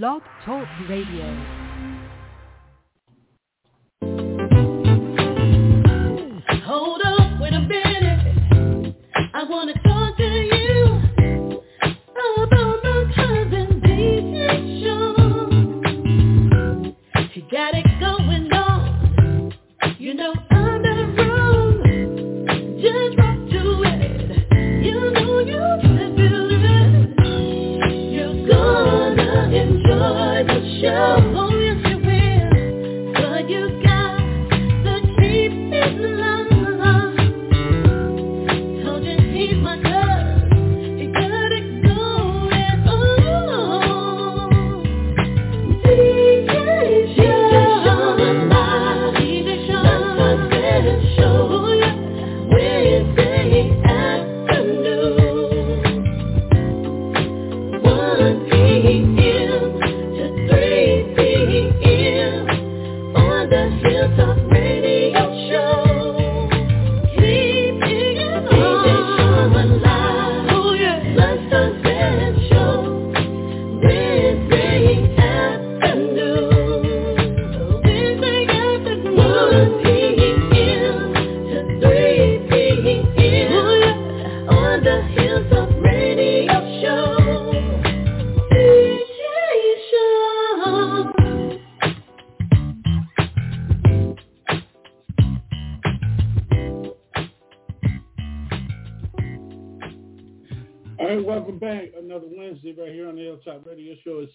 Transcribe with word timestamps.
Blog 0.00 0.22
Talk 0.46 0.66
Radio. 0.88 1.26
Hold 6.64 7.02
up, 7.04 7.40
wait 7.42 7.52
a 7.52 7.60
minute. 7.60 8.96
I 9.34 9.44
wanna 9.44 9.74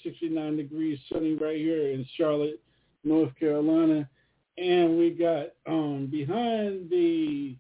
69 0.03 0.58
degrees 0.58 1.00
sunny 1.12 1.36
right 1.36 1.58
here 1.58 1.90
in 1.92 2.06
Charlotte, 2.16 2.59
North 3.03 3.34
Carolina, 3.40 4.08
and 4.58 4.98
we 4.98 5.12
got 5.12 5.48
um, 5.67 6.08
behind 6.12 6.89
the 6.89 7.56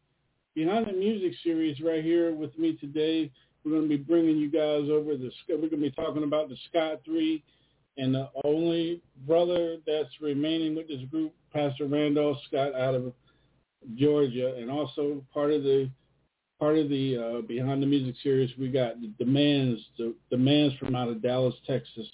behind 0.55 0.87
the 0.87 0.93
music 0.93 1.33
series 1.43 1.79
right 1.81 2.03
here 2.03 2.33
with 2.33 2.57
me 2.57 2.75
today. 2.77 3.31
We're 3.63 3.71
going 3.71 3.83
to 3.83 3.89
be 3.89 3.97
bringing 3.97 4.37
you 4.37 4.49
guys 4.49 4.89
over 4.89 5.15
the. 5.15 5.29
We're 5.49 5.57
going 5.57 5.71
to 5.71 5.77
be 5.77 5.91
talking 5.91 6.23
about 6.23 6.49
the 6.49 6.57
Scott 6.69 7.01
Three, 7.05 7.43
and 7.97 8.13
the 8.13 8.29
only 8.43 9.01
brother 9.27 9.77
that's 9.85 10.09
remaining 10.21 10.75
with 10.75 10.87
this 10.87 11.01
group, 11.11 11.33
Pastor 11.53 11.85
Randolph 11.85 12.37
Scott 12.47 12.73
out 12.75 12.95
of 12.95 13.13
Georgia, 13.95 14.55
and 14.57 14.71
also 14.71 15.23
part 15.33 15.51
of 15.51 15.63
the 15.63 15.89
part 16.59 16.77
of 16.77 16.89
the 16.89 17.17
uh, 17.17 17.41
Behind 17.41 17.81
the 17.81 17.87
Music 17.87 18.15
series, 18.23 18.49
we 18.57 18.69
got 18.69 18.99
the 18.99 19.11
Demands, 19.23 19.79
the 19.97 20.15
Demands 20.29 20.75
from 20.77 20.95
out 20.95 21.09
of 21.09 21.21
Dallas, 21.21 21.53
Texas, 21.67 22.07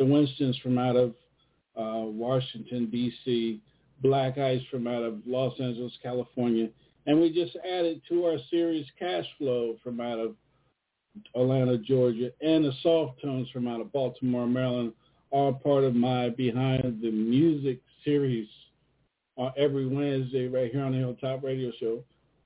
the 0.00 0.06
Winstons 0.06 0.56
from 0.62 0.78
out 0.78 0.96
of 0.96 1.10
uh, 1.76 2.06
Washington, 2.06 2.88
D.C., 2.90 3.60
Black 4.02 4.38
Ice 4.38 4.62
from 4.70 4.86
out 4.86 5.02
of 5.02 5.18
Los 5.26 5.52
Angeles, 5.60 5.92
California, 6.02 6.70
and 7.06 7.20
we 7.20 7.30
just 7.30 7.54
added 7.70 8.00
to 8.08 8.24
our 8.24 8.38
series 8.50 8.86
Cash 8.98 9.26
Flow 9.36 9.76
from 9.84 10.00
out 10.00 10.18
of 10.18 10.34
Atlanta, 11.34 11.76
Georgia, 11.76 12.32
and 12.40 12.64
the 12.64 12.72
Soft 12.82 13.20
Tones 13.20 13.48
from 13.50 13.68
out 13.68 13.82
of 13.82 13.92
Baltimore, 13.92 14.46
Maryland, 14.46 14.94
all 15.30 15.52
part 15.52 15.84
of 15.84 15.94
my 15.94 16.30
Behind 16.30 17.00
the 17.02 17.10
Music 17.10 17.78
series 18.02 18.48
on 19.36 19.52
every 19.58 19.86
Wednesday 19.86 20.48
right 20.48 20.72
here 20.72 20.82
on 20.82 20.92
the 20.92 20.98
Hilltop 20.98 21.42
Radio 21.42 21.72
Show. 21.78 22.02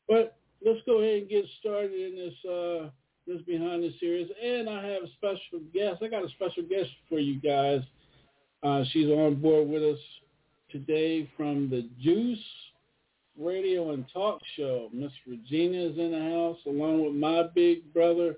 But 0.09 0.37
let's 0.66 0.81
go 0.87 1.03
ahead 1.03 1.20
and 1.20 1.31
get 1.31 1.44
started 1.60 1.93
in 1.93 2.16
this 2.16 2.50
uh, 2.50 2.91
this 3.26 3.40
behind 3.42 3.82
the 3.82 3.94
series. 4.00 4.28
And 4.42 4.68
I 4.68 4.86
have 4.86 5.02
a 5.02 5.08
special 5.16 5.60
guest. 5.72 6.02
I 6.02 6.08
got 6.08 6.24
a 6.24 6.28
special 6.30 6.62
guest 6.62 6.90
for 7.08 7.18
you 7.18 7.40
guys. 7.40 7.80
Uh, 8.62 8.84
she's 8.92 9.08
on 9.08 9.36
board 9.36 9.68
with 9.68 9.82
us 9.82 9.98
today 10.70 11.28
from 11.36 11.70
the 11.70 11.88
Juice 12.00 12.38
Radio 13.38 13.90
and 13.92 14.04
Talk 14.12 14.40
Show. 14.56 14.88
Miss 14.92 15.12
Regina 15.26 15.78
is 15.78 15.98
in 15.98 16.12
the 16.12 16.30
house 16.30 16.58
along 16.66 17.04
with 17.04 17.14
my 17.14 17.44
big 17.54 17.92
brother, 17.92 18.36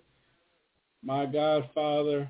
my 1.03 1.27
godfather, 1.27 2.29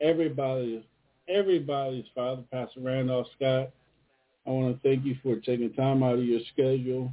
everybody, 0.00 0.84
everybody's 1.28 2.06
father, 2.14 2.42
Pastor 2.50 2.80
Randolph 2.80 3.26
Scott. 3.36 3.70
I 4.46 4.50
want 4.50 4.82
to 4.82 4.88
thank 4.88 5.04
you 5.04 5.16
for 5.22 5.36
taking 5.36 5.72
time 5.74 6.02
out 6.02 6.14
of 6.14 6.24
your 6.24 6.40
schedule 6.52 7.12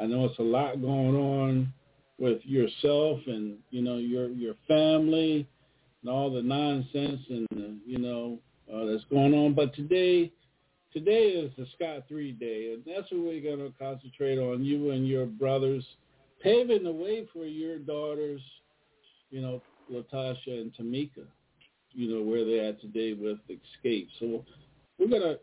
I 0.00 0.06
know 0.06 0.24
it's 0.24 0.38
a 0.38 0.42
lot 0.42 0.80
going 0.80 1.14
on 1.14 1.72
with 2.20 2.44
yourself 2.44 3.18
and 3.26 3.56
you 3.70 3.82
know 3.82 3.96
your 3.96 4.28
your 4.28 4.54
family 4.68 5.48
and 6.02 6.10
all 6.10 6.30
the 6.30 6.42
nonsense 6.42 7.20
and 7.28 7.46
the, 7.50 7.76
you 7.86 7.98
know 7.98 8.38
uh, 8.72 8.84
that's 8.84 9.04
going 9.10 9.34
on. 9.34 9.54
But 9.54 9.74
today, 9.74 10.30
today 10.92 11.28
is 11.30 11.50
the 11.56 11.66
Scott 11.74 12.04
Three 12.06 12.32
Day, 12.32 12.74
and 12.74 12.84
that's 12.86 13.10
what 13.10 13.22
we're 13.22 13.42
going 13.42 13.58
to 13.58 13.76
concentrate 13.78 14.38
on. 14.38 14.64
You 14.64 14.90
and 14.90 15.08
your 15.08 15.26
brothers 15.26 15.84
paving 16.42 16.84
the 16.84 16.92
way 16.92 17.26
for 17.32 17.44
your 17.44 17.78
daughters, 17.78 18.40
you 19.30 19.40
know, 19.40 19.62
Latasha 19.92 20.60
and 20.60 20.72
Tamika. 20.74 21.26
You 21.92 22.14
know 22.14 22.22
where 22.22 22.44
they're 22.44 22.68
at 22.68 22.80
today 22.80 23.14
with 23.14 23.38
Escape. 23.48 24.08
So 24.20 24.44
we're 24.98 25.08
gonna 25.08 25.36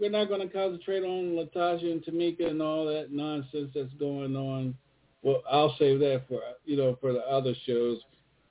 we're 0.00 0.10
not 0.10 0.30
gonna 0.30 0.48
concentrate 0.48 1.02
on 1.02 1.32
Latasha 1.32 1.90
and 1.90 2.02
Tamika 2.02 2.48
and 2.48 2.62
all 2.62 2.86
that 2.86 3.12
nonsense 3.12 3.70
that's 3.74 3.92
going 3.98 4.34
on. 4.34 4.74
Well, 5.22 5.42
I'll 5.50 5.74
save 5.78 5.98
that 6.00 6.22
for 6.28 6.40
you 6.64 6.76
know 6.76 6.96
for 7.00 7.12
the 7.12 7.20
other 7.20 7.54
shows. 7.66 8.00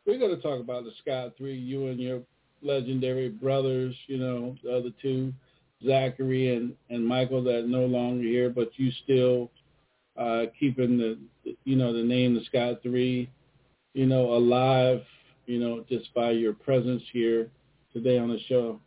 We're 0.06 0.19
gonna 0.19 0.38
talk 0.38 0.59
about 0.59 0.84
the 0.84 0.91
Scott 1.02 1.34
Three, 1.38 1.57
you 1.57 1.88
and 1.88 2.00
your 2.00 2.22
legendary 2.62 3.30
brothers. 3.30 3.96
You 4.07 4.18
know 4.18 4.56
the 4.63 4.75
other 4.75 4.90
two, 5.02 5.34
Zachary 5.85 6.56
and 6.56 6.74
and 6.90 7.06
Michael 7.06 7.44
that 7.44 7.63
are 7.63 7.68
no 7.68 7.85
longer 7.85 8.24
here, 8.24 8.50
but 8.50 8.72
you 8.75 8.91
still 9.03 9.52
uh, 10.18 10.46
keeping 10.59 10.97
the 10.97 11.18
you 11.63 11.75
know 11.75 11.94
the 11.94 12.03
name 12.03 12.35
the 12.35 12.44
Scott 12.46 12.81
Three, 12.84 13.29
you 13.94 14.06
know 14.06 14.34
alive. 14.34 15.02
You 15.47 15.59
know 15.59 15.84
just 15.90 16.13
by 16.13 16.31
your 16.31 16.53
presence 16.53 17.02
here 17.12 17.50
today 17.94 18.19
on 18.19 18.29
the 18.29 18.40
show. 18.47 18.79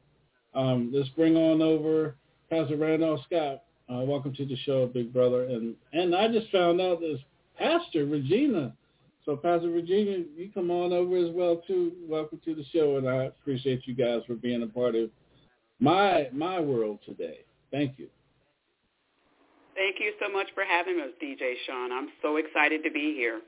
Um, 0.54 0.90
let's 0.94 1.08
bring 1.10 1.36
on 1.36 1.62
over 1.62 2.14
Pastor 2.50 2.76
Randolph 2.76 3.20
Scott. 3.24 3.64
Uh, 3.92 4.04
welcome 4.04 4.32
to 4.34 4.46
the 4.46 4.56
show, 4.58 4.86
big 4.86 5.12
brother. 5.12 5.44
And 5.44 5.74
and 5.92 6.14
I 6.14 6.28
just 6.28 6.50
found 6.52 6.80
out 6.80 7.00
there's 7.00 7.18
Pastor 7.62 8.06
Regina. 8.06 8.72
So 9.24 9.36
Pastor 9.36 9.70
Regina, 9.70 10.24
you 10.36 10.50
come 10.52 10.70
on 10.72 10.92
over 10.92 11.16
as 11.16 11.30
well 11.32 11.62
too. 11.64 11.92
Welcome 12.08 12.40
to 12.44 12.56
the 12.56 12.64
show, 12.72 12.96
and 12.96 13.08
I 13.08 13.24
appreciate 13.24 13.86
you 13.86 13.94
guys 13.94 14.22
for 14.26 14.34
being 14.34 14.64
a 14.64 14.66
part 14.66 14.96
of 14.96 15.10
my 15.78 16.28
my 16.32 16.58
world 16.58 16.98
today. 17.06 17.38
Thank 17.70 17.98
you. 17.98 18.08
Thank 19.76 19.96
you 20.00 20.12
so 20.20 20.30
much 20.30 20.48
for 20.54 20.64
having 20.64 21.00
us, 21.00 21.10
DJ 21.22 21.54
Shaun. 21.66 21.92
I'm 21.92 22.08
so 22.20 22.36
excited 22.36 22.82
to 22.82 22.90
be 22.90 23.14
here. 23.14 23.40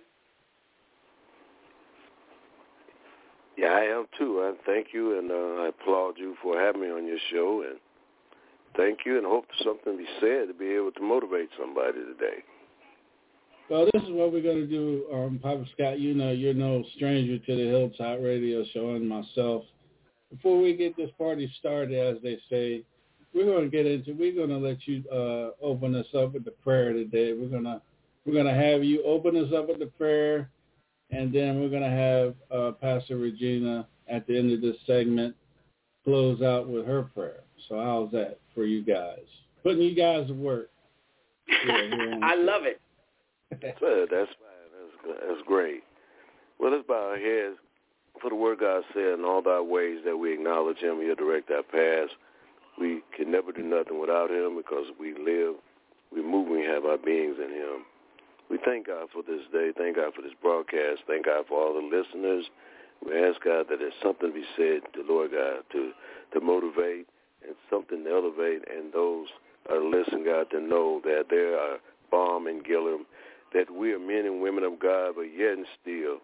Yeah, 3.59 3.69
I 3.69 3.83
am 3.83 4.07
too. 4.17 4.41
I 4.43 4.55
thank 4.65 4.89
you 4.93 5.19
and 5.19 5.31
uh, 5.31 5.63
I 5.63 5.69
applaud 5.69 6.15
you 6.19 6.37
for 6.43 6.59
having 6.59 6.81
me 6.81 6.89
on 6.89 7.07
your 7.07 7.19
show 7.31 7.65
and 7.69 7.79
thank 8.77 9.01
you 9.07 9.17
and 9.17 9.27
hope 9.27 9.45
something 9.63 9.97
be 9.97 10.07
said 10.19 10.49
to 10.49 10.55
be 10.59 10.71
able 10.71 10.91
to 10.93 11.03
motivate 11.03 11.51
somebody 11.57 11.99
today. 11.99 12.43
Well, 13.71 13.87
this 13.93 14.03
is 14.03 14.11
what 14.11 14.31
we're 14.31 14.43
going 14.43 14.61
to 14.61 14.67
do, 14.67 15.07
um, 15.13 15.41
Papa 15.43 15.65
Scott. 15.73 15.99
You 15.99 16.15
know, 16.15 16.33
you're 16.33 16.53
no 16.53 16.85
stranger 16.97 17.39
to 17.39 17.57
the 17.57 17.63
Hilltop 17.63 18.19
Radio 18.21 18.63
Show 18.75 18.91
and 18.91 19.09
myself. 19.09 19.65
Before 20.31 20.61
we 20.61 20.77
get 20.77 20.97
this 20.97 21.11
party 21.17 21.51
started, 21.61 21.99
as 21.99 22.23
they 22.23 22.39
say, 22.51 22.83
we're 23.35 23.47
going 23.47 23.65
to 23.65 23.71
get 23.71 23.87
into. 23.87 24.13
We're 24.13 24.35
going 24.35 24.51
to 24.51 24.59
let 24.59 24.87
you 24.87 25.03
uh, 25.11 25.65
open 25.65 25.95
us 25.95 26.07
up 26.15 26.35
with 26.35 26.45
the 26.45 26.51
prayer 26.51 26.93
today. 26.93 27.33
We're 27.33 27.49
going 27.49 27.65
to 27.65 27.81
we're 28.27 28.35
going 28.35 28.47
to 28.47 28.55
have 28.55 28.85
you 28.85 29.03
open 29.05 29.37
us 29.37 29.53
up 29.57 29.69
with 29.69 29.79
the 29.79 29.87
prayer, 29.87 30.51
and 31.11 31.33
then 31.33 31.61
we're 31.61 31.71
going 31.71 31.83
to 31.83 31.89
have 31.89 32.35
uh, 32.51 32.73
Pastor 32.73 33.17
Regina 33.17 33.87
at 34.09 34.27
the 34.27 34.39
end 34.39 34.53
of 34.53 34.61
this 34.61 34.77
segment 34.87 35.35
close 36.05 36.43
out 36.43 36.69
with 36.69 36.87
her 36.87 37.03
prayer. 37.03 37.41
So 37.69 37.81
how's 37.83 38.13
that 38.13 38.39
for 38.55 38.67
you 38.67 38.85
guys? 38.85 39.25
Putting 39.63 39.83
you 39.83 39.95
guys 39.95 40.27
to 40.29 40.35
work. 40.35 40.71
I 41.49 42.35
love 42.37 42.65
it. 42.65 42.81
That's 43.51 43.81
fine. 43.81 44.07
That's, 44.11 44.31
that's 45.07 45.43
great. 45.47 45.83
Well, 46.59 46.73
let's 46.73 46.87
bow 46.87 47.11
our 47.11 47.19
heads 47.19 47.57
for 48.21 48.31
the 48.31 48.37
word 48.37 48.61
God 48.61 48.83
said 48.95 49.19
in 49.19 49.25
all 49.25 49.43
thy 49.43 49.61
ways 49.61 49.99
that 50.05 50.17
we 50.17 50.33
acknowledge 50.33 50.79
him. 50.79 51.01
He'll 51.01 51.15
direct 51.15 51.51
our 51.51 51.63
paths. 51.63 52.13
We 52.79 53.03
can 53.17 53.31
never 53.31 53.53
do 53.53 53.63
nothing 53.63 54.01
without 54.01 54.31
him 54.31 54.57
because 54.57 54.87
we 54.99 55.15
live, 55.15 55.55
we 56.13 56.23
move, 56.23 56.49
we 56.49 56.63
have 56.63 56.85
our 56.85 56.99
beings 56.99 57.37
in 57.39 57.51
him. 57.51 57.85
We 58.51 58.59
thank 58.65 58.87
God 58.87 59.09
for 59.13 59.23
this 59.23 59.43
day. 59.53 59.73
Thank 59.77 59.97
God 59.97 60.15
for 60.15 60.23
this 60.23 60.35
broadcast. 60.43 61.03
Thank 61.07 61.27
God 61.27 61.47
for 61.49 61.61
all 61.61 61.75
the 61.75 61.85
listeners. 61.85 62.45
We 63.05 63.13
ask 63.19 63.43
God 63.43 63.67
that 63.69 63.79
there's 63.79 63.93
something 64.03 64.29
to 64.29 64.35
be 64.35 64.45
said 64.57 64.81
to 64.95 65.03
Lord 65.07 65.33
God 65.33 65.63
to 65.73 65.93
to 66.33 66.41
motivate 66.41 67.07
and 67.47 67.55
something 67.71 68.05
to 68.05 68.11
elevate 68.11 68.63
and 68.71 68.93
those 68.93 69.29
are 69.71 69.83
listening, 69.83 70.25
God, 70.25 70.51
to 70.51 70.61
know 70.61 71.01
that 71.05 71.27
there 71.31 71.59
are 71.59 71.79
balm 72.11 72.47
and 72.47 72.65
Gilead, 72.65 73.01
that 73.55 73.71
we 73.71 73.93
are 73.93 73.99
men 73.99 74.27
and 74.27 74.43
women 74.43 74.65
of 74.65 74.79
God, 74.79 75.15
but 75.17 75.31
yet 75.37 75.53
and 75.53 75.67
still 75.81 76.19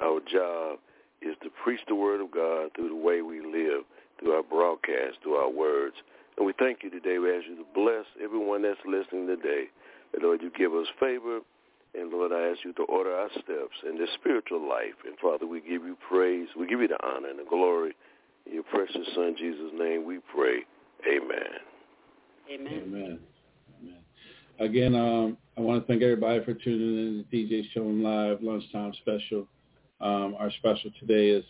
our 0.00 0.20
job 0.20 0.78
is 1.20 1.36
to 1.42 1.50
preach 1.62 1.80
the 1.88 1.94
word 1.94 2.20
of 2.20 2.30
God 2.30 2.70
through 2.74 2.88
the 2.88 2.96
way 2.96 3.20
we 3.22 3.40
live, 3.40 3.84
through 4.18 4.32
our 4.32 4.42
broadcast, 4.42 5.18
through 5.22 5.34
our 5.34 5.50
words. 5.50 5.96
And 6.36 6.46
we 6.46 6.54
thank 6.58 6.82
you 6.82 6.90
today. 6.90 7.18
We 7.18 7.36
ask 7.36 7.46
you 7.46 7.56
to 7.56 7.66
bless 7.74 8.06
everyone 8.22 8.62
that's 8.62 8.80
listening 8.86 9.26
today. 9.26 9.64
And 10.14 10.22
Lord, 10.22 10.40
you 10.40 10.50
give 10.56 10.72
us 10.72 10.86
favor. 10.98 11.40
And 11.94 12.10
Lord, 12.10 12.32
I 12.32 12.50
ask 12.50 12.64
you 12.64 12.72
to 12.74 12.84
order 12.84 13.12
our 13.12 13.28
steps 13.32 13.76
in 13.86 13.98
this 13.98 14.08
spiritual 14.14 14.66
life. 14.66 14.94
And 15.04 15.18
Father, 15.20 15.46
we 15.46 15.60
give 15.60 15.82
you 15.82 15.96
praise. 16.08 16.48
We 16.58 16.66
give 16.66 16.80
you 16.80 16.88
the 16.88 17.04
honor 17.04 17.28
and 17.28 17.38
the 17.38 17.44
glory. 17.48 17.92
In 18.46 18.54
your 18.54 18.62
precious 18.62 19.06
Son, 19.14 19.34
Jesus' 19.36 19.72
name, 19.76 20.06
we 20.06 20.20
pray. 20.34 20.60
Amen. 21.06 21.60
Amen. 22.50 22.82
Amen. 22.84 23.18
Amen. 23.82 23.96
Again, 24.58 24.94
um, 24.94 25.36
I 25.60 25.62
want 25.62 25.86
to 25.86 25.92
thank 25.92 26.02
everybody 26.02 26.42
for 26.42 26.54
tuning 26.54 26.96
in 26.96 27.24
to 27.30 27.36
DJ 27.36 27.70
Shaun 27.74 28.02
Live 28.02 28.42
Lunchtime 28.42 28.94
Special. 29.02 29.46
Um, 30.00 30.34
our 30.38 30.50
special 30.52 30.90
today 30.98 31.28
is 31.28 31.44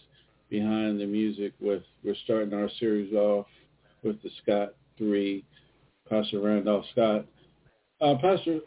Behind 0.49 1.01
the 1.01 1.07
Music 1.07 1.53
with, 1.61 1.85
we're 2.03 2.17
starting 2.25 2.53
our 2.53 2.69
series 2.81 3.15
off 3.15 3.47
with 4.03 4.21
the 4.25 4.31
Scott 4.43 4.75
3, 4.99 5.45
Pastor 6.09 6.41
Randolph 6.41 6.87
Scott. 6.91 7.25
Uh, 8.01 8.17
Pastor 8.17 8.59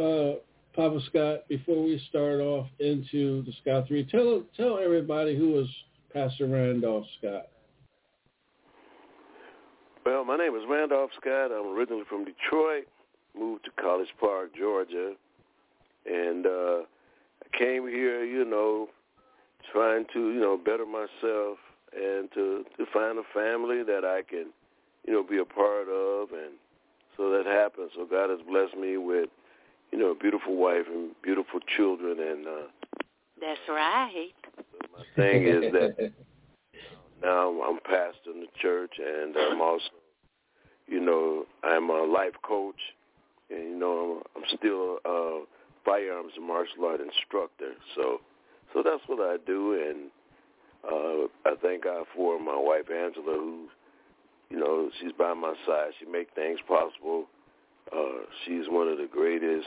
uh, 0.00 0.38
Papa 0.76 1.00
Scott, 1.08 1.48
before 1.48 1.82
we 1.82 2.00
start 2.08 2.40
off 2.40 2.68
into 2.78 3.42
the 3.42 3.52
Scott 3.62 3.88
3, 3.88 4.04
tell, 4.04 4.44
tell 4.56 4.78
everybody 4.78 5.36
who 5.36 5.54
was 5.54 5.66
Pastor 6.12 6.46
Randolph 6.46 7.06
Scott. 7.18 7.48
Well, 10.06 10.24
my 10.24 10.36
name 10.36 10.54
is 10.54 10.62
Randolph 10.68 11.10
Scott. 11.20 11.50
I'm 11.50 11.76
originally 11.76 12.04
from 12.08 12.24
Detroit, 12.24 12.84
moved 13.38 13.64
to 13.64 13.70
College 13.80 14.08
Park, 14.20 14.50
Georgia, 14.56 15.14
and 16.06 16.46
uh, 16.46 16.78
I 17.42 17.58
came 17.58 17.86
here, 17.88 18.24
you 18.24 18.44
know, 18.44 18.88
trying 19.72 20.04
to, 20.12 20.32
you 20.32 20.40
know, 20.40 20.56
better 20.56 20.86
myself 20.86 21.58
and 21.94 22.28
to 22.34 22.64
to 22.76 22.86
find 22.92 23.18
a 23.18 23.22
family 23.32 23.82
that 23.82 24.04
I 24.04 24.22
can, 24.28 24.46
you 25.06 25.12
know, 25.12 25.22
be 25.22 25.38
a 25.38 25.44
part 25.44 25.88
of, 25.88 26.30
and 26.32 26.54
so 27.16 27.30
that 27.30 27.46
happened. 27.46 27.90
So 27.94 28.06
God 28.06 28.30
has 28.30 28.40
blessed 28.48 28.76
me 28.76 28.96
with, 28.96 29.28
you 29.92 29.98
know, 29.98 30.10
a 30.10 30.14
beautiful 30.14 30.56
wife 30.56 30.86
and 30.92 31.10
beautiful 31.22 31.60
children, 31.76 32.18
and 32.18 32.46
uh, 32.46 32.66
That's 33.40 33.60
right. 33.68 34.32
my 34.92 35.04
thing 35.16 35.46
is 35.46 35.72
that 35.72 36.12
now 37.22 37.62
I'm 37.62 37.78
pastor 37.84 38.32
in 38.34 38.40
the 38.40 38.48
church, 38.60 38.92
and 38.98 39.36
I'm 39.36 39.60
also, 39.60 39.84
you 40.86 41.00
know, 41.00 41.44
I'm 41.62 41.90
a 41.90 42.04
life 42.04 42.34
coach, 42.42 42.80
and 43.50 43.62
you 43.70 43.78
know, 43.78 44.22
I'm, 44.36 44.42
I'm 44.42 44.56
still 44.58 44.98
a 45.04 45.44
firearms 45.84 46.32
and 46.36 46.46
martial 46.46 46.84
art 46.86 47.00
instructor. 47.00 47.72
So, 47.94 48.20
so 48.72 48.82
that's 48.82 49.02
what 49.06 49.20
I 49.20 49.36
do, 49.46 49.74
and 49.74 50.10
uh, 50.84 51.50
I 51.50 51.54
thank 51.62 51.84
God 51.84 52.06
for 52.14 52.38
my 52.38 52.56
wife 52.56 52.90
Angela, 52.90 53.34
who, 53.34 53.68
you 54.50 54.58
know, 54.58 54.90
she's 55.00 55.12
by 55.18 55.34
my 55.34 55.54
side. 55.66 55.90
She 56.00 56.06
makes 56.06 56.32
things 56.34 56.58
possible. 56.66 57.26
Uh, 57.94 58.24
she's 58.44 58.64
one 58.68 58.88
of 58.88 58.98
the 58.98 59.08
greatest, 59.10 59.66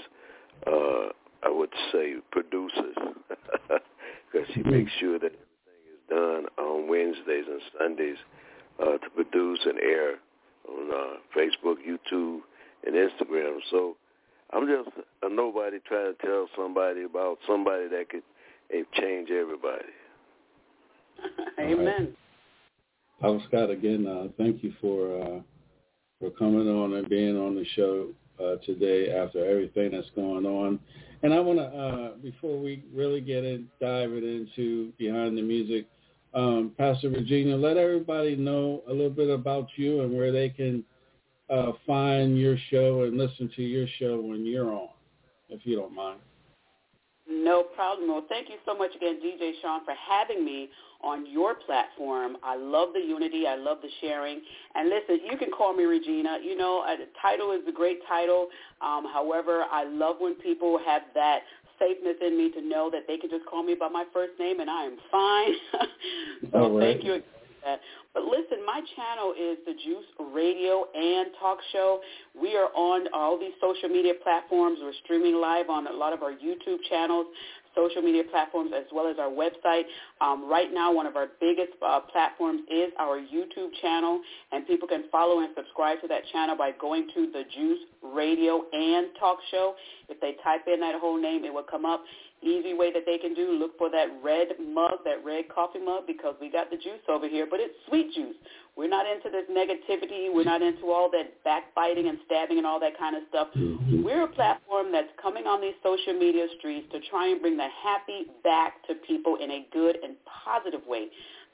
uh, 0.66 1.10
I 1.44 1.50
would 1.50 1.70
say, 1.92 2.16
producers, 2.32 2.96
because 3.70 4.48
she 4.54 4.64
makes 4.64 4.92
sure 5.00 5.20
that 5.20 5.32
everything 5.34 5.86
is 5.94 6.10
done 6.10 6.46
on 6.58 6.90
Wednesdays 6.90 7.46
and 7.48 7.62
Sundays 7.80 8.18
uh, 8.80 8.98
to 8.98 9.10
produce 9.16 9.60
and 9.66 9.80
air 9.80 10.16
on 10.68 10.92
uh, 10.92 11.38
Facebook, 11.38 11.78
YouTube, 11.88 12.40
and 12.86 12.96
Instagram. 12.96 13.60
So 13.72 13.98
I'm 14.54 14.68
just 14.68 14.90
a 15.24 15.30
nobody 15.30 15.78
trying 15.88 16.14
to 16.16 16.26
tell 16.26 16.48
somebody 16.56 17.04
about 17.04 17.38
somebody 17.48 17.88
that 17.90 18.10
could 18.10 18.24
eh, 18.74 18.84
change 19.00 19.30
everybody. 19.30 19.92
Amen. 21.60 22.16
Papa 23.20 23.40
Scott, 23.48 23.70
again, 23.72 24.06
uh, 24.08 24.28
thank 24.38 24.64
you 24.64 24.74
for 24.80 25.22
uh, 25.22 25.40
for 26.20 26.30
coming 26.32 26.68
on 26.68 26.94
and 26.94 27.10
being 27.10 27.38
on 27.38 27.56
the 27.56 27.66
show 27.76 28.10
uh, 28.40 28.56
today 28.66 29.12
after 29.12 29.44
everything 29.46 29.92
that's 29.92 30.10
going 30.16 30.46
on. 30.46 30.80
And 31.24 31.34
I 31.34 31.40
want 31.40 31.58
to, 31.58 31.66
uh, 31.66 32.12
before 32.22 32.60
we 32.60 32.84
really 32.94 33.22
get 33.22 33.44
in, 33.44 33.68
dive 33.82 34.12
it 34.12 34.24
into 34.24 34.92
behind 35.00 35.38
the 35.38 35.42
music, 35.42 35.88
um, 36.34 36.72
Pastor 36.78 37.10
Regina, 37.10 37.56
let 37.56 37.78
everybody 37.78 38.36
know 38.36 38.84
a 38.88 38.92
little 38.92 39.10
bit 39.10 39.30
about 39.30 39.68
you 39.76 40.02
and 40.02 40.16
where 40.16 40.32
they 40.32 40.50
can 40.50 40.84
uh, 41.50 41.72
find 41.86 42.38
your 42.38 42.58
show 42.70 43.04
and 43.04 43.18
listen 43.18 43.50
to 43.56 43.62
your 43.62 43.88
show 44.00 44.20
when 44.22 44.46
you're 44.46 44.72
on, 44.72 44.90
if 45.50 45.62
you 45.64 45.76
don't 45.76 45.96
mind. 45.96 46.20
No 47.30 47.64
problem. 47.64 48.10
Well, 48.10 48.26
thank 48.30 48.48
you 48.48 48.56
so 48.66 48.78
much 48.78 48.96
again, 48.96 49.20
DJ 49.24 49.52
Shaun, 49.62 49.84
for 49.84 49.94
having 50.10 50.46
me 50.46 50.70
on 51.02 51.30
your 51.30 51.56
platform. 51.56 52.38
I 52.42 52.56
love 52.56 52.90
the 52.94 53.02
unity. 53.02 53.46
I 53.48 53.56
love 53.56 53.80
the 53.82 53.90
sharing. 54.00 54.42
And 54.76 54.90
listen, 54.90 55.20
you 55.30 55.38
can 55.38 55.52
call 55.52 55.74
me 55.74 55.84
Regina. 55.84 56.38
You 56.42 56.56
know, 56.58 56.84
a 56.84 56.96
title 57.22 57.52
is 57.52 57.62
a 57.68 57.72
great 57.72 58.00
title. 58.08 58.48
Um, 58.82 59.06
however, 59.14 59.66
I 59.70 59.84
love 59.84 60.18
when 60.20 60.36
people 60.36 60.80
have 60.86 61.02
that 61.16 61.42
safeness 61.80 62.16
in 62.26 62.38
me 62.38 62.50
to 62.52 62.62
know 62.62 62.90
that 62.92 63.04
they 63.08 63.18
can 63.18 63.30
just 63.30 63.46
call 63.46 63.62
me 63.62 63.76
by 63.76 63.90
my 63.90 64.06
first 64.14 64.34
name 64.40 64.60
and 64.62 64.70
I 64.70 64.86
am 64.86 64.98
fine. 65.12 65.54
so 66.52 66.78
right. 66.78 66.94
thank 66.94 67.04
you 67.04 67.22
that. 67.68 67.84
But 68.14 68.24
listen, 68.24 68.64
my 68.66 68.80
channel 68.96 69.36
is 69.36 69.60
the 69.68 69.76
Juice 69.84 70.08
Radio 70.32 70.88
and 70.96 71.28
Talk 71.40 71.60
Show. 71.74 72.00
We 72.40 72.56
are 72.56 72.72
on 72.74 73.08
all 73.14 73.38
these 73.38 73.54
social 73.60 73.90
media 73.90 74.14
platforms. 74.24 74.80
We're 74.82 74.96
streaming 75.04 75.36
live 75.36 75.70
on 75.70 75.88
a 75.88 75.94
lot 75.94 76.14
of 76.14 76.24
our 76.24 76.32
YouTube 76.32 76.80
channels, 76.90 77.28
social 77.76 78.02
media 78.02 78.24
platforms, 78.32 78.72
as 78.76 78.86
well 78.92 79.08
as 79.08 79.18
our 79.20 79.30
website. 79.30 79.84
Um, 80.22 80.50
right 80.50 80.74
now, 80.74 80.92
one 80.94 81.06
of 81.06 81.16
our 81.16 81.28
biggest 81.40 81.74
uh, 81.86 82.00
platforms 82.12 82.62
is 82.72 82.90
our 82.98 83.20
YouTube 83.20 83.70
channel, 83.82 84.22
and 84.52 84.66
people 84.66 84.88
can 84.88 85.04
follow 85.12 85.42
and 85.42 85.50
subscribe 85.56 86.02
to 86.02 86.08
that 86.08 86.24
channel 86.32 86.56
by 86.58 86.72
going 86.80 87.08
to 87.14 87.30
the 87.32 87.44
Juice 87.54 87.84
Radio 88.02 88.64
and 88.72 89.08
Talk 89.20 89.38
Show. 89.52 89.76
If 90.10 90.20
they 90.22 90.36
type 90.44 90.62
in 90.72 90.80
that 90.80 90.96
whole 91.00 91.22
name, 91.22 91.44
it 91.44 91.54
will 91.54 91.68
come 91.70 91.86
up. 91.86 92.04
Easy 92.44 92.74
way 92.74 92.94
that 92.94 93.04
they 93.06 93.18
can 93.18 93.34
do, 93.34 93.52
look 93.54 93.78
for 93.78 93.90
that 93.90 94.08
red 94.24 94.50
mug, 94.62 95.04
that 95.06 95.26
red 95.26 95.50
coffee 95.50 95.80
mug, 95.80 96.06
because 96.06 96.36
we 96.40 96.52
got 96.52 96.70
the 96.70 96.78
juice 96.78 97.02
over 97.10 97.28
here, 97.28 97.48
but 97.50 97.60
it's 97.60 97.74
sweet 97.88 98.14
juice. 98.14 98.36
We're 98.78 98.88
not 98.88 99.08
into 99.08 99.30
this 99.32 99.50
negativity. 99.50 100.32
We're 100.32 100.44
not 100.44 100.62
into 100.62 100.92
all 100.92 101.10
that 101.12 101.44
backbiting 101.44 102.08
and 102.08 102.20
stabbing 102.28 102.60
and 102.60 102.68
all 102.68 102.80
that 102.80 102.98
kind 102.98 103.18
of 103.18 103.24
stuff. 103.30 103.48
Mm-hmm. 103.58 104.04
We're 104.04 104.24
a 104.24 104.28
platform 104.28 104.92
that's 104.92 105.10
coming 105.20 105.48
on 105.48 105.62
these 105.62 105.74
social 105.82 106.14
media 106.14 106.46
streets 106.60 106.88
to 106.92 107.00
try 107.10 107.30
and 107.30 107.42
bring 107.42 107.58
the 107.58 107.68
happy 107.84 108.28
back 108.44 108.86
to 108.88 108.94
people 109.08 109.38
in 109.42 109.50
a 109.50 109.66
good 109.74 109.98
and 110.04 110.16
positive 110.46 110.86
way. 110.86 111.08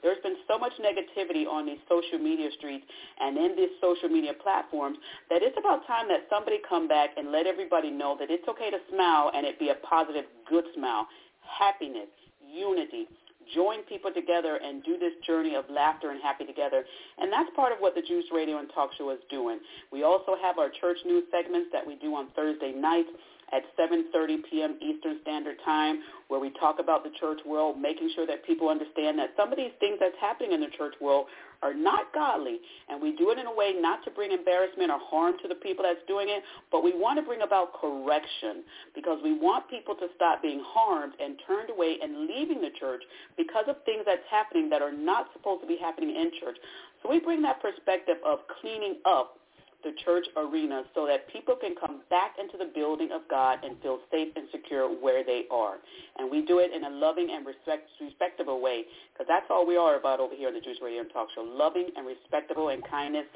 There's 0.04 0.20
been 0.22 0.36
so 0.46 0.58
much 0.60 0.72
negativity 0.76 1.48
on 1.48 1.64
these 1.64 1.80
social 1.88 2.20
media 2.20 2.52
streets 2.58 2.84
and 3.18 3.38
in 3.40 3.56
these 3.56 3.72
social 3.80 4.10
media 4.12 4.36
platforms 4.36 4.98
that 5.30 5.40
it's 5.40 5.56
about 5.56 5.86
time 5.88 6.06
that 6.12 6.28
somebody 6.28 6.60
come 6.68 6.86
back 6.86 7.16
and 7.16 7.32
let 7.32 7.46
everybody 7.48 7.90
know 7.90 8.14
that 8.20 8.28
it's 8.30 8.46
okay 8.46 8.70
to 8.70 8.78
smile 8.92 9.32
and 9.34 9.46
it 9.46 9.58
be 9.58 9.70
a 9.70 9.80
positive, 9.80 10.28
good 10.44 10.64
smile. 10.76 11.08
Happiness, 11.40 12.12
unity, 12.44 13.08
join 13.54 13.82
people 13.84 14.12
together 14.12 14.60
and 14.62 14.82
do 14.84 14.98
this 14.98 15.12
journey 15.26 15.54
of 15.54 15.64
laughter 15.68 16.10
and 16.10 16.22
happy 16.22 16.44
together. 16.44 16.84
And 17.18 17.32
that's 17.32 17.48
part 17.56 17.72
of 17.72 17.78
what 17.78 17.94
the 17.94 18.02
Juice 18.02 18.24
Radio 18.32 18.58
and 18.58 18.68
Talk 18.74 18.90
Show 18.96 19.10
is 19.10 19.18
doing. 19.30 19.58
We 19.92 20.04
also 20.04 20.36
have 20.40 20.58
our 20.58 20.68
church 20.80 20.98
news 21.04 21.24
segments 21.30 21.68
that 21.72 21.86
we 21.86 21.96
do 21.96 22.14
on 22.14 22.28
Thursday 22.36 22.72
nights. 22.72 23.08
At 23.52 23.62
7.30 23.78 24.38
p.m. 24.50 24.78
Eastern 24.80 25.18
Standard 25.22 25.56
Time 25.64 26.00
where 26.28 26.40
we 26.40 26.50
talk 26.58 26.78
about 26.80 27.04
the 27.04 27.10
church 27.20 27.38
world, 27.46 27.78
making 27.78 28.10
sure 28.14 28.26
that 28.26 28.44
people 28.46 28.68
understand 28.68 29.18
that 29.18 29.30
some 29.36 29.52
of 29.52 29.58
these 29.58 29.72
things 29.78 29.98
that's 30.00 30.16
happening 30.20 30.52
in 30.52 30.60
the 30.60 30.72
church 30.76 30.94
world 31.00 31.26
are 31.62 31.74
not 31.74 32.12
godly. 32.12 32.58
And 32.88 33.00
we 33.00 33.16
do 33.16 33.30
it 33.30 33.38
in 33.38 33.46
a 33.46 33.54
way 33.54 33.72
not 33.76 34.04
to 34.04 34.10
bring 34.10 34.32
embarrassment 34.32 34.90
or 34.90 34.98
harm 35.00 35.36
to 35.42 35.48
the 35.48 35.54
people 35.54 35.84
that's 35.84 36.00
doing 36.08 36.28
it, 36.28 36.42
but 36.72 36.82
we 36.82 36.92
want 36.92 37.18
to 37.18 37.24
bring 37.24 37.42
about 37.42 37.72
correction 37.80 38.64
because 38.94 39.18
we 39.22 39.38
want 39.38 39.68
people 39.68 39.94
to 39.96 40.08
stop 40.16 40.42
being 40.42 40.62
harmed 40.64 41.14
and 41.20 41.36
turned 41.46 41.70
away 41.70 41.96
and 42.02 42.26
leaving 42.26 42.60
the 42.60 42.72
church 42.80 43.02
because 43.36 43.64
of 43.68 43.76
things 43.84 44.02
that's 44.06 44.24
happening 44.30 44.68
that 44.70 44.82
are 44.82 44.92
not 44.92 45.28
supposed 45.32 45.60
to 45.62 45.68
be 45.68 45.76
happening 45.80 46.10
in 46.10 46.30
church. 46.40 46.56
So 47.02 47.10
we 47.10 47.20
bring 47.20 47.42
that 47.42 47.60
perspective 47.60 48.16
of 48.24 48.40
cleaning 48.60 48.96
up 49.04 49.36
the 49.84 49.92
church 50.04 50.24
arena 50.36 50.82
so 50.94 51.06
that 51.06 51.28
people 51.28 51.54
can 51.54 51.74
come 51.78 52.00
back 52.10 52.36
into 52.40 52.56
the 52.56 52.72
building 52.74 53.10
of 53.12 53.22
God 53.28 53.58
and 53.62 53.80
feel 53.82 53.98
safe 54.10 54.28
and 54.34 54.48
secure 54.50 54.88
where 54.88 55.22
they 55.22 55.44
are. 55.50 55.76
And 56.18 56.30
we 56.30 56.44
do 56.44 56.58
it 56.58 56.72
in 56.72 56.84
a 56.84 56.90
loving 56.90 57.28
and 57.30 57.46
respect, 57.46 57.88
respectable 58.00 58.60
way 58.60 58.84
because 59.12 59.26
that's 59.28 59.46
all 59.50 59.66
we 59.66 59.76
are 59.76 59.96
about 59.96 60.18
over 60.20 60.34
here 60.34 60.48
on 60.48 60.54
the 60.54 60.60
Juice 60.60 60.78
Radio 60.82 61.00
and 61.02 61.12
Talk 61.12 61.28
Show, 61.34 61.42
loving 61.42 61.88
and 61.96 62.06
respectable 62.06 62.70
and 62.70 62.82
kindness, 62.88 63.26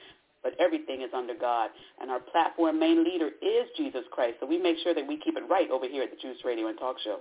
but 0.42 0.54
everything 0.58 1.02
is 1.02 1.10
under 1.14 1.34
God. 1.34 1.70
And 2.00 2.10
our 2.10 2.20
platform 2.20 2.80
main 2.80 3.04
leader 3.04 3.28
is 3.28 3.68
Jesus 3.76 4.02
Christ. 4.10 4.36
So 4.40 4.46
we 4.46 4.58
make 4.58 4.76
sure 4.82 4.94
that 4.94 5.06
we 5.06 5.18
keep 5.18 5.36
it 5.36 5.44
right 5.48 5.70
over 5.70 5.86
here 5.86 6.02
at 6.02 6.10
the 6.10 6.16
Juice 6.16 6.38
Radio 6.44 6.68
and 6.68 6.78
Talk 6.78 6.96
Show. 7.04 7.20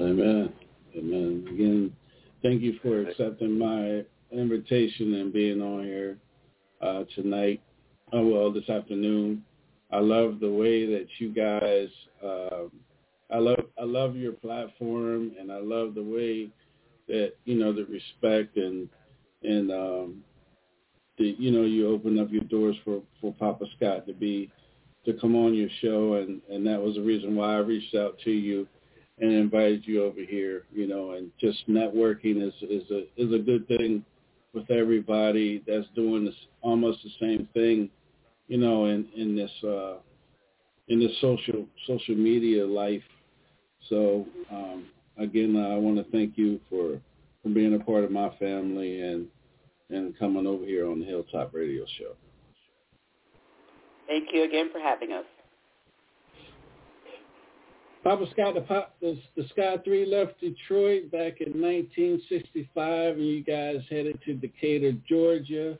Amen. 0.00 0.52
Amen. 0.96 1.44
Again, 1.48 1.92
thank 2.42 2.62
you 2.62 2.78
for 2.82 3.02
accepting 3.02 3.58
my 3.58 4.04
invitation 4.30 5.14
and 5.14 5.32
being 5.32 5.60
on 5.60 5.84
here 5.84 6.16
uh, 6.80 7.04
tonight 7.14 7.60
oh, 8.12 8.26
well, 8.26 8.52
this 8.52 8.68
afternoon. 8.68 9.44
I 9.90 9.98
love 9.98 10.40
the 10.40 10.50
way 10.50 10.86
that 10.86 11.06
you 11.18 11.32
guys. 11.32 11.88
Uh, 12.24 12.68
I 13.30 13.38
love 13.38 13.64
I 13.78 13.84
love 13.84 14.16
your 14.16 14.32
platform, 14.32 15.32
and 15.38 15.50
I 15.52 15.58
love 15.58 15.94
the 15.94 16.02
way 16.02 16.48
that 17.08 17.32
you 17.44 17.56
know 17.56 17.72
the 17.72 17.84
respect 17.84 18.56
and 18.56 18.88
and 19.42 19.70
um, 19.70 20.24
the 21.18 21.34
you 21.38 21.50
know 21.50 21.64
you 21.64 21.88
open 21.88 22.18
up 22.18 22.30
your 22.30 22.44
doors 22.44 22.76
for 22.84 23.02
for 23.20 23.34
Papa 23.34 23.66
Scott 23.76 24.06
to 24.06 24.14
be 24.14 24.50
to 25.04 25.12
come 25.14 25.36
on 25.36 25.54
your 25.54 25.68
show, 25.80 26.14
and 26.14 26.40
and 26.50 26.66
that 26.66 26.80
was 26.80 26.94
the 26.94 27.02
reason 27.02 27.34
why 27.34 27.54
I 27.54 27.58
reached 27.58 27.94
out 27.94 28.18
to 28.24 28.30
you 28.30 28.66
and 29.18 29.30
invited 29.30 29.86
you 29.86 30.04
over 30.04 30.20
here. 30.20 30.64
You 30.72 30.86
know, 30.86 31.12
and 31.12 31.30
just 31.38 31.68
networking 31.68 32.46
is 32.46 32.54
is 32.62 32.90
a 32.90 33.04
is 33.16 33.32
a 33.32 33.38
good 33.38 33.68
thing 33.68 34.04
with 34.54 34.70
everybody 34.70 35.62
that's 35.66 35.86
doing 35.94 36.24
this 36.24 36.34
almost 36.62 37.02
the 37.02 37.10
same 37.20 37.48
thing 37.54 37.90
you 38.48 38.58
know, 38.58 38.86
in 38.86 39.06
in 39.16 39.36
this 39.36 39.50
uh, 39.64 39.96
in 40.88 41.00
this 41.00 41.12
social 41.20 41.66
social 41.86 42.14
media 42.14 42.66
life. 42.66 43.02
So 43.88 44.26
um, 44.50 44.86
again, 45.18 45.56
I 45.56 45.76
want 45.76 45.96
to 45.96 46.10
thank 46.10 46.36
you 46.36 46.60
for 46.68 47.00
for 47.42 47.48
being 47.48 47.74
a 47.74 47.84
part 47.84 48.04
of 48.04 48.10
my 48.10 48.30
family 48.38 49.00
and 49.00 49.26
and 49.90 50.18
coming 50.18 50.46
over 50.46 50.64
here 50.64 50.90
on 50.90 51.00
the 51.00 51.06
Hilltop 51.06 51.52
Radio 51.52 51.84
Show. 51.98 52.14
Thank 54.06 54.28
you 54.32 54.44
again 54.44 54.68
for 54.72 54.80
having 54.80 55.12
us. 55.12 55.24
Papa 58.02 58.26
Scott, 58.32 58.54
the, 58.54 58.62
Pop, 58.62 58.96
the, 59.00 59.16
the 59.36 59.46
Scott 59.50 59.84
3 59.84 60.06
left 60.06 60.40
Detroit 60.40 61.10
back 61.12 61.40
in 61.40 61.52
1965, 61.60 63.14
and 63.14 63.26
you 63.26 63.44
guys 63.44 63.76
headed 63.88 64.18
to 64.24 64.34
Decatur, 64.34 64.92
Georgia. 65.08 65.78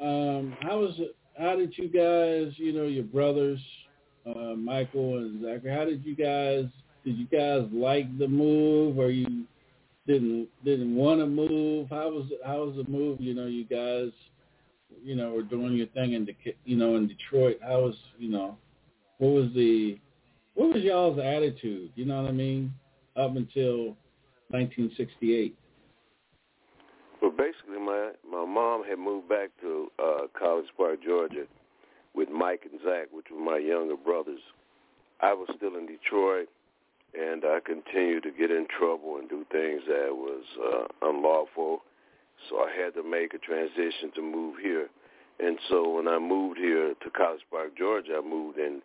Um, 0.00 0.56
how 0.60 0.80
was 0.80 0.94
it? 0.98 1.14
How 1.38 1.56
did 1.56 1.76
you 1.76 1.88
guys, 1.88 2.52
you 2.56 2.72
know, 2.72 2.84
your 2.84 3.04
brothers, 3.04 3.60
uh, 4.26 4.54
Michael 4.54 5.18
and 5.18 5.42
Zachary, 5.42 5.74
how 5.74 5.84
did 5.84 6.04
you 6.04 6.14
guys, 6.14 6.64
did 7.04 7.18
you 7.18 7.26
guys 7.26 7.68
like 7.72 8.18
the 8.18 8.28
move 8.28 8.98
or 8.98 9.10
you 9.10 9.44
didn't 10.06 10.48
didn't 10.64 10.94
want 10.94 11.20
to 11.20 11.26
move? 11.26 11.88
How 11.90 12.10
was 12.10 12.26
how 12.44 12.64
was 12.64 12.76
the 12.76 12.90
move? 12.90 13.20
You 13.20 13.34
know, 13.34 13.46
you 13.46 13.64
guys, 13.64 14.12
you 15.02 15.14
know, 15.16 15.32
were 15.32 15.42
doing 15.42 15.74
your 15.74 15.86
thing 15.88 16.12
in 16.12 16.24
the, 16.24 16.34
you 16.64 16.76
know, 16.76 16.96
in 16.96 17.08
Detroit. 17.08 17.58
How 17.62 17.82
was, 17.82 17.96
you 18.18 18.30
know, 18.30 18.56
what 19.18 19.28
was 19.28 19.52
the, 19.54 19.98
what 20.54 20.72
was 20.74 20.82
y'all's 20.82 21.18
attitude? 21.18 21.90
You 21.94 22.04
know 22.04 22.22
what 22.22 22.28
I 22.28 22.32
mean? 22.32 22.72
Up 23.16 23.36
until 23.36 23.96
1968. 24.50 25.56
Well, 27.24 27.32
basically, 27.32 27.80
my 27.80 28.10
my 28.30 28.44
mom 28.44 28.84
had 28.84 28.98
moved 28.98 29.30
back 29.30 29.48
to 29.62 29.90
uh, 29.98 30.26
College 30.38 30.66
Park, 30.76 30.98
Georgia, 31.02 31.46
with 32.14 32.28
Mike 32.28 32.68
and 32.70 32.78
Zach, 32.84 33.06
which 33.12 33.28
were 33.32 33.40
my 33.42 33.56
younger 33.56 33.96
brothers. 33.96 34.40
I 35.22 35.32
was 35.32 35.48
still 35.56 35.76
in 35.76 35.86
Detroit, 35.86 36.50
and 37.18 37.42
I 37.46 37.60
continued 37.64 38.24
to 38.24 38.30
get 38.30 38.50
in 38.50 38.66
trouble 38.78 39.16
and 39.16 39.26
do 39.26 39.46
things 39.50 39.80
that 39.88 40.10
was 40.10 40.44
uh, 40.60 41.08
unlawful. 41.08 41.78
So 42.50 42.58
I 42.58 42.70
had 42.78 42.92
to 42.92 43.02
make 43.02 43.32
a 43.32 43.38
transition 43.38 44.12
to 44.16 44.20
move 44.20 44.56
here. 44.62 44.88
And 45.40 45.56
so 45.70 45.88
when 45.96 46.08
I 46.08 46.18
moved 46.18 46.58
here 46.58 46.92
to 46.92 47.10
College 47.10 47.40
Park, 47.50 47.70
Georgia, 47.78 48.20
I 48.22 48.28
moved 48.28 48.58
in. 48.58 48.82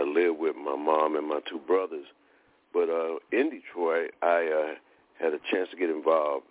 I 0.00 0.04
lived 0.04 0.38
with 0.38 0.56
my 0.56 0.76
mom 0.76 1.16
and 1.16 1.28
my 1.28 1.40
two 1.46 1.58
brothers. 1.58 2.06
But 2.72 2.88
uh, 2.88 3.16
in 3.32 3.50
Detroit, 3.50 4.12
I 4.22 4.48
uh, 4.48 4.74
had 5.22 5.34
a 5.34 5.40
chance 5.52 5.68
to 5.72 5.76
get 5.76 5.90
involved 5.90 6.46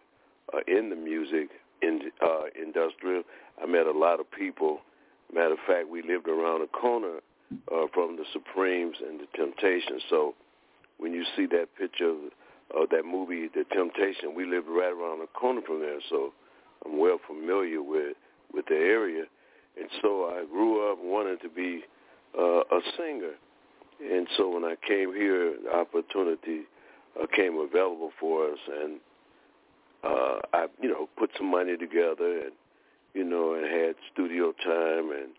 uh, 0.53 0.59
in 0.67 0.89
the 0.89 0.95
music 0.95 1.49
in, 1.81 2.11
uh, 2.21 2.43
industrial. 2.61 3.23
I 3.61 3.65
met 3.65 3.87
a 3.87 3.91
lot 3.91 4.19
of 4.19 4.29
people. 4.31 4.79
Matter 5.33 5.53
of 5.53 5.59
fact, 5.67 5.89
we 5.89 6.01
lived 6.01 6.27
around 6.27 6.61
the 6.61 6.67
corner 6.67 7.19
uh, 7.71 7.85
from 7.93 8.17
the 8.17 8.23
Supremes 8.33 8.95
and 9.07 9.19
the 9.19 9.27
Temptations. 9.35 10.03
So 10.09 10.35
when 10.97 11.13
you 11.13 11.23
see 11.35 11.45
that 11.47 11.67
picture 11.77 12.09
of, 12.09 12.17
of 12.75 12.89
that 12.89 13.03
movie, 13.05 13.49
The 13.53 13.65
Temptation, 13.73 14.35
we 14.35 14.45
lived 14.45 14.67
right 14.67 14.91
around 14.91 15.19
the 15.19 15.27
corner 15.27 15.61
from 15.65 15.79
there. 15.79 15.99
So 16.09 16.33
I'm 16.85 16.97
well 16.97 17.19
familiar 17.27 17.81
with 17.81 18.15
with 18.53 18.65
the 18.65 18.75
area, 18.75 19.23
and 19.79 19.87
so 20.01 20.25
I 20.25 20.43
grew 20.45 20.91
up 20.91 20.97
wanting 21.01 21.37
to 21.41 21.49
be 21.49 21.83
uh, 22.37 22.59
a 22.59 22.81
singer. 22.97 23.31
And 24.03 24.27
so 24.35 24.49
when 24.49 24.65
I 24.65 24.75
came 24.85 25.13
here, 25.13 25.55
the 25.63 25.73
opportunity 25.73 26.63
uh, 27.21 27.27
came 27.33 27.57
available 27.57 28.11
for 28.19 28.51
us, 28.51 28.59
and 28.83 28.99
uh, 30.03 30.39
I, 30.53 30.67
you 30.81 30.89
know, 30.89 31.07
put 31.17 31.29
some 31.37 31.49
money 31.51 31.77
together 31.77 32.41
and, 32.45 32.53
you 33.13 33.23
know, 33.23 33.53
and 33.53 33.65
had 33.65 33.95
studio 34.13 34.53
time 34.63 35.11
and 35.11 35.31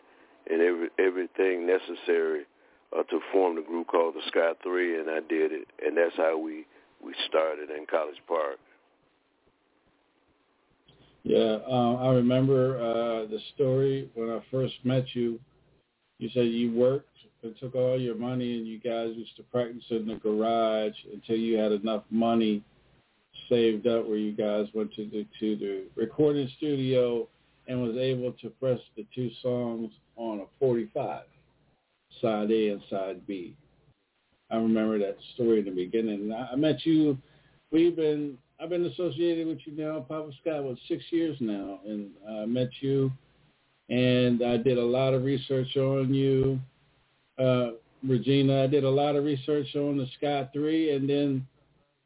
and 0.51 0.61
every 0.61 0.89
everything 0.99 1.67
necessary 1.67 2.43
uh, 2.97 3.03
to 3.05 3.21
form 3.33 3.57
the 3.57 3.63
group 3.63 3.87
called 3.89 4.15
the 4.15 4.21
Scott 4.29 4.59
Three, 4.63 4.99
and 4.99 5.09
I 5.09 5.21
did 5.21 5.53
it, 5.53 5.69
and 5.85 5.97
that's 5.97 6.17
how 6.17 6.39
we 6.39 6.67
we 7.03 7.15
started 7.29 7.71
in 7.71 7.87
College 7.87 8.21
Park. 8.27 8.59
Yeah, 11.25 11.59
um, 11.69 11.97
I 11.99 12.09
remember 12.09 12.77
uh, 12.79 13.31
the 13.31 13.39
story 13.55 14.11
when 14.15 14.31
I 14.31 14.41
first 14.51 14.75
met 14.85 15.05
you. 15.15 15.39
You 16.19 16.29
said 16.35 16.47
you 16.47 16.73
worked 16.73 17.09
and 17.43 17.55
took 17.59 17.75
all 17.75 17.99
your 17.99 18.17
money, 18.17 18.59
and 18.59 18.67
you 18.67 18.79
guys 18.79 19.13
used 19.15 19.37
to 19.37 19.43
practice 19.45 19.85
in 19.91 20.07
the 20.07 20.17
garage 20.17 20.95
until 21.13 21.37
you 21.37 21.57
had 21.57 21.73
enough 21.73 22.03
money 22.11 22.63
saved 23.49 23.87
up 23.87 24.07
where 24.07 24.19
you 24.19 24.33
guys 24.33 24.67
went 24.75 24.93
to 24.95 25.05
the 25.07 25.27
to 25.41 25.57
the 25.57 25.85
recording 25.97 26.49
studio 26.57 27.29
and 27.69 27.81
was 27.81 27.97
able 27.97 28.33
to 28.33 28.51
press 28.51 28.79
the 28.97 29.07
two 29.15 29.31
songs 29.41 29.91
on 30.17 30.41
a 30.41 30.45
45, 30.59 31.23
side 32.21 32.51
A 32.51 32.69
and 32.71 32.83
side 32.91 33.27
B. 33.27 33.57
I 34.51 34.57
remember 34.57 34.99
that 34.99 35.17
story 35.35 35.61
in 35.61 35.65
the 35.65 35.71
beginning. 35.71 36.33
I 36.33 36.55
met 36.57 36.85
you. 36.85 37.17
We've 37.71 37.97
been 37.97 38.37
I've 38.61 38.69
been 38.69 38.85
associated 38.85 39.47
with 39.49 39.59
you 39.65 39.73
now, 39.77 40.01
Papa 40.01 40.31
Scott, 40.41 40.63
was 40.63 40.79
six 40.87 41.03
years 41.11 41.37
now, 41.41 41.81
and 41.85 42.11
I 42.31 42.45
met 42.45 42.69
you, 42.81 43.11
and 43.89 44.43
I 44.43 44.57
did 44.57 44.79
a 44.79 44.85
lot 44.85 45.15
of 45.15 45.25
research 45.25 45.77
on 45.77 46.15
you, 46.15 46.61
uh, 47.39 47.71
Regina. 48.07 48.63
I 48.63 48.67
did 48.69 48.85
a 48.85 48.91
lot 48.91 49.17
of 49.17 49.25
research 49.25 49.75
on 49.75 49.97
the 49.97 50.07
Scott 50.19 50.51
Three, 50.53 50.95
and 50.95 51.09
then 51.09 51.47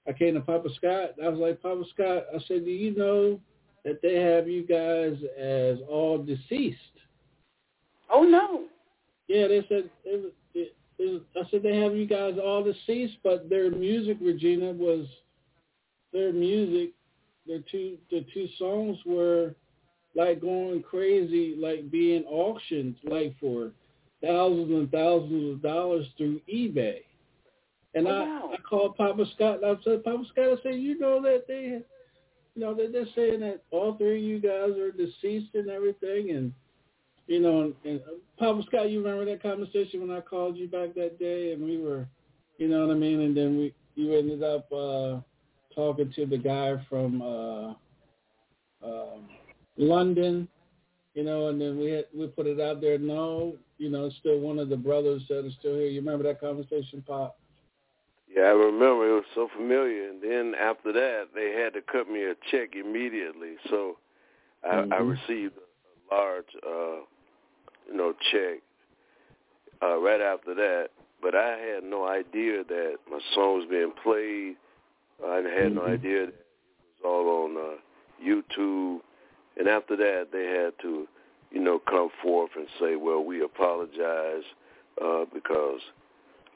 I 0.09 0.13
came 0.13 0.35
to 0.35 0.41
Papa 0.41 0.69
Scott. 0.77 1.11
I 1.23 1.29
was 1.29 1.39
like, 1.39 1.63
Papa 1.63 1.83
Scott, 1.93 2.25
I 2.35 2.39
said, 2.47 2.65
do 2.65 2.71
you 2.71 2.95
know 2.95 3.41
that 3.85 4.01
they 4.03 4.17
have 4.17 4.49
you 4.49 4.67
guys 4.67 5.17
as 5.39 5.79
all 5.89 6.19
deceased? 6.19 6.79
Oh 8.11 8.23
no. 8.23 8.65
Yeah, 9.29 9.49
they 9.49 9.65
said. 9.69 9.91
It, 10.05 10.35
it, 10.55 10.75
it, 10.99 11.23
I 11.37 11.49
said 11.51 11.63
they 11.63 11.77
have 11.77 11.97
you 11.97 12.07
guys 12.07 12.35
all 12.43 12.65
deceased, 12.65 13.19
but 13.23 13.49
their 13.49 13.71
music, 13.71 14.19
Regina, 14.21 14.73
was 14.73 15.07
their 16.13 16.33
music. 16.33 16.93
Their 17.47 17.61
two 17.71 17.99
the 18.11 18.25
two 18.33 18.49
songs 18.59 18.99
were 19.05 19.55
like 20.15 20.41
going 20.41 20.83
crazy, 20.83 21.57
like 21.59 21.91
being 21.91 22.25
auctioned, 22.25 22.97
like 23.05 23.35
for 23.41 23.71
thousands 24.25 24.71
and 24.71 24.91
thousands 24.91 25.55
of 25.55 25.63
dollars 25.63 26.07
through 26.17 26.41
eBay. 26.53 27.01
And 27.97 28.07
oh, 28.07 28.11
I, 28.11 28.21
wow. 28.21 28.51
I 28.53 28.57
called 28.59 28.97
Papa 28.97 29.25
Scott 29.35 29.63
and 29.63 29.77
I 29.77 29.83
said, 29.83 30.05
Papa 30.05 30.23
Scott, 30.31 30.59
I 30.59 30.63
said, 30.63 30.75
you 30.75 30.99
know 30.99 31.21
that 31.23 31.45
they, 31.49 31.81
you 32.55 32.63
know, 32.63 32.75
that 32.75 32.93
they're 32.93 33.07
saying 33.17 33.41
that 33.41 33.63
all 33.71 33.97
three 33.97 34.19
of 34.19 34.23
you 34.23 34.39
guys 34.39 34.79
are 34.79 34.93
deceased 34.93 35.55
and 35.55 35.71
everything. 35.71 36.31
And 36.31 36.53
you 37.27 37.41
know, 37.41 37.63
and, 37.63 37.75
and 37.85 38.01
Papa 38.39 38.63
Scott, 38.67 38.91
you 38.91 39.03
remember 39.03 39.25
that 39.25 39.43
conversation 39.43 40.07
when 40.07 40.17
I 40.17 40.21
called 40.21 40.59
you 40.59 40.69
back 40.69 40.95
that 40.95 41.19
day, 41.19 41.53
and 41.53 41.65
we 41.65 41.79
were, 41.79 42.07
you 42.59 42.69
know 42.69 42.87
what 42.87 42.95
I 42.95 42.99
mean, 42.99 43.21
and 43.23 43.37
then 43.37 43.57
we 43.57 43.75
you 43.95 44.13
ended 44.13 44.43
up 44.43 44.71
uh 44.71 45.21
talking 45.75 46.13
to 46.17 46.27
the 46.27 46.37
guy 46.37 46.75
from 46.89 47.23
uh 47.23 47.69
um 48.87 49.29
London, 49.79 50.49
you 51.15 51.25
know, 51.25 51.49
and 51.49 51.59
then 51.59 51.79
we 51.79 51.91
had, 51.91 52.05
we 52.15 52.27
put 52.27 52.47
it 52.47 52.61
out 52.61 52.83
there. 52.83 52.99
No, 52.99 53.57
you 53.79 53.89
know, 53.89 54.11
still 54.21 54.39
one 54.39 54.59
of 54.59 54.69
the 54.69 54.77
brothers 54.77 55.23
that 55.29 55.47
are 55.47 55.51
still 55.59 55.77
here. 55.77 55.89
You 55.89 56.01
remember 56.01 56.25
that 56.25 56.41
conversation, 56.41 57.03
Pop? 57.07 57.39
Yeah, 58.37 58.43
I 58.43 58.51
remember. 58.51 59.09
It 59.09 59.15
was 59.15 59.25
so 59.35 59.49
familiar. 59.57 60.11
And 60.11 60.23
then 60.23 60.55
after 60.61 60.93
that, 60.93 61.29
they 61.35 61.53
had 61.53 61.73
to 61.73 61.81
cut 61.81 62.09
me 62.11 62.25
a 62.25 62.35
check 62.51 62.77
immediately. 62.77 63.55
So 63.71 63.97
I, 64.63 64.85
Mhm. 64.85 64.93
I 64.93 64.97
received 64.97 65.55
a 65.57 66.15
large, 66.15 66.55
uh, 66.67 67.01
you 67.89 67.97
know, 67.97 68.13
check 68.31 68.61
uh, 69.83 69.99
right 69.99 70.21
after 70.21 70.55
that. 70.55 70.91
But 71.23 71.35
I 71.35 71.57
had 71.57 71.83
no 71.83 72.07
idea 72.07 72.63
that 72.65 72.99
my 73.11 73.19
song 73.35 73.61
was 73.61 73.67
being 73.71 73.93
played. 74.03 74.57
I 75.25 75.37
had 75.37 75.73
no 75.73 75.87
Mhm. 75.87 75.95
idea 75.95 76.27
that 76.27 76.35
it 76.35 77.03
was 77.03 77.05
all 77.05 77.45
on 77.45 77.57
uh, 77.57 77.77
YouTube. 78.23 79.01
And 79.57 79.67
after 79.67 79.97
that, 79.97 80.29
they 80.31 80.45
had 80.45 80.79
to, 80.83 81.09
you 81.51 81.61
know, 81.61 81.79
come 81.79 82.11
forth 82.23 82.51
and 82.55 82.69
say, 82.79 82.97
well, 82.97 83.25
we 83.25 83.43
apologize 83.43 84.45
uh, 85.03 85.25
because 85.33 85.81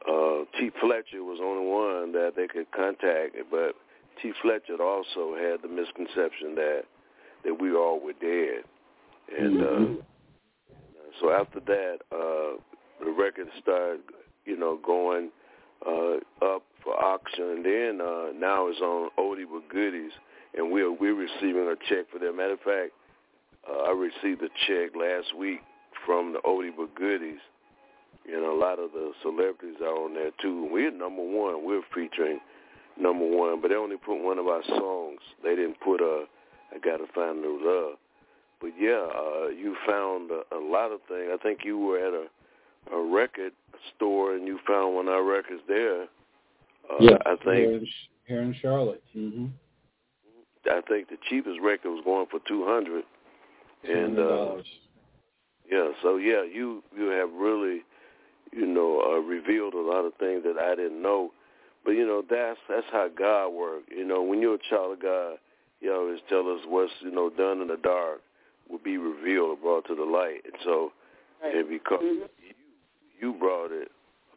uh, 0.08 0.44
T. 0.58 0.70
Fletcher 0.80 1.22
was 1.22 1.38
the 1.38 1.44
only 1.44 1.66
one 1.66 2.12
that 2.12 2.32
they 2.36 2.46
could 2.46 2.70
contact, 2.72 3.36
but 3.50 3.74
T. 4.22 4.32
Fletcher 4.42 4.80
also 4.80 5.34
had 5.36 5.62
the 5.62 5.68
misconception 5.68 6.54
that 6.56 6.82
that 7.44 7.58
we 7.58 7.74
all 7.74 7.98
were 8.00 8.12
dead, 8.12 8.64
and 9.36 9.56
Mhm. 9.60 9.98
uh, 9.98 10.02
so 11.20 11.30
after 11.30 11.60
that, 11.60 12.00
uh, 12.12 12.60
the 13.02 13.10
record 13.10 13.48
started, 13.60 14.02
you 14.44 14.56
know, 14.56 14.76
going 14.76 15.30
uh, 15.86 16.16
up 16.42 16.62
for 16.82 16.94
auction, 17.02 17.44
and 17.44 17.64
then 17.64 18.00
uh, 18.00 18.32
now 18.34 18.66
it's 18.66 18.80
on 18.80 19.10
Oldie 19.16 19.46
but 19.50 19.66
Goodies, 19.68 20.12
and 20.54 20.70
we're 20.70 20.90
we're 20.92 21.14
receiving 21.14 21.68
a 21.68 21.76
check 21.88 22.10
for 22.10 22.18
that. 22.18 22.34
Matter 22.34 22.52
of 22.52 22.60
fact, 22.60 22.92
uh, 23.68 23.84
I 23.84 23.92
received 23.92 24.42
a 24.42 24.50
check 24.66 24.94
last 24.94 25.34
week 25.34 25.60
from 26.04 26.32
the 26.34 26.40
Oldie 26.40 26.72
but 26.76 26.94
Goodies. 26.94 27.40
You 28.26 28.40
know, 28.40 28.54
a 28.54 28.60
lot 28.60 28.78
of 28.78 28.92
the 28.92 29.12
celebrities 29.22 29.76
are 29.80 30.04
on 30.04 30.14
there 30.14 30.30
too. 30.40 30.68
We're 30.70 30.90
number 30.90 31.22
one. 31.22 31.64
We're 31.64 31.82
featuring 31.94 32.40
number 32.98 33.26
one, 33.26 33.60
but 33.60 33.68
they 33.68 33.76
only 33.76 33.96
put 33.96 34.22
one 34.22 34.38
of 34.38 34.46
our 34.46 34.62
songs. 34.68 35.20
They 35.42 35.56
didn't 35.56 35.80
put 35.80 36.00
uh, 36.00 36.26
"I 36.72 36.78
Gotta 36.82 37.06
Find 37.14 37.40
New 37.40 37.60
Love." 37.62 37.98
But 38.60 38.72
yeah, 38.78 39.06
uh, 39.16 39.48
you 39.48 39.74
found 39.86 40.30
a, 40.30 40.42
a 40.54 40.60
lot 40.60 40.92
of 40.92 41.00
things. 41.08 41.30
I 41.32 41.38
think 41.42 41.60
you 41.64 41.78
were 41.78 41.98
at 41.98 42.12
a 42.12 42.26
a 42.92 43.02
record 43.02 43.52
store 43.96 44.34
and 44.34 44.46
you 44.46 44.58
found 44.66 44.94
one 44.94 45.08
of 45.08 45.14
our 45.14 45.24
records 45.24 45.62
there. 45.68 46.02
Uh, 46.02 46.96
yeah, 47.00 47.18
I 47.26 47.36
think 47.36 47.44
here 47.44 47.76
in, 47.76 47.86
here 48.26 48.42
in 48.42 48.54
Charlotte. 48.60 49.02
hmm 49.12 49.46
I 50.70 50.82
think 50.88 51.08
the 51.08 51.16
cheapest 51.28 51.58
record 51.62 51.88
was 51.88 52.02
going 52.04 52.26
for 52.30 52.38
two 52.46 52.66
hundred. 52.66 53.04
And 53.88 54.18
uh, 54.18 54.56
yeah, 55.70 55.88
so 56.02 56.16
yeah, 56.16 56.42
you 56.42 56.82
you 56.96 57.06
have 57.06 57.32
really, 57.32 57.80
you 58.52 58.66
know, 58.66 59.00
uh, 59.00 59.20
revealed 59.20 59.74
a 59.74 59.80
lot 59.80 60.04
of 60.04 60.14
things 60.14 60.42
that 60.44 60.56
I 60.58 60.74
didn't 60.74 61.02
know. 61.02 61.32
But 61.84 61.92
you 61.92 62.06
know, 62.06 62.22
that's 62.28 62.58
that's 62.68 62.86
how 62.92 63.08
God 63.08 63.50
works. 63.50 63.86
You 63.90 64.06
know, 64.06 64.22
when 64.22 64.40
you're 64.40 64.56
a 64.56 64.70
child 64.70 64.92
of 64.94 65.02
God, 65.02 65.36
He 65.80 65.88
always 65.88 66.20
tell 66.28 66.48
us 66.52 66.60
what's 66.66 66.92
you 67.00 67.10
know 67.10 67.30
done 67.30 67.60
in 67.60 67.68
the 67.68 67.78
dark 67.82 68.20
will 68.68 68.78
be 68.78 68.98
revealed 68.98 69.50
or 69.50 69.56
brought 69.56 69.86
to 69.88 69.94
the 69.94 70.04
light. 70.04 70.42
And 70.44 70.54
so, 70.64 70.92
Right. 71.42 71.54
and 71.54 71.68
because 71.68 72.02
Mhm. 72.02 72.28
you 72.38 72.54
you 73.20 73.32
brought 73.32 73.72
it 73.72 73.90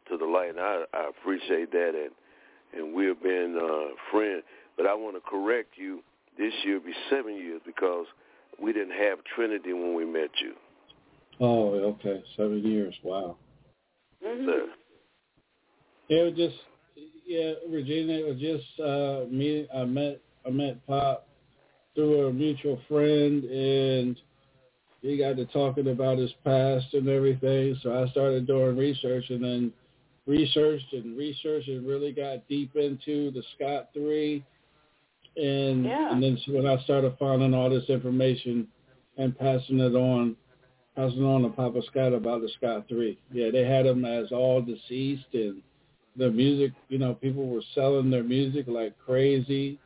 to 0.06 0.16
the 0.16 0.24
light, 0.24 0.50
and 0.50 0.60
I, 0.60 0.84
I 0.92 1.08
appreciate 1.08 1.70
that. 1.72 1.94
And 1.94 2.10
and 2.72 2.94
we 2.94 3.06
have 3.06 3.22
been 3.22 3.56
uh, 3.56 3.94
friends. 4.10 4.42
But 4.76 4.86
I 4.86 4.94
want 4.94 5.14
to 5.16 5.20
correct 5.20 5.76
you. 5.76 6.02
This 6.36 6.52
year 6.64 6.74
will 6.78 6.86
be 6.86 6.94
seven 7.08 7.36
years 7.36 7.60
because 7.64 8.06
we 8.58 8.72
didn't 8.72 8.98
have 8.98 9.18
Trinity 9.36 9.72
when 9.72 9.94
we 9.94 10.04
met 10.04 10.30
you. 10.40 10.54
Oh, 11.40 11.74
okay, 11.74 12.22
seven 12.36 12.64
years. 12.64 12.94
Wow. 13.02 13.36
Mhm. 14.24 14.44
Sir. 14.46 14.68
It 16.08 16.22
was 16.24 16.34
just, 16.34 16.56
yeah, 17.26 17.52
Regina. 17.68 18.12
It 18.12 18.26
was 18.26 18.38
just 18.38 18.80
uh, 18.80 19.24
me. 19.30 19.66
I 19.74 19.84
met 19.84 20.20
I 20.46 20.50
met 20.50 20.86
Pop 20.86 21.26
through 21.94 22.26
a 22.26 22.32
mutual 22.32 22.80
friend, 22.88 23.44
and 23.44 24.20
he 25.00 25.16
got 25.16 25.36
to 25.36 25.46
talking 25.46 25.88
about 25.88 26.18
his 26.18 26.32
past 26.44 26.92
and 26.92 27.08
everything. 27.08 27.76
So 27.82 28.02
I 28.02 28.08
started 28.10 28.46
doing 28.46 28.76
research, 28.76 29.30
and 29.30 29.42
then 29.42 29.72
researched 30.26 30.92
and 30.92 31.16
researched, 31.16 31.68
and 31.68 31.86
really 31.86 32.12
got 32.12 32.46
deep 32.48 32.76
into 32.76 33.30
the 33.30 33.42
Scott 33.54 33.88
Three. 33.94 34.44
And 35.36 35.84
Yeah. 35.84 36.12
and 36.12 36.22
then 36.22 36.38
when 36.48 36.66
I 36.66 36.82
started 36.84 37.16
finding 37.18 37.54
all 37.54 37.70
this 37.70 37.88
information 37.88 38.68
and 39.16 39.36
passing 39.36 39.80
it 39.80 39.94
on, 39.94 40.36
passing 40.96 41.24
on 41.24 41.42
to 41.42 41.48
Papa 41.48 41.80
Scott 41.90 42.12
about 42.12 42.40
the 42.40 42.48
Scott 42.56 42.86
Three. 42.88 43.18
Yeah, 43.32 43.50
they 43.50 43.64
had 43.64 43.86
him 43.86 44.04
as 44.04 44.32
all 44.32 44.62
deceased 44.62 45.26
and 45.32 45.62
the 46.16 46.30
music, 46.30 46.72
you 46.88 46.98
know, 46.98 47.14
people 47.14 47.48
were 47.48 47.62
selling 47.74 48.10
their 48.10 48.22
music 48.22 48.66
like 48.68 48.94
crazy. 49.04 49.78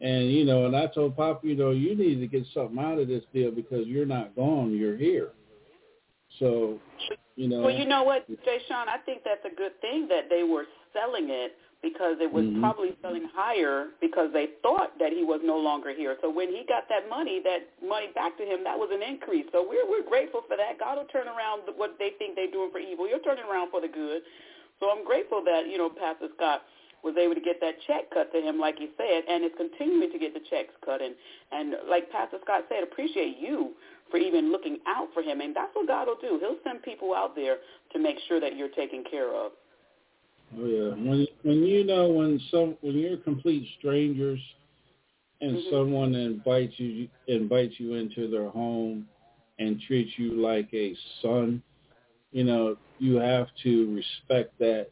And, 0.00 0.30
you 0.30 0.44
know, 0.44 0.66
and 0.66 0.76
I 0.76 0.86
told 0.86 1.16
Pop, 1.16 1.44
you 1.44 1.54
know, 1.54 1.70
you 1.70 1.96
need 1.96 2.20
to 2.20 2.26
get 2.26 2.44
something 2.52 2.78
out 2.78 2.98
of 2.98 3.08
this 3.08 3.22
deal 3.32 3.50
because 3.50 3.86
you're 3.86 4.06
not 4.06 4.34
gone, 4.34 4.76
you're 4.76 4.96
here. 4.96 5.30
So, 6.38 6.78
you 7.36 7.48
know. 7.48 7.62
Well, 7.62 7.74
you 7.74 7.86
know 7.86 8.02
what, 8.02 8.26
Jay 8.44 8.58
Sean, 8.68 8.88
I 8.88 8.98
think 8.98 9.22
that's 9.24 9.44
a 9.44 9.54
good 9.54 9.80
thing 9.80 10.08
that 10.08 10.28
they 10.28 10.42
were 10.42 10.64
selling 10.92 11.30
it 11.30 11.52
because 11.82 12.16
it 12.20 12.30
was 12.30 12.44
Mhm. 12.46 12.60
probably 12.60 12.96
selling 13.02 13.24
higher 13.24 13.90
because 14.00 14.30
they 14.32 14.46
thought 14.62 14.96
that 14.98 15.12
he 15.12 15.24
was 15.24 15.42
no 15.42 15.58
longer 15.58 15.90
here. 15.90 16.16
So 16.20 16.30
when 16.30 16.48
he 16.48 16.62
got 16.64 16.88
that 16.88 17.08
money, 17.08 17.40
that 17.40 17.68
money 17.82 18.06
back 18.08 18.36
to 18.36 18.46
him, 18.46 18.62
that 18.62 18.78
was 18.78 18.90
an 18.92 19.02
increase. 19.02 19.46
So 19.50 19.62
we're 19.62 19.84
we're 19.84 20.02
grateful 20.02 20.42
for 20.42 20.56
that. 20.56 20.78
God 20.78 20.98
will 20.98 21.06
turn 21.06 21.28
around 21.28 21.62
what 21.76 21.98
they 21.98 22.10
think 22.10 22.36
they're 22.36 22.46
doing 22.46 22.70
for 22.70 22.78
evil. 22.78 23.08
You're 23.08 23.18
turning 23.18 23.44
around 23.44 23.70
for 23.70 23.80
the 23.80 23.88
good. 23.88 24.22
So 24.78 24.90
I'm 24.90 25.04
grateful 25.04 25.42
that 25.42 25.66
you 25.66 25.76
know 25.76 25.90
Pastor 25.90 26.28
Scott 26.36 26.62
was 27.02 27.16
able 27.16 27.34
to 27.34 27.40
get 27.40 27.60
that 27.60 27.80
check 27.86 28.08
cut 28.10 28.32
to 28.32 28.40
him, 28.40 28.60
like 28.60 28.78
he 28.78 28.88
said, 28.96 29.24
and 29.28 29.44
is 29.44 29.50
continuing 29.56 30.10
to 30.12 30.18
get 30.18 30.34
the 30.34 30.40
checks 30.40 30.74
cut. 30.84 31.02
And 31.02 31.16
and 31.50 31.76
like 31.88 32.10
Pastor 32.10 32.38
Scott 32.42 32.64
said, 32.68 32.84
appreciate 32.84 33.38
you 33.38 33.74
for 34.10 34.18
even 34.18 34.52
looking 34.52 34.78
out 34.86 35.12
for 35.12 35.22
him. 35.22 35.40
And 35.40 35.54
that's 35.56 35.74
what 35.74 35.88
God 35.88 36.06
will 36.06 36.20
do. 36.20 36.38
He'll 36.38 36.58
send 36.62 36.82
people 36.82 37.14
out 37.14 37.34
there 37.34 37.58
to 37.92 37.98
make 37.98 38.18
sure 38.28 38.38
that 38.40 38.56
you're 38.56 38.68
taken 38.68 39.02
care 39.10 39.34
of. 39.34 39.52
Oh 40.58 40.66
yeah, 40.66 40.90
when 40.90 41.26
when 41.42 41.62
you 41.64 41.84
know 41.84 42.08
when 42.08 42.40
some 42.50 42.76
when 42.82 42.98
you're 42.98 43.16
complete 43.18 43.66
strangers 43.78 44.40
and 45.40 45.56
Mhm. 45.56 45.70
someone 45.70 46.14
invites 46.14 46.78
you 46.78 47.08
invites 47.26 47.78
you 47.80 47.94
into 47.94 48.28
their 48.28 48.48
home 48.50 49.08
and 49.58 49.80
treats 49.80 50.18
you 50.18 50.34
like 50.34 50.72
a 50.74 50.94
son, 51.22 51.62
you 52.32 52.44
know 52.44 52.76
you 52.98 53.16
have 53.16 53.48
to 53.62 53.94
respect 53.94 54.56
that 54.58 54.88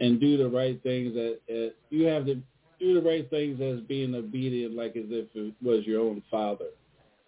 and 0.00 0.20
do 0.20 0.36
the 0.36 0.48
right 0.48 0.82
things. 0.82 1.14
That 1.14 1.38
uh, 1.48 1.74
you 1.90 2.06
have 2.06 2.26
to 2.26 2.36
do 2.80 2.94
the 2.94 3.02
right 3.08 3.28
things 3.30 3.60
as 3.60 3.80
being 3.86 4.14
obedient, 4.14 4.74
like 4.74 4.96
as 4.96 5.06
if 5.10 5.26
it 5.34 5.54
was 5.62 5.86
your 5.86 6.00
own 6.02 6.22
father. 6.30 6.70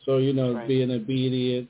So 0.05 0.19
you 0.19 0.33
know 0.33 0.55
Right. 0.55 0.67
being 0.67 0.91
obedient 0.91 1.69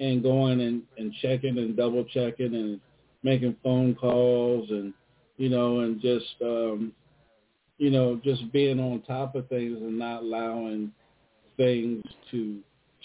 and 0.00 0.22
going 0.22 0.60
and 0.60 0.82
and 0.96 1.12
checking 1.22 1.58
and 1.58 1.76
double 1.76 2.04
checking 2.04 2.54
and 2.54 2.80
making 3.22 3.56
phone 3.62 3.94
calls 3.94 4.70
and 4.70 4.92
you 5.38 5.48
know, 5.48 5.80
and 5.80 6.00
just 6.00 6.34
um, 6.42 6.92
you 7.78 7.90
know, 7.90 8.20
just 8.22 8.52
being 8.52 8.78
on 8.78 9.02
top 9.02 9.34
of 9.34 9.48
things 9.48 9.78
and 9.80 9.98
not 9.98 10.22
allowing 10.22 10.92
things 11.56 12.04
to 12.30 12.58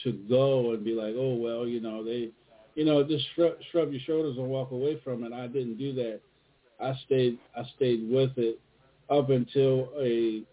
to 0.04 0.12
go 0.28 0.74
and 0.74 0.84
be 0.84 0.94
like, 0.94 1.14
oh 1.18 1.36
well, 1.36 1.66
you 1.68 1.80
know, 1.80 2.04
they, 2.04 2.30
you 2.76 2.84
know, 2.84 3.04
just 3.04 3.24
shrug, 3.36 3.54
shrug 3.72 3.92
your 3.92 4.02
shoulders 4.02 4.38
and 4.38 4.48
walk 4.48 4.72
away 4.72 5.00
from 5.04 5.24
it. 5.24 5.32
I 5.32 5.48
didn't 5.48 5.78
do 5.78 5.94
that. 5.94 6.20
I 6.82 6.94
stayed 7.06 7.38
I 7.56 7.64
stayed 7.76 8.10
with 8.10 8.32
it 8.38 8.60
up 9.10 9.30
until 9.30 9.90
a 10.00 10.44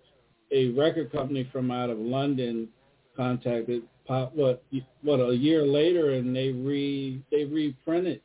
a 0.53 0.69
record 0.71 1.11
company 1.11 1.49
from 1.51 1.71
out 1.71 1.91
of 1.91 1.99
London 1.99 2.69
contacted 3.17 3.83
Pop 4.07 4.35
what 4.35 4.63
what 5.03 5.21
a 5.21 5.35
year 5.35 5.65
later 5.65 6.13
and 6.15 6.35
they 6.35 6.49
re 6.51 7.23
they 7.31 7.45
reprinted 7.45 8.21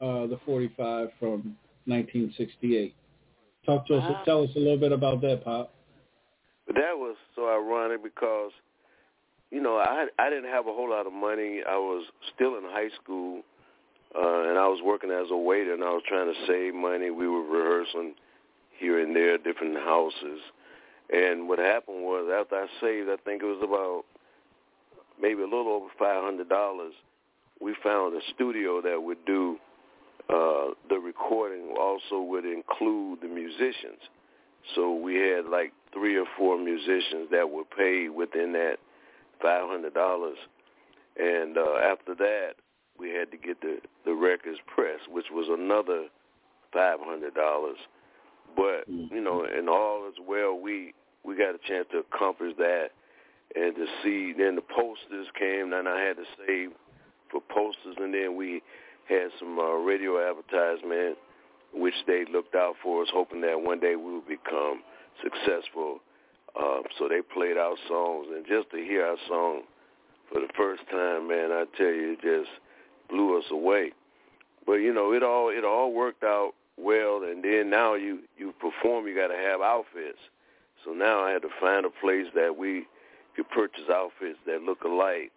uh 0.00 0.26
the 0.26 0.38
45 0.46 1.08
from 1.18 1.56
1968. 1.90 2.94
Talk 3.66 3.86
to 3.88 3.94
Wow. 3.98 4.08
us. 4.14 4.24
Tell 4.24 4.42
us 4.44 4.50
a 4.56 4.58
little 4.58 4.78
bit 4.78 4.92
about 4.92 5.20
that, 5.22 5.44
Pop. 5.44 5.74
That 6.68 6.96
was 6.96 7.16
so 7.34 7.48
ironic 7.50 8.02
because, 8.02 8.52
you 9.50 9.60
know, 9.60 9.76
I 9.76 10.06
I 10.18 10.30
didn't 10.30 10.50
have 10.50 10.66
a 10.66 10.72
whole 10.72 10.90
lot 10.90 11.06
of 11.06 11.12
money. 11.12 11.62
I 11.68 11.76
was 11.76 12.06
still 12.34 12.56
in 12.56 12.64
high 12.64 12.90
school, 13.02 13.42
uh, 14.14 14.42
and 14.48 14.56
I 14.58 14.66
was 14.68 14.80
working 14.82 15.10
as 15.10 15.30
a 15.30 15.36
waiter, 15.36 15.74
and 15.74 15.82
I 15.84 15.90
was 15.90 16.02
trying 16.06 16.32
to 16.32 16.46
save 16.46 16.74
money. 16.74 17.10
We 17.10 17.26
were 17.28 17.42
rehearsing 17.42 18.14
here 18.78 19.00
and 19.00 19.14
there, 19.14 19.36
different 19.38 19.76
houses. 19.78 20.40
And 21.12 21.48
what 21.48 21.58
happened 21.58 22.02
was, 22.04 22.30
after 22.32 22.54
I 22.56 22.66
saved, 22.80 23.10
I 23.10 23.16
think 23.24 23.42
it 23.42 23.46
was 23.46 23.60
about 23.62 24.04
maybe 25.20 25.42
a 25.42 25.44
little 25.44 25.68
over 25.68 25.88
five 25.98 26.22
hundred 26.22 26.48
dollars. 26.48 26.94
we 27.60 27.74
found 27.82 28.16
a 28.16 28.22
studio 28.34 28.80
that 28.80 29.02
would 29.02 29.22
do 29.26 29.58
uh, 30.28 30.74
the 30.88 30.98
recording. 30.98 31.74
Also 31.78 32.20
would 32.22 32.44
include 32.44 33.20
the 33.22 33.28
musicians. 33.28 34.00
So 34.74 34.94
we 34.94 35.16
had 35.16 35.46
like 35.46 35.72
three 35.92 36.16
or 36.16 36.26
four 36.36 36.58
musicians 36.58 37.28
that 37.30 37.48
were 37.48 37.64
paid 37.64 38.10
within 38.10 38.52
that 38.52 38.76
five 39.42 39.68
hundred 39.68 39.94
dollars, 39.94 40.36
and 41.18 41.56
uh, 41.56 41.76
after 41.76 42.14
that 42.16 42.52
we 42.98 43.10
had 43.10 43.30
to 43.30 43.38
get 43.38 43.60
the 43.62 43.78
the 44.04 44.12
records 44.12 44.58
pressed, 44.66 45.10
which 45.10 45.26
was 45.32 45.46
another 45.50 46.06
five 46.72 46.98
hundred 47.00 47.34
dollars. 47.34 47.78
But 48.54 48.86
you 48.86 49.20
know, 49.20 49.44
and 49.44 49.68
all 49.68 50.06
as 50.08 50.14
well, 50.26 50.58
we 50.60 50.92
we 51.24 51.36
got 51.36 51.54
a 51.54 51.58
chance 51.66 51.86
to 51.92 51.98
accomplish 51.98 52.54
that, 52.58 52.88
and 53.54 53.74
to 53.74 53.86
see. 54.02 54.34
Then 54.36 54.56
the 54.56 54.62
posters 54.62 55.28
came, 55.38 55.72
and 55.72 55.88
I 55.88 56.00
had 56.00 56.16
to 56.16 56.24
save 56.46 56.70
for 57.30 57.40
posters, 57.48 57.96
and 57.98 58.12
then 58.12 58.36
we 58.36 58.62
had 59.08 59.28
some 59.38 59.58
uh, 59.58 59.74
radio 59.74 60.18
advertisement, 60.18 61.16
which 61.72 61.94
they 62.06 62.24
looked 62.32 62.54
out 62.54 62.74
for 62.82 63.02
us, 63.02 63.08
hoping 63.12 63.40
that 63.42 63.60
one 63.60 63.80
day 63.80 63.96
we 63.96 64.14
would 64.14 64.28
become 64.28 64.82
successful. 65.22 66.00
Uh, 66.58 66.80
so 66.98 67.08
they 67.08 67.20
played 67.22 67.56
our 67.56 67.76
songs, 67.88 68.26
and 68.34 68.44
just 68.46 68.70
to 68.70 68.78
hear 68.78 69.06
our 69.06 69.16
song 69.28 69.62
for 70.32 70.40
the 70.40 70.48
first 70.56 70.82
time, 70.90 71.28
man, 71.28 71.50
I 71.52 71.64
tell 71.76 71.86
you, 71.86 72.16
it 72.18 72.22
just 72.22 72.50
blew 73.08 73.38
us 73.38 73.44
away. 73.50 73.92
But 74.66 74.74
you 74.74 74.92
know, 74.92 75.12
it 75.12 75.22
all 75.22 75.48
it 75.48 75.64
all 75.64 75.92
worked 75.92 76.22
out 76.22 76.52
well, 76.76 77.22
and 77.24 77.42
then 77.42 77.70
now 77.70 77.94
you 77.94 78.20
you 78.36 78.52
perform, 78.60 79.06
you 79.06 79.14
got 79.14 79.28
to 79.28 79.36
have 79.36 79.60
outfits. 79.60 80.18
So 80.84 80.92
now 80.92 81.20
I 81.24 81.30
had 81.30 81.42
to 81.42 81.48
find 81.60 81.84
a 81.84 81.90
place 81.90 82.26
that 82.34 82.56
we 82.56 82.86
could 83.36 83.48
purchase 83.50 83.84
outfits 83.92 84.38
that 84.46 84.62
look 84.62 84.84
alike, 84.84 85.32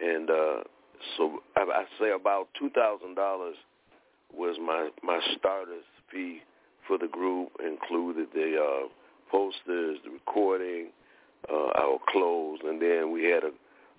and 0.00 0.30
uh, 0.30 0.56
so 1.16 1.40
I, 1.56 1.62
I 1.62 1.84
say 2.00 2.10
about 2.12 2.48
two 2.58 2.70
thousand 2.70 3.14
dollars 3.14 3.56
was 4.32 4.56
my 4.60 4.90
my 5.02 5.20
starter's 5.38 5.84
fee 6.10 6.42
for 6.86 6.98
the 6.98 7.08
group, 7.08 7.50
included 7.64 8.28
the 8.34 8.56
uh, 8.58 8.88
posters, 9.30 9.98
the 10.04 10.10
recording, 10.10 10.88
uh, 11.50 11.70
our 11.78 11.98
clothes, 12.08 12.60
and 12.64 12.80
then 12.80 13.12
we 13.12 13.24
had 13.24 13.44
a 13.44 13.50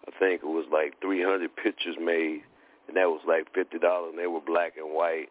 I 0.08 0.12
think 0.20 0.42
it 0.44 0.48
was 0.48 0.66
like 0.72 1.00
300 1.02 1.56
pictures 1.56 1.96
made, 2.00 2.42
and 2.88 2.98
that 2.98 3.08
was 3.08 3.22
like 3.28 3.54
fifty 3.54 3.80
dollars, 3.80 4.12
and 4.12 4.20
they 4.20 4.28
were 4.28 4.42
black 4.42 4.74
and 4.78 4.94
white, 4.94 5.30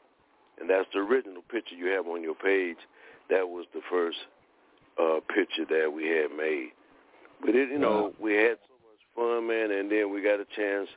and 0.58 0.68
that's 0.68 0.88
the 0.92 1.00
original 1.00 1.42
picture 1.50 1.74
you 1.74 1.86
have 1.88 2.06
on 2.06 2.22
your 2.22 2.34
page. 2.34 2.78
That 3.28 3.48
was 3.48 3.66
the 3.74 3.80
first 3.90 4.18
uh, 5.00 5.20
picture 5.34 5.66
that 5.68 5.92
we 5.92 6.08
had 6.08 6.36
made. 6.36 6.70
But 7.40 7.54
it, 7.54 7.70
you 7.70 7.78
know, 7.78 8.12
we 8.20 8.34
had 8.34 8.56
so 8.64 8.74
much 8.80 9.02
fun, 9.14 9.48
man, 9.48 9.70
and 9.70 9.90
then 9.90 10.12
we 10.12 10.22
got 10.22 10.40
a 10.40 10.46
chance 10.56 10.88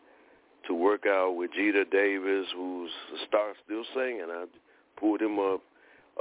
to 0.67 0.73
work 0.73 1.05
out 1.07 1.35
with 1.35 1.51
Jeter 1.53 1.85
Davis, 1.85 2.47
who's 2.55 2.91
a 3.13 3.25
star 3.27 3.53
still 3.65 3.83
singing. 3.93 4.27
I 4.29 4.45
pulled 4.99 5.21
him 5.21 5.39
up. 5.39 5.61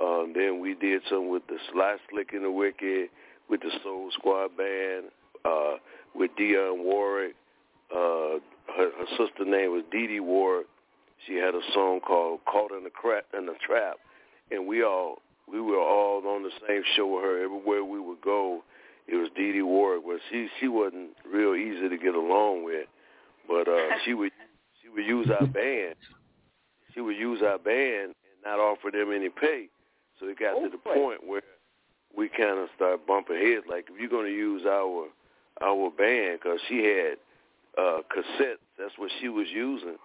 Um, 0.02 0.33
then 0.35 0.61
we 0.61 0.74
did 0.74 1.02
some 1.09 1.28
with 1.28 1.46
the 1.46 1.57
Sly 1.72 1.96
Slick 2.11 2.33
and 2.33 2.44
the 2.44 2.50
Wicked, 2.50 3.11
with 3.48 3.61
the 3.61 3.70
Soul 3.83 4.11
Squad 4.12 4.57
band, 4.57 5.07
uh, 5.44 5.74
with 6.14 6.30
Dionne 6.38 6.83
Warwick. 6.83 7.35
Uh, 7.92 8.40
her, 8.76 8.90
her 8.98 9.07
sister 9.11 9.44
name 9.44 9.70
was 9.72 9.85
Dee 9.92 10.07
Dee 10.07 10.20
Warwick. 10.20 10.66
She 11.26 11.35
had 11.35 11.54
a 11.54 11.61
song 11.72 12.00
called 12.00 12.40
"Caught 12.46 12.72
in 12.72 12.85
the 12.85 12.90
Crap 12.90 13.26
in 13.38 13.46
the 13.46 13.54
Trap," 13.64 13.96
and 14.50 14.66
we 14.66 14.83
all 14.83 15.22
we 15.50 15.61
were 15.61 15.78
all 15.78 16.26
on 16.26 16.42
the 16.42 16.50
same 16.66 16.83
show 16.96 17.07
with 17.07 17.22
her. 17.22 17.44
Everywhere 17.44 17.85
we 17.85 18.00
would 18.00 18.20
go, 18.20 18.62
it 19.07 19.14
was 19.14 19.28
Dee 19.37 19.52
Dee 19.52 19.62
Warwick. 19.62 20.02
But 20.04 20.20
she 20.30 20.48
she 20.59 20.68
wasn't 20.68 21.11
real 21.30 21.54
easy 21.54 21.88
to 21.88 21.96
get 21.96 22.14
along 22.14 22.64
with, 22.64 22.88
but 23.64 23.72
uh, 23.72 23.88
she 24.05 24.14
would 24.14 24.33
she 24.83 24.88
would 24.88 25.07
use 25.07 25.29
our 25.40 25.46
band. 25.46 25.94
She 26.94 27.00
would 27.00 27.16
use 27.16 27.40
our 27.42 27.59
band 27.59 28.14
and 28.14 28.38
not 28.44 28.59
offer 28.61 28.90
them 28.90 29.12
any 29.14 29.29
pay. 29.29 29.66
So 30.20 30.27
it 30.29 30.38
got 30.38 30.55
Oh, 30.57 30.64
to 30.64 30.70
the 30.70 30.79
boy. 30.79 30.94
point 30.94 31.27
where 31.27 31.42
we 32.16 32.29
kind 32.29 32.59
of 32.59 32.68
started 32.77 33.07
bumping 33.07 33.37
heads. 33.37 33.64
Like 33.68 33.87
if 33.90 33.98
you're 33.98 34.09
going 34.11 34.27
to 34.27 34.33
use 34.37 34.62
our 34.66 35.09
our 35.62 35.90
band, 35.90 36.40
because 36.42 36.61
she 36.68 36.79
had 36.85 37.16
uh, 37.79 38.00
cassettes, 38.14 38.62
that's 38.79 38.96
what 38.98 39.11
she 39.20 39.29
was 39.29 39.46
using, 39.53 39.96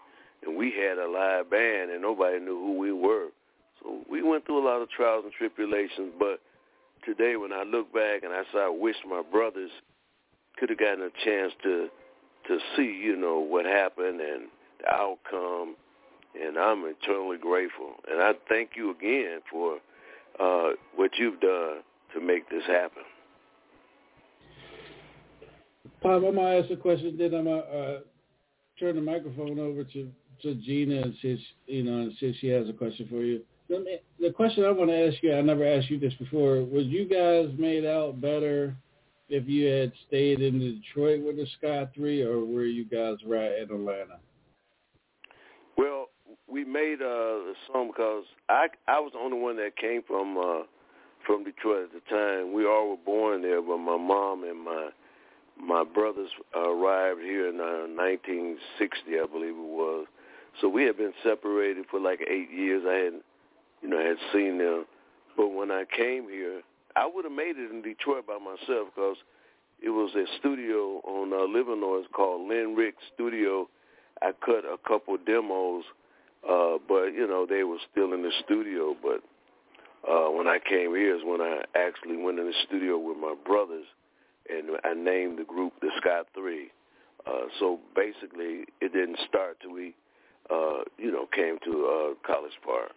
and 0.45 0.55
we 0.55 0.71
had 0.71 0.97
a 0.97 1.07
live 1.07 1.49
band, 1.49 1.91
and 1.91 2.01
nobody 2.01 2.39
knew 2.39 2.57
who 2.57 2.77
we 2.77 2.91
were. 2.91 3.27
So 3.81 4.01
we 4.09 4.21
went 4.21 4.45
through 4.45 4.63
a 4.63 4.67
lot 4.67 4.81
of 4.81 4.89
trials 4.89 5.23
and 5.23 5.33
tribulations. 5.33 6.13
But 6.19 6.39
today, 7.05 7.35
when 7.35 7.51
I 7.53 7.63
look 7.63 7.93
back 7.93 8.23
and 8.23 8.33
I 8.33 8.43
say 8.53 8.59
I 8.59 8.69
wish 8.69 8.95
my 9.07 9.21
brothers 9.31 9.71
could 10.57 10.69
have 10.69 10.79
gotten 10.79 11.01
a 11.03 11.09
chance 11.25 11.53
to 11.63 11.89
to 12.49 12.57
see, 12.75 12.99
you 13.01 13.15
know, 13.15 13.39
what 13.39 13.65
happened 13.65 14.19
and 14.19 14.49
the 14.81 14.91
outcome, 14.91 15.75
and 16.39 16.57
I'm 16.57 16.83
eternally 16.85 17.37
grateful. 17.37 17.93
And 18.11 18.21
I 18.21 18.33
thank 18.49 18.71
you 18.75 18.91
again 18.91 19.39
for 19.49 19.77
uh, 20.39 20.71
what 20.95 21.11
you've 21.17 21.39
done 21.39 21.77
to 22.13 22.21
make 22.21 22.49
this 22.49 22.63
happen. 22.67 23.03
Pop, 26.01 26.23
I'm 26.23 26.35
gonna 26.35 26.41
ask 26.41 26.69
a 26.71 26.75
question. 26.75 27.15
Then 27.17 27.33
I'm 27.33 27.45
gonna 27.45 27.57
uh, 27.59 27.99
turn 28.79 28.95
the 28.95 29.01
microphone 29.01 29.59
over 29.59 29.83
to 29.83 30.11
to 30.41 30.55
Gina 30.55 31.01
and 31.01 31.13
see, 31.21 31.31
if, 31.31 31.39
you 31.67 31.83
know, 31.83 31.99
and 31.99 32.13
see 32.19 32.27
if 32.27 32.35
she 32.37 32.47
has 32.47 32.69
a 32.69 32.73
question 32.73 33.07
for 33.09 33.21
you. 33.21 33.41
Me- 33.69 33.99
The 34.19 34.31
question 34.31 34.63
I 34.63 34.71
want 34.71 34.89
to 34.89 35.07
ask 35.07 35.21
you, 35.21 35.33
I 35.33 35.41
never 35.41 35.65
asked 35.65 35.89
you 35.89 35.99
this 35.99 36.13
before. 36.13 36.63
Was 36.63 36.85
you 36.85 37.05
guys 37.05 37.49
made 37.59 37.85
out 37.85 38.21
better 38.21 38.75
if 39.29 39.47
you 39.47 39.67
had 39.67 39.91
stayed 40.07 40.41
in 40.41 40.59
Detroit 40.59 41.23
with 41.23 41.37
the 41.37 41.47
Scott 41.57 41.91
Three, 41.95 42.21
or 42.21 42.39
were 42.39 42.65
you 42.65 42.85
guys 42.85 43.17
right 43.25 43.51
in 43.59 43.63
Atlanta? 43.63 44.19
Well, 45.77 46.07
we 46.47 46.65
made 46.65 47.01
uh, 47.01 47.53
song 47.71 47.91
because 47.95 48.25
I 48.49 48.67
I 48.87 48.99
was 48.99 49.11
the 49.13 49.19
only 49.19 49.39
one 49.39 49.55
that 49.57 49.77
came 49.77 50.01
from 50.07 50.37
uh, 50.37 50.63
from 51.25 51.43
Detroit 51.43 51.89
at 51.89 51.93
the 51.93 52.09
time. 52.09 52.53
We 52.53 52.65
all 52.65 52.89
were 52.89 53.05
born 53.05 53.41
there, 53.41 53.61
but 53.61 53.77
my 53.77 53.97
mom 53.97 54.43
and 54.43 54.63
my 54.63 54.89
my 55.59 55.83
brothers 55.83 56.29
arrived 56.55 57.21
here 57.21 57.49
in 57.49 57.59
uh, 57.59 57.91
1960, 57.93 59.11
I 59.11 59.25
believe 59.27 59.49
it 59.49 59.55
was. 59.57 60.07
So 60.61 60.69
we 60.69 60.83
had 60.83 60.97
been 60.97 61.13
separated 61.23 61.85
for 61.91 61.99
like 61.99 62.21
eight 62.21 62.49
years. 62.49 62.83
I 62.87 62.95
had, 62.95 63.13
you 63.81 63.89
know, 63.89 63.99
had 63.99 64.17
seen 64.33 64.57
them, 64.57 64.85
but 65.35 65.49
when 65.49 65.69
I 65.69 65.83
came 65.95 66.29
here, 66.29 66.61
I 66.95 67.09
would 67.11 67.25
have 67.25 67.33
made 67.33 67.57
it 67.57 67.71
in 67.71 67.81
Detroit 67.81 68.25
by 68.27 68.37
myself 68.37 68.89
because 68.93 69.17
it 69.81 69.89
was 69.89 70.11
a 70.15 70.25
studio 70.39 71.01
on 71.05 71.31
uh, 71.31 71.47
Livernois 71.47 72.09
called 72.11 72.47
Lynn 72.47 72.75
Rick 72.75 72.95
Studio. 73.13 73.69
I 74.21 74.31
cut 74.45 74.65
a 74.65 74.77
couple 74.87 75.17
demos, 75.17 75.83
uh, 76.49 76.77
but 76.87 77.13
you 77.13 77.27
know 77.27 77.45
they 77.45 77.63
were 77.63 77.77
still 77.91 78.13
in 78.13 78.21
the 78.21 78.31
studio. 78.43 78.95
But 79.01 79.21
uh, 80.09 80.31
when 80.31 80.47
I 80.47 80.59
came 80.59 80.95
here 80.95 81.15
is 81.15 81.21
when 81.23 81.41
I 81.41 81.61
actually 81.75 82.17
went 82.17 82.39
in 82.39 82.45
the 82.45 82.53
studio 82.67 82.97
with 82.97 83.17
my 83.17 83.35
brothers, 83.45 83.85
and 84.49 84.77
I 84.83 84.93
named 84.93 85.39
the 85.39 85.43
group 85.45 85.73
the 85.81 85.91
Scott 85.97 86.27
Three. 86.33 86.71
Uh, 87.25 87.47
so 87.59 87.79
basically, 87.95 88.65
it 88.81 88.93
didn't 88.93 89.19
start 89.27 89.57
till 89.61 89.73
we, 89.73 89.93
uh, 90.49 90.83
you 90.97 91.11
know, 91.11 91.27
came 91.33 91.57
to 91.63 92.15
uh, 92.15 92.27
College 92.27 92.57
Park. 92.65 92.91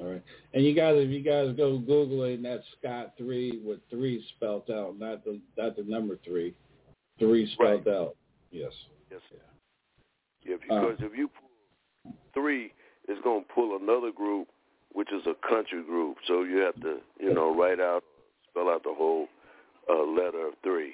All 0.00 0.12
right. 0.12 0.22
And 0.52 0.64
you 0.64 0.74
guys, 0.74 0.94
if 0.96 1.10
you 1.10 1.22
guys 1.22 1.56
go 1.56 1.78
googling, 1.78 2.34
it, 2.34 2.42
that's 2.42 2.64
Scott 2.78 3.14
Three 3.16 3.60
with 3.64 3.80
three 3.90 4.24
spelled 4.36 4.70
out, 4.70 4.98
not 4.98 5.24
the 5.24 5.40
not 5.56 5.76
the 5.76 5.84
number 5.84 6.18
three. 6.24 6.54
Three 7.18 7.50
spelled 7.52 7.88
out. 7.88 8.16
Yes. 8.50 8.72
Yes, 9.10 9.20
sir. 9.30 9.36
Yeah, 10.44 10.56
because 10.60 10.96
if 11.00 11.16
you 11.16 11.28
pull 11.28 12.14
three, 12.34 12.72
it's 13.08 13.22
going 13.22 13.42
to 13.42 13.52
pull 13.52 13.76
another 13.76 14.12
group, 14.12 14.48
which 14.92 15.08
is 15.12 15.22
a 15.26 15.48
country 15.48 15.82
group. 15.82 16.18
So 16.26 16.42
you 16.42 16.58
have 16.58 16.78
to, 16.82 16.98
you 17.18 17.34
know, 17.34 17.56
write 17.56 17.80
out, 17.80 18.04
spell 18.50 18.68
out 18.68 18.82
the 18.82 18.94
whole 18.96 19.26
uh, 19.90 20.04
letter 20.04 20.48
of 20.48 20.54
three. 20.62 20.92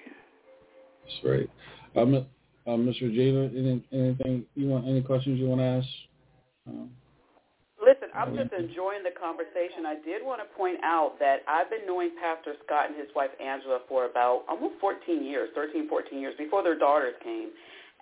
That's 1.04 1.24
right. 1.24 1.50
Um, 1.96 2.14
uh, 2.14 2.70
Mr. 2.70 3.02
Regina, 3.02 3.50
any, 3.56 3.84
anything 3.92 4.44
you 4.54 4.68
want? 4.68 4.86
Any 4.86 5.02
questions 5.02 5.38
you 5.38 5.48
want 5.48 5.60
to 5.60 5.64
ask? 5.64 5.88
Um, 6.68 6.90
Listen, 7.82 8.14
I'm 8.14 8.30
mm-hmm. 8.30 8.46
just 8.46 8.54
enjoying 8.54 9.02
the 9.02 9.10
conversation. 9.10 9.82
I 9.82 9.98
did 10.06 10.22
want 10.22 10.38
to 10.38 10.46
point 10.54 10.78
out 10.86 11.18
that 11.18 11.42
I've 11.50 11.66
been 11.66 11.82
knowing 11.82 12.14
Pastor 12.14 12.54
Scott 12.64 12.86
and 12.86 12.96
his 12.96 13.10
wife 13.18 13.34
Angela 13.42 13.82
for 13.90 14.06
about 14.06 14.46
almost 14.48 14.78
14 14.80 15.02
years, 15.26 15.50
13, 15.54 15.88
14 15.90 16.14
years, 16.14 16.34
before 16.38 16.62
their 16.62 16.78
daughters 16.78 17.18
came. 17.24 17.50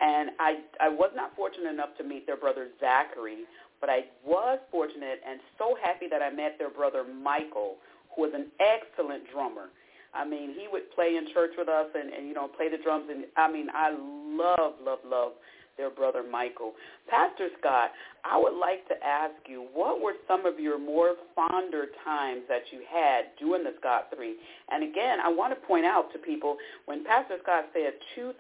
And 0.01 0.37
I, 0.39 0.61
I 0.85 0.89
was 0.91 1.11
not 1.17 1.35
fortunate 1.35 1.73
enough 1.73 1.97
to 1.97 2.05
meet 2.05 2.27
their 2.27 2.37
brother 2.37 2.69
Zachary, 2.79 3.49
but 3.81 3.89
I 3.89 4.05
was 4.25 4.59
fortunate 4.71 5.25
and 5.27 5.41
so 5.57 5.77
happy 5.83 6.09
that 6.13 6.21
I 6.21 6.29
met 6.29 6.57
their 6.59 6.71
brother 6.71 7.05
Michael, 7.05 7.77
who 8.15 8.23
was 8.29 8.33
an 8.35 8.53
excellent 8.61 9.25
drummer. 9.33 9.73
I 10.13 10.29
mean, 10.29 10.53
he 10.53 10.69
would 10.71 10.91
play 10.93 11.17
in 11.17 11.33
church 11.33 11.53
with 11.57 11.69
us 11.69 11.87
and, 11.95 12.13
and 12.13 12.29
you 12.29 12.35
know, 12.35 12.49
play 12.49 12.69
the 12.69 12.83
drums. 12.83 13.09
And 13.09 13.25
I 13.37 13.51
mean, 13.51 13.69
I 13.73 13.97
love, 13.97 14.75
love, 14.85 15.01
love 15.07 15.33
their 15.81 15.89
brother 15.89 16.21
Michael. 16.21 16.77
Pastor 17.09 17.49
Scott, 17.59 17.89
I 18.21 18.37
would 18.37 18.53
like 18.53 18.85
to 18.93 18.97
ask 19.01 19.33
you, 19.49 19.65
what 19.73 20.05
were 20.05 20.13
some 20.29 20.45
of 20.45 20.61
your 20.61 20.77
more 20.77 21.17
fonder 21.33 21.89
times 22.05 22.45
that 22.53 22.69
you 22.69 22.85
had 22.85 23.33
doing 23.41 23.65
the 23.65 23.73
Scott 23.81 24.13
3? 24.15 24.37
And 24.69 24.85
again, 24.85 25.25
I 25.25 25.33
want 25.33 25.57
to 25.57 25.61
point 25.65 25.89
out 25.89 26.13
to 26.13 26.19
people, 26.21 26.61
when 26.85 27.01
Pastor 27.09 27.41
Scott 27.43 27.73
said 27.73 27.97
$2,000 28.13 28.37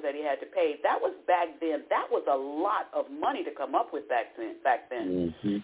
that 0.00 0.16
he 0.16 0.24
had 0.24 0.40
to 0.40 0.48
pay, 0.48 0.80
that 0.80 0.96
was 0.96 1.12
back 1.28 1.60
then. 1.60 1.84
That 1.92 2.08
was 2.08 2.24
a 2.24 2.34
lot 2.34 2.88
of 2.96 3.12
money 3.12 3.44
to 3.44 3.52
come 3.52 3.76
up 3.76 3.92
with 3.92 4.08
back 4.08 4.32
then. 4.40 4.56
Back 4.64 4.88
then. 4.88 5.34
Mm-hmm. 5.44 5.60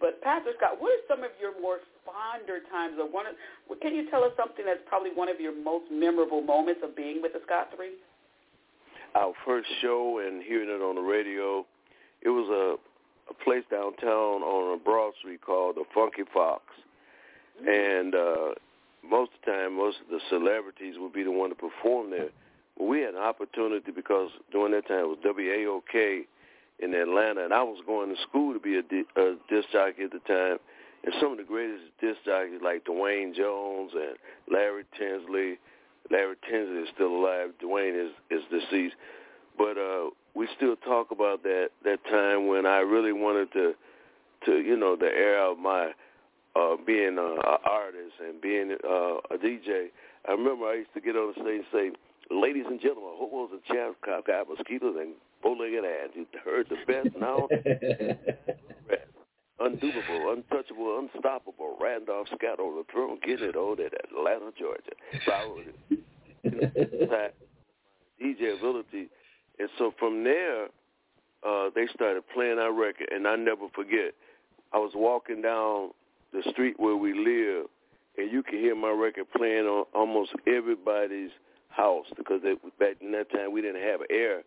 But 0.00 0.24
Pastor 0.24 0.56
Scott, 0.56 0.80
what 0.80 0.96
are 0.96 1.04
some 1.04 1.20
of 1.20 1.36
your 1.36 1.52
more 1.60 1.84
fonder 2.08 2.64
times, 2.72 2.96
or 2.96 3.04
one? 3.04 3.28
Of, 3.28 3.36
can 3.84 3.92
you 3.92 4.08
tell 4.08 4.24
us 4.24 4.32
something 4.40 4.64
that's 4.64 4.80
probably 4.88 5.12
one 5.12 5.28
of 5.28 5.36
your 5.36 5.52
most 5.52 5.92
memorable 5.92 6.40
moments 6.40 6.80
of 6.82 6.96
being 6.96 7.20
with 7.20 7.36
the 7.36 7.44
Scott 7.44 7.68
Three? 7.76 8.00
Our 9.14 9.32
first 9.44 9.68
show 9.80 10.20
and 10.24 10.42
hearing 10.42 10.68
it 10.68 10.82
on 10.82 10.94
the 10.94 11.00
radio, 11.00 11.66
it 12.22 12.28
was 12.28 12.48
a, 12.48 13.30
a 13.30 13.34
place 13.44 13.64
downtown 13.70 14.42
on 14.42 14.78
a 14.78 14.82
Broad 14.82 15.14
Street 15.18 15.40
called 15.40 15.76
the 15.76 15.84
Funky 15.94 16.22
Fox, 16.32 16.62
and 17.66 18.14
uh, 18.14 18.54
most 19.08 19.32
of 19.34 19.40
the 19.44 19.52
time, 19.52 19.76
most 19.76 19.98
of 20.04 20.08
the 20.10 20.20
celebrities 20.28 20.94
would 20.98 21.12
be 21.12 21.22
the 21.22 21.30
one 21.30 21.50
to 21.50 21.56
perform 21.56 22.10
there. 22.10 22.28
We 22.78 23.00
had 23.00 23.14
an 23.14 23.20
opportunity 23.20 23.90
because 23.92 24.30
during 24.52 24.72
that 24.72 24.86
time 24.88 25.04
it 25.04 25.08
was 25.08 25.18
WAOK 25.24 26.24
in 26.78 26.94
Atlanta, 26.94 27.44
and 27.44 27.52
I 27.52 27.62
was 27.62 27.82
going 27.86 28.14
to 28.14 28.22
school 28.22 28.54
to 28.54 28.60
be 28.60 28.76
a, 28.76 28.82
di- 28.82 29.10
a 29.16 29.34
disc 29.48 29.68
jockey 29.72 30.04
at 30.04 30.12
the 30.12 30.20
time. 30.20 30.58
And 31.02 31.14
some 31.20 31.32
of 31.32 31.38
the 31.38 31.44
greatest 31.44 31.82
disc 32.00 32.18
jockeys 32.24 32.60
like 32.62 32.84
Duane 32.84 33.34
Jones 33.34 33.92
and 33.94 34.16
Larry 34.50 34.84
Tinsley. 34.98 35.58
Larry 36.10 36.36
Tinsley 36.48 36.82
is 36.82 36.88
still 36.94 37.14
alive. 37.14 37.50
Duane 37.60 37.94
is 37.94 38.10
is 38.30 38.42
deceased, 38.50 38.96
but 39.56 39.78
uh, 39.78 40.10
we 40.34 40.48
still 40.56 40.76
talk 40.76 41.10
about 41.10 41.42
that 41.42 41.68
that 41.84 42.04
time 42.04 42.48
when 42.48 42.66
I 42.66 42.78
really 42.78 43.12
wanted 43.12 43.52
to 43.52 43.74
to 44.46 44.60
you 44.60 44.76
know 44.76 44.96
the 44.96 45.06
era 45.06 45.52
of 45.52 45.58
my 45.58 45.92
uh, 46.56 46.76
being 46.84 47.18
an 47.18 47.38
artist 47.64 48.14
and 48.20 48.40
being 48.40 48.76
uh, 48.84 49.34
a 49.34 49.38
DJ. 49.38 49.88
I 50.28 50.32
remember 50.32 50.66
I 50.66 50.74
used 50.76 50.94
to 50.94 51.00
get 51.00 51.16
on 51.16 51.32
the 51.34 51.42
stage 51.42 51.64
and 51.72 51.94
say, 51.94 52.34
"Ladies 52.34 52.64
and 52.66 52.80
gentlemen, 52.80 53.12
hobos 53.14 53.50
and 53.52 53.64
chaps, 53.64 53.96
cockeyed 54.04 54.48
mosquitoes, 54.48 54.96
and 54.98 55.14
bow-legged 55.42 55.84
ass. 55.84 56.10
You 56.14 56.26
heard 56.44 56.66
the 56.68 56.76
best 56.86 57.16
now. 57.18 57.48
Undoable, 59.60 60.32
untouchable, 60.32 60.98
unstoppable. 60.98 61.76
Randolph 61.80 62.28
Scott 62.28 62.60
on 62.60 62.76
the 62.76 62.84
throne, 62.90 63.18
get 63.24 63.42
it 63.42 63.56
on 63.56 63.78
at 63.80 63.92
Atlanta, 64.04 64.52
Georgia. 64.58 64.92
So 65.26 65.32
I 65.32 65.44
was, 65.46 65.66
you 65.88 66.50
know, 66.50 67.28
DJ 68.22 68.56
ability, 68.56 69.08
and 69.58 69.68
so 69.78 69.92
from 69.98 70.24
there, 70.24 70.64
uh, 71.46 71.70
they 71.74 71.86
started 71.94 72.22
playing 72.34 72.58
our 72.58 72.72
record, 72.72 73.08
and 73.10 73.26
I 73.26 73.36
never 73.36 73.68
forget. 73.74 74.14
I 74.72 74.78
was 74.78 74.92
walking 74.94 75.42
down 75.42 75.90
the 76.32 76.42
street 76.50 76.74
where 76.78 76.96
we 76.96 77.12
live, 77.12 77.66
and 78.16 78.30
you 78.30 78.42
could 78.42 78.60
hear 78.60 78.74
my 78.74 78.90
record 78.90 79.26
playing 79.36 79.64
on 79.64 79.84
almost 79.94 80.32
everybody's 80.46 81.30
house 81.68 82.06
because 82.16 82.40
back 82.78 82.96
in 83.00 83.12
that 83.12 83.30
time 83.30 83.52
we 83.52 83.62
didn't 83.62 83.82
have 83.82 84.00
air 84.10 84.42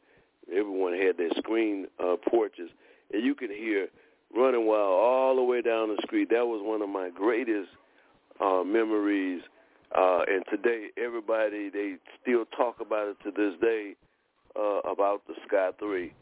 Everyone 0.52 0.94
had 0.94 1.18
their 1.18 1.30
screen 1.38 1.88
uh, 2.04 2.16
porches, 2.30 2.70
and 3.14 3.24
you 3.24 3.34
could 3.34 3.50
hear 3.50 3.88
running 4.36 4.68
wild 4.68 5.00
all 5.00 5.36
the 5.36 5.44
way 5.44 5.62
down 5.62 5.90
the 5.90 6.02
street. 6.06 6.30
That 6.30 6.46
was 6.46 6.62
one 6.64 6.82
of 6.82 6.90
my 6.90 7.10
greatest 7.10 7.70
uh, 8.40 8.64
memories. 8.64 9.42
Uh, 9.96 10.22
and 10.28 10.44
today, 10.50 10.88
everybody 10.98 11.70
they 11.70 11.96
still 12.22 12.46
talk 12.58 12.78
about 12.82 13.10
it 13.10 13.18
to 13.24 13.32
this 13.32 13.60
day 13.62 13.96
uh, 14.60 14.80
about 14.90 15.22
the 15.28 15.36
Scott 15.48 15.76
Three. 15.80 16.14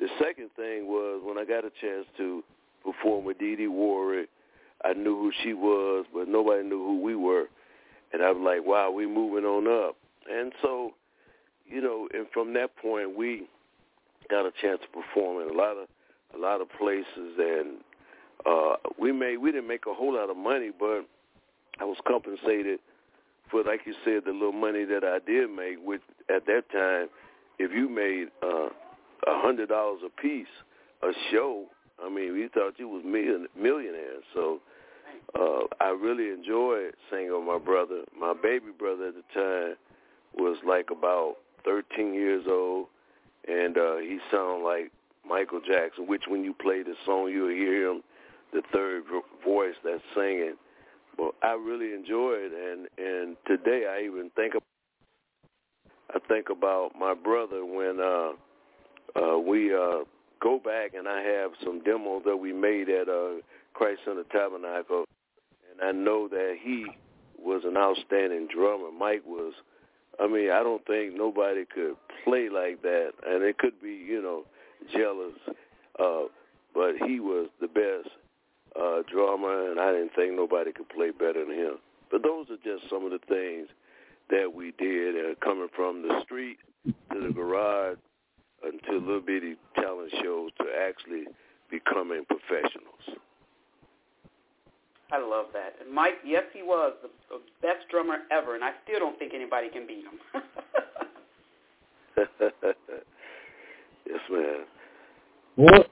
The 0.00 0.08
second 0.18 0.50
thing 0.56 0.86
was 0.86 1.20
when 1.24 1.36
I 1.38 1.44
got 1.44 1.64
a 1.64 1.70
chance 1.80 2.06
to 2.16 2.42
perform 2.84 3.24
with 3.24 3.38
Dee 3.38 3.56
Dee 3.56 3.66
Warwick. 3.66 4.28
I 4.84 4.92
knew 4.92 5.16
who 5.16 5.32
she 5.42 5.52
was, 5.54 6.06
but 6.14 6.28
nobody 6.28 6.62
knew 6.62 6.78
who 6.78 7.02
we 7.02 7.16
were. 7.16 7.46
And 8.12 8.22
I 8.22 8.30
was 8.30 8.42
like, 8.42 8.66
wow, 8.66 8.90
we 8.90 9.06
moving 9.06 9.44
on 9.44 9.66
up. 9.66 9.96
And 10.30 10.52
so, 10.62 10.92
you 11.66 11.82
know, 11.82 12.08
and 12.14 12.26
from 12.32 12.54
that 12.54 12.76
point, 12.76 13.16
we 13.16 13.48
got 14.30 14.46
a 14.46 14.52
chance 14.62 14.80
to 14.80 14.88
perform 14.88 15.42
in 15.42 15.54
a 15.54 15.58
lot 15.58 15.76
of 15.76 15.88
a 16.34 16.38
lot 16.38 16.60
of 16.60 16.68
places, 16.78 17.06
and 17.38 17.78
uh, 18.46 18.74
we 18.98 19.12
made 19.12 19.38
we 19.38 19.52
didn't 19.52 19.68
make 19.68 19.86
a 19.86 19.94
whole 19.94 20.14
lot 20.14 20.30
of 20.30 20.36
money, 20.36 20.70
but 20.78 21.06
I 21.80 21.84
was 21.84 21.96
compensated 22.06 22.80
for, 23.50 23.62
like 23.64 23.80
you 23.86 23.94
said, 24.04 24.22
the 24.26 24.32
little 24.32 24.52
money 24.52 24.84
that 24.84 25.04
I 25.04 25.18
did 25.24 25.50
make. 25.50 25.78
Which 25.82 26.02
at 26.28 26.46
that 26.46 26.70
time, 26.72 27.08
if 27.58 27.72
you 27.72 27.88
made 27.88 28.28
uh, 28.42 28.68
a 29.26 29.40
hundred 29.40 29.68
dollars 29.68 30.00
a 30.04 30.20
piece 30.20 30.46
a 31.02 31.12
show, 31.30 31.66
I 32.02 32.08
mean, 32.08 32.32
we 32.32 32.48
thought 32.52 32.74
you 32.78 32.88
was 32.88 33.02
million 33.04 33.46
millionaire. 33.56 34.20
So 34.34 34.60
uh, 35.38 35.66
I 35.80 35.88
really 35.90 36.30
enjoyed 36.30 36.94
singing 37.10 37.32
with 37.32 37.46
my 37.46 37.58
brother. 37.58 38.02
My 38.18 38.34
baby 38.34 38.72
brother 38.76 39.08
at 39.08 39.14
the 39.14 39.22
time 39.34 39.76
was 40.36 40.58
like 40.66 40.88
about 40.90 41.36
13 41.64 42.14
years 42.14 42.44
old 42.48 42.86
and 43.46 43.76
uh, 43.76 43.96
he 43.96 44.18
sounded 44.30 44.64
like 44.64 44.92
Michael 45.28 45.60
Jackson. 45.60 46.06
Which 46.06 46.24
when 46.28 46.44
you 46.44 46.54
play 46.54 46.82
the 46.82 46.94
song, 47.04 47.30
you'll 47.32 47.48
hear 47.48 47.90
him, 47.90 48.02
the 48.52 48.62
third 48.72 49.04
voice 49.44 49.74
that's 49.84 50.02
singing. 50.14 50.54
Well, 51.18 51.32
I 51.42 51.52
really 51.52 51.94
enjoy 51.94 52.34
it, 52.36 52.52
and 52.52 52.88
and 52.98 53.36
today 53.46 53.86
I 53.90 54.04
even 54.06 54.30
think 54.36 54.54
of, 54.54 54.62
I 56.14 56.18
think 56.28 56.48
about 56.50 56.92
my 56.98 57.14
brother 57.14 57.64
when 57.64 57.98
uh, 58.00 59.20
uh, 59.20 59.38
we 59.38 59.74
uh, 59.74 60.04
go 60.40 60.58
back 60.58 60.94
and 60.94 61.08
I 61.08 61.20
have 61.22 61.50
some 61.64 61.82
demos 61.82 62.22
that 62.24 62.36
we 62.36 62.52
made 62.52 62.88
at 62.88 63.08
uh, 63.08 63.40
Christ 63.74 64.00
Center 64.04 64.24
Tabernacle, 64.30 65.04
and 65.72 65.80
I 65.82 65.92
know 65.92 66.28
that 66.28 66.56
he 66.62 66.86
was 67.36 67.62
an 67.64 67.76
outstanding 67.76 68.48
drummer. 68.52 68.92
Mike 68.96 69.22
was 69.26 69.54
I 70.20 70.26
mean, 70.26 70.50
I 70.50 70.62
don't 70.62 70.84
think 70.86 71.14
nobody 71.16 71.64
could 71.64 71.94
play 72.24 72.48
like 72.48 72.82
that, 72.82 73.12
and 73.26 73.44
it 73.44 73.58
could 73.58 73.80
be, 73.80 73.90
you 73.90 74.20
know, 74.20 74.44
jealous. 74.92 75.34
Uh, 75.98 76.28
but 76.74 76.94
he 77.06 77.20
was 77.20 77.48
the 77.60 77.68
best 77.68 78.08
uh, 78.78 79.02
drummer, 79.10 79.70
and 79.70 79.80
I 79.80 79.92
didn't 79.92 80.14
think 80.14 80.34
nobody 80.34 80.72
could 80.72 80.88
play 80.88 81.10
better 81.10 81.44
than 81.44 81.54
him. 81.54 81.78
But 82.10 82.22
those 82.22 82.46
are 82.50 82.56
just 82.62 82.88
some 82.88 83.04
of 83.04 83.10
the 83.10 83.20
things 83.28 83.68
that 84.30 84.52
we 84.52 84.72
did, 84.78 85.14
uh, 85.16 85.34
coming 85.42 85.68
from 85.74 86.02
the 86.02 86.20
street 86.22 86.58
to 86.84 87.20
the 87.20 87.32
garage 87.32 87.98
until 88.62 89.00
little 89.00 89.20
bitty 89.20 89.56
talent 89.74 90.12
shows 90.22 90.50
to 90.58 90.64
actually 90.78 91.24
becoming 91.70 92.24
professionals. 92.26 93.18
I 95.10 95.18
love 95.18 95.46
that. 95.54 95.74
And 95.80 95.92
Mike, 95.92 96.18
yes, 96.24 96.44
he 96.52 96.62
was 96.62 96.92
the, 97.02 97.08
the 97.30 97.40
best 97.62 97.88
drummer 97.90 98.18
ever, 98.30 98.54
and 98.54 98.62
I 98.62 98.72
still 98.84 98.98
don't 98.98 99.18
think 99.18 99.32
anybody 99.34 99.70
can 99.70 99.86
beat 99.86 100.04
him. 100.04 100.18
yes, 104.08 104.20
man. 104.30 104.64
Well, 105.56 105.84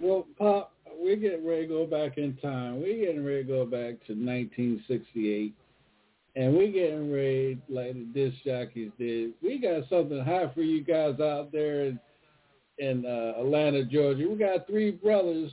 well, 0.00 0.26
Pop, 0.38 0.72
we're 0.98 1.16
getting 1.16 1.46
ready 1.46 1.62
to 1.62 1.68
go 1.68 1.86
back 1.86 2.18
in 2.18 2.36
time. 2.36 2.80
We're 2.80 3.06
getting 3.06 3.24
ready 3.24 3.42
to 3.42 3.48
go 3.48 3.64
back 3.64 4.04
to 4.06 4.12
1968, 4.12 5.54
and 6.36 6.54
we're 6.54 6.72
getting 6.72 7.12
ready, 7.12 7.58
like 7.68 7.94
the 7.94 8.06
disc 8.14 8.36
jockeys 8.44 8.90
did. 8.98 9.32
We 9.42 9.58
got 9.58 9.88
something 9.88 10.24
hot 10.24 10.54
for 10.54 10.62
you 10.62 10.84
guys 10.84 11.20
out 11.20 11.52
there 11.52 11.86
in, 11.86 12.00
in 12.78 13.04
uh, 13.06 13.40
Atlanta, 13.40 13.84
Georgia. 13.84 14.28
We 14.28 14.36
got 14.36 14.66
three 14.66 14.90
brothers 14.90 15.50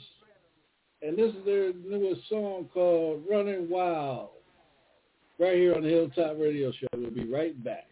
and 1.02 1.18
this 1.18 1.34
is 1.34 1.46
their 1.46 1.74
newest 1.74 2.30
song 2.30 2.70
called 2.74 3.24
Running 3.30 3.70
Wild. 3.70 4.30
Right 5.40 5.56
here 5.56 5.74
on 5.74 5.82
the 5.82 5.90
Hilltop 5.90 6.38
Radio 6.38 6.72
Show. 6.72 6.88
We'll 6.96 7.10
be 7.10 7.26
right 7.26 7.62
back. 7.64 7.88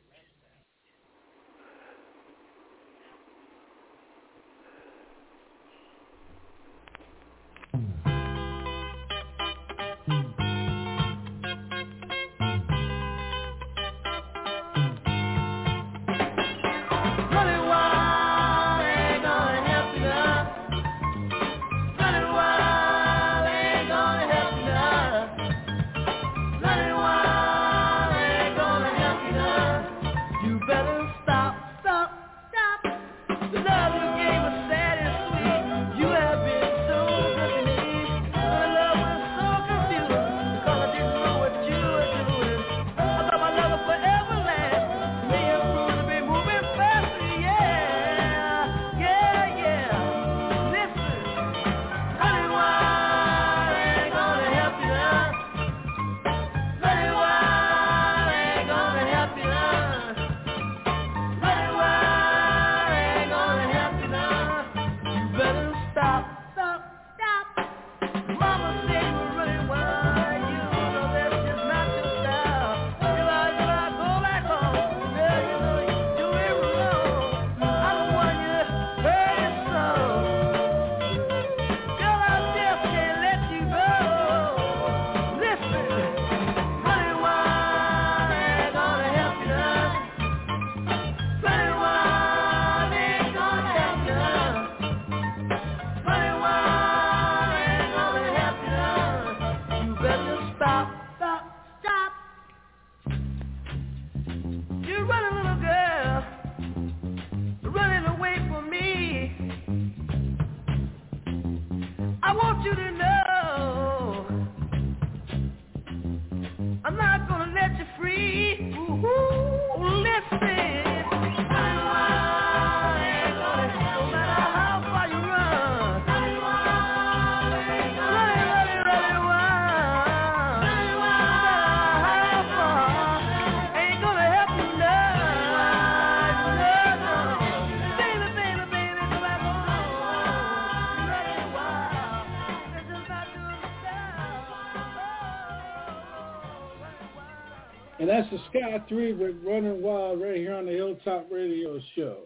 That's 148.20 148.32
the 148.32 148.40
Scott 148.50 148.90
3 148.90 149.14
with 149.14 149.38
Running 149.46 149.82
Wild 149.82 150.20
right 150.20 150.36
here 150.36 150.54
on 150.54 150.66
the 150.66 150.74
Hilltop 150.74 151.28
Radio 151.32 151.80
Show. 151.96 152.24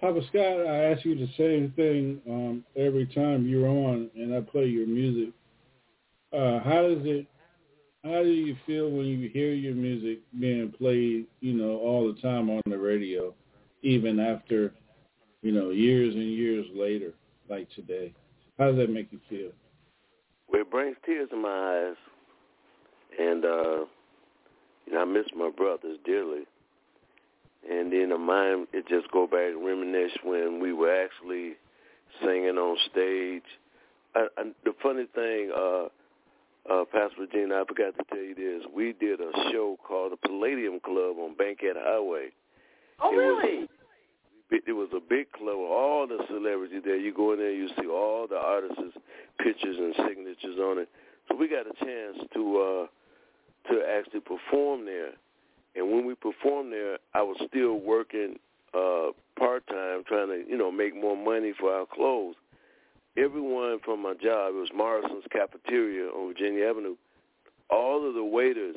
Papa 0.00 0.18
Scott, 0.26 0.66
I 0.66 0.90
ask 0.90 1.04
you 1.04 1.14
the 1.14 1.28
same 1.38 1.72
thing 1.76 2.20
um, 2.28 2.64
every 2.74 3.06
time 3.06 3.46
you're 3.46 3.68
on 3.68 4.10
and 4.16 4.34
I 4.34 4.40
play 4.40 4.64
your 4.64 4.88
music. 4.88 5.32
Uh, 6.32 6.58
how 6.64 6.82
does 6.82 7.06
it, 7.06 7.28
how 8.02 8.24
do 8.24 8.30
you 8.30 8.56
feel 8.66 8.90
when 8.90 9.06
you 9.06 9.28
hear 9.28 9.52
your 9.52 9.76
music 9.76 10.18
being 10.40 10.72
played, 10.76 11.26
you 11.38 11.52
know, 11.52 11.78
all 11.78 12.12
the 12.12 12.20
time 12.20 12.50
on 12.50 12.60
the 12.66 12.76
radio, 12.76 13.32
even 13.82 14.18
after, 14.18 14.74
you 15.42 15.52
know, 15.52 15.70
years 15.70 16.12
and 16.12 16.28
years 16.28 16.66
later, 16.74 17.12
like 17.48 17.70
today? 17.76 18.12
How 18.58 18.66
does 18.66 18.78
that 18.78 18.90
make 18.90 19.12
you 19.12 19.20
feel? 19.30 19.52
It 20.52 20.68
brings 20.72 20.96
tears 21.06 21.30
to 21.30 21.36
my 21.36 21.88
eyes. 21.90 21.96
And, 23.16 23.44
uh, 23.44 23.84
you 24.86 24.94
know, 24.94 25.02
I 25.02 25.04
miss 25.04 25.26
my 25.36 25.50
brothers 25.50 25.98
dearly. 26.04 26.42
And 27.68 27.92
then 27.92 28.08
the 28.10 28.18
mind, 28.18 28.66
it 28.72 28.86
just 28.88 29.10
go 29.12 29.26
back 29.26 29.52
and 29.54 29.64
reminisce 29.64 30.12
when 30.24 30.60
we 30.60 30.72
were 30.72 30.92
actually 30.92 31.52
singing 32.20 32.58
on 32.58 32.76
stage. 32.90 33.42
I, 34.14 34.26
I, 34.36 34.42
the 34.64 34.74
funny 34.82 35.06
thing, 35.14 35.52
uh, 35.56 35.84
uh, 36.70 36.84
Pastor 36.92 37.22
Regina, 37.22 37.62
I 37.62 37.64
forgot 37.66 37.94
to 37.96 38.04
tell 38.08 38.22
you 38.22 38.34
this. 38.34 38.66
We 38.74 38.92
did 38.94 39.20
a 39.20 39.30
show 39.52 39.78
called 39.86 40.12
the 40.12 40.28
Palladium 40.28 40.80
Club 40.80 41.16
on 41.18 41.34
Bankhead 41.36 41.76
Highway. 41.78 42.28
Oh, 43.00 43.12
It 43.12 43.16
was 43.16 43.44
really? 43.44 43.68
It 44.50 44.64
it 44.66 44.72
was 44.72 44.88
a 44.94 45.00
big 45.00 45.32
club 45.32 45.56
with 45.56 45.70
all 45.70 46.06
the 46.06 46.18
celebrities 46.28 46.82
there. 46.84 46.96
You 46.96 47.14
go 47.14 47.32
in 47.32 47.38
there, 47.38 47.52
you 47.52 47.68
see 47.80 47.86
all 47.86 48.26
the 48.28 48.36
artists' 48.36 48.98
pictures 49.38 49.76
and 49.78 49.94
signatures 50.06 50.58
on 50.58 50.78
it. 50.78 50.88
So 51.28 51.36
we 51.36 51.48
got 51.48 51.66
a 51.66 51.84
chance 51.84 52.18
to 52.34 52.58
uh 52.58 52.86
to 53.70 53.82
actually 53.88 54.20
perform 54.20 54.84
there. 54.84 55.12
And 55.74 55.90
when 55.90 56.06
we 56.06 56.14
performed 56.14 56.72
there, 56.72 56.98
I 57.14 57.22
was 57.22 57.36
still 57.48 57.78
working 57.78 58.38
uh 58.74 59.12
part 59.38 59.66
time 59.66 60.02
trying 60.06 60.28
to, 60.28 60.44
you 60.48 60.56
know, 60.56 60.70
make 60.70 60.94
more 60.94 61.16
money 61.16 61.52
for 61.58 61.72
our 61.72 61.86
clothes. 61.86 62.36
Everyone 63.16 63.78
from 63.84 64.02
my 64.02 64.14
job, 64.14 64.54
it 64.54 64.58
was 64.58 64.70
Morrison's 64.74 65.24
Cafeteria 65.30 66.08
on 66.08 66.28
Virginia 66.28 66.66
Avenue, 66.66 66.96
all 67.68 68.06
of 68.06 68.14
the 68.14 68.24
waiters 68.24 68.76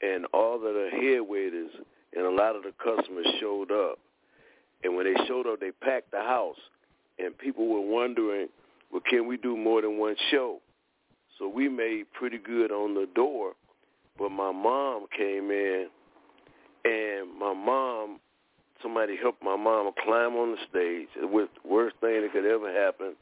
and 0.00 0.26
all 0.32 0.56
of 0.56 0.62
the 0.62 0.88
head 0.90 1.20
waiters 1.20 1.70
and 2.14 2.26
a 2.26 2.30
lot 2.30 2.56
of 2.56 2.62
the 2.62 2.72
customers 2.82 3.26
showed 3.40 3.70
up. 3.70 3.98
And 4.84 4.96
when 4.96 5.04
they 5.06 5.26
showed 5.26 5.46
up, 5.46 5.60
they 5.60 5.70
packed 5.70 6.10
the 6.10 6.20
house. 6.20 6.58
And 7.18 7.36
people 7.36 7.68
were 7.68 7.80
wondering, 7.80 8.48
well, 8.90 9.02
can 9.08 9.26
we 9.26 9.36
do 9.36 9.56
more 9.56 9.80
than 9.80 9.98
one 9.98 10.16
show? 10.30 10.60
So 11.38 11.48
we 11.48 11.68
made 11.68 12.06
pretty 12.12 12.38
good 12.38 12.70
on 12.70 12.94
the 12.94 13.06
door. 13.14 13.52
But 14.18 14.30
my 14.30 14.52
mom 14.52 15.06
came 15.16 15.50
in, 15.50 15.88
and 16.84 17.38
my 17.38 17.54
mom, 17.54 18.20
somebody 18.82 19.16
helped 19.20 19.42
my 19.42 19.56
mom 19.56 19.90
climb 20.04 20.34
on 20.34 20.52
the 20.52 20.58
stage. 20.68 21.08
It 21.20 21.30
was 21.30 21.48
the 21.62 21.68
worst 21.68 21.96
thing 22.00 22.22
that 22.22 22.32
could 22.32 22.44
ever 22.46 22.72
happen. 22.72 23.14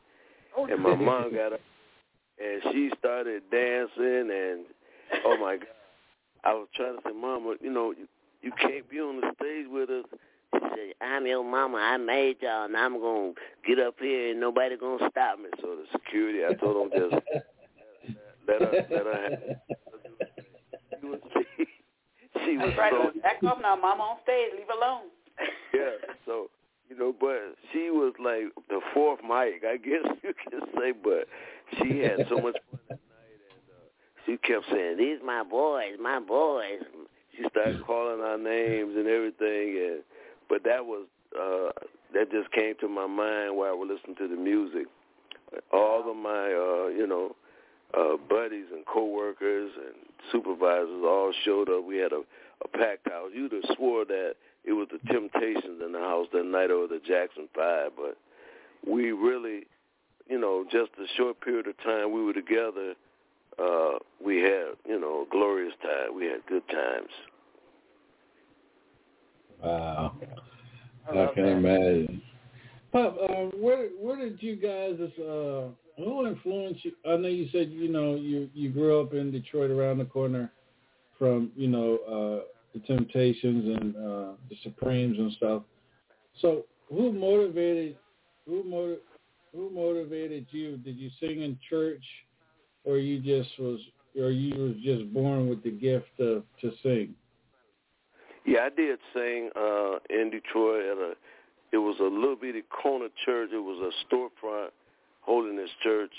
Oh, 0.57 0.66
And 0.66 0.83
my 0.83 0.94
mom 0.94 1.35
got 1.35 1.53
up, 1.53 1.61
and 2.42 2.62
she 2.72 2.90
started 2.98 3.42
dancing, 3.50 4.31
and 4.31 4.64
oh 5.24 5.37
my 5.40 5.57
God. 5.57 5.66
I 6.42 6.55
was 6.55 6.68
trying 6.74 6.96
to 6.96 7.03
say, 7.05 7.12
Mama, 7.12 7.55
you 7.61 7.70
know, 7.70 7.92
you, 7.92 8.09
you 8.42 8.50
can't 8.53 8.88
be 8.88 8.98
on 8.98 9.20
the 9.20 9.31
stage 9.37 9.66
with 9.70 9.90
us. 9.90 10.05
She 10.55 10.61
said, 10.61 10.94
I'm 11.00 11.26
your 11.26 11.44
mama. 11.44 11.76
I 11.76 11.96
made 11.98 12.37
y'all, 12.40 12.64
and 12.64 12.76
I'm 12.76 12.98
going 12.98 13.35
to 13.35 13.40
get 13.68 13.85
up 13.85 13.94
here, 14.00 14.31
and 14.31 14.40
nobody 14.40 14.76
going 14.76 14.98
to 14.98 15.09
stop 15.11 15.38
me. 15.38 15.46
So 15.61 15.76
the 15.76 15.85
security, 15.92 16.40
I 16.44 16.55
told 16.55 16.90
them 16.90 16.98
just 16.98 17.22
let 18.48 18.62
her, 18.62 18.87
let 18.90 19.07
her 19.07 19.22
have 19.31 19.40
was, 21.11 21.20
she, 21.35 21.66
she 22.44 22.57
was 22.57 22.73
That's 22.77 22.79
right. 22.79 22.92
so 22.92 23.20
Back 23.20 23.42
off 23.44 23.59
now, 23.61 23.77
Mama 23.77 24.03
on 24.03 24.16
stage. 24.23 24.53
Leave 24.57 24.66
her 24.68 24.79
alone. 24.79 25.11
yeah. 25.75 26.14
So 26.27 26.51
you 26.88 26.99
know, 26.99 27.14
but 27.18 27.55
she 27.73 27.90
was 27.90 28.12
like 28.18 28.53
the 28.68 28.81
fourth 28.92 29.20
mic, 29.23 29.62
I 29.64 29.77
guess 29.77 30.05
you 30.23 30.35
can 30.51 30.61
say. 30.77 30.92
But 30.92 31.29
she 31.79 31.99
had 32.01 32.27
so 32.29 32.37
much 32.37 32.59
fun 32.70 32.81
that 32.88 32.99
night, 33.09 33.38
and 33.46 33.66
uh, 33.70 33.87
she 34.27 34.37
kept 34.38 34.66
saying, 34.70 34.99
"These 34.99 35.18
my 35.25 35.42
boys, 35.42 35.96
my 36.01 36.18
boys." 36.20 36.83
She 37.37 37.44
started 37.49 37.81
calling 37.87 38.20
our 38.20 38.37
names 38.37 38.96
and 38.96 39.07
everything, 39.07 39.79
and 39.79 40.03
but 40.49 40.64
that 40.64 40.85
was 40.85 41.07
uh 41.38 41.70
that 42.12 42.31
just 42.31 42.51
came 42.53 42.75
to 42.81 42.88
my 42.88 43.07
mind 43.07 43.57
while 43.57 43.70
I 43.70 43.75
was 43.75 43.88
listening 43.94 44.16
to 44.16 44.29
the 44.29 44.40
music. 44.40 44.87
All 45.73 46.09
of 46.09 46.16
my, 46.16 46.46
uh, 46.53 46.88
you 46.88 47.07
know, 47.07 47.35
uh, 47.96 48.16
buddies 48.29 48.66
and 48.72 48.85
coworkers 48.87 49.70
and 49.76 49.94
supervisors 50.33 51.03
all 51.05 51.33
showed 51.44 51.68
up. 51.68 51.85
We 51.85 51.96
had 51.96 52.12
a, 52.12 52.22
a 52.64 52.68
packed 52.68 53.09
house. 53.09 53.31
You'd 53.35 53.53
have 53.53 53.76
swore 53.76 54.05
that 54.05 54.35
it 54.64 54.72
was 54.72 54.88
the 54.92 54.98
Temptations 55.12 55.81
in 55.85 55.92
the 55.92 55.98
house 55.98 56.26
that 56.33 56.44
night 56.44 56.70
or 56.70 56.87
the 56.87 57.00
Jackson 57.07 57.48
Five, 57.55 57.92
but 57.96 58.16
we 58.87 59.12
really, 59.12 59.66
you 60.29 60.38
know, 60.38 60.64
just 60.70 60.90
a 60.98 61.07
short 61.16 61.40
period 61.40 61.66
of 61.66 61.76
time 61.79 62.12
we 62.12 62.22
were 62.22 62.33
together. 62.33 62.94
Uh, 63.59 63.98
we 64.24 64.38
had, 64.38 64.76
you 64.88 64.98
know, 64.98 65.26
a 65.26 65.31
glorious 65.31 65.74
time. 65.83 66.14
We 66.14 66.26
had 66.26 66.46
good 66.48 66.66
times. 66.68 67.11
Wow. 69.62 70.14
I 71.11 71.24
I 71.24 71.35
can 71.35 71.44
that. 71.44 71.50
imagine. 71.50 72.22
Pop, 72.92 73.16
uh, 73.22 73.57
where 73.57 73.88
where 74.00 74.16
did 74.16 74.42
you 74.42 74.57
guys 74.57 74.98
uh 75.20 75.68
who 75.96 76.26
influenced 76.26 76.85
you? 76.85 76.92
I 77.07 77.16
know 77.16 77.29
you 77.29 77.48
said 77.53 77.70
you 77.70 77.88
know 77.88 78.16
you 78.16 78.48
you 78.53 78.70
grew 78.70 79.00
up 79.00 79.14
in 79.14 79.31
Detroit 79.31 79.70
around 79.70 79.98
the 79.98 80.05
corner 80.05 80.50
from 81.18 81.53
you 81.55 81.68
know 81.68 81.98
uh 82.09 82.44
the 82.74 82.81
Temptations 82.87 83.76
and 83.79 83.96
uh 83.96 84.33
the 84.48 84.57
Supremes 84.64 85.18
and 85.18 85.33
stuff. 85.33 85.62
So 86.40 86.64
who 86.88 87.12
motivated 87.12 87.96
who 88.46 88.64
motiv- 88.64 89.03
who 89.55 89.70
motivated 89.70 90.46
you? 90.50 90.76
Did 90.79 90.96
you 90.96 91.11
sing 91.20 91.42
in 91.42 91.59
church, 91.68 92.05
or 92.85 92.98
you 92.98 93.20
just 93.20 93.57
was 93.61 93.79
or 94.18 94.31
you 94.31 94.61
was 94.61 94.74
just 94.83 95.12
born 95.14 95.48
with 95.48 95.62
the 95.62 95.70
gift 95.70 96.07
to 96.18 96.42
to 96.60 96.73
sing? 96.83 97.14
Yeah, 98.44 98.60
I 98.62 98.69
did 98.71 98.98
sing 99.14 99.50
uh 99.54 99.98
in 100.08 100.31
Detroit 100.31 100.87
at 100.87 100.98
a 100.98 101.12
it 101.73 101.79
was 101.79 101.96
a 102.00 102.04
little 102.04 102.37
bitty 102.37 102.62
corner 102.62 103.08
church. 103.25 103.50
It 103.52 103.58
was 103.58 103.92
a 103.92 104.14
storefront 104.14 104.68
holiness 105.21 105.71
church. 105.83 106.12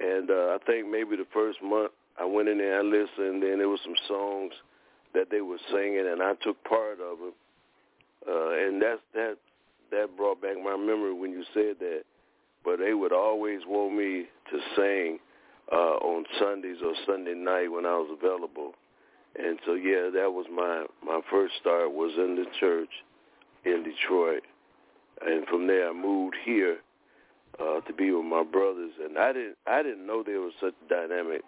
And 0.00 0.30
uh 0.30 0.56
I 0.56 0.58
think 0.66 0.88
maybe 0.90 1.16
the 1.16 1.26
first 1.32 1.58
month 1.62 1.92
I 2.18 2.24
went 2.24 2.48
in 2.48 2.58
there, 2.58 2.78
I 2.78 2.82
listened, 2.82 3.42
and 3.42 3.60
there 3.60 3.68
was 3.68 3.80
some 3.84 3.96
songs 4.08 4.52
that 5.14 5.30
they 5.30 5.40
were 5.40 5.58
singing 5.70 6.06
and 6.10 6.22
I 6.22 6.34
took 6.42 6.62
part 6.64 6.98
of 7.00 7.18
it. 7.20 7.34
Uh 8.26 8.66
and 8.66 8.82
that's 8.82 9.00
that 9.14 9.36
that 9.90 10.16
brought 10.16 10.42
back 10.42 10.56
my 10.62 10.76
memory 10.76 11.14
when 11.14 11.30
you 11.30 11.44
said 11.54 11.76
that. 11.80 12.02
But 12.64 12.78
they 12.78 12.94
would 12.94 13.12
always 13.12 13.60
want 13.66 13.96
me 13.96 14.26
to 14.50 14.58
sing 14.76 15.18
uh 15.70 15.96
on 16.02 16.24
Sundays 16.40 16.78
or 16.84 16.94
Sunday 17.06 17.34
night 17.34 17.68
when 17.68 17.86
I 17.86 17.96
was 17.96 18.10
available. 18.18 18.74
And 19.36 19.58
so 19.66 19.74
yeah, 19.74 20.10
that 20.14 20.32
was 20.32 20.46
my 20.52 20.86
my 21.04 21.20
first 21.30 21.54
start 21.60 21.92
was 21.92 22.12
in 22.16 22.36
the 22.36 22.46
church 22.60 22.90
in 23.64 23.82
Detroit, 23.82 24.42
and 25.22 25.46
from 25.46 25.66
there 25.66 25.90
I 25.90 25.92
moved 25.92 26.36
here 26.44 26.78
uh, 27.60 27.80
to 27.80 27.92
be 27.92 28.10
with 28.10 28.24
my 28.24 28.42
brothers. 28.42 28.92
And 29.02 29.18
I 29.18 29.32
didn't 29.32 29.56
I 29.66 29.82
didn't 29.82 30.06
know 30.06 30.22
they 30.22 30.36
were 30.36 30.50
such 30.60 30.74
dynamic 30.88 31.42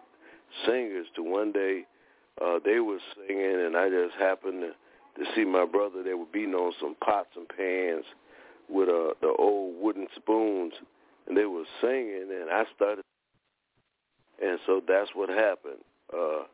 singers. 0.65 1.07
To 1.17 1.23
one 1.23 1.53
day 1.53 1.85
uh, 2.43 2.59
they 2.65 2.81
were 2.81 2.99
singing, 3.17 3.61
and 3.67 3.77
I 3.77 3.89
just 3.89 4.15
happened 4.19 4.63
to, 4.63 5.25
to 5.25 5.31
see 5.35 5.45
my 5.45 5.65
brother. 5.65 6.03
They 6.03 6.15
were 6.15 6.27
beating 6.33 6.55
on 6.55 6.73
some 6.81 6.97
pots 7.03 7.31
and 7.37 7.49
pans 7.49 8.05
with 8.69 8.89
uh, 8.89 9.15
the 9.21 9.35
old 9.39 9.77
wooden 9.81 10.07
spoons, 10.15 10.75
and 11.27 11.37
they 11.37 11.47
were 11.47 11.65
singing, 11.81 12.29
and 12.31 12.51
I 12.51 12.65
started. 12.75 13.03
And 14.43 14.59
so 14.67 14.83
that's 14.87 15.11
what 15.15 15.31
happened. 15.31 15.81
Uh, 16.13 16.45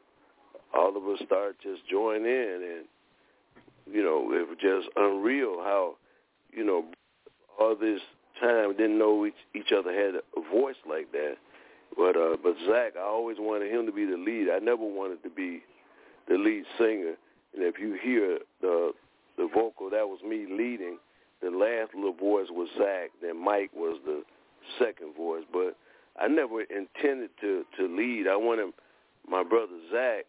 all 0.74 0.96
of 0.96 1.04
us 1.04 1.20
started 1.26 1.56
just 1.62 1.86
joining 1.88 2.24
in 2.24 2.60
and 2.62 3.94
you 3.94 4.02
know 4.02 4.32
it 4.32 4.48
was 4.48 4.56
just 4.60 4.88
unreal 4.96 5.56
how 5.62 5.96
you 6.52 6.64
know 6.64 6.84
all 7.58 7.76
this 7.76 8.00
time 8.40 8.76
didn't 8.76 8.98
know 8.98 9.26
each, 9.26 9.34
each 9.54 9.72
other 9.72 9.92
had 9.92 10.14
a 10.14 10.50
voice 10.50 10.76
like 10.88 11.12
that. 11.12 11.36
But 11.96 12.16
uh, 12.16 12.36
but 12.42 12.54
Zach, 12.66 12.94
I 12.96 13.02
always 13.02 13.36
wanted 13.38 13.70
him 13.70 13.86
to 13.86 13.92
be 13.92 14.06
the 14.06 14.16
lead. 14.16 14.48
I 14.50 14.58
never 14.58 14.84
wanted 14.84 15.22
to 15.24 15.30
be 15.30 15.62
the 16.28 16.36
lead 16.36 16.64
singer. 16.78 17.14
And 17.54 17.62
if 17.62 17.78
you 17.78 17.98
hear 18.02 18.38
the 18.60 18.92
the 19.36 19.48
vocal, 19.52 19.90
that 19.90 20.08
was 20.08 20.20
me 20.22 20.46
leading. 20.50 20.98
The 21.42 21.50
last 21.50 21.94
little 21.94 22.14
voice 22.14 22.46
was 22.50 22.68
Zach. 22.78 23.10
Then 23.20 23.42
Mike 23.42 23.70
was 23.74 23.98
the 24.06 24.22
second 24.78 25.14
voice. 25.16 25.42
But 25.52 25.76
I 26.18 26.28
never 26.28 26.62
intended 26.62 27.30
to 27.42 27.64
to 27.76 27.94
lead. 27.94 28.26
I 28.26 28.36
wanted 28.36 28.72
my 29.28 29.42
brother 29.42 29.76
Zach 29.92 30.24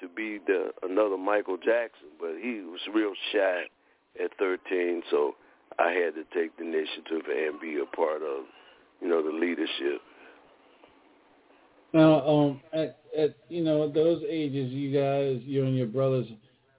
to 0.00 0.08
be 0.08 0.38
the 0.46 0.70
another 0.82 1.18
Michael 1.18 1.56
Jackson, 1.56 2.08
but 2.18 2.36
he 2.40 2.60
was 2.60 2.80
real 2.92 3.12
shy 3.32 3.64
at 4.22 4.30
13, 4.38 5.02
so 5.10 5.34
I 5.78 5.90
had 5.90 6.14
to 6.14 6.24
take 6.32 6.56
the 6.56 6.64
initiative 6.64 7.22
and 7.28 7.60
be 7.60 7.80
a 7.80 7.96
part 7.96 8.22
of, 8.22 8.44
you 9.00 9.08
know, 9.08 9.22
the 9.22 9.36
leadership. 9.36 10.00
Now, 11.92 12.26
um, 12.26 12.60
at, 12.72 12.98
at 13.16 13.36
you 13.48 13.62
know 13.62 13.84
at 13.84 13.94
those 13.94 14.22
ages, 14.28 14.72
you 14.72 14.92
guys, 14.92 15.40
you 15.44 15.64
and 15.64 15.76
your 15.76 15.86
brothers, 15.86 16.26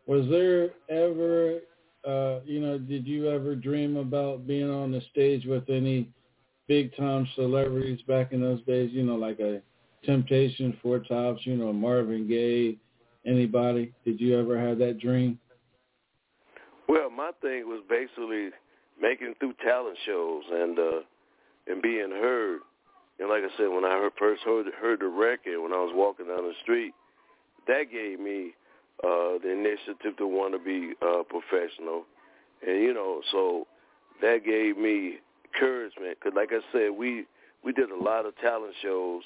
was 0.08 0.28
there 0.30 0.72
ever, 0.90 1.60
uh, 2.06 2.42
you 2.46 2.60
know, 2.60 2.78
did 2.78 3.08
you 3.08 3.30
ever 3.30 3.56
dream 3.56 3.96
about 3.96 4.46
being 4.46 4.70
on 4.70 4.92
the 4.92 5.02
stage 5.12 5.46
with 5.46 5.70
any 5.70 6.10
big 6.68 6.96
time 6.98 7.28
celebrities 7.36 8.02
back 8.10 8.34
in 8.34 8.42
those 8.42 8.62
days? 8.64 8.92
You 8.92 9.04
know, 9.04 9.16
like 9.16 9.40
a 9.40 9.62
Temptation, 10.06 10.78
Four 10.84 11.00
Tops, 11.00 11.46
you 11.46 11.56
know, 11.56 11.72
Marvin 11.72 12.28
Gaye, 12.28 12.78
anybody? 13.26 13.94
Did 14.04 14.20
you 14.20 14.38
ever 14.38 14.60
have 14.60 14.78
that 14.80 15.00
dream? 15.00 15.40
Well, 16.88 17.10
my 17.10 17.32
thing 17.42 17.68
was 17.68 17.82
basically 17.90 18.50
making 19.02 19.30
it 19.30 19.38
through 19.40 19.54
talent 19.64 19.98
shows 20.06 20.44
and 20.52 20.80
uh 20.80 21.00
and 21.68 21.82
being 21.82 22.12
heard. 22.12 22.62
And 23.18 23.30
like 23.30 23.44
I 23.44 23.58
said, 23.58 23.68
when 23.68 23.86
I 23.86 23.92
heard, 23.92 24.12
first 24.20 24.44
heard 24.44 24.66
heard 24.80 25.00
the 25.00 25.08
record 25.08 25.62
when 25.62 25.72
I 25.74 25.78
was 25.78 25.94
walking 25.96 26.28
down 26.28 26.44
the 26.44 26.54
street, 26.62 26.94
that 27.68 27.86
gave 27.92 28.20
me 28.20 28.54
uh 29.04 29.40
the 29.42 29.52
initiative 29.52 30.18
to 30.18 30.28
want 30.28 30.54
to 30.54 30.60
be 30.60 30.94
uh 31.02 31.24
professional. 31.24 32.06
And 32.66 32.82
you 32.82 32.94
know, 32.94 33.22
so 33.32 33.68
that 34.22 34.46
gave 34.46 34.78
me 34.78 35.20
encouragement 35.54 36.18
because 36.20 36.36
like 36.36 36.50
I 36.52 36.62
said, 36.72 36.92
we 36.98 37.26
we 37.64 37.74
did 37.74 37.90
a 37.90 37.98
lot 37.98 38.26
of 38.26 38.36
talent 38.38 38.74
shows 38.82 39.24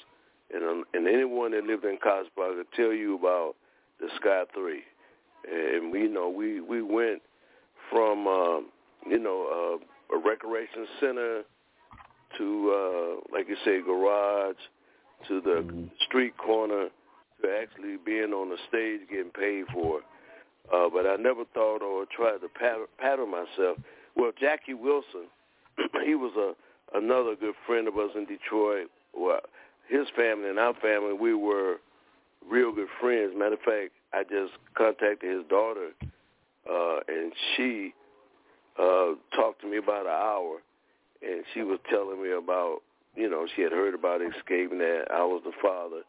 and 0.52 0.64
um, 0.64 0.84
and 0.94 1.06
anyone 1.06 1.52
that 1.52 1.64
lived 1.64 1.84
in 1.84 1.98
Cosby 2.02 2.30
could 2.36 2.66
tell 2.74 2.92
you 2.92 3.16
about 3.16 3.54
the 4.00 4.08
Scott 4.16 4.48
3. 4.54 4.82
And 5.50 5.92
we 5.92 6.02
you 6.02 6.08
know 6.08 6.28
we 6.28 6.60
we 6.60 6.82
went 6.82 7.22
from 7.90 8.26
um, 8.26 8.66
you 9.08 9.18
know 9.18 9.78
uh, 10.12 10.16
a 10.16 10.18
recreation 10.18 10.86
center 11.00 11.42
to 12.38 12.70
uh, 12.72 13.34
like 13.36 13.48
you 13.48 13.56
say 13.64 13.80
garage 13.82 14.56
to 15.28 15.40
the 15.40 15.64
Mm-hmm. 15.64 15.86
street 16.06 16.36
corner 16.38 16.88
to 17.42 17.48
actually 17.62 17.96
being 18.04 18.32
on 18.32 18.48
the 18.50 18.56
stage 18.68 19.00
getting 19.10 19.30
paid 19.30 19.64
for. 19.72 19.98
it. 19.98 20.04
Uh, 20.72 20.88
but 20.92 21.06
I 21.06 21.16
never 21.16 21.44
thought 21.52 21.82
or 21.82 22.04
tried 22.14 22.38
to 22.38 22.48
pattern, 22.48 22.86
pattern 22.98 23.30
myself. 23.30 23.78
Well, 24.16 24.32
Jackie 24.40 24.74
Wilson, 24.74 25.26
he 26.04 26.14
was 26.14 26.32
a 26.36 26.54
another 26.96 27.34
good 27.36 27.54
friend 27.66 27.88
of 27.88 27.96
us 27.96 28.10
in 28.16 28.26
Detroit. 28.26 28.88
Well, 29.16 29.40
his 29.88 30.06
family 30.16 30.48
and 30.48 30.58
our 30.58 30.74
family, 30.74 31.12
we 31.12 31.34
were 31.34 31.76
real 32.48 32.72
good 32.72 32.88
friends. 33.00 33.32
Matter 33.36 33.54
of 33.54 33.60
fact, 33.60 33.92
I 34.12 34.22
just 34.22 34.52
contacted 34.76 35.30
his 35.30 35.44
daughter, 35.48 35.90
uh, 36.70 36.98
and 37.08 37.32
she 37.56 37.92
uh, 38.80 39.14
talked 39.36 39.60
to 39.62 39.70
me 39.70 39.76
about 39.76 40.06
an 40.06 40.12
hour, 40.12 40.62
and 41.22 41.44
she 41.52 41.62
was 41.62 41.78
telling 41.90 42.22
me 42.22 42.30
about, 42.32 42.78
you 43.14 43.28
know, 43.28 43.46
she 43.54 43.62
had 43.62 43.72
heard 43.72 43.94
about 43.94 44.20
escaping 44.22 44.78
that 44.78 45.04
I 45.10 45.22
was 45.24 45.42
the 45.44 45.52
father. 45.60 46.02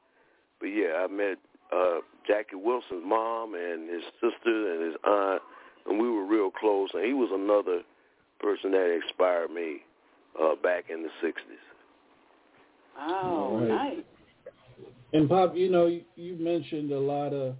But 0.59 0.67
yeah, 0.67 1.03
I 1.03 1.07
met 1.07 1.37
uh, 1.75 1.99
Jackie 2.27 2.55
Wilson's 2.55 3.03
mom 3.05 3.55
and 3.55 3.89
his 3.89 4.03
sister 4.21 4.73
and 4.73 4.85
his 4.85 4.95
aunt, 5.05 5.41
and 5.87 5.99
we 5.99 6.09
were 6.09 6.25
real 6.25 6.51
close. 6.51 6.89
And 6.93 7.05
he 7.05 7.13
was 7.13 7.29
another 7.33 7.81
person 8.39 8.71
that 8.71 8.99
inspired 9.03 9.51
me 9.51 9.81
uh, 10.41 10.55
back 10.61 10.85
in 10.89 11.03
the 11.03 11.09
'60s. 11.27 11.33
Oh, 12.99 13.49
All 13.51 13.59
right. 13.59 13.67
nice. 13.69 14.03
And 15.13 15.27
Pop, 15.27 15.55
you 15.55 15.69
know, 15.69 15.87
you, 15.87 16.03
you 16.15 16.35
mentioned 16.35 16.91
a 16.91 16.99
lot 16.99 17.33
of, 17.33 17.55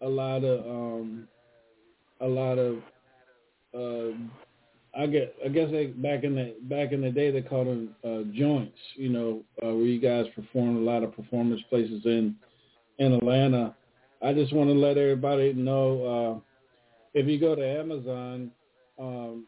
a 0.00 0.08
lot 0.08 0.42
of, 0.44 0.64
um, 0.66 1.28
a 2.20 2.26
lot 2.26 2.58
of, 2.58 2.76
um, 3.74 4.30
I 4.98 5.06
get, 5.06 5.34
I 5.44 5.48
guess 5.48 5.70
they, 5.70 5.86
back 5.86 6.24
in 6.24 6.34
the 6.34 6.56
back 6.62 6.92
in 6.92 7.02
the 7.02 7.10
day 7.10 7.30
they 7.30 7.42
called 7.42 7.66
them 7.66 7.94
uh, 8.04 8.32
joints. 8.36 8.78
You 8.96 9.10
know, 9.10 9.42
uh, 9.62 9.74
where 9.74 9.84
you 9.84 10.00
guys 10.00 10.26
performed 10.34 10.78
a 10.78 10.80
lot 10.80 11.02
of 11.02 11.14
performance 11.14 11.60
places 11.68 12.02
in 12.04 12.34
in 12.98 13.12
Atlanta. 13.12 13.74
I 14.22 14.32
just 14.32 14.52
want 14.52 14.70
to 14.70 14.74
let 14.74 14.98
everybody 14.98 15.52
know 15.52 16.04
uh, 16.04 16.40
if 17.14 17.26
you 17.26 17.38
go 17.38 17.54
to 17.54 17.64
Amazon, 17.64 18.50
um, 18.98 19.46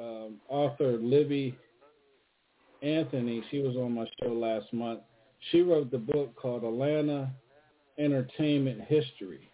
um, 0.00 0.40
author 0.48 0.92
Libby 0.92 1.56
Anthony, 2.82 3.42
she 3.50 3.58
was 3.60 3.76
on 3.76 3.94
my 3.94 4.06
show 4.22 4.32
last 4.32 4.72
month. 4.72 5.00
She 5.50 5.60
wrote 5.60 5.90
the 5.90 5.98
book 5.98 6.34
called 6.36 6.64
Atlanta 6.64 7.30
Entertainment 7.98 8.80
History. 8.82 9.50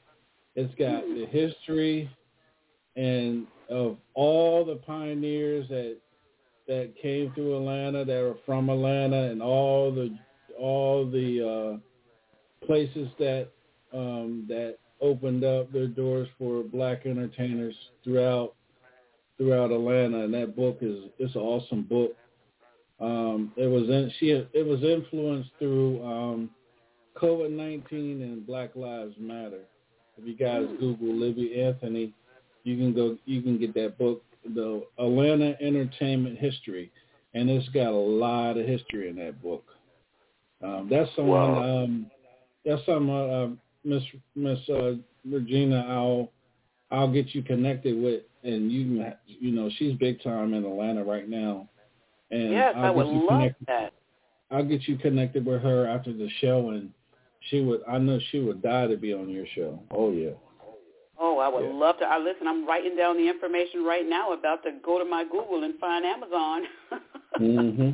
It's 0.54 0.74
got 0.76 1.02
the 1.02 1.26
history 1.30 2.08
and 2.96 3.46
of 3.68 3.96
all 4.14 4.64
the 4.64 4.76
pioneers 4.76 5.68
that 5.68 5.98
that 6.66 6.94
came 7.00 7.30
through 7.34 7.56
Atlanta, 7.56 8.04
that 8.04 8.22
were 8.22 8.36
from 8.46 8.70
Atlanta, 8.70 9.30
and 9.30 9.42
all 9.42 9.92
the 9.92 10.16
all 10.58 11.04
the 11.08 11.80
uh, 11.80 12.66
places 12.66 13.08
that 13.18 13.48
um, 13.92 14.44
that 14.48 14.78
opened 15.00 15.44
up 15.44 15.70
their 15.72 15.86
doors 15.86 16.28
for 16.38 16.62
black 16.62 17.06
entertainers 17.06 17.74
throughout 18.02 18.54
throughout 19.36 19.70
Atlanta. 19.70 20.24
And 20.24 20.34
that 20.34 20.56
book 20.56 20.78
is 20.80 21.04
it's 21.18 21.34
an 21.34 21.40
awesome 21.40 21.82
book. 21.82 22.16
Um, 23.00 23.52
it 23.56 23.66
was 23.66 23.88
in, 23.88 24.10
she 24.18 24.30
it 24.30 24.66
was 24.66 24.82
influenced 24.82 25.50
through 25.58 26.02
um, 26.04 26.50
COVID 27.16 27.50
nineteen 27.50 28.22
and 28.22 28.46
Black 28.46 28.74
Lives 28.74 29.14
Matter. 29.18 29.62
If 30.16 30.26
you 30.26 30.36
guys 30.36 30.66
Google 30.78 31.14
Libby 31.14 31.60
Anthony, 31.60 32.14
you 32.64 32.76
can 32.76 32.92
go 32.94 33.16
you 33.26 33.40
can 33.42 33.58
get 33.58 33.74
that 33.74 33.96
book, 33.98 34.22
the 34.44 34.84
Atlanta 34.98 35.56
Entertainment 35.60 36.38
History, 36.38 36.90
and 37.34 37.48
it's 37.48 37.68
got 37.70 37.88
a 37.88 37.90
lot 37.92 38.56
of 38.56 38.66
history 38.66 39.08
in 39.08 39.16
that 39.16 39.40
book. 39.42 39.64
Um, 40.62 40.88
that's 40.90 41.10
someone 41.14 41.52
Wow. 41.52 41.84
um, 41.84 42.10
that's 42.64 42.84
someone 42.86 43.30
uh, 43.30 43.48
Miss 43.84 44.02
Miss 44.34 44.58
uh, 44.70 44.94
Regina. 45.30 45.86
I'll 45.88 46.30
I'll 46.90 47.12
get 47.12 47.34
you 47.34 47.42
connected 47.42 48.00
with, 48.00 48.22
and 48.42 48.72
you 48.72 48.84
can 48.86 49.14
you 49.26 49.52
know 49.52 49.68
she's 49.78 49.94
big 49.96 50.22
time 50.22 50.54
in 50.54 50.64
Atlanta 50.64 51.04
right 51.04 51.28
now. 51.28 51.68
And 52.30 52.50
Yes, 52.52 52.72
I'll 52.76 52.84
I 52.86 52.90
would 52.90 53.06
love 53.06 53.28
connected- 53.28 53.66
that. 53.66 53.92
I'll 54.50 54.64
get 54.64 54.86
you 54.88 54.96
connected 54.96 55.44
with 55.44 55.62
her 55.62 55.86
after 55.86 56.12
the 56.12 56.28
show, 56.40 56.70
and 56.70 56.90
she 57.50 57.60
would. 57.60 57.80
I 57.88 57.98
know 57.98 58.18
she 58.30 58.38
would 58.40 58.62
die 58.62 58.86
to 58.86 58.96
be 58.96 59.12
on 59.12 59.28
your 59.28 59.46
show. 59.54 59.80
Oh 59.90 60.12
yeah. 60.12 60.30
Oh, 61.18 61.38
I 61.38 61.48
would 61.48 61.64
Yeah. 61.64 61.72
love 61.72 61.98
to. 61.98 62.06
I 62.06 62.18
listen. 62.18 62.48
I'm 62.48 62.66
writing 62.66 62.96
down 62.96 63.16
the 63.16 63.28
information 63.28 63.84
right 63.84 64.06
now. 64.06 64.32
About 64.32 64.62
to 64.64 64.72
go 64.82 64.98
to 64.98 65.04
my 65.04 65.24
Google 65.24 65.62
and 65.64 65.78
find 65.78 66.04
Amazon. 66.04 66.66
hmm 67.36 67.90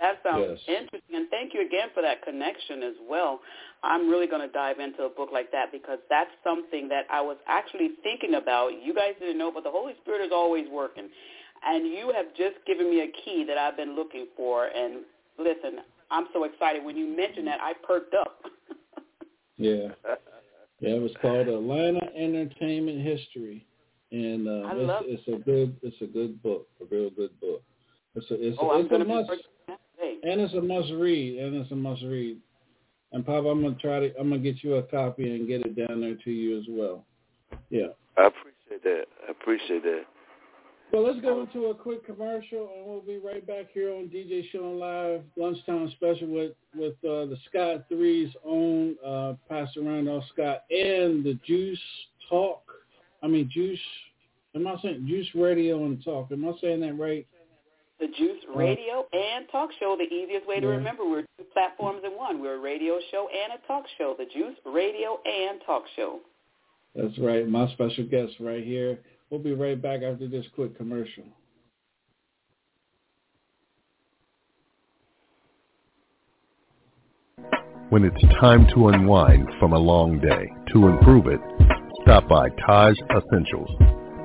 That 0.00 0.22
sounds 0.22 0.46
Yes. 0.48 0.60
interesting, 0.68 1.16
and 1.16 1.28
thank 1.28 1.54
you 1.54 1.60
again 1.60 1.90
for 1.92 2.02
that 2.02 2.22
connection 2.22 2.82
as 2.84 2.94
well. 3.08 3.40
I'm 3.82 4.08
really 4.08 4.26
going 4.28 4.42
to 4.46 4.52
dive 4.52 4.78
into 4.80 5.04
a 5.04 5.08
book 5.08 5.30
like 5.32 5.50
that 5.52 5.72
because 5.72 5.98
that's 6.08 6.30
something 6.44 6.88
that 6.88 7.06
I 7.10 7.20
was 7.20 7.36
actually 7.46 7.90
thinking 8.02 8.34
about. 8.34 8.80
You 8.82 8.94
guys 8.94 9.14
didn't 9.18 9.38
know, 9.38 9.50
but 9.52 9.64
the 9.64 9.70
Holy 9.70 9.94
Spirit 10.02 10.24
is 10.24 10.32
always 10.32 10.66
working, 10.70 11.08
and 11.64 11.86
you 11.88 12.12
have 12.14 12.26
just 12.36 12.64
given 12.66 12.90
me 12.90 13.00
a 13.00 13.08
key 13.24 13.44
that 13.46 13.58
I've 13.58 13.76
been 13.76 13.94
looking 13.96 14.26
for. 14.36 14.66
And 14.66 15.04
listen, 15.38 15.80
I'm 16.10 16.26
so 16.32 16.44
excited 16.44 16.84
when 16.84 16.96
you 16.96 17.06
mentioned 17.06 17.46
that. 17.48 17.60
I 17.60 17.72
perked 17.86 18.14
up. 18.14 18.40
Yeah. 19.60 19.88
Yeah, 20.80 20.94
it 20.94 21.02
was 21.02 21.12
called 21.20 21.48
Atlanta 21.48 22.00
Entertainment 22.16 23.04
History, 23.04 23.66
and 24.12 24.46
uh, 24.46 24.68
I 24.68 24.72
it's, 24.72 24.88
love 24.88 25.02
it's 25.06 25.28
a 25.28 25.42
good 25.44 25.76
it's 25.82 26.00
a 26.00 26.06
good 26.06 26.40
book, 26.42 26.68
a 26.80 26.84
real 26.84 27.10
good 27.10 27.38
book. 27.40 27.62
It's 28.14 28.30
a 28.30 28.34
it's, 28.34 28.58
oh, 28.60 28.70
a, 28.70 28.74
I'm 28.74 28.80
it's 28.82 28.86
a 28.86 28.90
going 28.90 29.00
to 29.00 29.06
be 29.06 29.14
must, 29.14 29.28
working 29.28 29.44
on 29.68 29.74
that 29.74 29.80
today. 29.96 30.30
and 30.30 30.40
it's 30.40 30.54
a 30.54 30.60
must 30.60 30.92
read, 30.92 31.38
and 31.40 31.56
it's 31.56 31.72
a 31.72 31.76
must 31.76 32.02
read. 32.02 32.38
And 33.12 33.24
Papa, 33.24 33.48
I'm 33.48 33.62
gonna 33.62 33.74
try 33.76 34.00
to 34.00 34.18
I'm 34.18 34.28
gonna 34.28 34.40
get 34.40 34.62
you 34.62 34.76
a 34.76 34.82
copy 34.82 35.34
and 35.34 35.48
get 35.48 35.62
it 35.62 35.74
down 35.74 36.00
there 36.00 36.14
to 36.14 36.30
you 36.30 36.58
as 36.58 36.64
well. 36.68 37.04
Yeah. 37.70 37.88
I 38.16 38.26
appreciate 38.26 38.82
that. 38.82 39.04
I 39.26 39.30
appreciate 39.30 39.82
that. 39.82 40.04
Well, 40.92 41.04
let's 41.06 41.20
go 41.20 41.42
into 41.42 41.66
a 41.66 41.74
quick 41.74 42.06
commercial, 42.06 42.70
and 42.74 42.86
we'll 42.86 43.02
be 43.02 43.18
right 43.18 43.46
back 43.46 43.66
here 43.74 43.90
on 43.92 44.08
DJ 44.08 44.50
Shaun 44.50 44.78
Live 44.78 45.20
lunchtime 45.36 45.90
special 45.96 46.28
with 46.28 46.52
with 46.74 46.94
uh, 47.04 47.26
the 47.26 47.36
Scott 47.50 47.84
Threes 47.88 48.30
own 48.44 48.96
uh, 49.04 49.34
Pastor 49.50 49.82
Randolph 49.82 50.24
Scott 50.32 50.64
and 50.70 51.22
the 51.22 51.38
Juice 51.46 51.78
Talk. 52.30 52.62
I 53.22 53.26
mean 53.26 53.50
Juice. 53.52 53.78
Am 54.54 54.66
I 54.66 54.76
saying 54.82 55.06
Juice 55.06 55.28
Radio 55.34 55.84
and 55.84 56.02
Talk? 56.02 56.32
Am 56.32 56.48
I 56.48 56.52
saying 56.60 56.80
that 56.80 56.98
right? 56.98 57.26
The 58.00 58.06
Juice 58.16 58.42
Radio 58.54 59.04
and 59.12 59.46
Talk 59.52 59.70
Show. 59.78 59.94
The 59.98 60.04
easiest 60.04 60.46
way 60.46 60.60
to 60.60 60.66
Yeah. 60.68 60.72
remember, 60.72 61.04
we're 61.04 61.22
two 61.36 61.44
platforms 61.52 62.00
in 62.04 62.16
one. 62.16 62.40
We're 62.40 62.54
a 62.54 62.60
radio 62.60 62.98
show 63.10 63.28
and 63.28 63.52
a 63.60 63.66
talk 63.66 63.84
show. 63.98 64.14
The 64.16 64.24
Juice 64.26 64.56
Radio 64.64 65.20
and 65.26 65.60
Talk 65.66 65.82
Show. 65.96 66.20
That's 66.94 67.18
right. 67.18 67.46
My 67.46 67.68
special 67.72 68.04
guest 68.04 68.34
right 68.40 68.64
here. 68.64 68.98
We'll 69.30 69.40
be 69.40 69.52
right 69.52 69.80
back 69.80 70.02
after 70.02 70.26
this 70.26 70.46
quick 70.54 70.76
commercial. 70.76 71.24
When 77.90 78.04
it's 78.04 78.20
time 78.40 78.66
to 78.74 78.88
unwind 78.88 79.48
from 79.58 79.72
a 79.72 79.78
long 79.78 80.20
day, 80.20 80.52
to 80.72 80.88
improve 80.88 81.26
it, 81.26 81.40
stop 82.02 82.28
by 82.28 82.50
Taj 82.66 82.94
Essentials, 83.10 83.70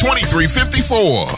2354. 0.00 1.36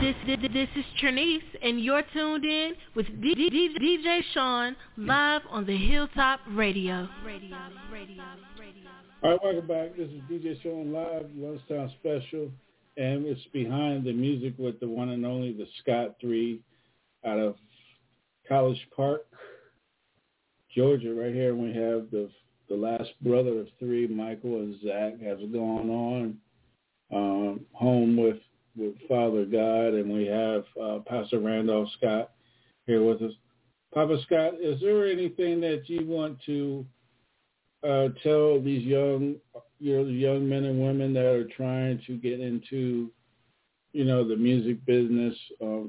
This, 0.00 0.14
this, 0.26 0.38
this 0.52 0.68
is 0.76 0.84
Trinice, 1.00 1.42
and 1.62 1.78
you're 1.78 2.02
tuned 2.14 2.44
in 2.46 2.72
with 2.96 3.06
D- 3.20 3.34
D- 3.34 3.50
D- 3.50 3.76
DJ 3.78 4.20
Shaun 4.32 4.74
live 4.96 5.42
on 5.50 5.66
the 5.66 5.76
Hilltop 5.76 6.40
Radio. 6.52 7.06
Radio, 7.24 7.58
radio, 7.92 8.24
radio. 8.58 8.90
All 9.22 9.30
right, 9.32 9.40
welcome 9.44 9.66
back. 9.66 9.94
This 9.94 10.08
is 10.08 10.22
DJ 10.30 10.60
Shaun 10.62 10.90
Live, 10.90 11.26
Lunchtime 11.36 11.90
Special, 12.00 12.50
and 12.96 13.26
it's 13.26 13.44
behind 13.52 14.04
the 14.04 14.12
music 14.14 14.54
with 14.56 14.80
the 14.80 14.88
one 14.88 15.10
and 15.10 15.26
only, 15.26 15.52
the 15.52 15.66
Scott 15.82 16.16
3 16.22 16.60
out 17.26 17.38
of 17.38 17.56
College 18.48 18.80
Park, 18.96 19.26
Georgia, 20.74 21.12
right 21.12 21.34
here. 21.34 21.50
And 21.50 21.62
we 21.62 21.74
have 21.74 22.10
the 22.10 22.30
the 22.68 22.76
last 22.76 23.10
brother 23.20 23.60
of 23.60 23.66
three, 23.78 24.06
Michael 24.06 24.56
and 24.56 24.80
Zach, 24.84 25.20
has 25.20 25.38
gone 25.52 25.90
on 25.90 26.38
um, 27.12 27.60
home 27.72 28.16
with, 28.16 28.38
with 28.76 28.94
Father 29.08 29.44
God, 29.44 29.94
and 29.94 30.10
we 30.10 30.26
have 30.26 30.64
uh, 30.82 30.98
Pastor 31.06 31.40
Randolph 31.40 31.88
Scott 31.98 32.30
here 32.86 33.04
with 33.04 33.22
us. 33.22 33.32
Papa 33.92 34.18
Scott, 34.24 34.54
is 34.60 34.80
there 34.80 35.06
anything 35.06 35.60
that 35.60 35.82
you 35.86 36.06
want 36.06 36.38
to 36.46 36.86
uh, 37.86 38.08
tell 38.22 38.60
these 38.60 38.84
young 38.84 39.36
your 39.78 40.08
young 40.08 40.48
men 40.48 40.64
and 40.64 40.80
women 40.80 41.12
that 41.12 41.24
are 41.24 41.48
trying 41.56 42.00
to 42.06 42.16
get 42.16 42.40
into 42.40 43.10
you 43.92 44.04
know 44.04 44.26
the 44.26 44.36
music 44.36 44.84
business, 44.86 45.34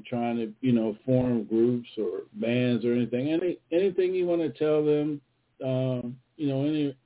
trying 0.06 0.36
to 0.36 0.52
you 0.60 0.72
know 0.72 0.96
form 1.06 1.44
groups 1.44 1.88
or 1.96 2.22
bands 2.34 2.84
or 2.84 2.92
anything? 2.92 3.32
Any 3.32 3.58
anything 3.72 4.14
you 4.14 4.26
want 4.26 4.42
to 4.42 4.50
tell 4.50 4.84
them? 4.84 5.20
Um, 5.64 6.16
you 6.36 6.48
know, 6.48 6.64
any 6.64 6.96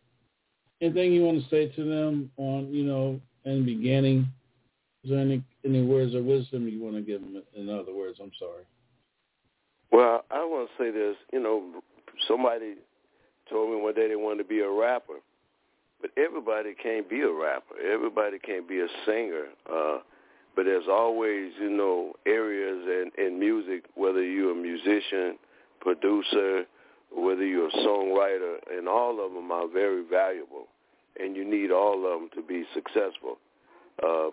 anything 0.80 1.12
you 1.12 1.22
want 1.22 1.42
to 1.42 1.50
say 1.50 1.68
to 1.68 1.84
them 1.84 2.30
on 2.36 2.72
you 2.72 2.84
know 2.84 3.20
in 3.44 3.64
the 3.64 3.74
beginning? 3.74 4.26
Is 5.04 5.10
there 5.10 5.20
any 5.20 5.42
any 5.64 5.82
words 5.82 6.14
of 6.14 6.24
wisdom 6.24 6.68
you 6.68 6.82
want 6.82 6.96
to 6.96 7.02
give 7.02 7.20
them? 7.20 7.42
In 7.56 7.68
other 7.68 7.94
words, 7.94 8.18
I'm 8.22 8.32
sorry. 8.38 8.64
Well, 9.90 10.24
I 10.30 10.44
want 10.44 10.68
to 10.68 10.82
say 10.82 10.90
this. 10.90 11.16
You 11.32 11.40
know, 11.40 11.82
somebody 12.26 12.74
told 13.50 13.70
me 13.70 13.80
one 13.80 13.94
day 13.94 14.08
they 14.08 14.16
wanted 14.16 14.42
to 14.42 14.48
be 14.48 14.60
a 14.60 14.70
rapper, 14.70 15.20
but 16.00 16.10
everybody 16.16 16.74
can't 16.74 17.08
be 17.08 17.20
a 17.20 17.32
rapper. 17.32 17.74
Everybody 17.80 18.38
can't 18.38 18.68
be 18.68 18.80
a 18.80 18.88
singer. 19.06 19.46
Uh, 19.70 19.98
but 20.58 20.64
there's 20.64 20.88
always, 20.90 21.52
you 21.60 21.70
know, 21.70 22.14
areas 22.26 22.84
in, 22.84 23.24
in 23.24 23.38
music, 23.38 23.84
whether 23.94 24.22
you're 24.24 24.52
a 24.52 24.54
musician, 24.54 25.38
producer, 25.80 26.64
whether 27.14 27.44
you're 27.44 27.68
a 27.68 27.72
songwriter, 27.72 28.56
and 28.70 28.88
all 28.88 29.24
of 29.24 29.32
them 29.32 29.50
are 29.50 29.68
very 29.68 30.02
valuable, 30.08 30.66
and 31.18 31.36
you 31.36 31.48
need 31.48 31.70
all 31.70 32.04
of 32.06 32.20
them 32.20 32.30
to 32.34 32.42
be 32.46 32.64
successful. 32.74 33.38
Uh, 34.02 34.30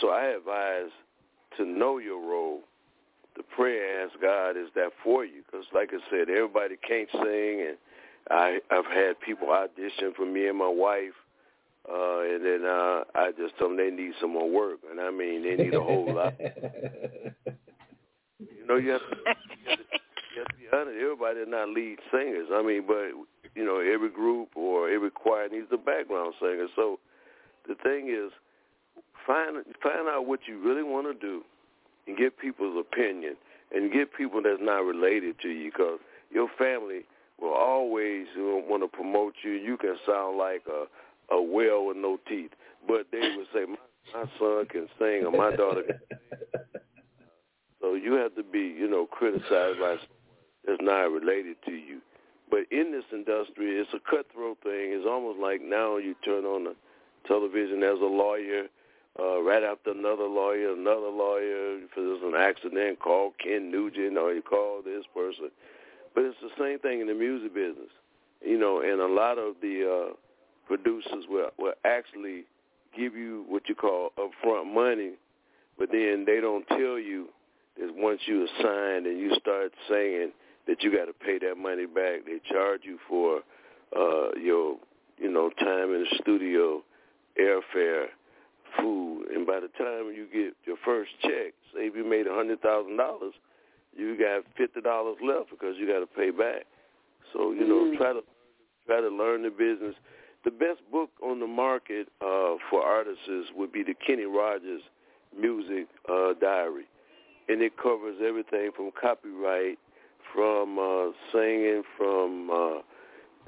so 0.00 0.08
I 0.08 0.26
advise 0.36 0.90
to 1.56 1.64
know 1.64 1.98
your 1.98 2.20
role 2.20 2.60
the 3.36 3.42
prayer 3.42 4.04
ask 4.04 4.12
God 4.20 4.56
is 4.56 4.68
that 4.74 4.90
for 5.02 5.24
you 5.24 5.42
because 5.46 5.66
like 5.74 5.90
I 5.92 5.98
said 6.10 6.28
everybody 6.28 6.76
can't 6.86 7.08
sing 7.12 7.66
and 7.68 7.78
I 8.30 8.58
I've 8.70 8.86
had 8.86 9.18
people 9.20 9.50
audition 9.50 10.12
for 10.16 10.26
me 10.26 10.48
and 10.48 10.58
my 10.58 10.68
wife 10.68 11.14
uh 11.88 12.20
and 12.20 12.44
then 12.44 12.64
uh 12.66 13.04
I 13.14 13.32
just 13.36 13.58
told 13.58 13.72
them 13.72 13.78
they 13.78 13.90
need 13.90 14.12
some 14.20 14.32
more 14.34 14.50
work 14.50 14.80
and 14.90 15.00
I 15.00 15.10
mean 15.10 15.42
they 15.42 15.56
need 15.56 15.74
a 15.74 15.80
whole 15.80 16.14
lot 16.14 16.34
you 18.38 18.66
know 18.68 18.76
you 18.76 18.90
have 18.90 19.00
to, 19.00 19.16
you 19.16 19.70
have 19.70 19.78
have 20.40 20.48
to 20.48 20.56
be 20.56 20.68
honest 20.72 20.98
everybody 21.00 21.40
is 21.40 21.48
not 21.48 21.68
lead 21.68 21.98
singers 22.10 22.48
I 22.52 22.62
mean 22.62 22.84
but 22.86 23.12
you 23.54 23.64
know 23.64 23.80
every 23.80 24.10
group 24.10 24.56
or 24.56 24.90
every 24.90 25.10
choir 25.10 25.48
needs 25.48 25.68
a 25.72 25.76
background 25.76 26.34
singer 26.40 26.66
so 26.76 26.98
the 27.68 27.74
thing 27.82 28.08
is 28.08 28.32
find 29.26 29.64
find 29.82 30.08
out 30.08 30.26
what 30.26 30.40
you 30.46 30.60
really 30.60 30.82
want 30.82 31.06
to 31.06 31.14
do 31.14 31.42
and 32.06 32.16
get 32.16 32.38
people's 32.38 32.76
opinion 32.78 33.36
and 33.74 33.92
get 33.92 34.14
people 34.14 34.42
that's 34.42 34.60
not 34.60 34.84
related 34.84 35.36
to 35.40 35.48
you 35.48 35.70
because 35.70 35.98
your 36.30 36.48
family 36.58 37.02
will 37.40 37.54
always 37.54 38.26
want 38.36 38.82
to 38.82 38.88
promote 38.88 39.34
you. 39.42 39.52
You 39.52 39.76
can 39.76 39.96
sound 40.06 40.38
like 40.38 40.62
a 40.68 40.86
a 41.34 41.40
whale 41.40 41.86
with 41.86 41.96
no 41.96 42.18
teeth, 42.28 42.50
but 42.86 43.06
they 43.10 43.34
would 43.36 43.46
say 43.54 43.64
my, 43.64 43.76
my 44.12 44.24
son 44.38 44.66
can 44.66 44.88
sing 44.98 45.24
or 45.24 45.32
my 45.32 45.54
daughter 45.56 45.82
can 45.82 46.00
sing. 46.08 46.58
So 47.80 47.94
you 47.94 48.12
have 48.12 48.36
to 48.36 48.44
be, 48.44 48.60
you 48.60 48.88
know, 48.88 49.06
criticized 49.06 49.80
by 49.80 49.96
that's 50.66 50.80
not 50.80 51.10
related 51.10 51.56
to 51.66 51.72
you. 51.72 52.00
But 52.50 52.70
in 52.70 52.92
this 52.92 53.04
industry, 53.12 53.78
it's 53.80 53.90
a 53.94 54.00
cutthroat 54.00 54.58
thing. 54.62 54.92
It's 54.92 55.06
almost 55.08 55.38
like 55.38 55.62
now 55.62 55.96
you 55.96 56.14
turn 56.24 56.44
on 56.44 56.64
the 56.64 56.74
television 57.26 57.82
as 57.82 57.98
a 58.00 58.04
lawyer 58.04 58.66
uh, 59.18 59.42
right 59.42 59.62
after 59.62 59.90
another 59.90 60.24
lawyer, 60.26 60.72
another 60.72 61.08
lawyer. 61.08 61.78
If 61.78 61.90
there's 61.96 62.22
an 62.22 62.34
accident, 62.38 62.98
call 62.98 63.32
Ken 63.42 63.70
Nugent 63.70 64.16
or 64.16 64.32
you 64.32 64.42
call 64.42 64.82
this 64.82 65.04
person. 65.14 65.50
But 66.14 66.24
it's 66.24 66.36
the 66.42 66.50
same 66.58 66.78
thing 66.78 67.00
in 67.00 67.06
the 67.06 67.14
music 67.14 67.54
business, 67.54 67.90
you 68.44 68.58
know. 68.58 68.80
And 68.80 69.00
a 69.00 69.06
lot 69.06 69.38
of 69.38 69.54
the 69.62 70.10
uh, 70.10 70.12
producers 70.66 71.24
will 71.28 71.50
will 71.58 71.74
actually 71.84 72.44
give 72.96 73.14
you 73.14 73.44
what 73.48 73.68
you 73.68 73.74
call 73.74 74.12
upfront 74.18 74.72
money, 74.72 75.12
but 75.78 75.90
then 75.90 76.24
they 76.26 76.40
don't 76.40 76.66
tell 76.68 76.98
you 76.98 77.28
that 77.78 77.94
once 77.94 78.20
you 78.26 78.44
are 78.44 78.62
signed 78.62 79.06
and 79.06 79.18
you 79.18 79.34
start 79.40 79.72
singing 79.88 80.32
that 80.66 80.82
you 80.82 80.94
got 80.96 81.06
to 81.06 81.12
pay 81.12 81.38
that 81.40 81.56
money 81.56 81.86
back. 81.86 82.24
They 82.26 82.40
charge 82.50 82.82
you 82.84 82.98
for 83.08 83.40
uh, 83.96 84.38
your 84.40 84.76
you 85.18 85.30
know 85.30 85.50
time 85.58 85.92
in 85.94 86.04
the 86.08 86.16
studio, 86.20 86.82
airfare 87.40 88.06
food, 88.78 89.26
and 89.34 89.46
by 89.46 89.60
the 89.60 89.68
time 89.78 90.12
you 90.14 90.26
get 90.32 90.54
your 90.64 90.76
first 90.84 91.10
check, 91.22 91.52
say 91.74 91.86
if 91.86 91.96
you 91.96 92.08
made 92.08 92.26
a 92.26 92.34
hundred 92.34 92.60
thousand 92.62 92.96
dollars, 92.96 93.34
you 93.96 94.16
got 94.18 94.44
fifty 94.56 94.80
dollars 94.80 95.16
left 95.22 95.50
because 95.50 95.74
you 95.78 95.86
got 95.86 96.00
to 96.00 96.06
pay 96.06 96.30
back. 96.30 96.64
So 97.32 97.52
you 97.52 97.66
know, 97.66 97.84
Mm. 97.92 97.96
try 97.98 98.12
to 98.12 98.22
try 98.86 99.00
to 99.00 99.08
learn 99.08 99.42
the 99.42 99.50
business. 99.50 99.94
The 100.44 100.50
best 100.50 100.80
book 100.90 101.10
on 101.22 101.38
the 101.38 101.46
market 101.46 102.08
uh, 102.20 102.56
for 102.68 102.82
artists 102.82 103.22
would 103.54 103.70
be 103.72 103.84
the 103.84 103.94
Kenny 103.94 104.24
Rogers 104.24 104.82
Music 105.38 105.86
uh, 106.10 106.32
Diary, 106.40 106.86
and 107.48 107.62
it 107.62 107.76
covers 107.76 108.16
everything 108.20 108.70
from 108.74 108.90
copyright, 109.00 109.78
from 110.34 110.78
uh, 110.78 111.12
singing, 111.32 111.82
from 111.96 112.50
uh, 112.50 112.80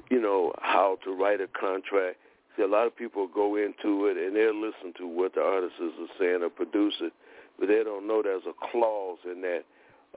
you 0.09 0.21
know 0.21 0.53
how 0.61 0.97
to 1.03 1.11
write 1.11 1.41
a 1.41 1.47
contract. 1.47 2.17
See, 2.55 2.63
a 2.63 2.67
lot 2.67 2.87
of 2.87 2.95
people 2.95 3.27
go 3.27 3.55
into 3.55 4.05
it 4.05 4.17
and 4.17 4.35
they'll 4.35 4.55
listen 4.55 4.93
to 4.97 5.07
what 5.07 5.35
the 5.35 5.41
artists 5.41 5.77
are 5.79 6.07
saying 6.19 6.39
or 6.41 6.49
produce 6.49 6.95
it, 7.01 7.11
but 7.59 7.67
they 7.67 7.83
don't 7.83 8.07
know 8.07 8.21
there's 8.21 8.43
a 8.47 8.71
clause 8.71 9.17
in 9.25 9.41
that 9.41 9.63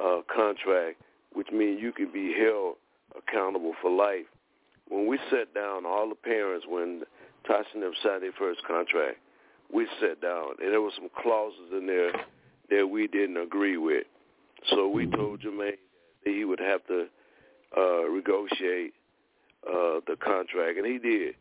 uh, 0.03 0.21
contract, 0.33 1.01
which 1.33 1.49
means 1.53 1.81
you 1.81 1.93
could 1.93 2.13
be 2.13 2.35
held 2.39 2.77
accountable 3.17 3.73
for 3.83 3.91
life. 3.91 4.27
When 4.89 5.07
we 5.07 5.19
sat 5.31 5.53
down, 5.55 5.85
all 5.85 6.09
the 6.09 6.15
parents, 6.15 6.67
when 6.69 7.03
Tasha 7.49 7.75
and 7.75 7.83
them 7.83 7.93
signed 8.03 8.23
their 8.23 8.33
first 8.39 8.61
contract, 8.67 9.19
we 9.73 9.87
sat 10.01 10.21
down, 10.23 10.53
and 10.63 10.73
there 10.73 10.81
were 10.81 10.93
some 10.97 11.11
clauses 11.21 11.73
in 11.73 11.87
there 11.87 12.13
that 12.71 12.87
we 12.87 13.07
didn't 13.07 13.37
agree 13.37 13.77
with. 13.77 14.05
So 14.71 14.89
we 14.89 15.07
told 15.07 15.43
Jermaine 15.43 15.77
he 16.33 16.45
would 16.45 16.61
have 16.61 16.87
to 16.87 17.07
uh, 17.77 18.15
negotiate 18.15 18.95
uh, 19.67 20.01
the 20.07 20.17
contract, 20.23 20.79
and 20.79 20.87
he 20.87 20.99
did. 20.99 21.35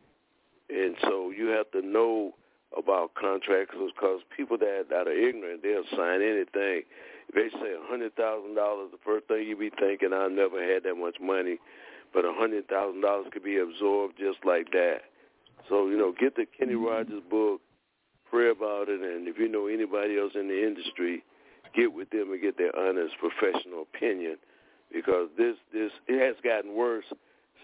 And 0.70 0.96
so 1.02 1.32
you 1.32 1.48
have 1.48 1.72
to 1.72 1.82
know 1.82 2.34
about 2.78 3.14
contracts 3.16 3.76
because 3.76 4.22
people 4.36 4.58
that, 4.58 4.88
that 4.90 5.08
are 5.08 5.12
ignorant, 5.12 5.64
they'll 5.64 5.88
sign 5.96 6.22
anything. 6.22 6.84
If 7.30 7.36
they 7.36 7.50
say 7.60 7.74
a 7.74 7.88
hundred 7.88 8.16
thousand 8.16 8.56
dollars, 8.56 8.90
the 8.92 9.00
first 9.06 9.28
thing 9.28 9.48
you 9.48 9.56
be 9.56 9.72
thinking, 9.80 10.12
I 10.14 10.28
never 10.28 10.62
had 10.62 10.84
that 10.84 10.96
much 10.96 11.18
money, 11.22 11.58
but 12.14 12.26
a 12.26 12.34
hundred 12.34 12.68
thousand 12.68 13.02
dollars 13.02 13.28
could 13.32 13.44
be 13.44 13.58
absorbed 13.58 14.18
just 14.18 14.40
like 14.46 14.72
that. 14.72 15.02
So 15.70 15.88
you 15.88 15.98
know, 15.98 16.14
get 16.18 16.36
the 16.36 16.46
Kenny 16.58 16.76
Rogers 16.76 17.24
book, 17.30 17.62
pray 18.30 18.50
about 18.50 18.90
it, 18.90 19.00
and 19.02 19.28
if 19.28 19.38
you 19.38 19.48
know 19.50 19.68
anybody 19.68 20.18
else 20.18 20.34
in 20.36 20.48
the 20.48 20.66
industry, 20.66 21.24
get 21.76 21.94
with 21.94 22.10
them 22.10 22.32
and 22.32 22.42
get 22.42 22.58
their 22.58 22.76
honest 22.78 23.16
professional 23.20 23.84
opinion, 23.84 24.38
because 24.94 25.30
this 25.38 25.56
this 25.74 25.92
it 26.08 26.26
has 26.26 26.36
gotten 26.44 26.76
worse 26.76 27.06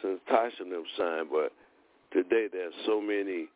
since 0.01 0.19
Tasha 0.29 0.61
and 0.61 0.71
them 0.71 0.83
signed, 0.97 1.27
but 1.31 1.51
today 2.11 2.47
there's 2.51 2.73
so 2.85 3.01
many 3.01 3.47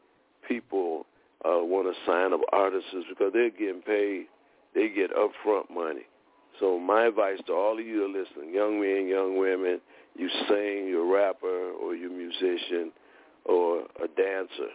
people 0.47 1.05
uh, 1.45 1.59
want 1.63 1.93
to 1.93 2.11
sign 2.11 2.33
up 2.33 2.41
artists 2.51 2.89
because 3.09 3.31
they're 3.33 3.49
getting 3.49 3.81
paid. 3.81 4.27
They 4.73 4.89
get 4.89 5.11
upfront 5.11 5.69
money. 5.73 6.05
So 6.59 6.79
my 6.79 7.07
advice 7.07 7.39
to 7.47 7.53
all 7.53 7.79
of 7.79 7.85
you 7.85 7.99
that 7.99 8.05
are 8.05 8.23
listening, 8.23 8.53
young 8.53 8.81
men, 8.81 9.07
young 9.07 9.37
women, 9.37 9.79
you 10.15 10.29
sing, 10.47 10.87
you're 10.87 11.05
a 11.05 11.13
rapper, 11.13 11.71
or 11.71 11.95
you're 11.95 12.11
a 12.11 12.15
musician, 12.15 12.91
or 13.45 13.81
a 14.03 14.07
dancer, 14.15 14.71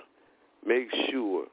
make 0.65 0.89
sure 1.11 1.47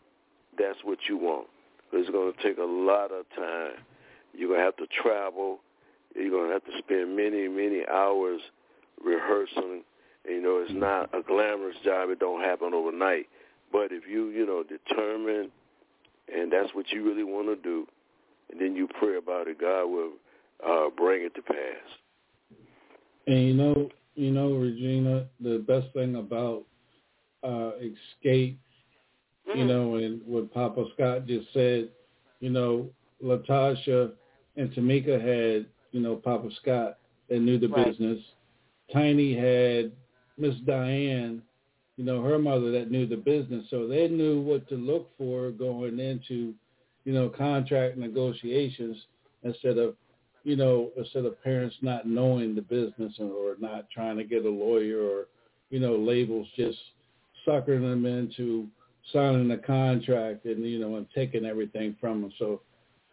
that's 0.58 0.78
what 0.84 1.00
you 1.08 1.18
want. 1.18 1.48
It's 1.92 2.10
going 2.12 2.32
to 2.32 2.44
take 2.44 2.60
a 2.60 2.64
lot 2.64 3.12
of 3.12 3.26
time. 3.36 3.82
You're 4.34 4.50
going 4.50 4.60
to 4.60 4.66
have 4.66 4.78
to 4.78 4.88
travel. 5.02 5.60
You're 6.16 6.32
going 6.32 6.48
to 6.48 6.54
have 6.54 6.66
to 6.66 6.78
spend 6.80 7.16
many, 7.16 7.48
many 7.48 7.84
hours 7.92 8.42
rehearsing. 9.04 9.84
And, 10.26 10.36
you 10.36 10.42
know, 10.42 10.64
it's 10.64 10.74
not 10.74 11.14
a 11.14 11.22
glamorous 11.22 11.78
job. 11.84 12.10
It 12.10 12.20
don't 12.20 12.44
happen 12.44 12.74
overnight. 12.74 13.28
But 13.72 13.92
if 13.92 14.04
you, 14.10 14.30
you 14.30 14.46
know, 14.46 14.64
determine 14.64 15.52
and 16.34 16.52
that's 16.52 16.74
what 16.74 16.90
you 16.92 17.04
really 17.04 17.24
want 17.24 17.48
to 17.48 17.56
do, 17.56 17.88
and 18.52 18.60
then 18.60 18.76
you 18.76 18.88
pray 19.00 19.18
about 19.18 19.48
it, 19.48 19.60
God 19.60 19.86
will 19.86 20.12
uh, 20.66 20.90
bring 20.96 21.24
it 21.24 21.36
to 21.36 21.42
pass. 21.42 22.56
And 23.28 23.48
you 23.48 23.54
know, 23.54 23.90
you 24.16 24.32
know, 24.32 24.54
Regina, 24.54 25.28
the 25.40 25.64
best 25.68 25.94
thing 25.94 26.16
about 26.16 26.64
uh, 27.44 27.72
Xscape, 28.26 28.58
you 29.56 29.66
know, 29.66 29.96
and 29.96 30.22
what 30.26 30.54
Papa 30.54 30.86
Scott 30.94 31.26
just 31.26 31.48
said, 31.54 31.90
you 32.40 32.50
know, 32.50 32.88
Latasha 33.24 34.12
and 34.58 34.72
Tamika 34.72 35.20
had, 35.20 35.66
you 35.92 36.00
know, 36.02 36.16
Papa 36.16 36.50
Scott 36.62 36.98
that 37.30 37.40
knew 37.40 37.58
the 37.58 37.68
Right. 37.68 37.88
business. 37.88 38.20
Tiny 38.92 39.34
had 39.34 39.92
Miss 40.38 40.56
Diane, 40.66 41.42
you 41.98 42.06
know, 42.06 42.22
her 42.22 42.40
mother 42.40 42.72
that 42.72 42.90
knew 42.92 43.06
the 43.06 43.18
business. 43.18 43.70
So 43.70 43.88
they 43.88 44.08
knew 44.08 44.42
what 44.42 44.68
to 44.70 44.76
look 44.76 45.10
for 45.18 45.52
going 45.52 46.00
into, 46.00 46.54
you 47.06 47.14
know, 47.14 47.30
contract 47.30 47.98
negotiations 47.98 48.98
instead 49.44 49.78
of, 49.78 49.96
you 50.44 50.56
know, 50.56 50.92
instead 50.98 51.26
of 51.26 51.42
parents 51.44 51.76
not 51.82 52.08
knowing 52.08 52.56
the 52.56 52.62
business 52.62 53.20
or, 53.20 53.56
not 53.60 53.90
trying 53.90 54.16
to 54.18 54.24
get 54.24 54.46
a 54.46 54.50
lawyer 54.50 55.02
or, 55.02 55.28
you 55.70 55.80
know, 55.80 55.96
labels 55.98 56.48
just 56.56 56.78
suckering 57.46 57.82
them 57.82 58.06
into 58.06 58.68
signing 59.12 59.52
a 59.52 59.58
contract 59.58 60.46
and, 60.46 60.64
you 60.64 60.80
know, 60.80 60.96
and 60.96 61.08
taking 61.14 61.46
everything 61.46 61.96
from 62.00 62.22
them. 62.22 62.32
So, 62.40 62.62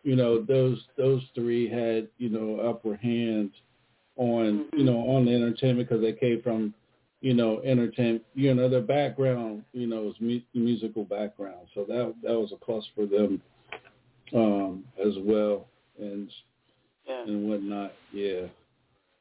you 0.06 0.14
know, 0.14 0.40
those 0.40 0.78
those 0.96 1.20
three 1.34 1.68
had, 1.68 2.06
you 2.18 2.28
know, 2.28 2.60
upper 2.60 2.94
hand 2.94 3.50
on, 4.16 4.66
you 4.72 4.84
know, 4.84 4.98
on 4.98 5.24
the 5.26 5.34
entertainment 5.34 5.88
because 5.88 6.00
they 6.00 6.12
came 6.12 6.40
from, 6.42 6.72
you 7.22 7.34
know, 7.34 7.60
entertainment, 7.64 8.22
you 8.34 8.54
know, 8.54 8.68
their 8.68 8.80
background, 8.82 9.64
you 9.72 9.88
know, 9.88 10.08
is 10.08 10.14
mu- 10.20 10.40
musical 10.54 11.02
background. 11.04 11.66
So 11.74 11.84
that 11.88 12.14
that 12.22 12.32
was 12.38 12.52
a 12.52 12.64
plus 12.64 12.84
for 12.94 13.04
them 13.04 13.42
um, 14.32 14.84
as 15.04 15.14
well 15.18 15.66
and 15.98 16.30
Yeah. 17.08 17.22
and 17.24 17.48
whatnot. 17.48 17.92
Yeah. 18.12 18.46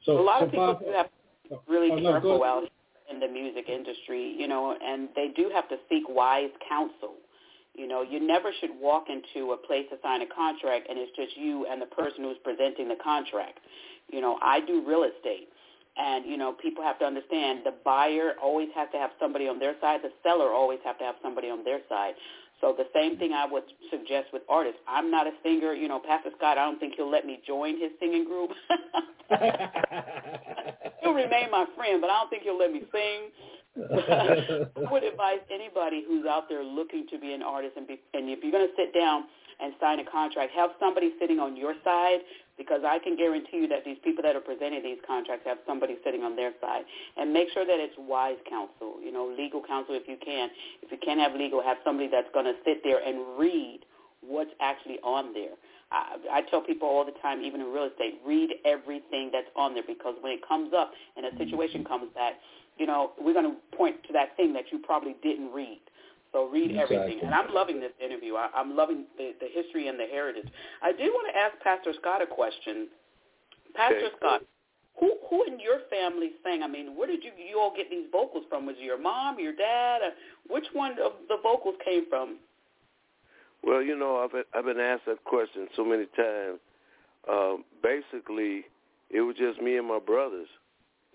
So 0.06 0.20
a 0.20 0.22
lot 0.22 0.42
so 0.42 0.46
of 0.46 0.52
people 0.52 0.80
have 0.96 1.08
to 1.08 1.50
be 1.50 1.56
really 1.68 1.92
Oh, 1.92 1.96
no, 1.96 2.12
careful 2.12 2.38
go- 2.38 2.44
out 2.46 2.64
in 3.12 3.20
the 3.20 3.28
music 3.28 3.70
industry, 3.70 4.36
you 4.38 4.48
know, 4.48 4.78
and 4.80 5.10
they 5.16 5.30
do 5.36 5.50
have 5.52 5.68
to 5.70 5.78
seek 5.90 6.04
wise 6.10 6.52
counsel. 6.70 7.16
You 7.78 7.88
know, 7.88 8.02
you 8.02 8.26
never 8.26 8.52
should 8.60 8.72
walk 8.80 9.06
into 9.10 9.52
a 9.52 9.58
place 9.58 9.86
to 9.92 9.98
sign 10.02 10.22
a 10.22 10.28
contract 10.28 10.88
and 10.90 10.98
it's 10.98 11.16
just 11.16 11.38
you 11.38 11.68
and 11.70 11.82
the 11.82 11.88
person 11.88 12.24
who's 12.24 12.38
presenting 12.44 12.88
the 12.88 12.98
contract. 13.04 13.60
You 14.12 14.22
know, 14.22 14.38
I 14.42 14.62
do 14.62 14.84
real 14.88 15.04
estate. 15.04 15.50
And, 15.98 16.26
you 16.26 16.38
know, 16.38 16.54
people 16.62 16.84
have 16.84 17.00
to 17.00 17.06
understand 17.06 17.62
the 17.64 17.74
buyer 17.86 18.34
always 18.42 18.68
has 18.76 18.90
to 18.92 18.98
have 18.98 19.12
somebody 19.20 19.48
on 19.48 19.60
their 19.60 19.76
side. 19.80 20.02
The 20.04 20.12
seller 20.24 20.52
always 20.52 20.80
have 20.84 20.98
to 21.00 21.06
have 21.06 21.16
somebody 21.24 21.50
on 21.50 21.64
their 21.64 21.80
side. 21.88 22.16
So 22.62 22.74
the 22.78 22.88
same 22.94 23.18
thing 23.18 23.34
I 23.34 23.46
would 23.46 23.64
suggest 23.92 24.28
with 24.34 24.42
artists. 24.50 24.80
I'm 24.88 25.10
not 25.12 25.28
a 25.28 25.32
singer. 25.44 25.74
You 25.74 25.88
know, 25.88 26.00
Pastor 26.00 26.32
Scott, 26.38 26.58
I 26.58 26.66
don't 26.66 26.80
think 26.80 26.96
he'll 26.96 27.12
let 27.12 27.26
me 27.26 27.40
join 27.48 27.80
his 27.80 27.92
singing 28.00 28.26
group. 28.26 28.52
he'll 31.02 31.14
remain 31.14 31.52
my 31.52 31.66
friend, 31.76 32.02
but 32.02 32.10
I 32.10 32.20
don't 32.20 32.30
think 32.30 32.44
he'll 32.44 32.58
let 32.58 32.72
me 32.72 32.84
sing. 32.92 33.32
I 33.76 34.68
would 34.92 35.04
advise 35.04 35.44
anybody 35.52 36.04
who's 36.08 36.26
out 36.26 36.48
there 36.50 36.64
looking 36.64 37.06
to 37.12 37.20
be 37.20 37.34
an 37.34 37.44
artist, 37.44 37.74
and, 37.78 37.88
be, 37.88 38.00
and 38.14 38.30
if 38.30 38.40
you're 38.42 38.52
going 38.52 38.68
to 38.68 38.76
sit 38.76 38.94
down 38.94 39.26
and 39.60 39.74
sign 39.80 40.00
a 40.00 40.06
contract, 40.06 40.52
have 40.56 40.72
somebody 40.80 41.12
sitting 41.20 41.40
on 41.40 41.56
your 41.56 41.76
side 41.84 42.20
because 42.58 42.82
I 42.88 43.00
can 43.00 43.18
guarantee 43.18 43.58
you 43.64 43.68
that 43.68 43.84
these 43.84 43.98
people 44.04 44.24
that 44.24 44.36
are 44.36 44.42
presenting 44.42 44.82
these 44.82 45.00
contracts 45.06 45.44
have 45.46 45.58
somebody 45.68 45.98
sitting 46.04 46.24
on 46.24 46.36
their 46.36 46.52
side. 46.62 46.84
And 47.18 47.34
make 47.34 47.50
sure 47.54 47.66
that 47.66 47.80
it's 47.80 47.96
wise 47.98 48.40
counsel, 48.50 48.96
you 49.04 49.12
know, 49.12 49.28
legal 49.28 49.62
counsel 49.62 49.96
if 49.96 50.08
you 50.08 50.18
can. 50.24 50.50
If 50.82 50.92
you 50.92 50.98
can't 51.04 51.20
have 51.20 51.34
legal, 51.34 51.62
have 51.62 51.78
somebody 51.84 52.10
that's 52.10 52.32
going 52.34 52.46
to 52.46 52.56
sit 52.64 52.80
there 52.84 53.00
and 53.04 53.38
read 53.38 53.82
what's 54.22 54.52
actually 54.62 55.00
on 55.04 55.34
there. 55.34 55.60
I, 55.92 56.18
I 56.32 56.42
tell 56.50 56.62
people 56.62 56.88
all 56.88 57.06
the 57.06 57.16
time, 57.22 57.42
even 57.44 57.62
in 57.62 57.68
real 57.68 57.92
estate, 57.92 58.20
read 58.26 58.56
everything 58.64 59.30
that's 59.32 59.52
on 59.56 59.74
there 59.74 59.84
because 59.86 60.16
when 60.22 60.32
it 60.32 60.40
comes 60.48 60.74
up 60.76 60.92
and 61.16 61.26
a 61.26 61.38
situation 61.38 61.84
comes 61.84 62.08
back, 62.16 62.34
you 62.78 62.86
know, 62.86 63.12
we're 63.20 63.34
going 63.34 63.50
to 63.50 63.78
point 63.78 64.04
to 64.08 64.14
that 64.14 64.36
thing 64.38 64.54
that 64.54 64.66
you 64.72 64.80
probably 64.80 65.16
didn't 65.24 65.52
read. 65.52 65.80
So 66.32 66.50
read 66.50 66.72
Exactly. 66.72 66.98
everything. 66.98 67.26
And 67.26 67.34
I'm 67.34 67.54
loving 67.54 67.80
this 67.80 67.94
interview. 68.04 68.36
I, 68.36 68.50
I'm 68.54 68.76
loving 68.76 69.06
the, 69.18 69.32
the 69.40 69.48
history 69.54 69.88
and 69.88 69.98
the 69.98 70.06
heritage. 70.06 70.48
I 70.84 70.92
did 70.92 71.08
want 71.08 71.32
to 71.34 71.40
ask 71.40 71.58
Pastor 71.64 71.94
Scott 72.02 72.22
a 72.22 72.28
question. 72.28 72.88
Pastor 73.74 73.98
Okay. 73.98 74.16
Scott, 74.20 74.42
who 75.00 75.16
who 75.30 75.44
in 75.46 75.60
your 75.60 75.80
family 75.90 76.32
sang? 76.44 76.64
I 76.64 76.68
mean, 76.68 76.96
where 76.98 77.08
did 77.08 77.24
you 77.24 77.32
you 77.38 77.60
all 77.60 77.74
get 77.76 77.90
these 77.90 78.08
vocals 78.12 78.44
from? 78.50 78.66
Was 78.66 78.76
it 78.80 78.84
your 78.84 79.00
mom, 79.00 79.40
your 79.40 79.54
dad? 79.56 80.02
Or 80.02 80.12
which 80.50 80.66
one 80.74 80.92
of 80.92 81.14
the 81.30 81.38
vocals 81.44 81.76
came 81.84 82.04
from? 82.10 82.38
Well, 83.64 83.82
you 83.82 83.98
know, 83.98 84.18
I've 84.18 84.32
been, 84.32 84.44
I've 84.54 84.66
been 84.66 84.80
asked 84.80 85.06
that 85.08 85.24
question 85.24 85.68
so 85.76 85.84
many 85.84 86.06
times. 86.16 86.60
Um, 87.30 87.64
basically, 87.82 88.66
it 89.10 89.22
was 89.22 89.36
just 89.38 89.62
me 89.62 89.78
and 89.78 89.88
my 89.88 90.00
brothers. 90.00 90.48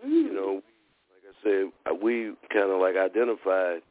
Mm. 0.05 0.11
You 0.11 0.35
know, 0.35 0.53
like 0.55 0.63
I 0.63 0.70
said, 1.43 1.71
uh, 1.91 1.95
we 1.95 2.35
kind 2.53 2.71
of 2.71 2.81
like 2.81 2.97
identified 2.97 3.83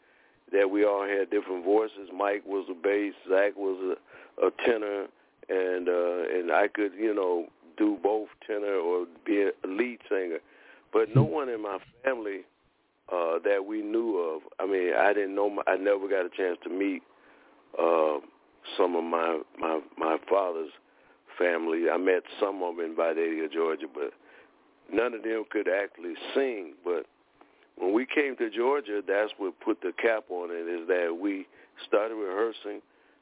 that 0.52 0.70
we 0.70 0.84
all 0.86 1.08
had 1.08 1.30
different 1.30 1.64
voices. 1.64 2.10
Mike 2.16 2.44
was 2.46 2.66
a 2.70 2.74
bass, 2.74 3.14
Zach 3.30 3.56
was 3.56 3.98
a, 4.42 4.48
a 4.48 4.52
tenor, 4.66 5.08
and 5.50 5.88
uh, 5.88 6.38
and 6.38 6.52
I 6.52 6.68
could, 6.68 6.94
you 6.98 7.14
know, 7.14 7.48
do 7.78 7.98
both 8.02 8.30
tenor 8.46 8.76
or 8.76 9.06
be 9.26 9.44
a 9.44 9.68
lead 9.68 10.00
singer. 10.10 10.40
But 10.92 11.16
no 11.16 11.24
one 11.24 11.50
in 11.50 11.62
my 11.62 11.78
family 12.04 12.42
uh, 13.12 13.40
that 13.44 13.64
we 13.66 13.82
knew 13.82 14.18
of. 14.18 14.42
I 14.60 14.66
mean, 14.66 14.94
I 14.98 15.14
didn't 15.14 15.36
know. 15.36 15.50
My, 15.50 15.64
I 15.68 15.78
never 15.78 16.08
got 16.08 16.26
a 16.26 16.30
chance 16.36 16.58
to 16.64 16.70
meet 16.70 17.04
uh, 17.80 18.18
some 18.78 18.96
of 18.96 19.04
my 19.04 19.42
my 19.60 19.80
my 19.98 20.18
father's 20.30 20.72
family. 21.38 21.90
I 21.92 21.98
met 21.98 22.24
some 22.40 22.62
of 22.64 22.76
them 22.76 22.86
in 22.86 22.96
Vidalia, 22.96 23.48
Georgia, 23.50 23.86
but 23.94 24.12
none 24.92 25.14
of 25.14 25.24
them 25.24 25.44
could 25.50 25.68
actually 25.68 26.14
sing. 26.34 26.74
But 26.84 27.06
when 27.80 27.94
we 27.94 28.06
came 28.06 28.36
to 28.38 28.50
Georgia, 28.50 29.02
that's 29.06 29.32
what 29.38 29.60
put 29.62 29.82
the 29.82 29.94
cap 30.02 30.26
on 30.30 30.50
it. 30.52 30.68
Is 30.68 30.88
that 30.88 31.18
we 31.20 31.48
started 31.88 32.16
rehearsing. 32.16 32.82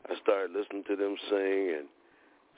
I 0.09 0.15
started 0.21 0.51
listening 0.57 0.83
to 0.87 0.95
them 0.95 1.15
sing, 1.29 1.75
and 1.77 1.87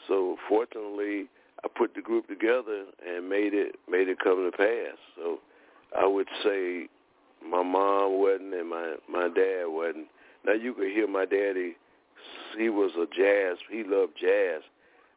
so 0.07 0.37
fortunately, 0.47 1.27
I 1.63 1.67
put 1.67 1.93
the 1.93 2.01
group 2.01 2.27
together 2.27 2.85
and 3.05 3.27
made 3.29 3.53
it 3.53 3.75
made 3.89 4.07
it 4.07 4.19
come 4.23 4.49
to 4.49 4.57
pass. 4.57 4.97
So 5.15 5.39
I 5.97 6.07
would 6.07 6.27
say 6.43 6.87
my 7.43 7.63
mom 7.63 8.19
wasn't 8.19 8.53
and 8.53 8.69
my 8.69 8.95
my 9.09 9.27
dad 9.27 9.65
wasn't. 9.67 10.07
Now 10.45 10.53
you 10.53 10.73
could 10.73 10.91
hear 10.91 11.07
my 11.07 11.25
daddy. 11.25 11.75
He 12.57 12.69
was 12.69 12.91
a 12.95 13.05
jazz. 13.15 13.57
He 13.69 13.83
loved 13.83 14.13
jazz. 14.19 14.61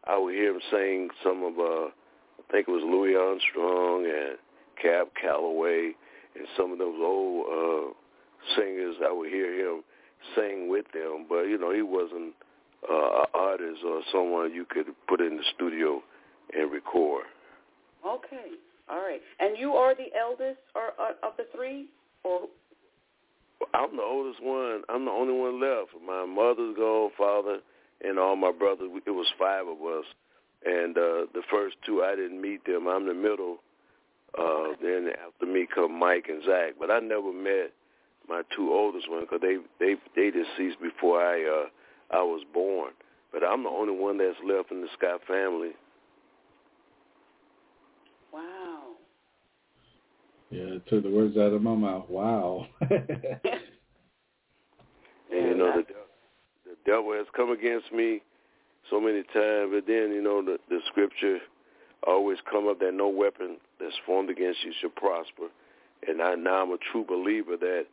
I 0.04 0.18
would 0.18 0.34
hear 0.34 0.54
him 0.54 0.60
sing 0.70 1.08
some 1.22 1.44
of 1.44 1.58
uh 1.58 1.90
I 2.38 2.50
think 2.50 2.68
it 2.68 2.72
was 2.72 2.82
Louis 2.84 3.14
Armstrong 3.14 4.04
and 4.04 4.36
Cab 4.80 5.08
Calloway 5.20 5.92
and 6.34 6.46
some 6.56 6.72
of 6.72 6.78
those 6.78 6.98
old 7.00 7.46
uh, 7.46 7.92
singers. 8.56 8.96
I 9.04 9.12
would 9.12 9.30
hear 9.30 9.52
him 9.52 9.82
sing 10.36 10.68
with 10.68 10.86
them, 10.92 11.26
but 11.28 11.42
you 11.42 11.58
know 11.58 11.72
he 11.72 11.82
wasn't 11.82 12.34
uh, 12.88 13.20
an 13.20 13.26
artist 13.34 13.80
or 13.86 14.02
someone 14.12 14.52
you 14.52 14.64
could 14.68 14.86
put 15.08 15.20
in 15.20 15.36
the 15.36 15.44
studio 15.54 16.02
and 16.52 16.70
record. 16.70 17.24
Okay, 18.06 18.56
all 18.90 18.98
right. 18.98 19.20
And 19.40 19.56
you 19.58 19.72
are 19.72 19.94
the 19.94 20.08
eldest 20.18 20.58
or 20.74 20.92
uh, 20.98 21.26
of 21.26 21.34
the 21.36 21.46
three, 21.54 21.86
or 22.24 22.48
I'm 23.74 23.96
the 23.96 24.02
oldest 24.02 24.42
one. 24.42 24.82
I'm 24.88 25.04
the 25.04 25.10
only 25.10 25.34
one 25.34 25.60
left. 25.60 25.90
My 26.04 26.26
mother's 26.26 26.76
gone, 26.76 27.10
father, 27.16 27.58
and 28.02 28.18
all 28.18 28.36
my 28.36 28.52
brothers. 28.52 28.90
It 29.06 29.10
was 29.10 29.26
five 29.38 29.66
of 29.66 29.78
us, 29.82 30.04
and 30.64 30.96
uh, 30.96 31.26
the 31.32 31.42
first 31.50 31.76
two 31.86 32.02
I 32.02 32.16
didn't 32.16 32.40
meet 32.40 32.64
them. 32.64 32.88
I'm 32.88 33.06
the 33.06 33.14
middle. 33.14 33.58
Uh, 34.38 34.74
then 34.80 35.10
after 35.26 35.46
me 35.46 35.66
come 35.72 35.98
Mike 35.98 36.26
and 36.28 36.42
Zach, 36.44 36.74
but 36.78 36.90
I 36.90 37.00
never 37.00 37.32
met 37.32 37.72
my 38.28 38.42
two 38.56 38.72
oldest 38.72 39.10
ones 39.10 39.26
because 39.28 39.42
they 39.42 39.56
they 39.78 39.96
they 40.16 40.30
deceased 40.30 40.80
before 40.80 41.20
I 41.20 41.44
uh, 41.44 42.16
I 42.16 42.22
was 42.22 42.42
born. 42.52 42.92
But 43.32 43.44
I'm 43.44 43.62
the 43.62 43.68
only 43.68 43.94
one 43.94 44.18
that's 44.18 44.36
left 44.46 44.70
in 44.70 44.82
the 44.82 44.88
Scott 44.96 45.20
family. 45.26 45.72
wow. 48.32 48.82
Yeah, 50.50 50.76
it 50.76 50.86
took 50.86 51.02
the 51.02 51.10
words 51.10 51.36
out 51.36 51.52
of 51.52 51.62
my 51.62 51.74
mouth. 51.74 52.08
Wow. 52.08 52.66
And 55.32 55.48
you 55.48 55.54
know 55.54 55.72
the 55.76 55.84
the 56.64 56.76
devil 56.84 57.12
has 57.14 57.26
come 57.34 57.50
against 57.50 57.90
me 57.92 58.20
so 58.90 59.00
many 59.00 59.22
times, 59.22 59.72
but 59.72 59.86
then 59.86 60.12
you 60.12 60.20
know 60.22 60.42
the 60.42 60.58
the 60.68 60.80
scripture 60.88 61.38
always 62.06 62.38
come 62.50 62.68
up 62.68 62.80
that 62.80 62.94
no 62.94 63.08
weapon 63.08 63.56
that's 63.78 63.94
formed 64.06 64.30
against 64.30 64.64
you 64.64 64.72
shall 64.80 64.90
prosper. 64.90 65.48
And 66.06 66.20
I 66.20 66.34
now 66.34 66.62
I'm 66.62 66.70
a 66.70 66.78
true 66.90 67.04
believer 67.06 67.56
that 67.56 67.86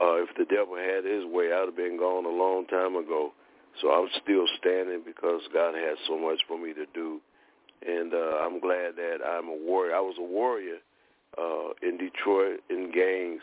uh, 0.00 0.22
if 0.22 0.28
the 0.38 0.44
devil 0.44 0.76
had 0.76 1.04
his 1.04 1.24
way, 1.26 1.52
I'd 1.52 1.66
have 1.66 1.76
been 1.76 1.98
gone 1.98 2.24
a 2.24 2.28
long 2.28 2.66
time 2.66 2.94
ago. 2.94 3.32
So 3.80 3.90
I'm 3.90 4.08
still 4.22 4.46
standing 4.58 5.02
because 5.04 5.42
God 5.52 5.74
has 5.74 5.98
so 6.06 6.18
much 6.18 6.40
for 6.46 6.58
me 6.58 6.72
to 6.74 6.86
do, 6.94 7.20
and 7.86 8.12
uh, 8.12 8.42
I'm 8.42 8.60
glad 8.60 8.96
that 8.96 9.18
I'm 9.24 9.48
a 9.48 9.56
warrior. 9.56 9.94
I 9.94 10.00
was 10.00 10.16
a 10.18 10.22
warrior 10.22 10.78
uh, 11.36 11.70
in 11.82 11.96
Detroit 11.96 12.60
in 12.70 12.90
gangs, 12.92 13.42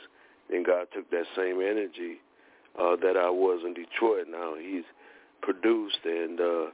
and 0.49 0.65
God 0.65 0.87
took 0.93 1.09
that 1.11 1.25
same 1.35 1.61
energy 1.61 2.19
uh, 2.79 2.95
that 2.97 3.15
I 3.15 3.29
was 3.29 3.63
in 3.65 3.73
Detroit. 3.73 4.27
Now 4.29 4.55
He's 4.59 4.83
produced 5.41 5.99
and 6.03 6.39
uh, 6.39 6.65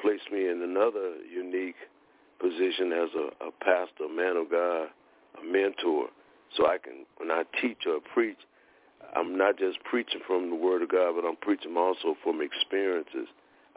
placed 0.00 0.30
me 0.32 0.48
in 0.48 0.62
another 0.62 1.16
unique 1.30 1.76
position 2.40 2.92
as 2.92 3.08
a, 3.14 3.46
a 3.48 3.50
pastor, 3.60 4.08
man 4.14 4.36
of 4.36 4.50
God, 4.50 4.88
a 5.40 5.44
mentor. 5.44 6.08
So 6.56 6.66
I 6.66 6.78
can, 6.78 7.04
when 7.18 7.30
I 7.30 7.42
teach 7.60 7.78
or 7.86 7.98
preach, 8.14 8.38
I'm 9.14 9.36
not 9.36 9.58
just 9.58 9.78
preaching 9.84 10.20
from 10.26 10.50
the 10.50 10.56
Word 10.56 10.82
of 10.82 10.90
God, 10.90 11.14
but 11.16 11.26
I'm 11.26 11.36
preaching 11.36 11.76
also 11.76 12.16
from 12.22 12.40
experiences. 12.40 13.28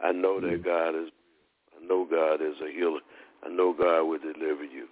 I 0.02 0.12
know 0.12 0.40
that 0.40 0.62
mm-hmm. 0.62 0.64
God 0.64 0.90
is, 0.90 1.10
I 1.80 1.86
know 1.86 2.06
God 2.10 2.42
is 2.42 2.56
a 2.62 2.72
healer. 2.72 3.00
I 3.44 3.48
know 3.48 3.72
God 3.72 4.02
will 4.04 4.18
deliver 4.18 4.64
you. 4.64 4.86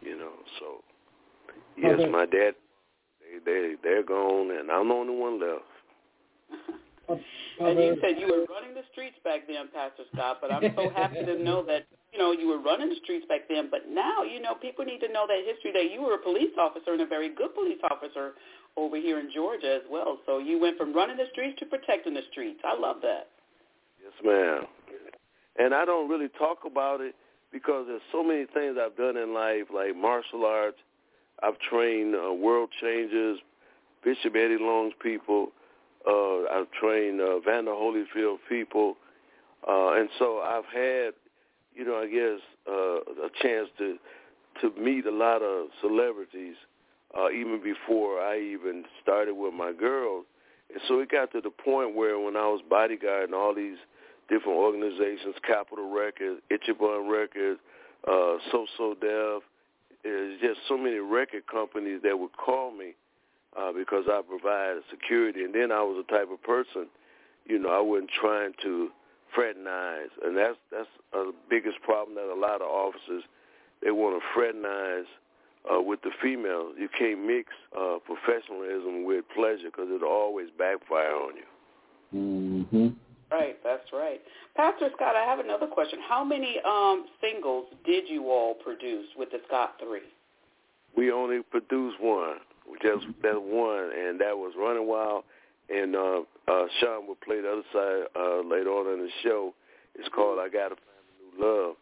You 0.00 0.16
know, 0.16 0.32
so 0.60 0.84
yes, 1.76 1.98
Okay. 1.98 2.08
my 2.08 2.24
dad, 2.24 2.54
they 3.44 3.52
they 3.52 3.74
they're 3.82 4.04
gone, 4.04 4.56
and 4.56 4.70
I'm 4.70 4.88
the 4.88 4.94
only 4.94 5.16
one 5.16 5.40
left. 5.40 5.64
And 7.08 7.78
you 7.78 7.98
said 8.00 8.20
you 8.20 8.26
were 8.26 8.46
running 8.54 8.74
the 8.74 8.84
streets 8.92 9.16
back 9.24 9.48
then, 9.48 9.68
Pastor 9.74 10.04
Scott, 10.14 10.38
but 10.40 10.52
I'm 10.52 10.72
so 10.76 10.90
happy 10.90 11.24
to 11.24 11.42
know 11.42 11.64
that, 11.64 11.86
you 12.18 12.24
know, 12.24 12.32
you 12.32 12.48
were 12.48 12.58
running 12.58 12.88
the 12.88 12.96
streets 13.02 13.26
back 13.28 13.42
then. 13.48 13.68
But 13.70 13.88
now, 13.88 14.22
you 14.22 14.42
know, 14.42 14.54
people 14.54 14.84
need 14.84 14.98
to 15.00 15.12
know 15.12 15.26
that 15.28 15.38
history 15.46 15.70
that 15.72 15.92
you 15.92 16.02
were 16.02 16.14
a 16.14 16.18
police 16.18 16.50
officer 16.58 16.92
and 16.92 17.00
a 17.00 17.06
very 17.06 17.32
good 17.32 17.54
police 17.54 17.78
officer 17.90 18.32
over 18.76 18.96
here 18.96 19.20
in 19.20 19.30
Georgia 19.32 19.76
as 19.76 19.82
well. 19.90 20.18
So 20.26 20.38
you 20.38 20.60
went 20.60 20.76
from 20.76 20.92
running 20.94 21.16
the 21.16 21.26
streets 21.32 21.58
to 21.60 21.66
protecting 21.66 22.14
the 22.14 22.22
streets. 22.32 22.60
I 22.64 22.78
love 22.78 22.96
that. 23.02 23.28
Yes, 24.02 24.12
ma'am. 24.24 24.66
And 25.58 25.74
I 25.74 25.84
don't 25.84 26.08
really 26.08 26.28
talk 26.38 26.58
about 26.66 27.00
it 27.00 27.14
because 27.52 27.86
there's 27.86 28.02
so 28.12 28.22
many 28.22 28.46
things 28.52 28.76
I've 28.80 28.96
done 28.96 29.16
in 29.16 29.32
life, 29.32 29.70
like 29.72 29.96
martial 29.96 30.44
arts. 30.44 30.78
I've 31.42 31.58
trained 31.70 32.14
uh, 32.14 32.32
world 32.32 32.70
changers, 32.80 33.38
Bishop 34.04 34.34
Eddie 34.34 34.58
Long's 34.60 34.94
people. 35.00 35.48
Uh, 36.06 36.42
I've 36.50 36.70
trained 36.80 37.20
uh, 37.20 37.38
Vander 37.40 37.72
Holyfield 37.72 38.38
people. 38.48 38.96
Uh, 39.68 39.92
and 39.94 40.08
so 40.18 40.38
I've 40.38 40.64
had, 40.72 41.14
you 41.78 41.84
know, 41.84 41.96
I 41.96 42.06
guess, 42.08 42.40
uh, 42.68 43.26
a 43.26 43.30
chance 43.40 43.68
to 43.78 43.96
to 44.60 44.72
meet 44.80 45.06
a 45.06 45.10
lot 45.12 45.40
of 45.40 45.68
celebrities 45.80 46.56
uh, 47.16 47.30
even 47.30 47.60
before 47.62 48.18
I 48.20 48.40
even 48.40 48.84
started 49.00 49.34
with 49.34 49.54
my 49.54 49.72
girls. 49.72 50.26
And 50.70 50.80
so 50.88 50.98
it 50.98 51.10
got 51.10 51.30
to 51.32 51.40
the 51.40 51.50
point 51.50 51.94
where 51.94 52.18
when 52.18 52.36
I 52.36 52.46
was 52.48 52.60
bodyguarding 52.68 53.32
all 53.32 53.54
these 53.54 53.78
different 54.28 54.58
organizations, 54.58 55.36
Capitol 55.46 55.94
Records, 55.94 56.40
Ichiban 56.50 57.08
Records, 57.08 57.60
uh, 58.08 58.36
So 58.50 58.66
So 58.76 58.96
Def, 59.00 59.44
there's 60.02 60.40
just 60.40 60.58
so 60.68 60.76
many 60.76 60.98
record 60.98 61.46
companies 61.46 62.00
that 62.02 62.18
would 62.18 62.36
call 62.36 62.72
me 62.72 62.94
uh, 63.56 63.72
because 63.72 64.04
I 64.10 64.20
provided 64.28 64.82
security. 64.90 65.44
And 65.44 65.54
then 65.54 65.70
I 65.70 65.82
was 65.82 66.04
the 66.04 66.12
type 66.12 66.28
of 66.32 66.42
person, 66.42 66.88
you 67.46 67.60
know, 67.60 67.70
I 67.70 67.80
wasn't 67.80 68.10
trying 68.20 68.52
to 68.64 68.88
fraternize, 69.34 70.10
and 70.24 70.36
that's 70.36 70.56
that's 70.70 70.88
the 71.12 71.32
biggest 71.48 71.80
problem 71.82 72.16
that 72.16 72.32
a 72.32 72.38
lot 72.38 72.60
of 72.60 72.68
officers 72.68 73.24
they 73.82 73.90
want 73.90 74.20
to 74.20 74.26
fraternize 74.34 75.06
uh, 75.70 75.80
with 75.80 76.02
the 76.02 76.10
females. 76.22 76.74
You 76.78 76.88
can't 76.98 77.24
mix 77.24 77.50
uh, 77.78 77.98
professionalism 78.04 79.04
with 79.04 79.24
pleasure 79.34 79.66
because 79.66 79.88
it'll 79.94 80.08
always 80.08 80.48
backfire 80.58 81.14
on 81.14 81.32
you. 81.36 81.44
Mm-hmm. 82.14 82.88
Right, 83.30 83.58
that's 83.62 83.92
right. 83.92 84.20
Pastor 84.56 84.88
Scott, 84.96 85.14
I 85.14 85.24
have 85.24 85.38
another 85.38 85.66
question. 85.66 85.98
How 86.08 86.24
many 86.24 86.56
um, 86.66 87.06
singles 87.20 87.66
did 87.84 88.08
you 88.08 88.30
all 88.30 88.54
produce 88.54 89.06
with 89.16 89.30
the 89.30 89.38
Scott 89.46 89.74
Three? 89.78 90.00
We 90.96 91.12
only 91.12 91.42
produced 91.42 92.00
one, 92.00 92.38
just 92.82 93.06
that 93.22 93.40
one, 93.40 93.90
and 93.94 94.18
that 94.20 94.36
was 94.36 94.54
Running 94.58 94.88
Wild. 94.88 95.24
And 95.68 95.94
uh, 95.94 96.20
uh, 96.48 96.64
Shaun 96.80 97.06
will 97.06 97.18
play 97.22 97.40
the 97.40 97.50
other 97.50 97.68
side 97.72 98.08
uh, 98.16 98.40
later 98.48 98.70
on 98.70 98.92
in 98.92 99.04
the 99.04 99.10
show. 99.22 99.54
It's 99.94 100.08
called 100.14 100.38
"I 100.38 100.48
Gotta 100.48 100.76
Find 100.76 101.04
a 101.04 101.36
New 101.36 101.46
Love." 101.46 101.76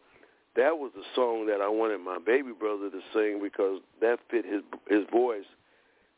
That 0.57 0.78
was 0.78 0.91
the 0.97 1.05
song 1.14 1.47
that 1.47 1.61
I 1.61 1.68
wanted 1.68 1.99
my 1.99 2.18
baby 2.18 2.53
brother 2.59 2.91
to 2.91 3.01
sing 3.12 3.41
because 3.43 3.80
that 4.01 4.18
fit 4.30 4.45
his 4.45 4.62
his 4.89 5.05
voice. 5.12 5.47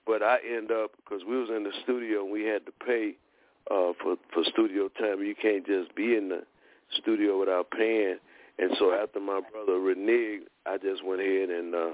But 0.06 0.22
I 0.22 0.38
end 0.48 0.70
up 0.70 0.92
because 0.96 1.22
we 1.28 1.36
was 1.36 1.50
in 1.54 1.64
the 1.64 1.72
studio 1.82 2.22
and 2.22 2.32
we 2.32 2.44
had 2.44 2.64
to 2.66 2.72
pay 2.72 3.16
uh, 3.70 3.92
for 4.00 4.16
for 4.32 4.44
studio 4.44 4.88
time. 4.98 5.20
You 5.22 5.34
can't 5.34 5.66
just 5.66 5.94
be 5.94 6.16
in 6.16 6.30
the 6.30 6.44
studio 6.96 7.38
without 7.38 7.70
paying. 7.70 8.16
And 8.58 8.72
so 8.78 8.92
after 8.92 9.20
my 9.20 9.40
brother 9.52 9.78
reneged, 9.78 10.46
I 10.66 10.78
just 10.78 11.04
went 11.04 11.20
ahead 11.20 11.50
and 11.50 11.74
uh, 11.74 11.90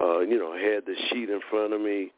uh, 0.00 0.20
you 0.20 0.38
know 0.38 0.52
had 0.52 0.86
the 0.86 0.94
sheet 1.10 1.28
in 1.28 1.40
front 1.50 1.72
of 1.72 1.80
me, 1.80 2.12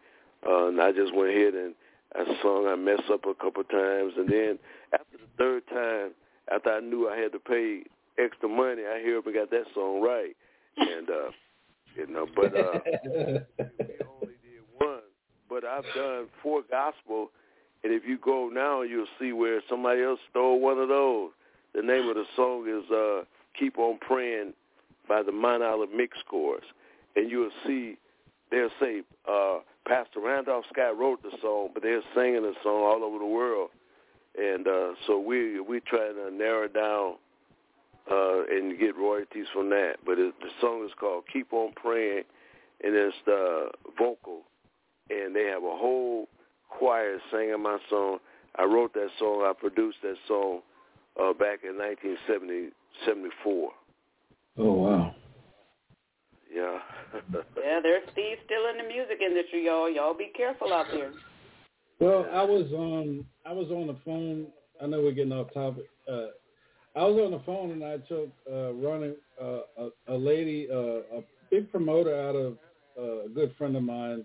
uh, 0.46 0.68
and 0.68 0.80
I 0.80 0.92
just 0.92 1.14
went 1.14 1.30
ahead 1.30 1.54
and 1.54 1.74
I 2.14 2.24
sung. 2.42 2.66
I 2.66 2.76
messed 2.76 3.10
up 3.10 3.24
a 3.24 3.34
couple 3.34 3.62
times, 3.64 4.14
and 4.16 4.28
then 4.28 4.58
after 4.92 5.18
the 5.18 5.30
third 5.38 5.62
time, 5.68 6.10
after 6.52 6.70
I 6.70 6.80
knew 6.80 7.08
I 7.08 7.16
had 7.16 7.32
to 7.32 7.38
pay 7.38 7.82
extra 8.18 8.48
money, 8.48 8.82
I 8.82 9.00
hear 9.00 9.20
and 9.24 9.34
got 9.34 9.50
that 9.50 9.64
song 9.74 10.02
right. 10.02 10.36
And 10.76 11.08
uh, 11.08 11.30
you 11.96 12.06
know, 12.06 12.26
but 12.34 12.56
uh, 12.56 12.80
we 13.04 13.40
only 13.60 14.36
did 14.42 14.62
one. 14.78 15.00
But 15.48 15.64
I've 15.64 15.84
done 15.94 16.26
four 16.42 16.62
gospel, 16.68 17.30
and 17.84 17.92
if 17.92 18.02
you 18.06 18.18
go 18.18 18.50
now, 18.52 18.82
you'll 18.82 19.06
see 19.20 19.32
where 19.32 19.60
somebody 19.68 20.02
else 20.02 20.20
stole 20.30 20.60
one 20.60 20.78
of 20.78 20.88
those. 20.88 21.30
The 21.74 21.82
name 21.82 22.08
of 22.08 22.16
the 22.16 22.24
song 22.36 22.66
is 22.68 22.90
uh, 22.90 23.24
"Keep 23.58 23.78
on 23.78 23.98
Praying" 23.98 24.54
by 25.08 25.22
the 25.22 25.32
Mount 25.32 25.62
Olive 25.62 25.90
Mix 25.94 26.18
Chorus, 26.28 26.64
and 27.16 27.30
you'll 27.30 27.50
see 27.66 27.96
they'll 28.50 28.70
say 28.80 29.02
uh, 29.28 29.58
Pastor 29.90 30.20
Randolph 30.20 30.66
Scott 30.72 30.96
wrote 30.96 31.20
the 31.20 31.32
song, 31.42 31.70
but 31.74 31.82
they're 31.82 32.00
singing 32.14 32.42
the 32.42 32.54
song 32.62 32.84
all 32.84 33.02
over 33.02 33.18
the 33.18 33.26
world, 33.26 33.70
and 34.38 34.68
uh, 34.68 34.92
so 35.04 35.18
we 35.18 35.58
we 35.58 35.80
trying 35.80 36.14
to 36.14 36.30
narrow 36.30 36.68
down 36.68 37.14
uh, 38.08 38.44
and 38.48 38.78
get 38.78 38.96
royalties 38.96 39.46
from 39.52 39.68
that. 39.70 39.94
But 40.06 40.20
it, 40.20 40.32
the 40.40 40.50
song 40.60 40.84
is 40.86 40.92
called 40.98 41.24
"Keep 41.32 41.52
on 41.52 41.72
Praying," 41.74 42.22
and 42.84 42.94
it's 42.94 43.16
the 43.26 43.70
vocal, 43.98 44.42
and 45.10 45.34
they 45.34 45.46
have 45.46 45.64
a 45.64 45.76
whole 45.76 46.28
choir 46.68 47.18
singing 47.32 47.60
my 47.60 47.78
song. 47.90 48.18
I 48.54 48.66
wrote 48.66 48.94
that 48.94 49.08
song. 49.18 49.42
I 49.44 49.52
produced 49.58 49.98
that 50.02 50.18
song 50.28 50.60
uh, 51.20 51.32
back 51.32 51.64
in 51.64 51.76
1974. 51.76 53.70
Oh 54.56 54.72
wow. 54.72 55.16
Yeah. 56.54 56.78
Yeah, 57.12 57.80
there's 57.82 58.04
thieves 58.14 58.40
still 58.44 58.68
in 58.70 58.78
the 58.78 58.88
music 58.92 59.20
industry, 59.24 59.66
y'all. 59.66 59.90
Y'all 59.90 60.16
be 60.16 60.30
careful 60.36 60.72
out 60.72 60.86
there. 60.92 61.12
Well, 61.98 62.26
I 62.32 62.42
was 62.42 62.70
on 62.72 63.24
I 63.44 63.52
was 63.52 63.70
on 63.70 63.86
the 63.88 63.96
phone. 64.04 64.46
I 64.82 64.86
know 64.86 65.02
we're 65.02 65.12
getting 65.12 65.32
off 65.32 65.52
topic. 65.52 65.84
Uh, 66.10 66.28
I 66.96 67.04
was 67.04 67.20
on 67.24 67.30
the 67.30 67.42
phone 67.44 67.70
and 67.70 67.84
I 67.84 67.98
took 67.98 68.30
uh, 68.50 68.72
running 68.72 69.14
uh, 69.40 69.60
a, 69.78 69.88
a 70.08 70.16
lady, 70.16 70.68
uh, 70.72 71.18
a 71.18 71.22
big 71.50 71.70
promoter 71.70 72.14
out 72.14 72.34
of 72.34 72.56
uh, 72.98 73.24
a 73.26 73.28
good 73.28 73.54
friend 73.56 73.76
of 73.76 73.82
mine, 73.82 74.24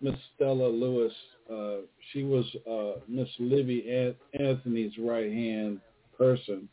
Miss 0.00 0.14
Stella 0.34 0.68
Lewis. 0.68 1.12
Uh, 1.50 1.86
she 2.12 2.24
was 2.24 2.44
uh, 2.70 3.00
Miss 3.08 3.28
Livy 3.38 3.88
An- 3.90 4.16
Anthony's 4.38 4.92
right 4.98 5.30
hand 5.30 5.80
person, 6.16 6.68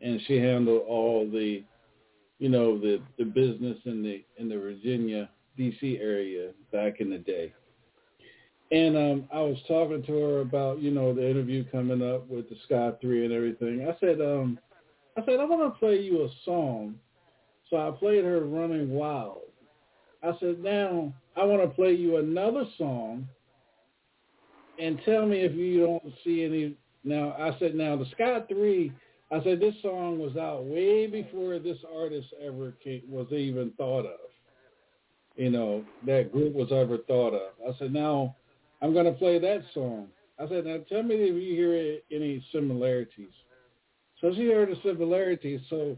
and 0.00 0.20
she 0.26 0.36
handled 0.36 0.82
all 0.86 1.28
the, 1.30 1.64
you 2.38 2.48
know, 2.48 2.78
the 2.78 3.00
the 3.18 3.24
business 3.24 3.78
in 3.84 4.02
the 4.02 4.24
in 4.38 4.48
the 4.48 4.58
Virginia 4.58 5.30
D.C. 5.56 5.98
area 6.00 6.50
back 6.72 7.00
in 7.00 7.10
the 7.10 7.18
day. 7.18 7.52
And 8.72 8.96
um, 8.96 9.28
I 9.32 9.40
was 9.40 9.58
talking 9.68 10.02
to 10.02 10.12
her 10.12 10.40
about, 10.40 10.80
you 10.80 10.90
know, 10.90 11.14
the 11.14 11.28
interview 11.28 11.64
coming 11.70 12.02
up 12.02 12.28
with 12.28 12.48
the 12.48 12.56
Scott 12.64 12.98
Three 13.00 13.24
and 13.24 13.32
everything. 13.32 13.86
I 13.88 13.96
said, 14.00 14.20
um, 14.20 14.58
I 15.16 15.24
said, 15.24 15.38
I 15.38 15.44
want 15.44 15.72
to 15.72 15.78
play 15.78 16.00
you 16.00 16.24
a 16.24 16.28
song. 16.44 16.96
So 17.70 17.76
I 17.76 17.90
played 17.98 18.24
her 18.24 18.40
Running 18.40 18.90
Wild. 18.90 19.42
I 20.22 20.32
said, 20.40 20.60
now 20.60 21.12
I 21.36 21.44
want 21.44 21.62
to 21.62 21.68
play 21.68 21.92
you 21.92 22.16
another 22.16 22.64
song 22.78 23.28
and 24.78 25.00
tell 25.04 25.26
me 25.26 25.40
if 25.40 25.54
you 25.54 25.84
don't 25.84 26.14
see 26.24 26.44
any. 26.44 26.76
Now, 27.04 27.36
I 27.38 27.56
said, 27.58 27.74
now 27.74 27.96
the 27.96 28.06
Scott 28.12 28.48
3, 28.48 28.90
I 29.34 29.42
said, 29.42 29.58
this 29.58 29.74
song 29.82 30.20
was 30.20 30.36
out 30.36 30.64
way 30.64 31.08
before 31.08 31.58
this 31.58 31.78
artist 31.92 32.28
ever 32.40 32.72
came, 32.84 33.02
was 33.08 33.26
even 33.32 33.72
thought 33.76 34.06
of. 34.06 34.30
You 35.34 35.50
know, 35.50 35.84
that 36.06 36.30
group 36.30 36.54
was 36.54 36.70
ever 36.70 36.98
thought 36.98 37.34
of. 37.34 37.50
I 37.68 37.76
said, 37.78 37.92
now 37.92 38.36
I'm 38.80 38.92
going 38.92 39.06
to 39.06 39.12
play 39.12 39.40
that 39.40 39.62
song. 39.74 40.06
I 40.38 40.46
said, 40.46 40.66
now 40.66 40.76
tell 40.88 41.02
me 41.02 41.16
if 41.16 41.34
you 41.34 41.54
hear 41.56 41.98
any 42.12 42.44
similarities. 42.52 43.32
So 44.20 44.32
she 44.34 44.46
heard 44.46 44.68
the 44.68 44.76
similarities. 44.84 45.60
So, 45.68 45.96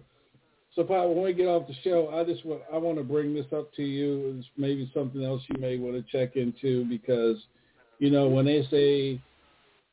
so 0.75 0.85
Pop, 0.85 1.09
when 1.09 1.23
we 1.23 1.35
get 1.35 1.47
off 1.47 1.69
the 1.69 1.75
show, 1.85 2.09
I 2.15 2.25
just 2.25 2.45
want 2.47 2.63
I 2.73 2.79
want 2.79 2.97
to 2.97 3.05
bring 3.05 3.35
this 3.35 3.47
up 3.55 3.73
to 3.75 3.83
you. 3.83 4.37
It's 4.39 4.49
maybe 4.57 4.91
something 4.95 5.23
else 5.23 5.43
you 5.49 5.61
may 5.61 5.77
want 5.79 5.95
to 5.95 6.11
check 6.11 6.37
into 6.37 6.87
because, 6.87 7.37
you 7.99 8.11
know, 8.11 8.29
when 8.29 8.47
they 8.47 8.67
say 8.71 9.21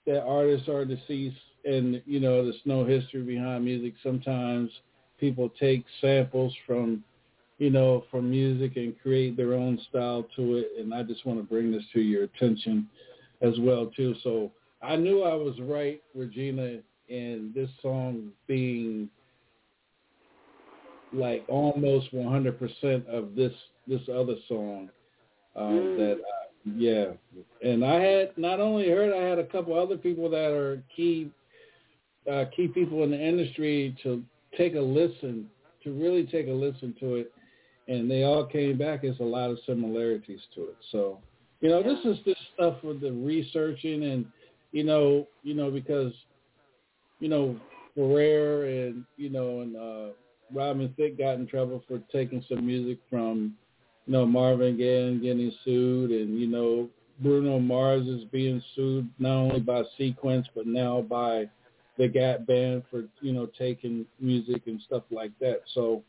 that 0.05 0.23
artists 0.23 0.69
are 0.69 0.85
deceased 0.85 1.37
and 1.65 2.01
you 2.05 2.19
know 2.19 2.43
there's 2.43 2.55
no 2.65 2.85
history 2.85 3.21
behind 3.21 3.63
music, 3.65 3.93
sometimes 4.03 4.69
people 5.19 5.49
take 5.59 5.85
samples 6.01 6.53
from, 6.65 7.03
you 7.59 7.69
know, 7.69 8.03
from 8.11 8.29
music 8.29 8.75
and 8.77 8.99
create 9.01 9.37
their 9.37 9.53
own 9.53 9.79
style 9.89 10.27
to 10.35 10.55
it. 10.57 10.71
And 10.79 10.93
I 10.93 11.03
just 11.03 11.25
want 11.25 11.39
to 11.39 11.43
bring 11.45 11.71
this 11.71 11.83
to 11.93 12.01
your 12.01 12.23
attention 12.23 12.87
as 13.41 13.53
well 13.59 13.87
too. 13.95 14.15
So 14.23 14.51
I 14.81 14.95
knew 14.97 15.23
I 15.23 15.33
was 15.33 15.59
right, 15.61 16.01
Regina, 16.13 16.79
in 17.07 17.51
this 17.55 17.69
song 17.81 18.29
being 18.47 19.09
like 21.11 21.45
almost 21.47 22.13
100% 22.13 23.07
of 23.07 23.35
this 23.35 23.53
this 23.87 24.01
other 24.09 24.35
song 24.47 24.89
um, 25.55 25.65
Mm. 25.65 25.97
that 25.97 26.17
I, 26.17 26.47
yeah 26.75 27.11
and 27.61 27.85
I 27.85 27.99
had 27.99 28.37
not 28.37 28.59
only 28.59 28.89
heard 28.89 29.13
I 29.13 29.21
had 29.21 29.37
a 29.37 29.45
couple 29.45 29.77
other 29.77 29.97
people 29.97 30.29
that 30.29 30.51
are 30.51 30.81
key 30.95 31.29
uh, 32.31 32.45
key 32.55 32.67
people 32.67 33.03
in 33.03 33.11
the 33.11 33.19
industry 33.19 33.95
to 34.03 34.23
take 34.57 34.75
a 34.75 34.79
listen 34.79 35.49
to 35.83 35.91
really 35.91 36.25
take 36.25 36.47
a 36.47 36.51
listen 36.51 36.95
to 36.99 37.15
it. 37.15 37.31
And 37.87 38.09
they 38.09 38.23
all 38.23 38.45
came 38.45 38.77
back. 38.77 39.01
There's 39.01 39.19
a 39.19 39.23
lot 39.23 39.49
of 39.49 39.59
similarities 39.65 40.39
to 40.55 40.63
it. 40.63 40.77
So 40.91 41.19
you 41.59 41.69
know 41.69 41.83
this 41.83 41.99
is 42.05 42.17
this 42.25 42.37
stuff 42.53 42.75
with 42.83 43.01
the 43.01 43.11
researching 43.11 44.03
and 44.03 44.25
you 44.71 44.83
know 44.83 45.27
you 45.43 45.53
know 45.53 45.71
because 45.71 46.13
you 47.19 47.29
know 47.29 47.57
Pharrell 47.97 48.87
and 48.87 49.05
you 49.17 49.29
know 49.29 49.61
and 49.61 49.75
uh 49.75 50.13
Robin 50.53 50.93
Thicke 50.97 51.17
got 51.17 51.35
in 51.35 51.47
trouble 51.47 51.83
for 51.87 51.99
taking 52.11 52.43
some 52.47 52.65
music 52.65 52.99
from, 53.09 53.55
you 54.05 54.13
know, 54.13 54.25
Marvin 54.25 54.77
Gaye 54.77 55.07
and 55.07 55.21
getting 55.21 55.51
sued, 55.63 56.11
and 56.11 56.39
you 56.39 56.47
know, 56.47 56.89
Bruno 57.19 57.59
Mars 57.59 58.07
is 58.07 58.23
being 58.25 58.61
sued 58.75 59.09
not 59.19 59.35
only 59.35 59.59
by 59.59 59.83
Sequence 59.97 60.47
but 60.55 60.67
now 60.67 61.01
by 61.01 61.49
the 61.97 62.07
Gap 62.07 62.45
Band 62.45 62.83
for 62.89 63.03
you 63.21 63.33
know 63.33 63.47
taking 63.57 64.05
music 64.19 64.63
and 64.67 64.81
stuff 64.81 65.03
like 65.11 65.31
that. 65.39 65.61
So 65.73 66.03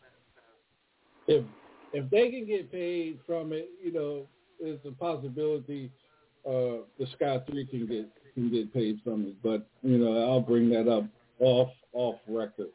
if 1.27 1.45
if 1.93 2.11
they 2.11 2.31
can 2.31 2.47
get 2.47 2.73
paid 2.73 3.19
from 3.27 3.53
it, 3.53 3.71
you 3.83 3.93
know, 3.93 4.27
there's 4.61 4.81
a 4.87 4.93
possibility 4.93 5.91
uh, 6.47 6.85
the 6.99 7.07
Scott 7.15 7.47
Three 7.49 7.67
can 7.67 7.87
get 7.87 8.09
can 8.35 8.51
get 8.51 8.73
paid 8.73 9.01
from 9.05 9.27
it. 9.27 9.35
But 9.43 9.67
you 9.83 9.99
know, 9.99 10.31
I'll 10.31 10.41
bring 10.41 10.71
that 10.71 10.89
up 10.89 11.05
off 11.41 11.71
off 11.93 12.17
record. 12.29 12.69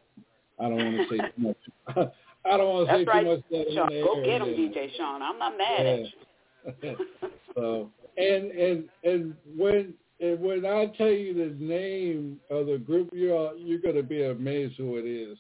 I 0.60 0.70
don't 0.70 0.78
want 0.78 1.10
to 1.10 1.18
say 1.18 1.18
too 1.18 1.42
much. 1.42 2.12
I 2.46 2.58
don't 2.58 2.70
want 2.70 2.88
to 2.88 2.94
say 2.96 3.04
right, 3.06 3.24
too 3.24 3.30
much. 3.30 3.44
That 3.52 3.68
in 3.68 3.76
Shaun. 3.76 3.90
the 3.90 4.02
Go 4.02 4.24
get 4.24 4.42
him, 4.42 4.48
yeah. 4.50 4.82
DJ 4.82 4.98
Shaun. 4.98 5.22
I'm 5.22 5.40
not 5.40 5.58
mad 5.58 5.86
at 5.86 6.00
you. 6.00 6.98
so 7.56 7.90
and 8.18 8.52
and 8.52 8.90
and 9.04 9.36
when 9.58 9.94
and 10.20 10.40
when 10.40 10.66
I 10.66 10.88
tell 10.98 11.12
you 11.12 11.34
the 11.34 11.56
name 11.64 12.40
of 12.50 12.68
the 12.68 12.78
group, 12.78 13.10
you're 13.14 13.56
you're 13.56 13.80
gonna 13.80 14.04
be 14.04 14.24
amazed 14.24 14.76
who 14.78 14.98
it 14.98 15.06
is, 15.06 15.38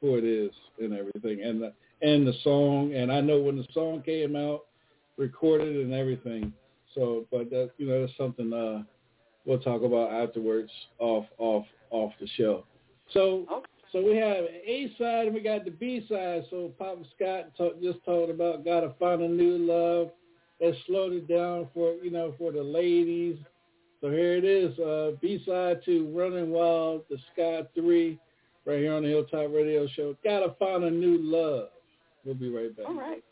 who 0.00 0.16
it 0.16 0.24
is, 0.24 0.50
and 0.80 0.92
everything, 0.92 1.42
and 1.42 1.62
the 1.62 1.72
and 2.02 2.26
the 2.26 2.34
song. 2.42 2.94
And 2.94 3.12
I 3.12 3.20
know 3.20 3.40
when 3.40 3.56
the 3.56 3.66
song 3.72 4.02
came 4.02 4.34
out, 4.36 4.64
recorded 5.16 5.76
and 5.76 5.92
everything. 5.92 6.52
So, 6.94 7.26
but 7.30 7.50
that 7.50 7.70
you 7.78 7.86
know 7.86 8.00
that's 8.00 8.16
something 8.16 8.52
uh 8.52 8.82
we'll 9.44 9.60
talk 9.60 9.82
about 9.82 10.12
afterwards 10.12 10.70
off 10.98 11.26
off 11.38 11.66
off 11.90 12.12
the 12.20 12.26
show. 12.36 12.64
So 13.12 13.46
Okay. 13.50 13.66
so 13.92 14.02
we 14.02 14.16
have 14.16 14.44
A 14.44 14.92
side 14.98 15.26
and 15.26 15.34
we 15.34 15.40
got 15.40 15.64
the 15.64 15.70
B 15.70 16.04
side. 16.08 16.44
So 16.50 16.72
Papa 16.78 17.02
Scott 17.14 17.52
talk, 17.56 17.80
just 17.80 18.04
talked 18.04 18.30
about 18.30 18.64
gotta 18.64 18.92
find 18.98 19.22
a 19.22 19.28
new 19.28 19.58
love. 19.58 20.10
That 20.58 20.74
slowed 20.86 21.12
it 21.12 21.28
down 21.28 21.68
for 21.74 21.92
you 22.02 22.10
know 22.10 22.34
for 22.38 22.50
the 22.50 22.62
ladies. 22.62 23.36
So 24.06 24.12
here 24.12 24.34
it 24.34 24.44
is, 24.44 24.78
uh, 24.78 25.16
B 25.20 25.42
side 25.44 25.84
to 25.84 26.06
Running 26.16 26.52
Wild, 26.52 27.02
the 27.10 27.18
Scott 27.32 27.70
Three, 27.74 28.20
right 28.64 28.78
here 28.78 28.94
on 28.94 29.02
the 29.02 29.08
Hilltop 29.08 29.50
Radio 29.52 29.88
Show. 29.96 30.14
Gotta 30.22 30.54
find 30.60 30.84
a 30.84 30.90
new 30.92 31.18
love. 31.18 31.70
We'll 32.24 32.36
be 32.36 32.48
right 32.48 32.76
back. 32.76 32.86
All 32.86 32.94
right. 32.94 33.24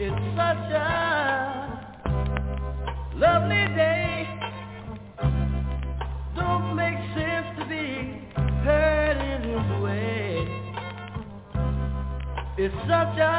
It's 0.00 0.36
such 0.36 0.72
a 0.72 1.11
lovely 3.22 3.64
day. 3.76 4.26
Don't 6.34 6.74
make 6.74 6.98
sense 7.14 7.46
to 7.56 7.64
be 7.68 8.18
hurt 8.64 9.16
in 9.32 9.42
this 9.48 9.68
way. 9.80 10.48
It's 12.58 12.74
such 12.88 13.18
a 13.18 13.32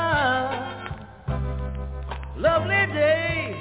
lovely 2.38 2.86
day. 2.94 3.53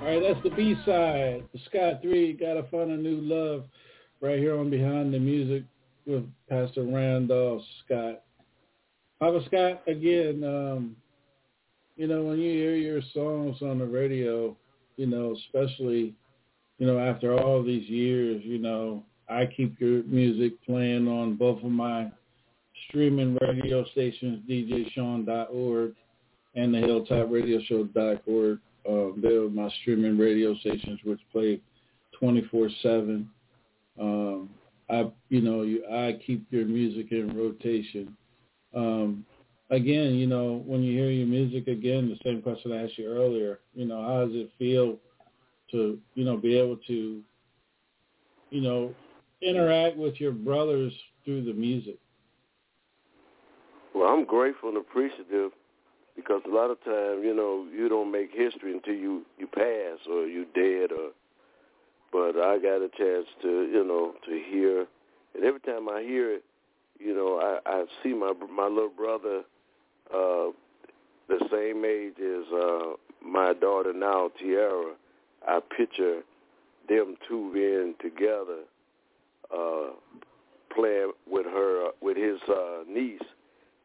All 0.00 0.06
right, 0.06 0.22
that's 0.22 0.42
the 0.42 0.50
B 0.56 0.74
side. 0.86 1.44
The 1.52 1.60
Scott 1.66 2.00
Three 2.00 2.32
gotta 2.32 2.62
find 2.70 2.90
a 2.90 2.96
new 2.96 3.20
love 3.20 3.64
right 4.22 4.38
here 4.38 4.58
on 4.58 4.70
Behind 4.70 5.12
the 5.12 5.18
Music 5.18 5.62
with 6.06 6.24
Pastor 6.48 6.84
Randolph 6.84 7.62
Scott. 7.84 8.22
Papa 9.18 9.42
Scott, 9.46 9.82
again, 9.86 10.42
um, 10.42 10.96
you 11.96 12.06
know, 12.06 12.22
when 12.22 12.38
you 12.38 12.50
hear 12.50 12.76
your 12.76 13.02
songs 13.12 13.60
on 13.60 13.78
the 13.78 13.84
radio, 13.84 14.56
you 14.96 15.06
know, 15.06 15.36
especially, 15.36 16.14
you 16.78 16.86
know, 16.86 16.98
after 16.98 17.38
all 17.38 17.62
these 17.62 17.86
years, 17.86 18.40
you 18.42 18.58
know, 18.58 19.04
I 19.28 19.44
keep 19.44 19.78
your 19.78 20.02
music 20.04 20.54
playing 20.64 21.08
on 21.08 21.36
both 21.36 21.62
of 21.62 21.70
my 21.70 22.10
streaming 22.88 23.36
radio 23.42 23.84
stations, 23.92 24.42
djsean.org 24.48 25.94
and 26.54 26.74
the 26.74 26.78
hilltopradioshow.org. 26.78 28.58
Um, 28.88 29.20
they're 29.22 29.48
my 29.48 29.70
streaming 29.80 30.18
radio 30.18 30.54
stations, 30.56 31.00
which 31.04 31.20
play 31.32 31.60
24/7. 32.20 33.26
Um, 33.98 34.50
I, 34.88 35.10
you 35.28 35.40
know, 35.40 35.62
you, 35.62 35.84
I 35.86 36.18
keep 36.26 36.46
your 36.50 36.64
music 36.64 37.12
in 37.12 37.36
rotation. 37.36 38.16
Um, 38.74 39.24
again, 39.70 40.14
you 40.14 40.26
know, 40.26 40.62
when 40.66 40.82
you 40.82 40.98
hear 40.98 41.10
your 41.10 41.26
music 41.26 41.68
again, 41.68 42.08
the 42.08 42.18
same 42.28 42.42
question 42.42 42.72
I 42.72 42.84
asked 42.84 42.98
you 42.98 43.06
earlier, 43.06 43.60
you 43.74 43.86
know, 43.86 44.02
how 44.02 44.26
does 44.26 44.34
it 44.34 44.50
feel 44.58 44.98
to, 45.70 45.98
you 46.14 46.24
know, 46.24 46.36
be 46.36 46.56
able 46.56 46.76
to, 46.88 47.22
you 48.50 48.60
know, 48.60 48.94
interact 49.42 49.96
with 49.96 50.20
your 50.20 50.32
brothers 50.32 50.92
through 51.24 51.44
the 51.44 51.52
music? 51.52 51.98
Well, 53.94 54.08
I'm 54.08 54.24
grateful 54.24 54.70
and 54.70 54.78
appreciative 54.78 55.52
because 56.20 56.42
a 56.46 56.54
lot 56.54 56.70
of 56.70 56.82
times, 56.84 57.20
you 57.24 57.34
know, 57.34 57.66
you 57.72 57.88
don't 57.88 58.10
make 58.12 58.30
history 58.32 58.72
until 58.72 58.94
you 58.94 59.24
you 59.38 59.46
pass 59.46 59.98
or 60.10 60.26
you 60.26 60.44
dead 60.54 60.92
or. 60.92 61.10
But 62.12 62.36
I 62.40 62.58
got 62.58 62.82
a 62.82 62.88
chance 62.98 63.26
to, 63.42 63.68
you 63.72 63.84
know, 63.84 64.14
to 64.26 64.42
hear, 64.50 64.84
and 65.34 65.44
every 65.44 65.60
time 65.60 65.88
I 65.88 66.02
hear 66.02 66.34
it, 66.34 66.44
you 66.98 67.14
know, 67.14 67.38
I 67.38 67.70
I 67.70 67.84
see 68.02 68.12
my 68.14 68.32
my 68.52 68.66
little 68.66 68.90
brother, 68.90 69.42
uh, 70.12 70.50
the 71.28 71.38
same 71.52 71.84
age 71.84 72.18
as 72.18 72.52
uh, 72.52 72.96
my 73.24 73.52
daughter 73.54 73.92
now, 73.92 74.30
Tiara. 74.38 74.94
I 75.46 75.60
picture 75.76 76.22
them 76.88 77.16
two 77.28 77.50
being 77.54 77.94
together, 78.00 78.64
uh, 79.56 79.90
playing 80.74 81.12
with 81.28 81.46
her 81.46 81.90
with 82.02 82.16
his 82.16 82.38
uh, 82.48 82.82
niece, 82.88 83.20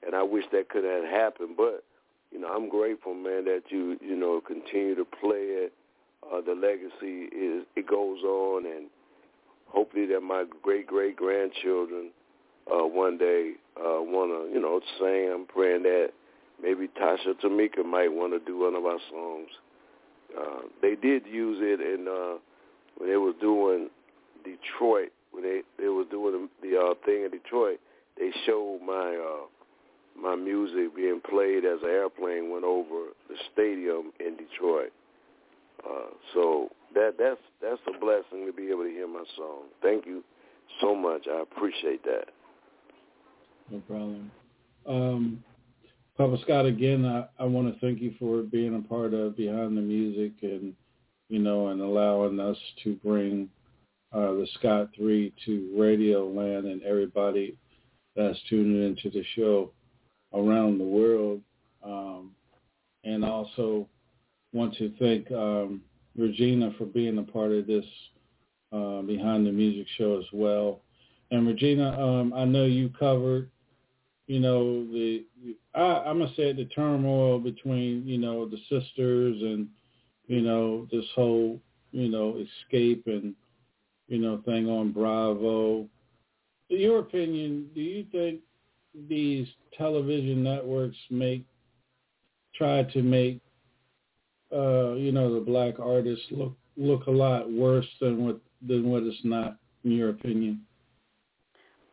and 0.05 0.15
I 0.15 0.23
wish 0.23 0.45
that 0.51 0.69
could 0.69 0.83
have 0.83 1.03
happened, 1.05 1.55
but 1.57 1.83
you 2.31 2.39
know, 2.39 2.47
I'm 2.47 2.69
grateful, 2.69 3.13
man, 3.13 3.45
that 3.45 3.63
you 3.69 3.97
you 4.01 4.15
know 4.15 4.41
continue 4.45 4.95
to 4.95 5.05
play 5.05 5.65
it. 5.65 5.73
Uh, 6.23 6.41
the 6.41 6.53
legacy 6.53 7.25
is 7.35 7.65
it 7.75 7.87
goes 7.87 8.21
on, 8.23 8.65
and 8.65 8.87
hopefully 9.67 10.05
that 10.07 10.21
my 10.21 10.45
great 10.61 10.87
great 10.87 11.15
grandchildren 11.15 12.11
uh, 12.71 12.85
one 12.85 13.17
day 13.17 13.51
uh, 13.77 14.01
want 14.01 14.31
to 14.31 14.53
you 14.53 14.61
know 14.61 14.81
sing. 14.99 15.31
I'm 15.33 15.45
praying 15.45 15.83
that 15.83 16.09
maybe 16.61 16.87
Tasha 16.99 17.33
Tamika 17.43 17.85
might 17.85 18.11
want 18.11 18.33
to 18.33 18.39
do 18.39 18.59
one 18.59 18.75
of 18.75 18.85
our 18.85 18.99
songs. 19.09 19.49
Uh, 20.37 20.67
they 20.81 20.95
did 20.95 21.25
use 21.27 21.59
it 21.61 21.79
in 21.79 22.07
uh, 22.07 22.37
when 22.97 23.09
they 23.09 23.17
was 23.17 23.35
doing 23.39 23.89
Detroit 24.43 25.11
when 25.35 25.43
they 25.43 25.61
they 25.77 25.89
was 25.89 26.07
doing 26.09 26.49
the, 26.61 26.69
the 26.69 26.79
uh, 26.79 26.93
thing 27.05 27.25
in 27.25 27.31
Detroit. 27.31 27.79
They 28.17 28.31
showed 28.45 28.79
my 28.85 29.15
uh, 29.15 29.45
my 30.19 30.35
music 30.35 30.95
being 30.95 31.21
played 31.29 31.65
as 31.65 31.79
an 31.83 31.89
airplane 31.89 32.49
went 32.49 32.63
over 32.63 33.09
the 33.29 33.35
stadium 33.53 34.11
in 34.19 34.37
Detroit. 34.37 34.91
Uh, 35.85 36.09
so 36.33 36.69
that 36.93 37.15
that's 37.19 37.39
that's 37.61 37.81
a 37.87 37.99
blessing 37.99 38.45
to 38.45 38.53
be 38.53 38.69
able 38.69 38.83
to 38.83 38.89
hear 38.89 39.07
my 39.07 39.23
song. 39.35 39.63
Thank 39.81 40.05
you 40.05 40.23
so 40.81 40.95
much. 40.95 41.27
I 41.29 41.41
appreciate 41.41 42.03
that. 42.03 42.25
No 43.69 43.79
problem. 43.81 44.31
Um, 44.87 45.43
Papa 46.17 46.37
Scott, 46.43 46.65
again, 46.65 47.05
I, 47.05 47.25
I 47.39 47.45
want 47.45 47.73
to 47.73 47.79
thank 47.79 48.01
you 48.01 48.13
for 48.17 48.41
being 48.41 48.75
a 48.75 48.87
part 48.87 49.13
of 49.13 49.35
Behind 49.35 49.75
the 49.75 49.81
Music 49.81 50.31
and 50.41 50.73
you 51.29 51.39
know 51.39 51.67
and 51.67 51.81
allowing 51.81 52.39
us 52.39 52.57
to 52.83 52.95
bring 53.03 53.49
uh, 54.13 54.31
the 54.31 54.47
Scott 54.57 54.89
Three 54.95 55.33
to 55.45 55.75
Radio 55.77 56.27
Land 56.27 56.65
and 56.65 56.81
everybody 56.83 57.57
that's 58.15 58.39
tuning 58.49 58.81
into 58.85 59.09
the 59.09 59.23
show 59.35 59.71
around 60.35 60.77
the 60.77 60.83
world. 60.83 61.41
Um, 61.83 62.31
and 63.03 63.23
also 63.23 63.87
want 64.53 64.75
to 64.77 64.91
thank 64.99 65.31
um, 65.31 65.81
Regina 66.17 66.71
for 66.77 66.85
being 66.85 67.17
a 67.17 67.23
part 67.23 67.51
of 67.51 67.67
this 67.67 67.85
uh, 68.71 69.01
Behind 69.01 69.45
the 69.45 69.51
Music 69.51 69.85
show 69.97 70.17
as 70.17 70.25
well. 70.33 70.81
And 71.31 71.47
Regina, 71.47 71.99
um, 71.99 72.33
I 72.33 72.45
know 72.45 72.65
you 72.65 72.89
covered, 72.97 73.49
you 74.27 74.39
know, 74.39 74.85
the, 74.85 75.25
I, 75.75 76.03
I'm 76.05 76.19
going 76.19 76.29
to 76.29 76.35
say 76.35 76.53
the 76.53 76.65
turmoil 76.65 77.39
between, 77.39 78.07
you 78.07 78.17
know, 78.17 78.47
the 78.47 78.57
sisters 78.69 79.41
and, 79.41 79.67
you 80.27 80.41
know, 80.41 80.87
this 80.91 81.05
whole, 81.13 81.59
you 81.91 82.09
know, 82.09 82.43
Xscape 82.73 83.05
and, 83.05 83.35
you 84.07 84.19
know, 84.19 84.41
thing 84.45 84.67
on 84.67 84.91
Bravo. 84.91 85.87
In 86.69 86.79
your 86.79 86.99
opinion, 86.99 87.69
do 87.75 87.81
you 87.81 88.05
think 88.11 88.39
these 89.07 89.47
television 89.77 90.43
networks 90.43 90.97
make 91.09 91.45
try 92.55 92.83
to 92.83 93.01
make 93.01 93.39
uh, 94.53 94.93
you 94.93 95.11
know 95.11 95.33
the 95.33 95.41
black 95.41 95.79
artists 95.79 96.25
look 96.31 96.55
look 96.77 97.07
a 97.07 97.11
lot 97.11 97.51
worse 97.51 97.87
than 97.99 98.25
what 98.25 98.39
than 98.65 98.89
what 98.89 99.03
it's 99.03 99.17
not 99.23 99.57
in 99.83 99.91
your 99.91 100.09
opinion 100.09 100.61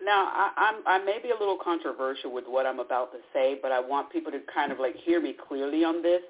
now 0.05 0.28
I, 0.33 0.51
I'm 0.57 1.01
I 1.03 1.05
may 1.05 1.18
be 1.22 1.30
a 1.30 1.39
little 1.39 1.59
controversial 1.62 2.33
with 2.33 2.45
what 2.47 2.66
I'm 2.66 2.80
about 2.80 3.12
to 3.12 3.18
say, 3.33 3.59
but 3.62 3.70
I 3.70 3.80
want 3.80 4.11
people 4.11 4.33
to 4.33 4.41
kind 4.53 4.72
of 4.72 4.78
like 4.78 4.97
hear 4.97 5.20
me 5.20 5.35
clearly 5.49 5.85
on 5.85 6.03
this. 6.03 6.20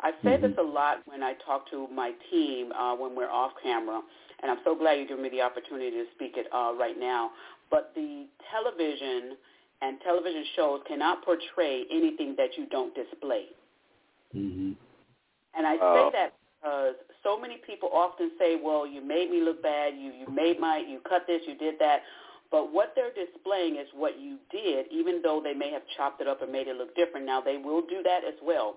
I 0.00 0.12
say 0.22 0.30
mm-hmm. 0.30 0.42
this 0.42 0.52
a 0.58 0.62
lot 0.62 0.98
when 1.06 1.22
I 1.22 1.34
talk 1.44 1.68
to 1.70 1.88
my 1.88 2.12
team 2.30 2.72
uh, 2.72 2.94
when 2.94 3.14
we're 3.14 3.30
off 3.30 3.52
camera, 3.62 4.00
and 4.42 4.50
I'm 4.50 4.58
so 4.64 4.74
glad 4.74 4.94
you 4.94 5.08
gave 5.08 5.18
me 5.18 5.28
the 5.28 5.42
opportunity 5.42 5.90
to 5.90 6.04
speak 6.14 6.34
it 6.36 6.46
uh, 6.52 6.72
right 6.78 6.98
now. 6.98 7.30
But 7.70 7.92
the 7.94 8.26
television 8.50 9.36
and 9.82 10.00
television 10.00 10.44
shows 10.56 10.80
cannot 10.86 11.24
portray 11.24 11.84
anything 11.90 12.34
that 12.36 12.50
you 12.56 12.66
don't 12.66 12.94
display. 12.94 13.46
Mm-hmm. 14.34 14.72
And 15.56 15.66
I 15.66 15.74
say 15.76 16.06
uh, 16.06 16.10
that 16.10 16.32
because 16.60 16.94
so 17.22 17.38
many 17.38 17.58
people 17.66 17.90
often 17.92 18.30
say, 18.38 18.56
"Well, 18.62 18.86
you 18.86 19.00
made 19.00 19.30
me 19.30 19.40
look 19.42 19.62
bad. 19.62 19.94
You 19.94 20.12
you 20.12 20.26
made 20.32 20.60
my 20.60 20.78
you 20.78 21.00
cut 21.08 21.26
this, 21.26 21.42
you 21.46 21.56
did 21.56 21.74
that." 21.80 22.00
But 22.50 22.72
what 22.72 22.94
they're 22.96 23.12
displaying 23.12 23.76
is 23.76 23.86
what 23.94 24.18
you 24.18 24.38
did, 24.50 24.86
even 24.90 25.20
though 25.22 25.40
they 25.42 25.52
may 25.52 25.70
have 25.70 25.82
chopped 25.96 26.20
it 26.22 26.26
up 26.26 26.40
and 26.40 26.50
made 26.50 26.66
it 26.66 26.76
look 26.76 26.94
different. 26.96 27.26
Now 27.26 27.40
they 27.40 27.58
will 27.58 27.82
do 27.82 28.02
that 28.04 28.24
as 28.26 28.34
well. 28.42 28.76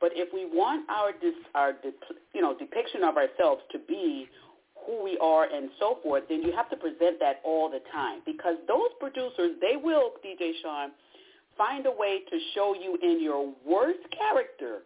But 0.00 0.10
if 0.14 0.32
we 0.34 0.44
want 0.44 0.90
our 0.90 1.12
dis, 1.12 1.34
our 1.54 1.74
you 2.34 2.40
know 2.40 2.56
depiction 2.58 3.04
of 3.04 3.16
ourselves 3.16 3.62
to 3.72 3.78
be 3.78 4.26
who 4.86 5.02
we 5.04 5.18
are 5.20 5.44
and 5.44 5.70
so 5.78 5.98
forth, 6.02 6.24
then 6.28 6.42
you 6.42 6.52
have 6.52 6.68
to 6.70 6.76
present 6.76 7.18
that 7.20 7.40
all 7.44 7.70
the 7.70 7.80
time 7.92 8.20
because 8.26 8.56
those 8.68 8.90
producers, 9.00 9.56
they 9.60 9.76
will, 9.76 10.12
DJ 10.24 10.52
Shaun, 10.62 10.90
find 11.58 11.86
a 11.86 11.90
way 11.90 12.20
to 12.30 12.38
show 12.54 12.74
you 12.74 12.98
in 13.02 13.22
your 13.22 13.52
worst 13.66 14.00
character 14.16 14.80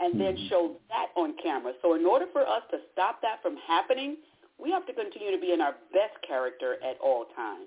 and 0.00 0.20
then 0.20 0.34
Mm-hmm. 0.36 0.48
show 0.48 0.76
that 0.90 1.06
on 1.20 1.34
camera. 1.42 1.72
So 1.82 1.94
in 1.94 2.06
order 2.06 2.26
for 2.32 2.42
us 2.42 2.62
to 2.70 2.78
stop 2.92 3.20
that 3.22 3.42
from 3.42 3.56
happening, 3.66 4.16
we 4.62 4.70
have 4.70 4.86
to 4.86 4.92
continue 4.92 5.32
to 5.32 5.40
be 5.40 5.52
in 5.52 5.60
our 5.60 5.72
best 5.92 6.14
character 6.26 6.74
at 6.88 6.96
all 7.02 7.26
times. 7.34 7.66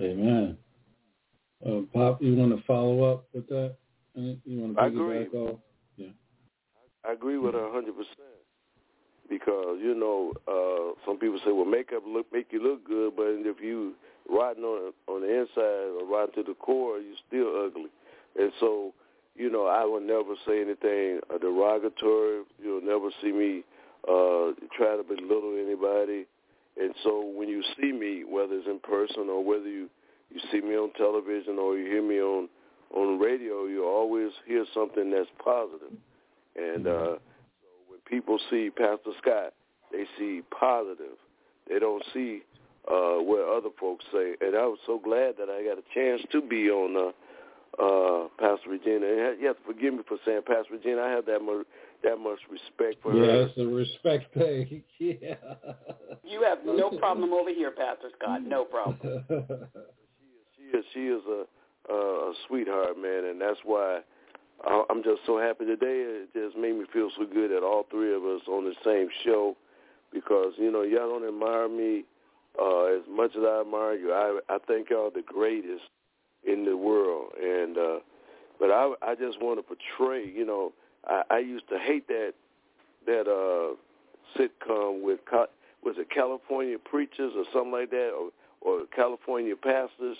Amen. 0.00 0.56
Uh, 1.64 1.80
Pop, 1.92 2.22
you 2.22 2.34
want 2.34 2.56
to 2.56 2.62
follow 2.66 3.04
up 3.12 3.26
with 3.34 3.46
that? 3.48 3.76
You 4.14 4.38
want 4.46 4.76
to 4.76 4.82
I 4.82 4.86
agree. 4.86 5.26
piggyback 5.26 5.34
off? 5.34 5.58
Yeah. 5.96 6.08
I 7.08 7.12
agree 7.12 7.38
with 7.38 7.54
her 7.54 7.66
a 7.66 7.72
hundred 7.72 7.94
percent 7.94 8.18
because 9.32 9.78
you 9.80 9.94
know 9.94 10.32
uh, 10.46 10.92
some 11.06 11.18
people 11.18 11.38
say, 11.42 11.52
well, 11.52 11.64
makeup 11.64 12.02
look 12.06 12.26
make 12.32 12.48
you 12.50 12.62
look 12.62 12.86
good, 12.86 13.16
but 13.16 13.24
if 13.28 13.56
you 13.62 13.94
rotten 14.28 14.62
on 14.62 14.92
on 15.08 15.22
the 15.22 15.40
inside 15.40 15.96
or 15.96 16.04
rotten 16.06 16.34
to 16.34 16.42
the 16.42 16.54
core, 16.54 16.98
you're 16.98 17.16
still 17.26 17.64
ugly. 17.64 17.88
And 18.38 18.52
so, 18.60 18.92
you 19.34 19.50
know, 19.50 19.64
I 19.64 19.84
will 19.84 20.02
never 20.02 20.34
say 20.46 20.60
anything 20.60 21.20
derogatory. 21.40 22.42
You'll 22.62 22.84
never 22.84 23.08
see 23.22 23.32
me 23.32 23.64
uh, 24.06 24.52
try 24.76 24.96
to 24.96 25.02
belittle 25.02 25.56
anybody. 25.58 26.26
And 26.78 26.94
so, 27.02 27.32
when 27.34 27.48
you 27.48 27.62
see 27.80 27.92
me, 27.92 28.24
whether 28.28 28.52
it's 28.52 28.66
in 28.66 28.80
person 28.80 29.30
or 29.30 29.42
whether 29.42 29.68
you 29.68 29.88
you 30.30 30.40
see 30.52 30.60
me 30.60 30.76
on 30.76 30.92
television 30.92 31.58
or 31.58 31.78
you 31.78 31.86
hear 31.86 32.02
me 32.02 32.20
on 32.20 32.50
on 32.94 33.18
radio, 33.18 33.64
you 33.64 33.86
always 33.86 34.30
hear 34.46 34.66
something 34.74 35.10
that's 35.10 35.28
positive. 35.42 35.96
And 36.54 36.86
uh, 36.86 37.16
people 38.12 38.38
see 38.50 38.68
Pastor 38.68 39.16
Scott, 39.22 39.54
they 39.90 40.04
see 40.18 40.42
positive. 40.58 41.16
They 41.68 41.78
don't 41.78 42.04
see 42.12 42.42
uh, 42.86 43.16
what 43.24 43.40
other 43.48 43.70
folks 43.80 44.04
say. 44.12 44.34
And 44.40 44.54
I 44.54 44.66
was 44.66 44.78
so 44.86 45.00
glad 45.02 45.36
that 45.38 45.48
I 45.48 45.64
got 45.64 45.78
a 45.78 45.86
chance 45.94 46.20
to 46.32 46.42
be 46.42 46.68
on 46.68 46.92
uh, 46.94 47.82
uh, 47.82 48.28
Pastor 48.38 48.68
Regina. 48.70 49.06
And 49.06 49.40
you 49.40 49.46
have 49.46 49.56
to 49.56 49.64
forgive 49.64 49.94
me 49.94 50.00
for 50.06 50.18
saying 50.26 50.42
Pastor 50.46 50.74
Regina. 50.74 51.00
I 51.00 51.10
have 51.10 51.24
that 51.26 51.40
that 52.04 52.18
much 52.18 52.40
respect 52.50 53.00
for 53.02 53.14
yeah, 53.14 53.26
her. 53.32 53.42
it's 53.44 53.58
a 53.58 53.66
respect 53.66 54.34
thing. 54.34 54.82
yeah. 54.98 55.34
You 56.24 56.42
have 56.42 56.58
no 56.66 56.90
problem 56.90 57.32
over 57.32 57.50
here, 57.50 57.70
Pastor 57.70 58.10
Scott. 58.18 58.42
No 58.42 58.64
problem. 58.64 59.24
She 60.56 60.78
is 60.78 60.84
she 60.94 61.00
is 61.00 61.22
a, 61.28 61.92
a 61.92 62.32
sweetheart, 62.46 62.96
man, 62.98 63.24
and 63.24 63.40
that's 63.40 63.58
why 63.64 63.96
I- 63.96 64.00
I'm 64.90 65.02
just 65.02 65.22
so 65.26 65.38
happy 65.38 65.64
today. 65.64 66.04
It 66.06 66.32
just 66.34 66.56
made 66.56 66.76
me 66.76 66.84
feel 66.92 67.10
so 67.16 67.26
good 67.26 67.50
that 67.50 67.62
all 67.62 67.86
three 67.90 68.14
of 68.14 68.22
us 68.24 68.42
on 68.48 68.64
the 68.64 68.74
same 68.84 69.08
show, 69.24 69.56
because 70.12 70.52
you 70.56 70.70
know 70.70 70.82
y'all 70.82 71.08
don't 71.08 71.26
admire 71.26 71.68
me 71.68 72.04
uh, 72.60 72.84
as 72.84 73.02
much 73.10 73.32
as 73.36 73.42
I 73.44 73.60
admire 73.62 73.94
you. 73.94 74.12
I 74.12 74.38
I 74.48 74.58
think 74.66 74.90
y'all 74.90 75.10
the 75.10 75.22
greatest 75.22 75.84
in 76.44 76.64
the 76.64 76.76
world, 76.76 77.32
and 77.40 77.76
uh, 77.76 77.98
but 78.60 78.70
I 78.70 78.92
I 79.02 79.14
just 79.14 79.40
want 79.42 79.58
to 79.58 79.62
portray. 79.62 80.28
You 80.28 80.46
know, 80.46 80.72
I, 81.06 81.22
I 81.30 81.38
used 81.38 81.68
to 81.68 81.78
hate 81.78 82.06
that 82.08 82.34
that 83.06 83.26
uh, 83.26 83.74
sitcom 84.38 85.02
with 85.02 85.20
was 85.82 85.96
it 85.98 86.08
California 86.10 86.78
preachers 86.78 87.32
or 87.36 87.44
something 87.52 87.72
like 87.72 87.90
that, 87.90 88.10
or 88.10 88.30
or 88.60 88.86
California 88.94 89.56
pastors 89.56 90.16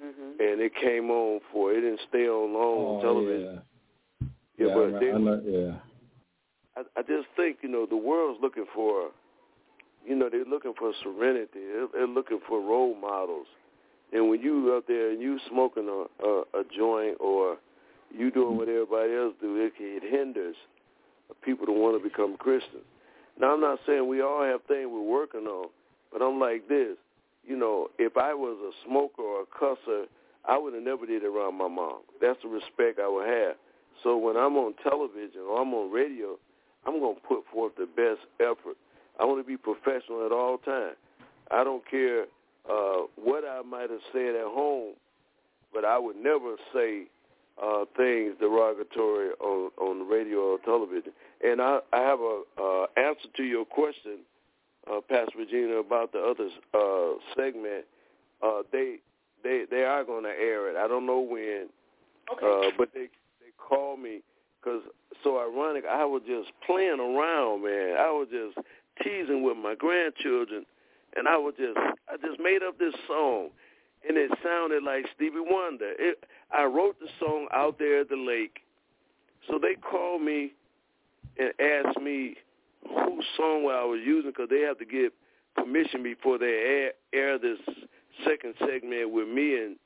hmm 0.00 0.30
and 0.38 0.60
it 0.60 0.72
came 0.74 1.10
on 1.10 1.40
for 1.50 1.72
it 1.72 1.80
didn't 1.80 2.00
stay 2.08 2.28
on 2.28 2.52
long 2.52 2.78
oh, 2.78 2.96
on 2.96 3.02
television. 3.02 3.62
Yeah, 4.18 4.28
Yeah, 4.58 4.66
yeah, 4.66 4.74
but 4.74 4.96
I, 4.96 5.00
they, 5.00 5.12
I 5.12 5.18
know, 5.18 5.42
yeah. 5.46 5.74
I, 6.76 7.00
I 7.00 7.02
just 7.02 7.28
think 7.36 7.58
you 7.62 7.68
know 7.70 7.86
the 7.86 7.96
world's 7.96 8.38
looking 8.42 8.66
for, 8.74 9.10
you 10.06 10.14
know, 10.14 10.28
they're 10.30 10.44
looking 10.44 10.74
for 10.78 10.92
serenity. 11.02 11.48
They're, 11.54 11.86
they're 11.92 12.06
looking 12.06 12.40
for 12.46 12.60
role 12.60 12.94
models. 12.94 13.46
And 14.12 14.28
when 14.28 14.40
you 14.40 14.74
out 14.74 14.84
there 14.86 15.10
and 15.10 15.20
you 15.20 15.38
smoking 15.50 15.88
a, 15.88 16.24
a, 16.24 16.42
a 16.60 16.64
joint 16.76 17.16
or 17.18 17.56
you 18.14 18.30
doing 18.30 18.56
what 18.56 18.68
everybody 18.68 19.14
else 19.14 19.34
do, 19.40 19.56
it, 19.56 19.72
it 19.78 20.02
hinders 20.02 20.56
people 21.44 21.66
to 21.66 21.72
want 21.72 22.00
to 22.00 22.08
become 22.08 22.36
Christians. 22.36 22.84
Now 23.38 23.54
I'm 23.54 23.60
not 23.60 23.78
saying 23.86 24.06
we 24.08 24.22
all 24.22 24.44
have 24.44 24.60
things 24.68 24.88
we're 24.90 25.00
working 25.02 25.46
on, 25.46 25.68
but 26.12 26.22
I'm 26.22 26.38
like 26.38 26.68
this. 26.68 26.96
You 27.46 27.56
know, 27.56 27.88
if 27.98 28.16
I 28.16 28.34
was 28.34 28.58
a 28.60 28.72
smoker 28.86 29.22
or 29.22 29.42
a 29.42 29.46
cusser, 29.46 30.06
I 30.48 30.58
would 30.58 30.74
have 30.74 30.82
never 30.82 31.06
did 31.06 31.22
it 31.22 31.26
around 31.26 31.56
my 31.56 31.68
mom. 31.68 32.00
That's 32.20 32.38
the 32.42 32.48
respect 32.48 32.98
I 33.00 33.08
would 33.08 33.26
have. 33.26 33.56
So 34.02 34.16
when 34.16 34.36
I'm 34.36 34.56
on 34.56 34.74
television 34.82 35.40
or 35.48 35.62
I'm 35.62 35.72
on 35.74 35.90
radio, 35.90 36.36
I'm 36.86 37.00
going 37.00 37.16
to 37.16 37.20
put 37.22 37.44
forth 37.52 37.72
the 37.76 37.86
best 37.86 38.26
effort. 38.40 38.76
I 39.18 39.24
want 39.24 39.40
to 39.40 39.46
be 39.46 39.56
professional 39.56 40.26
at 40.26 40.32
all 40.32 40.58
times. 40.58 40.96
I 41.50 41.64
don't 41.64 41.88
care 41.88 42.26
uh, 42.68 43.06
what 43.16 43.44
I 43.44 43.62
might 43.62 43.90
have 43.90 44.04
said 44.12 44.34
at 44.34 44.46
home, 44.46 44.94
but 45.72 45.84
I 45.84 45.98
would 45.98 46.16
never 46.16 46.56
say 46.74 47.04
uh, 47.62 47.84
things 47.96 48.34
derogatory 48.38 49.30
on 49.40 49.70
on 49.78 50.00
the 50.00 50.04
radio 50.04 50.54
or 50.54 50.58
television. 50.58 51.12
And 51.42 51.60
I, 51.60 51.78
I 51.92 52.00
have 52.00 52.20
a 52.20 52.42
uh, 52.60 52.86
answer 52.96 53.28
to 53.36 53.42
your 53.44 53.64
question, 53.64 54.18
uh, 54.90 55.00
Pastor 55.08 55.38
Regina, 55.38 55.76
about 55.76 56.12
the 56.12 56.18
other 56.18 56.48
uh, 56.74 57.18
segment. 57.36 57.84
Uh, 58.42 58.62
they 58.72 58.96
they 59.42 59.64
they 59.70 59.84
are 59.84 60.04
going 60.04 60.24
to 60.24 60.30
air 60.30 60.68
it. 60.70 60.76
I 60.76 60.88
don't 60.88 61.06
know 61.06 61.20
when, 61.20 61.68
Okay. 62.32 62.68
uh, 62.68 62.70
but 62.76 62.90
they 62.94 63.08
they 63.40 63.52
called 63.58 64.00
me 64.00 64.20
because 64.60 64.82
so 65.22 65.38
ironic. 65.38 65.84
I 65.90 66.04
was 66.04 66.22
just 66.26 66.50
playing 66.66 67.00
around, 67.00 67.64
man. 67.64 67.96
I 67.98 68.10
was 68.10 68.28
just 68.30 68.58
teasing 69.02 69.42
with 69.42 69.56
my 69.56 69.74
grandchildren, 69.74 70.66
and 71.16 71.28
I 71.28 71.36
was 71.36 71.54
just 71.58 71.76
I 72.08 72.16
just 72.16 72.40
made 72.40 72.62
up 72.62 72.78
this 72.78 72.94
song, 73.06 73.48
and 74.08 74.16
it 74.16 74.30
sounded 74.42 74.82
like 74.82 75.06
Stevie 75.14 75.36
Wonder. 75.40 75.92
It, 75.98 76.24
I 76.52 76.64
wrote 76.64 76.98
the 77.00 77.08
song 77.18 77.48
out 77.52 77.78
there 77.78 78.00
at 78.00 78.08
the 78.08 78.16
lake, 78.16 78.60
so 79.48 79.58
they 79.58 79.74
called 79.74 80.22
me 80.22 80.52
and 81.38 81.52
asked 81.60 82.00
me 82.00 82.36
whose 82.88 83.24
song 83.36 83.64
I 83.70 83.84
was 83.84 84.00
using 84.04 84.30
because 84.30 84.48
they 84.50 84.60
have 84.60 84.78
to 84.78 84.84
get 84.84 85.12
permission 85.54 86.02
before 86.02 86.38
they 86.38 86.46
air, 86.46 86.92
air 87.12 87.38
this 87.38 87.58
second 88.24 88.54
segment 88.60 89.10
with 89.10 89.28
me 89.28 89.56
and 89.56 89.76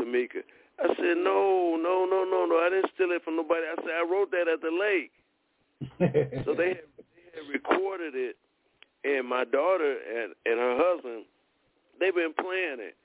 Tamika. 0.00 0.42
I 0.78 0.88
said, 0.88 1.16
no, 1.18 1.76
no, 1.80 2.06
no, 2.08 2.24
no, 2.28 2.46
no. 2.46 2.56
I 2.56 2.68
didn't 2.70 2.90
steal 2.94 3.12
it 3.12 3.22
from 3.22 3.36
nobody. 3.36 3.62
I 3.62 3.76
said, 3.76 3.94
I 3.94 4.06
wrote 4.10 4.30
that 4.32 4.48
at 4.48 4.60
the 4.60 4.70
lake. 4.70 5.12
So 6.44 6.54
they 6.54 6.68
had, 6.68 6.86
they 6.98 7.30
had 7.34 7.48
recorded 7.52 8.14
it, 8.14 8.36
and 9.04 9.28
my 9.28 9.44
daughter 9.44 9.96
and, 10.08 10.34
and 10.46 10.58
her 10.58 10.76
husband, 10.78 11.24
they've 12.00 12.14
been 12.14 12.34
playing 12.34 12.78
it 12.80 12.96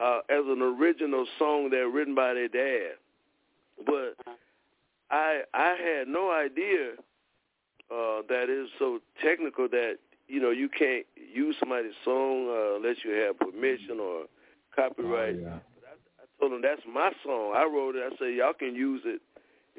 uh, 0.00 0.18
as 0.28 0.44
an 0.46 0.60
original 0.60 1.26
song 1.38 1.70
that 1.70 1.88
written 1.88 2.14
by 2.14 2.34
their 2.34 2.48
dad. 2.48 2.96
But 3.86 4.16
I 5.10 5.42
I 5.54 5.76
had 5.76 6.08
no 6.08 6.32
idea 6.32 6.92
uh, 7.90 8.22
that 8.28 8.48
is 8.50 8.68
so 8.78 9.00
technical 9.24 9.68
that 9.68 9.96
you 10.28 10.40
know 10.40 10.50
you 10.50 10.68
can't 10.68 11.06
use 11.32 11.56
somebody's 11.60 11.94
song 12.04 12.48
uh, 12.48 12.76
unless 12.76 12.96
you 13.04 13.12
have 13.12 13.38
permission 13.38 14.00
or 14.00 14.24
copyright. 14.74 15.36
Oh, 15.36 15.42
yeah. 15.42 15.58
I 16.18 16.40
told 16.40 16.52
them 16.52 16.62
that's 16.62 16.82
my 16.86 17.10
song. 17.24 17.54
I 17.56 17.64
wrote 17.64 17.96
it. 17.96 18.02
I 18.04 18.16
said 18.18 18.34
y'all 18.34 18.52
can 18.52 18.74
use 18.74 19.02
it 19.04 19.20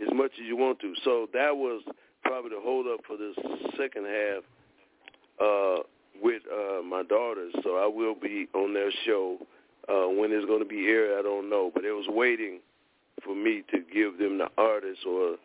as 0.02 0.10
much 0.14 0.32
as 0.40 0.46
you 0.46 0.56
want 0.56 0.80
to. 0.80 0.94
So 1.04 1.28
that 1.34 1.56
was 1.56 1.84
probably 2.24 2.52
the 2.52 2.62
hold 2.62 2.88
up 2.88 3.02
for 3.06 3.18
this 3.18 3.36
second 3.78 4.06
half 4.06 4.44
uh, 5.42 5.84
with 6.22 6.42
uh, 6.52 6.82
my 6.84 7.04
daughters. 7.04 7.54
So 7.64 7.78
I 7.78 7.88
will 7.88 8.16
be 8.16 8.48
on 8.54 8.74
their 8.74 8.92
show. 9.06 9.38
Uh, 9.88 10.10
when 10.10 10.34
it's 10.34 10.46
going 10.46 10.60
to 10.60 10.68
be 10.68 10.88
aired, 10.88 11.18
I 11.18 11.22
don't 11.22 11.50
know. 11.50 11.72
But 11.74 11.86
it 11.86 11.94
was 11.94 12.08
waiting 12.10 12.60
for 13.24 13.34
me 13.36 13.64
to 13.72 13.80
give 13.94 14.18
them 14.18 14.38
the 14.38 14.50
artists 14.58 15.04
or 15.08 15.38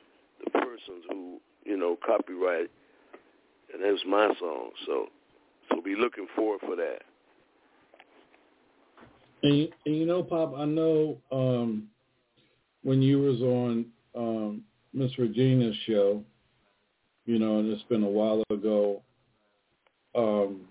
the 0.44 0.50
persons 0.50 1.04
who 1.08 1.40
you 1.64 1.76
know 1.76 1.96
copyright, 2.04 2.70
and 3.72 3.82
it 3.82 3.90
was 3.90 4.04
my 4.06 4.32
song. 4.38 4.70
So 4.86 5.06
so 5.70 5.80
be 5.80 5.94
looking 5.96 6.26
forward 6.34 6.60
for 6.60 6.76
that. 6.76 7.00
And 9.42 9.58
you, 9.58 9.68
and 9.86 9.96
you 9.96 10.06
know, 10.06 10.22
Pop, 10.22 10.54
I 10.56 10.64
know 10.64 11.18
um, 11.32 11.88
when 12.82 13.02
you 13.02 13.18
was 13.18 13.40
on 13.40 13.86
um, 14.14 14.62
Miss 14.92 15.12
Regina's 15.18 15.76
show, 15.86 16.22
you 17.26 17.38
know, 17.38 17.58
and 17.58 17.70
it's 17.72 17.82
been 17.84 18.02
a 18.02 18.08
while 18.08 18.42
ago. 18.50 19.02
Um, 20.14 20.62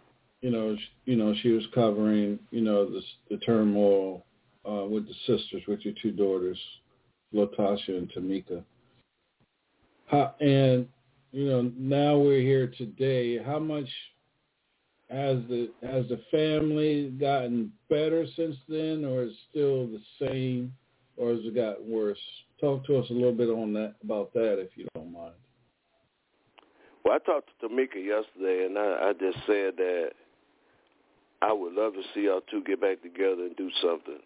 you 0.42 0.52
know, 0.52 0.76
sh- 0.76 0.92
you 1.06 1.16
know, 1.16 1.34
she 1.42 1.50
was 1.50 1.64
covering, 1.74 2.40
you 2.52 2.62
know, 2.62 2.90
the, 2.90 3.02
the 3.30 3.38
turmoil 3.38 4.26
uh, 4.68 4.86
with 4.86 5.08
the 5.08 5.14
sisters, 5.26 5.64
with 5.68 5.82
your 5.82 5.94
two 6.02 6.12
daughters, 6.12 6.58
Latasha 7.34 7.90
and 7.90 8.12
Tamika. 8.12 8.64
How, 10.12 10.36
and 10.42 10.88
you 11.32 11.46
know, 11.46 11.72
now 11.78 12.18
we're 12.18 12.42
here 12.42 12.68
today. 12.78 13.42
How 13.42 13.60
much 13.60 13.88
has 15.10 15.38
the 15.50 15.70
has 15.82 16.08
the 16.10 16.20
family 16.30 17.10
gotten 17.12 17.72
better 17.90 18.26
since 18.36 18.58
then, 18.68 19.06
or 19.06 19.24
is 19.24 19.32
it 19.32 19.38
still 19.50 19.88
the 19.88 20.02
same, 20.20 20.74
or 21.16 21.32
has 21.32 21.40
it 21.44 21.56
gotten 21.56 21.90
worse? 21.90 22.20
Talk 22.60 22.86
to 22.88 22.98
us 22.98 23.10
a 23.10 23.14
little 23.14 23.32
bit 23.32 23.50
on 23.50 23.74
that 23.74 23.96
about 24.04 24.34
that, 24.34 24.60
if 24.60 24.72
you 24.76 24.86
don't 24.94 25.14
mind. 25.14 25.34
Well, 27.06 27.16
I 27.16 27.20
talked 27.20 27.50
to 27.62 27.68
Tamika 27.68 27.96
yesterday, 27.96 28.66
and 28.66 28.78
I, 28.78 29.10
I 29.10 29.14
just 29.14 29.38
said 29.48 29.78
that 29.78 30.12
I 31.42 31.54
would 31.54 31.74
love 31.74 31.94
to 31.94 32.02
see 32.14 32.26
y'all 32.26 32.42
two 32.52 32.64
get 32.64 32.82
back 32.82 33.02
together 33.02 33.44
and 33.44 33.56
do 33.56 33.70
something. 33.82 34.20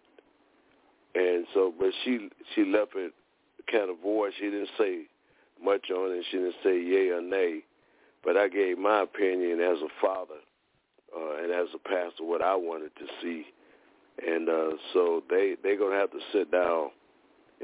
And 1.14 1.46
so, 1.54 1.72
but 1.78 1.92
she 2.04 2.30
she 2.56 2.66
left 2.66 2.94
it 2.96 3.14
kind 3.72 3.92
of 3.92 3.98
void. 4.02 4.34
She 4.40 4.46
didn't 4.46 4.70
say 4.80 5.08
much 5.66 5.90
on 5.90 6.12
it. 6.12 6.26
She 6.30 6.38
didn't 6.38 6.56
say 6.64 6.82
yay 6.82 7.10
or 7.10 7.22
nay. 7.22 7.62
But 8.24 8.38
I 8.38 8.48
gave 8.48 8.78
my 8.78 9.04
opinion 9.04 9.60
as 9.60 9.78
a 9.82 9.90
father 10.02 10.42
uh, 11.16 11.44
and 11.44 11.52
as 11.52 11.68
a 11.76 11.80
pastor 11.80 12.24
what 12.24 12.42
I 12.42 12.56
wanted 12.56 12.92
to 12.96 13.06
see. 13.22 13.46
And 14.26 14.50
uh, 14.50 14.72
so 14.94 15.24
they 15.30 15.56
they're 15.62 15.78
gonna 15.78 15.96
have 15.96 16.12
to 16.12 16.20
sit 16.32 16.52
down 16.52 16.90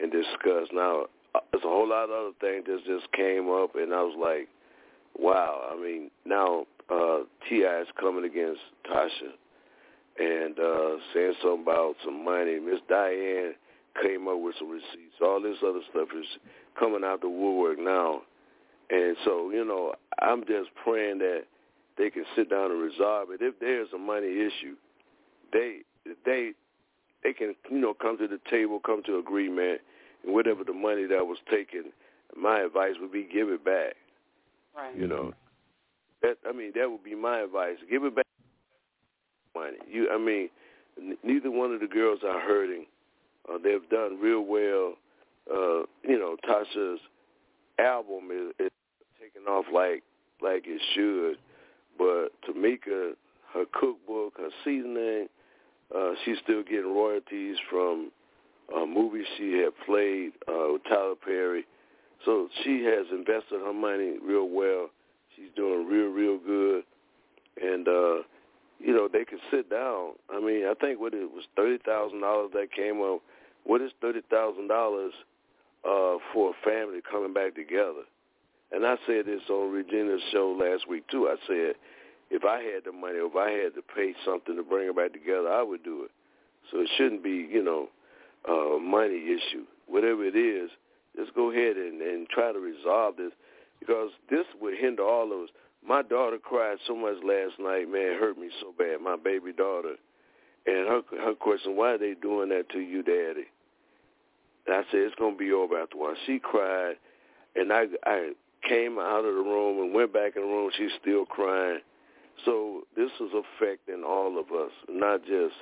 and 0.02 0.12
discuss. 0.12 0.68
Now, 0.74 1.06
uh, 1.34 1.40
there's 1.52 1.64
a 1.64 1.68
whole 1.68 1.88
lot 1.88 2.06
of 2.06 2.12
other 2.12 2.36
things 2.42 2.66
that 2.68 2.86
just 2.86 3.12
came 3.14 3.50
up, 3.50 3.76
and 3.76 3.94
I 3.94 4.02
was 4.02 4.16
like, 4.20 4.50
wow. 5.18 5.70
I 5.72 5.82
mean, 5.82 6.12
now 6.26 6.66
uh, 6.90 7.20
Ti 7.48 7.56
is 7.56 7.88
coming 8.00 8.26
against 8.26 8.60
Tasha 8.90 9.32
and 10.20 10.60
uh, 10.60 10.98
saying 11.14 11.34
something 11.42 11.64
about 11.64 11.96
some 12.04 12.24
money. 12.24 12.60
Miss 12.60 12.82
Diane 12.90 13.54
came 14.02 14.28
up 14.28 14.40
with 14.40 14.56
some 14.60 14.70
receipts. 14.70 15.16
All 15.22 15.42
this 15.42 15.58
other 15.66 15.82
stuff 15.90 16.10
is 16.18 16.28
coming 16.80 17.04
out 17.04 17.22
the 17.22 17.30
woodwork 17.30 17.80
now. 17.80 18.22
And 18.90 19.16
so, 19.24 19.52
you 19.52 19.64
know, 19.64 19.94
I'm 20.22 20.42
just 20.42 20.70
praying 20.84 21.20
that 21.20 21.44
they 21.98 22.10
can 22.10 22.26
sit 22.36 22.50
down 22.50 22.72
and 22.72 22.82
resolve 22.82 23.30
it. 23.32 23.42
If 23.42 23.60
there's 23.60 23.88
a 23.94 23.98
money 23.98 24.28
issue, 24.28 24.76
they 25.54 25.80
they 26.26 26.52
they 27.24 27.34
can, 27.34 27.56
you 27.70 27.80
know, 27.80 27.94
come 27.94 28.18
to 28.18 28.28
the 28.28 28.40
table, 28.50 28.80
come 28.84 29.02
to 29.06 29.18
agreement, 29.18 29.82
and 30.24 30.34
whatever 30.34 30.64
the 30.64 30.74
money 30.74 31.06
that 31.06 31.26
was 31.26 31.38
taken, 31.50 31.86
my 32.36 32.62
advice 32.62 32.96
would 33.00 33.12
be 33.12 33.28
give 33.32 33.50
it 33.50 33.64
back. 33.64 33.96
Right. 34.76 34.98
You 34.98 35.08
know, 35.08 35.34
that 36.22 36.38
I 36.48 36.52
mean 36.52 36.72
that 36.76 36.90
would 36.90 37.04
be 37.04 37.16
my 37.16 37.42
advice. 37.42 37.78
Give 37.90 38.04
it 38.04 38.16
back. 38.16 38.26
Money. 39.56 39.78
You, 39.90 40.10
I 40.10 40.18
mean, 40.18 40.50
n- 40.98 41.18
neither 41.24 41.52
one 41.52 41.74
of 41.74 41.82
the 41.82 41.88
girls 41.88 42.20
are 42.26 42.40
hurting. 42.40 42.86
Uh, 43.50 43.58
they've 43.62 43.88
done 43.90 44.20
real 44.20 44.42
well. 44.42 44.96
Uh, 45.50 45.84
you 46.04 46.20
know, 46.20 46.36
Tasha's 46.48 47.00
album 47.80 48.30
is, 48.32 48.54
is 48.66 48.72
taking 49.20 49.48
off 49.48 49.66
like 49.74 50.04
like 50.42 50.64
it 50.66 50.82
should. 50.94 51.38
But 51.98 52.30
Tamika, 52.48 53.14
her 53.54 53.66
cookbook, 53.74 54.34
her 54.38 54.50
seasoning, 54.64 55.28
uh, 55.96 56.12
she's 56.24 56.38
still 56.44 56.64
getting 56.64 56.94
royalties 56.94 57.58
from 57.70 58.12
uh, 58.76 58.86
movies 58.86 59.26
she 59.38 59.54
had 59.54 59.72
played 59.86 60.32
uh, 60.48 60.74
with 60.74 60.84
Tyler 60.86 61.16
Perry. 61.16 61.66
So 62.26 62.48
she 62.64 62.84
has 62.84 63.08
invested 63.12 63.60
her 63.66 63.74
money 63.74 64.16
real 64.24 64.48
well. 64.48 64.90
She's 65.36 65.50
doing 65.56 65.88
real, 65.88 66.08
real 66.10 66.38
good. 66.38 66.84
And, 67.62 67.88
uh, 67.88 68.24
you 68.80 68.94
know, 68.94 69.10
they 69.12 69.26
can 69.26 69.40
sit 69.50 69.70
down. 69.70 70.12
I 70.30 70.40
mean, 70.40 70.66
I 70.66 70.74
think 70.80 71.00
what 71.00 71.14
it 71.14 71.30
was 71.32 71.46
$30,000 71.58 72.52
that 72.54 72.68
came 72.76 73.02
up. 73.02 73.22
What 73.64 73.82
is 73.82 73.92
$30,000 74.04 75.10
uh, 75.86 76.18
for 76.34 76.52
a 76.52 76.64
family 76.64 77.00
coming 77.10 77.34
back 77.34 77.56
together? 77.56 78.04
And 78.72 78.86
I 78.86 78.96
said 79.06 79.26
this 79.26 79.42
on 79.50 79.72
Regina's 79.72 80.22
show 80.32 80.58
last 80.58 80.88
week, 80.88 81.08
too. 81.10 81.28
I 81.28 81.36
said, 81.48 81.76
if 82.30 82.46
I 82.46 82.62
had 82.62 82.86
the 82.86 82.94
money, 82.94 83.18
if 83.18 83.36
I 83.36 83.52
had 83.52 83.76
to 83.76 83.82
pay 83.82 84.14
something 84.26 84.56
to 84.56 84.64
bring 84.64 84.88
them 84.88 84.96
back 84.96 85.12
together, 85.12 85.50
I 85.50 85.62
would 85.62 85.84
do 85.84 86.04
it. 86.04 86.12
So 86.72 86.80
it 86.80 86.90
shouldn't 86.98 87.24
be, 87.24 87.48
you 87.52 87.64
know, 87.64 87.90
a 88.48 88.80
money 88.80 89.20
issue. 89.26 89.66
Whatever 89.88 90.24
it 90.26 90.36
is, 90.36 90.72
just 91.16 91.36
go 91.36 91.52
ahead 91.52 91.76
and, 91.76 92.02
and 92.02 92.30
try 92.30 92.54
to 92.54 92.60
resolve 92.60 93.18
this 93.18 93.34
because 93.80 94.12
this 94.30 94.46
would 94.62 94.78
hinder 94.78 95.04
all 95.04 95.34
of 95.34 95.42
us. 95.42 95.50
My 95.86 96.02
daughter 96.02 96.38
cried 96.38 96.78
so 96.88 96.96
much 96.96 97.18
last 97.26 97.60
night, 97.60 97.92
man, 97.92 98.14
it 98.14 98.20
hurt 98.20 98.38
me 98.38 98.50
so 98.62 98.74
bad, 98.78 99.02
my 99.02 99.18
baby 99.18 99.52
daughter. 99.52 99.96
And 100.66 100.88
her 100.88 101.02
her 101.20 101.34
question, 101.34 101.76
why 101.76 101.94
are 101.94 101.98
they 101.98 102.14
doing 102.14 102.50
that 102.50 102.70
to 102.70 102.80
you, 102.80 103.02
Daddy? 103.02 103.48
And 104.68 104.76
I 104.76 104.82
said, 104.92 105.02
it's 105.02 105.16
going 105.16 105.34
to 105.34 105.40
be 105.40 105.52
over 105.52 105.80
after 105.82 105.98
a 105.98 106.00
while. 106.00 106.16
She 106.26 106.40
cried, 106.40 106.96
and 107.56 107.74
I, 107.74 107.86
I 108.06 108.32
came 108.68 109.00
out 109.00 109.26
of 109.26 109.36
the 109.36 109.42
room 109.42 109.84
and 109.84 109.94
went 109.94 110.14
back 110.14 110.36
in 110.36 110.44
the 110.44 110.48
room. 110.48 110.72
She's 110.78 110.92
still 111.02 111.26
crying. 111.26 111.80
So 112.46 112.84
this 112.96 113.12
is 113.20 113.30
affecting 113.34 114.04
all 114.04 114.40
of 114.40 114.48
us, 114.52 114.72
not 114.90 115.22
just 115.26 115.56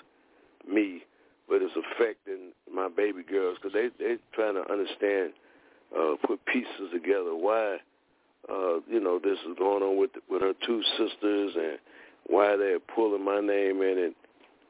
me, 0.70 1.04
but 1.48 1.62
it's 1.62 1.74
affecting 1.76 2.52
my 2.72 2.88
baby 2.88 3.24
girls 3.24 3.58
because 3.62 3.74
they 3.74 3.90
they 4.04 4.18
trying 4.34 4.54
to 4.56 4.72
understand, 4.72 5.34
uh, 5.98 6.16
put 6.26 6.46
pieces 6.46 6.92
together. 6.94 7.36
Why, 7.36 7.78
uh, 8.48 8.80
you 8.88 9.00
know, 9.00 9.20
this 9.22 9.38
is 9.50 9.58
going 9.58 9.84
on 9.84 9.98
with 9.98 10.12
with 10.30 10.42
her 10.42 10.54
two 10.66 10.82
sisters 10.98 11.54
and 11.56 11.80
why 12.28 12.56
they're 12.56 12.80
pulling 12.80 13.26
my 13.26 13.40
name 13.40 13.82
in 13.82 13.98
it. 13.98 14.16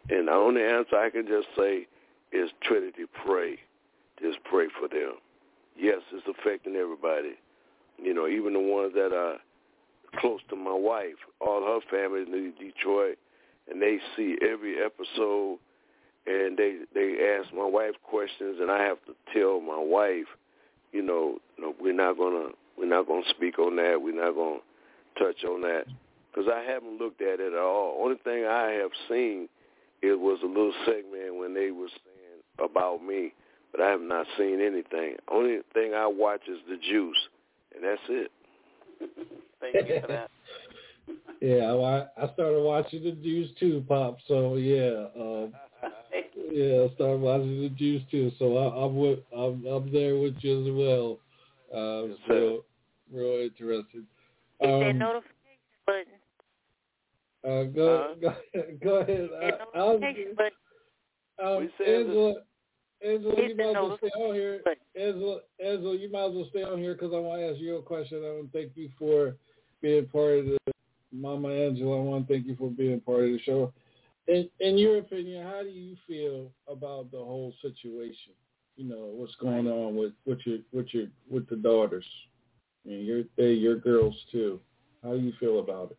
And 0.10 0.28
the 0.28 0.32
only 0.32 0.64
answer 0.64 0.96
I 0.96 1.10
can 1.10 1.28
just 1.28 1.48
say 1.58 1.86
is 2.32 2.50
Trinity, 2.64 3.04
pray. 3.26 3.60
Just 4.22 4.44
pray 4.44 4.68
for 4.80 4.88
them. 4.88 5.14
Yes, 5.78 6.00
it's 6.12 6.28
affecting 6.28 6.76
everybody. 6.76 7.36
You 7.98 8.14
know, 8.14 8.28
even 8.28 8.54
the 8.54 8.60
ones 8.60 8.94
that 8.96 9.14
are 9.14 9.38
close 10.20 10.40
to 10.50 10.56
my 10.56 10.74
wife. 10.74 11.20
All 11.40 11.62
her 11.62 11.80
family 11.90 12.22
in 12.22 12.54
Detroit, 12.60 13.18
and 13.70 13.82
they 13.82 14.00
see 14.16 14.38
every 14.42 14.76
episode, 14.84 15.60
and 16.26 16.58
they 16.58 16.80
they 16.94 17.38
ask 17.40 17.54
my 17.54 17.66
wife 17.66 17.96
questions, 18.04 18.58
and 18.60 18.72
I 18.72 18.84
have 18.84 18.98
to 19.06 19.16
tell 19.34 19.62
my 19.62 19.80
wife, 19.80 20.28
you 20.92 21.02
know, 21.02 21.40
no, 21.58 21.74
we're 21.80 21.94
not 21.94 22.18
gonna 22.18 22.50
we're 22.78 22.88
not 22.88 23.08
gonna 23.08 23.28
speak 23.30 23.60
on 23.60 23.76
that. 23.78 24.02
We're 24.02 24.16
not 24.16 24.36
gonna 24.36 24.60
touch 25.18 25.44
on 25.44 25.62
that 25.62 25.86
because 26.32 26.50
I 26.52 26.62
haven't 26.62 27.00
looked 27.00 27.22
at 27.22 27.40
it 27.40 27.54
at 27.54 27.60
all. 27.60 28.00
Only 28.02 28.18
thing 28.24 28.46
I 28.46 28.72
have 28.82 28.92
seen 29.10 29.50
it 30.02 30.20
was 30.20 30.40
a 30.44 30.48
little 30.48 30.74
segment 30.86 31.38
when 31.38 31.54
they 31.54 31.72
were 31.72 31.90
saying 31.90 32.42
about 32.64 33.04
me, 33.04 33.34
but 33.72 33.82
I 33.82 33.90
have 33.90 34.02
not 34.02 34.26
seen 34.38 34.62
anything. 34.62 35.16
Only 35.32 35.60
thing 35.74 35.94
I 35.94 36.08
watch 36.08 36.42
is 36.48 36.60
the 36.70 36.78
juice, 36.78 37.18
and 37.76 37.84
that's 37.84 38.02
it. 38.10 38.32
Thank 39.62 39.76
you 39.88 40.00
for 40.02 40.08
that. 40.08 40.32
yeah, 41.42 41.72
I, 41.72 42.24
I 42.24 42.34
started 42.34 42.62
watching 42.62 43.04
the 43.04 43.12
Juice 43.12 43.50
too, 43.60 43.84
Pop. 43.88 44.18
So 44.28 44.56
yeah, 44.56 45.06
um, 45.16 45.54
yeah, 46.52 46.86
I 46.90 46.94
started 46.96 47.22
watching 47.22 47.62
the 47.62 47.70
Juice 47.70 48.04
too. 48.12 48.32
So 48.40 48.58
I, 48.58 48.86
I'm 48.86 48.96
with, 48.98 49.20
I'm 49.36 49.66
I'm 49.66 49.92
there 49.92 50.18
with 50.18 50.36
you 50.42 50.62
as 50.62 50.74
well. 50.74 51.20
Uh, 51.74 52.08
Yes, 52.08 52.18
so 52.28 52.64
sir. 53.12 53.18
real 53.18 53.44
interesting. 53.44 54.08
Hit 54.60 54.70
that 54.80 54.96
Um, 54.96 54.98
notification 55.00 55.34
button. 55.86 56.14
uh, 57.46 57.64
go, 57.76 58.06
Huh? 58.08 58.16
go 58.22 58.64
go 58.84 58.96
ahead. 58.98 59.30
That 59.40 59.62
I, 59.76 59.80
I 59.80 59.84
was, 59.84 60.02
notification 60.02 60.36
button. 60.36 60.52
um, 61.44 61.58
We 61.58 61.70
said 61.78 61.88
Angela, 61.96 62.34
Angela, 63.06 63.48
you 63.48 63.56
might 63.56 63.70
as 63.70 63.76
well 63.76 63.98
stay 63.98 64.08
on 64.10 64.36
here. 64.36 64.62
Angela, 64.96 65.40
Angela, 65.64 65.96
you 65.96 66.12
might 66.12 66.26
as 66.26 66.34
well 66.34 66.48
stay 66.50 66.64
on 66.64 66.80
here 66.80 66.94
because 66.94 67.14
I 67.14 67.20
want 67.20 67.42
to 67.42 67.48
ask 67.48 67.60
you 67.60 67.78
a 67.78 67.82
question. 67.82 68.24
I 68.26 68.32
want 68.32 68.52
to 68.52 68.58
thank 68.58 68.72
you 68.76 68.90
for 69.00 69.36
being 69.82 70.06
part 70.08 70.40
of 70.40 70.46
the 70.46 70.58
Mama 71.14 71.50
Angela. 71.50 71.98
I 71.98 72.04
want 72.04 72.28
to 72.28 72.34
thank 72.34 72.46
you 72.46 72.56
for 72.56 72.70
being 72.70 73.00
part 73.00 73.24
of 73.24 73.32
the 73.32 73.40
show. 73.40 73.74
In, 74.28 74.50
in 74.60 74.78
your 74.78 75.00
opinion, 75.00 75.46
how 75.46 75.64
do 75.64 75.70
you 75.70 75.96
feel 76.08 76.52
about 76.68 77.12
the 77.12 77.18
whole 77.18 77.54
situation? 77.62 78.34
You 78.76 78.88
know 78.88 79.12
what's 79.14 79.36
going 79.36 79.68
on 79.68 79.96
with 79.96 80.14
with 80.26 80.40
your 80.46 80.60
with 80.72 80.94
your 80.94 81.08
with 81.30 81.50
the 81.50 81.58
daughters, 81.58 82.06
and 82.86 83.06
your 83.06 83.24
they 83.36 83.52
your 83.52 83.76
girls 83.76 84.16
too. 84.32 84.62
How 85.04 85.14
do 85.14 85.20
you 85.20 85.34
feel 85.40 85.60
about 85.60 85.92
it? 85.92 85.98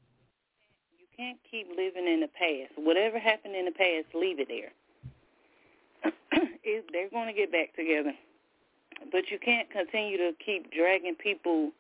You 0.99 1.07
can't 1.15 1.39
keep 1.51 1.69
living 1.69 2.07
in 2.07 2.21
the 2.21 2.29
past. 2.29 2.73
Whatever 2.77 3.19
happened 3.19 3.55
in 3.55 3.67
the 3.67 3.73
past, 3.73 4.15
leave 4.15 4.41
it 4.41 4.49
there. 4.49 4.73
It, 6.79 6.85
they're 6.93 7.11
going 7.11 7.27
to 7.27 7.33
get 7.39 7.51
back 7.53 7.75
together. 7.77 8.13
But 9.13 9.31
you 9.31 9.39
can't 9.39 9.71
continue 9.71 10.17
to 10.19 10.33
keep 10.45 10.71
dragging 10.73 11.15
people 11.17 11.71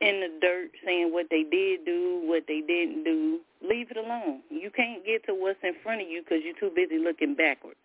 in 0.00 0.20
the 0.20 0.38
dirt 0.40 0.70
saying 0.84 1.12
what 1.12 1.26
they 1.30 1.42
did 1.42 1.84
do, 1.84 2.22
what 2.24 2.44
they 2.48 2.60
didn't 2.60 3.04
do. 3.04 3.40
Leave 3.62 3.90
it 3.90 3.96
alone. 3.98 4.40
You 4.50 4.70
can't 4.70 5.04
get 5.04 5.24
to 5.26 5.34
what's 5.34 5.58
in 5.62 5.74
front 5.82 6.00
of 6.00 6.08
you 6.08 6.22
because 6.22 6.38
you're 6.44 6.58
too 6.58 6.74
busy 6.74 6.98
looking 6.98 7.34
backwards 7.34 7.76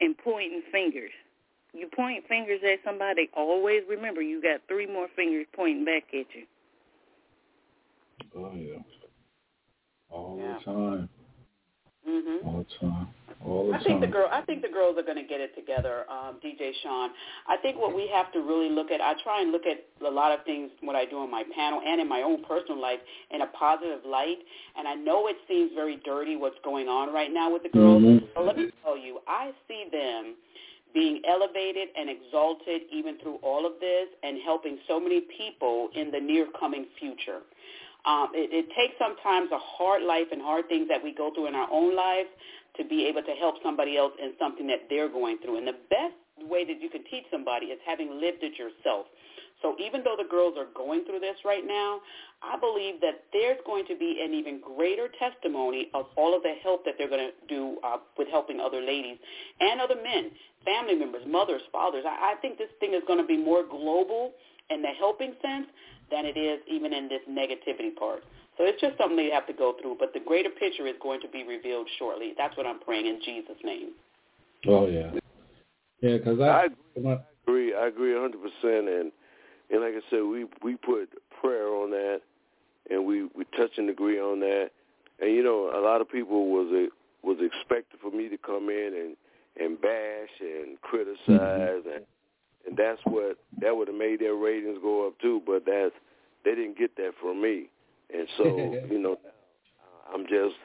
and 0.00 0.16
pointing 0.18 0.62
fingers. 0.70 1.10
You 1.72 1.88
point 1.96 2.24
fingers 2.28 2.60
at 2.70 2.80
somebody, 2.84 3.30
always 3.34 3.80
remember 3.88 4.20
you 4.20 4.42
got 4.42 4.60
three 4.68 4.86
more 4.86 5.06
fingers 5.16 5.46
pointing 5.56 5.86
back 5.86 6.04
at 6.12 6.26
you. 6.34 6.44
Oh 8.36 8.52
yeah, 8.54 8.78
all 10.10 10.36
Yeah. 10.38 10.58
the 10.58 10.64
time, 10.64 11.08
Mm-hmm. 12.08 12.46
all 12.46 12.58
the 12.58 12.86
time, 12.86 13.08
all 13.46 13.66
the 13.68 13.74
I 13.74 13.78
time. 13.78 13.84
think 13.84 14.00
the 14.00 14.06
girl. 14.06 14.28
I 14.30 14.40
think 14.42 14.62
the 14.62 14.68
girls 14.68 14.96
are 14.98 15.02
going 15.02 15.16
to 15.18 15.24
get 15.26 15.40
it 15.40 15.54
together, 15.54 16.04
um, 16.10 16.36
DJ 16.44 16.72
Shaun. 16.82 17.10
I 17.48 17.56
think 17.58 17.78
what 17.78 17.94
we 17.94 18.08
have 18.12 18.32
to 18.32 18.40
really 18.40 18.70
look 18.70 18.90
at. 18.90 19.00
I 19.00 19.14
try 19.22 19.42
and 19.42 19.52
look 19.52 19.66
at 19.66 19.84
a 20.06 20.10
lot 20.10 20.32
of 20.32 20.44
things 20.44 20.70
what 20.80 20.96
I 20.96 21.04
do 21.04 21.18
on 21.18 21.30
my 21.30 21.44
panel 21.54 21.80
and 21.84 22.00
in 22.00 22.08
my 22.08 22.22
own 22.22 22.42
personal 22.44 22.80
life 22.80 22.98
in 23.30 23.42
a 23.42 23.46
positive 23.48 24.00
light. 24.06 24.38
And 24.76 24.86
I 24.88 24.94
know 24.94 25.28
it 25.28 25.36
seems 25.48 25.70
very 25.74 25.96
dirty 26.04 26.36
what's 26.36 26.58
going 26.64 26.88
on 26.88 27.12
right 27.12 27.32
now 27.32 27.52
with 27.52 27.62
the 27.62 27.70
girls, 27.70 28.02
Mhm. 28.02 28.28
but 28.34 28.44
let 28.46 28.56
me 28.56 28.70
tell 28.84 28.96
you, 28.96 29.20
I 29.26 29.52
see 29.68 29.84
them 29.90 30.34
being 30.94 31.22
elevated 31.26 31.88
and 31.96 32.10
exalted 32.10 32.82
even 32.92 33.16
through 33.18 33.36
all 33.42 33.64
of 33.64 33.80
this 33.80 34.08
and 34.22 34.38
helping 34.42 34.78
so 34.86 35.00
many 35.00 35.22
people 35.22 35.88
in 35.94 36.10
the 36.10 36.20
near 36.20 36.46
coming 36.58 36.86
future. 36.98 37.40
Um, 38.04 38.28
it, 38.34 38.50
it 38.52 38.66
takes 38.74 38.98
sometimes 38.98 39.50
a 39.52 39.58
hard 39.58 40.02
life 40.02 40.26
and 40.32 40.42
hard 40.42 40.68
things 40.68 40.88
that 40.88 41.02
we 41.02 41.14
go 41.14 41.30
through 41.32 41.46
in 41.46 41.54
our 41.54 41.68
own 41.70 41.94
lives 41.94 42.28
to 42.76 42.84
be 42.84 43.06
able 43.06 43.22
to 43.22 43.32
help 43.32 43.56
somebody 43.62 43.96
else 43.96 44.12
in 44.22 44.32
something 44.38 44.66
that 44.66 44.88
they're 44.88 45.08
going 45.08 45.38
through. 45.44 45.58
And 45.58 45.66
the 45.66 45.78
best 45.90 46.16
way 46.48 46.64
that 46.64 46.80
you 46.80 46.88
can 46.88 47.04
teach 47.10 47.24
somebody 47.30 47.66
is 47.66 47.78
having 47.86 48.20
lived 48.20 48.42
it 48.42 48.58
yourself. 48.58 49.06
So 49.60 49.76
even 49.78 50.02
though 50.02 50.16
the 50.18 50.28
girls 50.28 50.54
are 50.58 50.66
going 50.74 51.04
through 51.04 51.20
this 51.20 51.36
right 51.44 51.62
now, 51.64 52.00
I 52.42 52.58
believe 52.58 53.00
that 53.00 53.22
there's 53.32 53.58
going 53.64 53.86
to 53.86 53.96
be 53.96 54.18
an 54.20 54.34
even 54.34 54.60
greater 54.60 55.08
testimony 55.18 55.88
of 55.94 56.06
all 56.16 56.34
of 56.34 56.42
the 56.42 56.54
help 56.62 56.84
that 56.84 56.94
they're 56.98 57.08
going 57.08 57.30
to 57.30 57.46
do 57.46 57.78
uh, 57.84 57.98
with 58.18 58.26
helping 58.28 58.58
other 58.58 58.80
ladies 58.80 59.18
and 59.60 59.80
other 59.80 59.94
men, 59.94 60.32
family 60.64 60.96
members, 60.96 61.22
mothers, 61.28 61.62
fathers. 61.70 62.02
I, 62.04 62.34
I 62.34 62.40
think 62.42 62.58
this 62.58 62.70
thing 62.80 62.94
is 62.94 63.02
going 63.06 63.20
to 63.20 63.26
be 63.26 63.36
more 63.36 63.62
global 63.62 64.32
in 64.70 64.82
the 64.82 64.90
helping 64.98 65.34
sense 65.40 65.66
than 66.10 66.26
it 66.26 66.36
is 66.36 66.58
even 66.68 66.92
in 66.92 67.08
this 67.08 67.22
negativity 67.30 67.94
part. 67.94 68.24
So 68.58 68.64
it's 68.64 68.80
just 68.80 68.98
something 68.98 69.16
they 69.16 69.30
have 69.30 69.46
to 69.46 69.52
go 69.52 69.74
through. 69.80 69.96
But 69.98 70.12
the 70.12 70.20
greater 70.20 70.50
picture 70.50 70.86
is 70.86 70.94
going 71.02 71.20
to 71.22 71.28
be 71.28 71.44
revealed 71.44 71.88
shortly. 71.98 72.34
That's 72.36 72.56
what 72.56 72.66
I'm 72.66 72.80
praying 72.80 73.06
in 73.06 73.20
Jesus' 73.24 73.56
name. 73.64 73.90
Oh 74.68 74.86
yeah, 74.86 75.10
yeah. 76.00 76.18
Because 76.18 76.40
I 76.40 76.44
I, 76.44 77.00
my, 77.00 77.18
agree. 77.46 77.74
I 77.74 77.86
agree 77.88 78.16
a 78.16 78.20
hundred 78.20 78.40
percent. 78.42 78.88
And 78.88 79.12
and 79.70 79.80
like 79.80 79.94
I 79.94 80.02
said, 80.10 80.22
we 80.22 80.46
we 80.62 80.76
put 80.76 81.08
prayer 81.40 81.68
on 81.68 81.90
that, 81.90 82.20
and 82.90 83.06
we 83.06 83.24
we 83.34 83.44
touch 83.56 83.72
and 83.76 83.88
agree 83.90 84.20
on 84.20 84.40
that. 84.40 84.70
And 85.20 85.34
you 85.34 85.42
know, 85.42 85.72
a 85.74 85.80
lot 85.80 86.00
of 86.00 86.10
people 86.10 86.50
was 86.50 86.68
uh, 86.72 87.26
was 87.26 87.38
expected 87.40 88.00
for 88.00 88.10
me 88.10 88.28
to 88.28 88.36
come 88.36 88.68
in 88.68 88.92
and 88.94 89.16
and 89.64 89.80
bash 89.80 90.40
and 90.40 90.80
criticize, 90.82 91.82
and 91.86 92.04
and 92.66 92.76
that's 92.76 93.00
what 93.04 93.38
that 93.60 93.76
would 93.76 93.88
have 93.88 93.96
made 93.96 94.20
their 94.20 94.34
ratings 94.34 94.78
go 94.82 95.06
up 95.06 95.18
too. 95.20 95.42
But 95.44 95.64
that's 95.66 95.94
they 96.44 96.54
didn't 96.54 96.78
get 96.78 96.96
that 96.96 97.12
from 97.20 97.40
me, 97.42 97.68
and 98.12 98.28
so 98.36 98.44
you 98.90 98.98
know, 98.98 99.18
I'm 100.12 100.22
just 100.22 100.56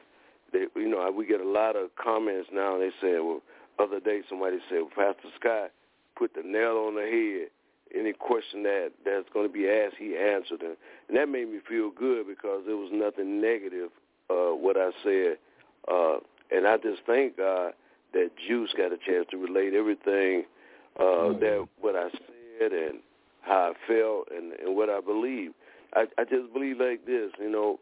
they 0.52 0.66
you 0.76 0.88
know 0.88 1.10
we 1.10 1.26
get 1.26 1.40
a 1.40 1.48
lot 1.48 1.76
of 1.76 1.90
comments 2.02 2.48
now. 2.52 2.78
They 2.78 2.90
say, 3.00 3.18
well, 3.20 3.40
other 3.78 4.00
day 4.00 4.22
somebody 4.28 4.58
said, 4.68 4.78
well, 4.78 5.12
Pastor 5.14 5.28
Scott 5.38 5.70
put 6.16 6.34
the 6.34 6.42
nail 6.42 6.84
on 6.88 6.96
the 6.96 7.02
head 7.02 7.50
any 7.94 8.12
question 8.12 8.62
that 8.64 8.90
that's 9.04 9.28
going 9.32 9.46
to 9.46 9.52
be 9.52 9.68
asked, 9.68 9.96
he 9.98 10.16
answered 10.16 10.62
it, 10.62 10.78
and 11.08 11.16
that 11.16 11.28
made 11.28 11.50
me 11.50 11.58
feel 11.68 11.90
good 11.90 12.26
because 12.26 12.62
there 12.66 12.76
was 12.76 12.90
nothing 12.92 13.40
negative 13.40 13.90
uh, 14.30 14.52
what 14.54 14.76
I 14.76 14.90
said, 15.02 15.38
uh, 15.90 16.18
and 16.50 16.66
I 16.66 16.76
just 16.76 17.02
thank 17.06 17.36
God 17.36 17.72
that 18.12 18.30
Juice 18.46 18.70
got 18.76 18.92
a 18.92 18.98
chance 18.98 19.26
to 19.30 19.36
relate 19.36 19.74
everything 19.74 20.44
uh, 20.98 21.02
mm-hmm. 21.02 21.40
that 21.40 21.68
what 21.80 21.94
I 21.94 22.10
said 22.10 22.72
and 22.72 23.00
how 23.42 23.72
I 23.72 23.86
felt 23.86 24.28
and, 24.34 24.52
and 24.54 24.76
what 24.76 24.90
I 24.90 25.00
believe. 25.00 25.52
I, 25.94 26.06
I 26.18 26.24
just 26.24 26.52
believe 26.52 26.78
like 26.78 27.06
this, 27.06 27.30
you 27.40 27.50
know, 27.50 27.78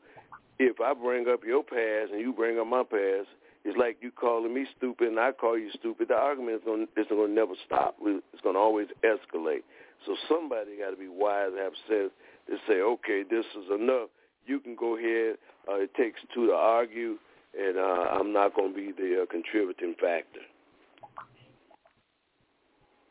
if 0.59 0.81
I 0.81 0.95
bring 0.95 1.29
up 1.29 1.41
your 1.45 1.63
past 1.63 2.13
and 2.13 2.21
you 2.21 2.33
bring 2.33 2.59
up 2.59 2.67
my 2.67 2.83
past, 2.83 3.29
it's 3.65 3.77
like 3.77 3.99
you 4.01 4.13
calling 4.13 4.55
me 4.55 4.65
stupid 4.77 5.09
and 5.09 5.19
I 5.19 5.33
call 5.33 5.59
you 5.59 5.71
stupid. 5.79 6.09
The 6.09 6.15
argument 6.15 6.59
is 6.59 6.63
going 6.65 6.87
is 6.97 7.07
going 7.09 7.29
to 7.29 7.35
never 7.35 7.55
stop. 7.67 7.97
It's 8.01 8.43
going 8.43 8.55
to 8.55 8.61
always 8.61 8.87
escalate. 9.05 9.65
So 10.07 10.15
somebody 10.29 10.79
got 10.79 10.91
to 10.91 10.97
be 10.97 11.09
wise 11.09 11.51
and 11.51 11.59
have 11.59 11.73
sense 11.89 12.13
to 12.49 12.57
say, 12.69 12.81
okay, 12.81 13.25
this 13.29 13.45
is 13.59 13.71
enough. 13.75 14.09
You 14.47 14.61
can 14.61 14.77
go 14.77 14.97
ahead. 14.97 15.37
Uh, 15.69 15.81
it 15.81 15.95
takes 15.95 16.21
two 16.33 16.47
to 16.47 16.53
argue, 16.53 17.17
and 17.59 17.77
uh, 17.77 18.15
I'm 18.15 18.33
not 18.33 18.55
going 18.55 18.73
to 18.73 18.77
be 18.77 18.93
the 18.93 19.23
uh, 19.23 19.27
contributing 19.27 19.95
factor. 20.01 20.47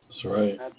That's 0.08 0.24
right. 0.24 0.56
That's, 0.58 0.76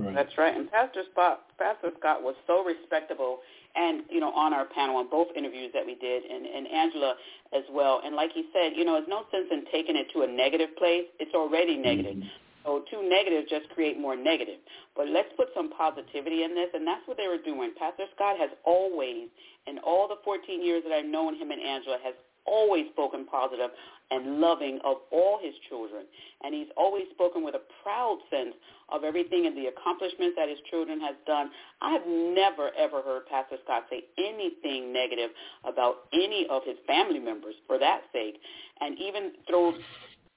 right. 0.00 0.14
That's 0.14 0.36
right. 0.38 0.54
And 0.54 0.70
Pastor 0.70 1.02
Scott, 1.12 1.42
Pastor 1.58 1.90
Scott 1.98 2.22
was 2.22 2.34
so 2.46 2.64
respectable 2.64 3.38
and 3.76 4.02
you 4.10 4.18
know 4.18 4.32
on 4.34 4.52
our 4.52 4.66
panel 4.66 4.96
on 4.96 5.08
both 5.08 5.28
interviews 5.36 5.70
that 5.74 5.86
we 5.86 5.94
did 5.94 6.24
and, 6.24 6.46
and 6.46 6.66
Angela 6.66 7.14
as 7.54 7.62
well. 7.70 8.00
And 8.04 8.16
like 8.16 8.32
he 8.32 8.44
said, 8.52 8.72
you 8.74 8.84
know, 8.84 8.94
there's 8.94 9.08
no 9.08 9.24
sense 9.30 9.46
in 9.50 9.64
taking 9.70 9.96
it 9.96 10.06
to 10.14 10.22
a 10.22 10.26
negative 10.26 10.76
place. 10.76 11.04
It's 11.18 11.34
already 11.34 11.76
negative. 11.76 12.16
Mm-hmm. 12.16 12.48
So 12.64 12.84
two 12.90 13.08
negatives 13.08 13.48
just 13.48 13.68
create 13.70 13.98
more 13.98 14.16
negative. 14.16 14.60
But 14.94 15.08
let's 15.08 15.28
put 15.36 15.48
some 15.56 15.70
positivity 15.70 16.44
in 16.44 16.54
this, 16.54 16.68
and 16.74 16.86
that's 16.86 17.00
what 17.08 17.16
they 17.16 17.26
were 17.26 17.40
doing. 17.40 17.72
Pastor 17.78 18.04
Scott 18.14 18.36
has 18.36 18.50
always, 18.64 19.32
in 19.66 19.78
all 19.78 20.08
the 20.08 20.20
14 20.24 20.62
years 20.62 20.82
that 20.84 20.92
I've 20.92 21.08
known 21.08 21.36
him 21.36 21.50
and 21.50 21.60
Angela, 21.60 21.96
has 22.04 22.14
always 22.46 22.86
spoken 22.92 23.26
positive 23.26 23.70
and 24.10 24.40
loving 24.40 24.78
of 24.84 24.96
all 25.12 25.38
his 25.42 25.54
children. 25.68 26.04
And 26.42 26.54
he's 26.54 26.68
always 26.76 27.04
spoken 27.14 27.44
with 27.44 27.54
a 27.54 27.62
proud 27.82 28.18
sense 28.30 28.54
of 28.90 29.04
everything 29.04 29.46
and 29.46 29.56
the 29.56 29.66
accomplishments 29.66 30.34
that 30.36 30.48
his 30.48 30.58
children 30.70 31.00
has 31.00 31.14
done. 31.26 31.50
I 31.80 31.92
have 31.92 32.02
never, 32.06 32.70
ever 32.76 33.02
heard 33.02 33.26
Pastor 33.26 33.56
Scott 33.64 33.84
say 33.88 34.02
anything 34.18 34.92
negative 34.92 35.30
about 35.64 36.10
any 36.12 36.46
of 36.50 36.62
his 36.64 36.76
family 36.86 37.20
members 37.20 37.54
for 37.66 37.78
that 37.78 38.02
sake. 38.12 38.40
And 38.80 38.98
even 38.98 39.32
through 39.46 39.74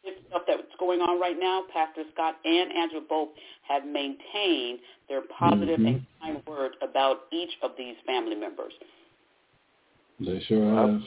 this 0.04 0.14
stuff 0.30 0.44
that's 0.48 0.62
going 0.80 1.00
on 1.00 1.20
right 1.20 1.38
now, 1.40 1.64
Pastor 1.74 2.04
Scott 2.14 2.36
and 2.46 2.72
Angela 2.72 3.02
both 3.08 3.30
have 3.68 3.86
maintained 3.86 4.80
their 5.10 5.22
positive 5.40 5.80
mm-hmm. 5.80 5.88
and 5.88 6.06
kind 6.22 6.44
words 6.46 6.76
about 6.82 7.22
each 7.32 7.52
of 7.64 7.72
these 7.78 7.96
family 8.06 8.36
members. 8.36 8.74
They 10.20 10.44
sure 10.48 10.76
have. 10.76 11.02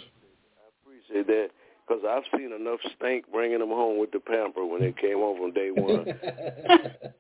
I 1.15 1.19
appreciate 1.19 1.27
that 1.27 1.51
because 1.87 2.03
I've 2.09 2.39
seen 2.39 2.53
enough 2.53 2.81
stink 2.97 3.31
bringing 3.31 3.61
them 3.61 3.69
home 3.69 3.99
with 3.99 4.11
the 4.13 4.21
pamper 4.21 4.65
when 4.65 4.81
they 4.81 4.93
came 4.93 5.19
home 5.19 5.39
from 5.39 5.53
day 5.53 5.71
one. 5.71 6.05
that 6.05 7.13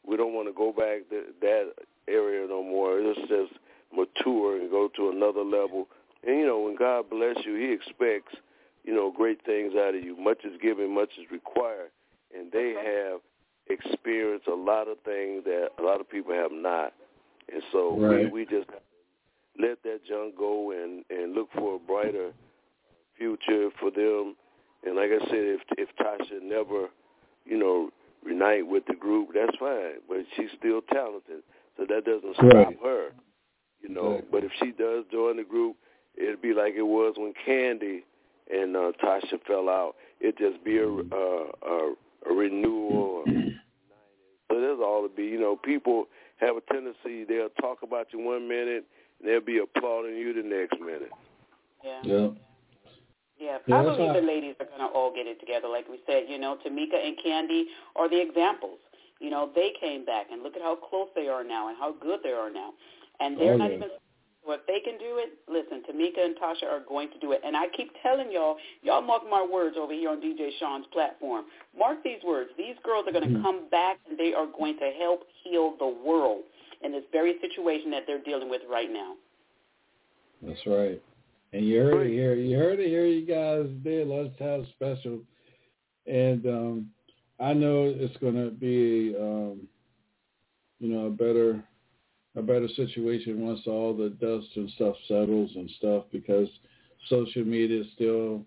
we 0.07 0.18
don't 0.18 0.34
want 0.34 0.48
to 0.48 0.53
go 0.53 0.72
back 0.72 1.10
to 1.10 1.34
that 1.41 1.72
area 2.07 2.48
no 2.48 2.64
more. 2.64 3.02
Let's 3.02 3.20
just 3.28 3.53
mature 3.95 4.60
and 4.60 4.70
go 4.70 4.90
to 4.95 5.10
another 5.10 5.44
level. 5.44 5.88
And 6.26 6.40
you 6.40 6.45
know, 6.45 6.60
when 6.60 6.76
God 6.76 7.10
bless 7.10 7.38
you, 7.45 7.56
He 7.56 7.74
expects 7.74 8.36
you 8.84 8.94
know 8.94 9.11
great 9.16 9.44
things 9.45 9.74
out 9.76 9.95
of 9.95 10.03
you. 10.03 10.18
Much 10.18 10.44
is 10.45 10.60
given, 10.61 10.94
much 10.94 11.10
is 11.20 11.32
required, 11.32 11.91
and 12.36 12.52
they 12.52 12.74
have 12.78 13.22
experienced 13.70 14.48
a 14.48 14.56
lot 14.56 14.88
of 14.88 14.98
things 15.06 15.44
that 15.45 15.70
a 15.80 15.84
lot 15.84 16.02
of 16.02 16.10
people 16.10 16.34
have 16.34 16.52
not. 16.52 16.94
And 17.52 17.64
so 17.72 17.98
right. 17.98 18.32
we, 18.32 18.45
we 18.45 18.45
just 18.45 18.70
let 19.60 19.84
that 19.84 19.99
junk 20.07 20.38
go 20.38 20.72
and 20.72 21.03
and 21.10 21.34
look 21.34 21.49
for 21.53 21.76
a 21.76 21.80
brighter 21.80 22.31
future 23.18 23.69
for 23.80 23.91
them. 23.91 24.36
And 24.86 24.95
like 24.95 25.11
I 25.11 25.19
said, 25.26 25.44
if 25.44 25.61
if 25.77 25.90
Tasha 25.99 26.41
never, 26.41 26.88
you 27.45 27.57
know, 27.57 27.90
unite 28.26 28.68
with 28.68 28.84
the 28.88 28.95
group, 28.95 29.30
that's 29.34 29.56
fine. 29.60 29.99
But 30.07 30.19
she's 30.36 30.49
still 30.57 30.81
talented, 30.81 31.44
so 31.77 31.86
that 31.88 32.06
doesn't 32.06 32.36
stop 32.36 32.53
right. 32.53 32.77
her. 32.84 33.10
You 33.81 33.90
know, 33.90 34.14
right. 34.15 34.31
but 34.31 34.44
if 34.44 34.52
she 34.61 34.72
does 34.72 35.06
join 35.11 35.38
the 35.38 35.44
group, 35.44 35.76
it'd 36.18 36.41
be 36.41 36.53
like 36.53 36.73
it 36.76 36.84
was 36.84 37.15
when 37.18 37.34
Kandi 37.48 37.99
and 38.52 38.76
uh, 38.76 38.91
Tasha 39.03 39.40
fell 39.45 39.69
out. 39.69 39.95
It'd 40.19 40.38
just 40.38 40.64
be 40.64 40.77
a 40.77 40.88
uh, 40.88 41.52
a, 41.68 41.94
a 42.30 42.34
renewal. 42.34 43.23
so 43.27 44.61
that's 44.61 44.81
all 44.81 45.06
it 45.06 45.15
be. 45.15 45.23
You 45.23 45.40
know, 45.40 45.57
people 45.57 46.06
have 46.38 46.56
a 46.56 46.73
tendency 46.73 47.26
they'll 47.26 47.49
talk 47.61 47.80
about 47.84 48.07
you 48.14 48.19
one 48.19 48.48
minute 48.48 48.86
they'll 49.24 49.41
be 49.41 49.60
applauding 49.60 50.16
you 50.16 50.34
the 50.34 50.48
next 50.48 50.80
minute. 50.80 51.12
Yeah. 51.84 52.02
Yeah. 52.04 52.28
Yeah, 53.40 53.58
I 53.72 53.84
believe 53.84 54.14
the 54.14 54.20
ladies 54.20 54.56
are 54.60 54.66
going 54.66 54.80
to 54.80 54.94
all 54.94 55.16
get 55.16 55.26
it 55.26 55.40
together. 55.40 55.70
Like 55.70 55.88
we 55.88 56.02
said, 56.06 56.24
you 56.28 56.38
know, 56.38 56.58
Tamika 56.60 57.00
and 57.00 57.16
Kandi 57.26 57.64
are 57.96 58.10
the 58.10 58.20
examples. 58.20 58.80
You 59.22 59.30
know, 59.30 59.50
they 59.56 59.72
came 59.80 60.04
back, 60.04 60.28
and 60.30 60.44
look 60.44 60.58
at 60.58 60.62
how 60.62 60.76
close 60.76 61.08
they 61.16 61.30
are 61.30 61.44
now 61.44 61.70
and 61.70 61.78
how 61.78 61.94
good 61.94 62.20
they 62.22 62.32
are 62.32 62.52
now. 62.52 62.72
And 63.22 63.40
they're 63.40 63.54
oh, 63.54 63.58
not 63.58 63.70
yeah. 63.72 63.78
even 63.78 63.90
so 64.46 64.54
if 64.54 64.66
they 64.66 64.80
can 64.80 64.98
do 64.98 65.20
it, 65.22 65.38
listen, 65.48 65.84
Tamika 65.86 66.26
and 66.26 66.36
Tasha 66.36 66.66
are 66.66 66.82
going 66.88 67.12
to 67.12 67.20
do 67.20 67.34
it. 67.34 67.41
And 67.46 67.56
I 67.56 67.68
keep 67.76 67.91
telling 68.02 68.32
y'all, 68.32 68.58
y'all 68.82 69.02
mark 69.02 69.24
my 69.30 69.46
words 69.46 69.76
over 69.78 69.94
here 69.94 70.10
on 70.10 70.22
DJ 70.22 70.50
Shaun's 70.60 70.88
platform. 70.91 71.46
Mark 71.78 72.04
these 72.04 72.24
words. 72.26 72.50
These 72.58 72.76
girls 72.84 73.06
are 73.08 73.12
going 73.12 73.28
to 73.28 73.30
mm-hmm. 73.30 73.44
come 73.44 73.70
back 73.70 74.00
and 74.10 74.18
they 74.18 74.34
are 74.34 74.48
going 74.48 74.80
to 74.80 74.91
help 74.98 75.22
heal 75.44 75.76
the 75.78 75.94
world 76.04 76.44
in 76.81 76.91
this 76.91 77.03
very 77.11 77.35
situation 77.41 77.91
that 77.91 78.03
they're 78.07 78.23
dealing 78.23 78.49
with 78.49 78.61
right 78.69 78.91
now. 78.91 79.14
That's 80.41 80.65
right. 80.65 81.01
And 81.51 81.68
you 81.68 81.80
heard 81.80 82.07
it 82.07 82.14
here. 82.14 82.35
You 82.35 82.57
heard 82.57 82.80
it 82.80 82.88
here. 82.88 83.06
You 83.06 83.26
guys 83.26 83.65
did 83.84 84.07
lunchtime 84.07 84.68
special, 84.76 85.19
and 86.06 86.45
um, 86.45 86.89
I 87.39 87.53
know 87.53 87.91
it's 87.95 88.15
going 88.18 88.35
to 88.35 88.51
be, 88.51 89.15
um, 89.19 89.68
you 90.80 90.89
know, 90.89 91.07
a 91.07 91.10
better, 91.10 91.64
a 92.35 92.41
better 92.41 92.68
situation 92.76 93.41
once 93.41 93.61
all 93.65 93.95
the 93.95 94.10
dust 94.10 94.47
and 94.56 94.69
stuff 94.72 94.95
settles 95.07 95.51
and 95.56 95.69
stuff 95.77 96.03
because 96.11 96.47
social 97.10 97.43
media 97.43 97.84
still, 97.95 98.43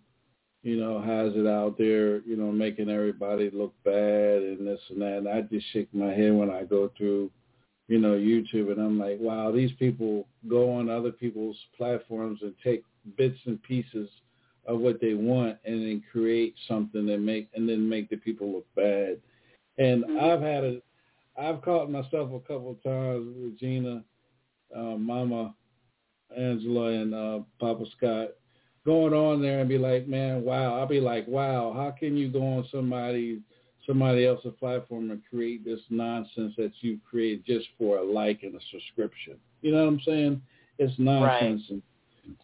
you 0.62 0.76
know, 0.76 1.00
has 1.00 1.32
it 1.34 1.46
out 1.46 1.76
there, 1.76 2.20
you 2.20 2.36
know, 2.36 2.52
making 2.52 2.88
everybody 2.88 3.50
look 3.52 3.74
bad 3.84 4.42
and 4.42 4.66
this 4.66 4.80
and 4.90 5.02
that. 5.02 5.18
And 5.18 5.28
I 5.28 5.40
just 5.42 5.66
shake 5.72 5.92
my 5.92 6.12
head 6.12 6.32
when 6.32 6.50
I 6.50 6.62
go 6.62 6.90
through 6.96 7.30
you 7.93 7.98
know, 7.98 8.14
YouTube, 8.14 8.73
and 8.73 8.81
I'm 8.81 8.98
like, 8.98 9.19
wow, 9.20 9.52
these 9.52 9.73
people 9.73 10.27
go 10.48 10.73
on 10.73 10.89
other 10.89 11.12
people's 11.12 11.59
platforms 11.77 12.39
and 12.40 12.55
take 12.64 12.85
bits 13.19 13.36
and 13.44 13.62
pieces 13.62 14.09
of 14.66 14.78
what 14.78 14.98
they 14.98 15.12
want 15.12 15.59
and 15.66 15.82
then 15.82 16.02
create 16.10 16.55
something 16.66 17.05
that 17.05 17.19
make 17.19 17.51
and 17.55 17.69
then 17.69 17.86
make 17.86 18.09
the 18.09 18.16
people 18.16 18.51
look 18.51 18.66
bad. 18.74 19.19
And 19.77 20.05
mm-hmm. 20.05 20.24
I've 20.24 20.40
had 20.40 20.64
a, 20.64 20.81
I've 21.39 21.60
caught 21.60 21.90
myself 21.90 22.31
a 22.32 22.40
couple 22.40 22.70
of 22.70 22.82
times, 22.82 23.27
Regina, 23.39 24.02
uh, 24.74 24.97
Mama 24.97 25.55
Angela, 26.35 26.93
and 26.93 27.14
uh, 27.14 27.40
Papa 27.60 27.85
Scott, 27.98 28.28
going 28.86 29.12
on 29.12 29.43
there 29.43 29.60
and 29.60 29.69
be 29.69 29.77
like, 29.77 30.09
man, 30.09 30.43
wow. 30.44 30.78
I'll 30.78 30.86
be 30.86 31.01
like, 31.01 31.28
wow, 31.28 31.74
how 31.77 31.90
can 31.90 32.16
you 32.16 32.31
go 32.31 32.43
on 32.43 32.66
somebody's 32.73 33.40
somebody 33.86 34.26
else's 34.26 34.52
platform 34.59 35.10
and 35.10 35.22
create 35.28 35.64
this 35.64 35.80
nonsense 35.90 36.54
that 36.56 36.72
you 36.80 36.98
create 37.09 37.44
just 37.44 37.66
for 37.78 37.98
a 37.98 38.04
like 38.04 38.42
and 38.42 38.54
a 38.54 38.60
subscription. 38.70 39.36
You 39.60 39.72
know 39.72 39.84
what 39.84 39.92
I'm 39.92 40.00
saying? 40.06 40.42
It's 40.78 40.98
nonsense. 40.98 41.62
Right. 41.70 41.82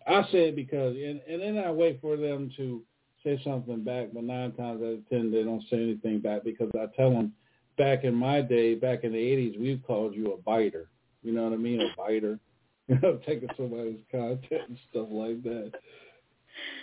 I 0.07 0.23
say 0.33 0.49
it 0.49 0.57
because, 0.57 0.97
and, 0.97 1.21
and 1.29 1.41
then 1.41 1.65
I 1.65 1.71
wait 1.71 2.01
for 2.01 2.17
them 2.17 2.51
to 2.57 2.83
say 3.23 3.41
something 3.45 3.85
back, 3.85 4.09
but 4.13 4.25
nine 4.25 4.53
times 4.53 4.83
out 4.83 4.89
of 4.89 5.09
ten 5.09 5.31
they 5.31 5.43
don't 5.43 5.63
say 5.71 5.77
anything 5.77 6.21
back 6.21 6.45
because 6.45 6.71
I 6.75 6.87
tell 6.97 7.11
them, 7.11 7.33
back 7.77 8.05
in 8.05 8.15
my 8.15 8.41
day, 8.41 8.75
back 8.75 9.05
in 9.05 9.13
the 9.13 9.19
80s, 9.19 9.59
we 9.59 9.77
called 9.87 10.15
you 10.15 10.33
a 10.33 10.37
biter. 10.37 10.89
You 11.23 11.33
know 11.33 11.45
what 11.45 11.53
I 11.53 11.57
mean? 11.57 11.81
A 11.81 11.89
biter. 11.97 12.39
You 12.91 12.99
know, 13.03 13.21
taking 13.27 13.51
somebody's 13.55 14.01
content 14.11 14.63
and 14.67 14.79
stuff 14.91 15.09
like 15.11 15.43
that. 15.43 15.73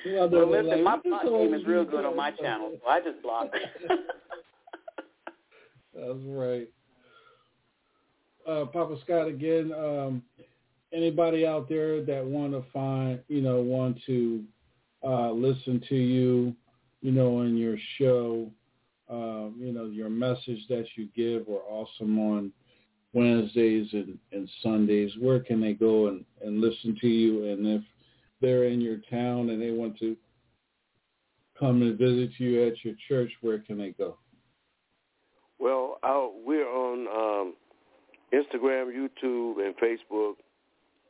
Well, 0.05 0.49
listen, 0.49 0.67
like, 0.67 0.81
my 0.83 0.97
block 0.97 1.23
game 1.23 1.53
is 1.53 1.65
real 1.65 1.85
good 1.85 2.05
on 2.05 2.15
my 2.15 2.31
channel, 2.31 2.77
so 2.81 2.89
I 2.89 2.99
just 3.01 3.21
block 3.21 3.49
it. 3.53 3.89
That's 5.93 6.19
right. 6.25 6.67
Uh, 8.47 8.65
Papa 8.65 8.97
Scott, 9.03 9.27
again, 9.27 9.71
um, 9.73 10.21
anybody 10.93 11.45
out 11.45 11.67
there 11.67 12.03
that 12.03 12.23
want 12.23 12.51
to 12.53 12.63
find, 12.71 13.19
you 13.27 13.41
know, 13.41 13.61
want 13.61 13.97
to 14.05 14.43
uh, 15.03 15.31
listen 15.31 15.81
to 15.89 15.95
you, 15.95 16.55
you 17.01 17.11
know, 17.11 17.41
in 17.41 17.57
your 17.57 17.77
show, 17.97 18.51
um, 19.09 19.55
you 19.59 19.71
know, 19.71 19.85
your 19.85 20.09
message 20.09 20.65
that 20.69 20.85
you 20.95 21.07
give 21.15 21.47
are 21.47 21.61
awesome 21.69 22.19
on 22.19 22.51
Wednesdays 23.13 23.87
and, 23.93 24.17
and 24.31 24.49
Sundays. 24.61 25.11
Where 25.19 25.39
can 25.39 25.61
they 25.61 25.73
go 25.73 26.07
and, 26.07 26.25
and 26.43 26.61
listen 26.61 26.97
to 27.01 27.07
you? 27.07 27.45
And 27.45 27.65
if 27.65 27.81
they're 28.45 28.65
in 28.65 28.79
your 28.79 28.97
town 29.09 29.49
and 29.49 29.59
they 29.59 29.71
want 29.71 29.97
to 29.97 30.15
come 31.59 31.81
and 31.81 31.97
visit 31.97 32.29
you 32.37 32.67
at 32.67 32.73
your 32.83 32.93
church, 33.07 33.31
where 33.41 33.59
can 33.59 33.77
they 33.77 33.89
go? 33.89 34.17
Well, 35.57 35.97
I'll, 36.03 36.33
we're 36.45 36.69
on 36.69 37.07
um, 37.07 37.53
Instagram, 38.31 38.91
YouTube, 38.93 39.65
and 39.65 39.75
Facebook 39.77 40.33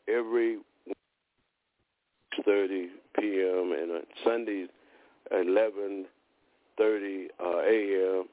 every 0.07 0.59
30 2.45 2.89
p.m. 3.19 3.75
and 3.77 3.91
uh, 3.91 3.99
Sundays 4.23 4.69
11:30 5.33 6.05
uh, 7.43 7.59
a.m. 7.59 8.25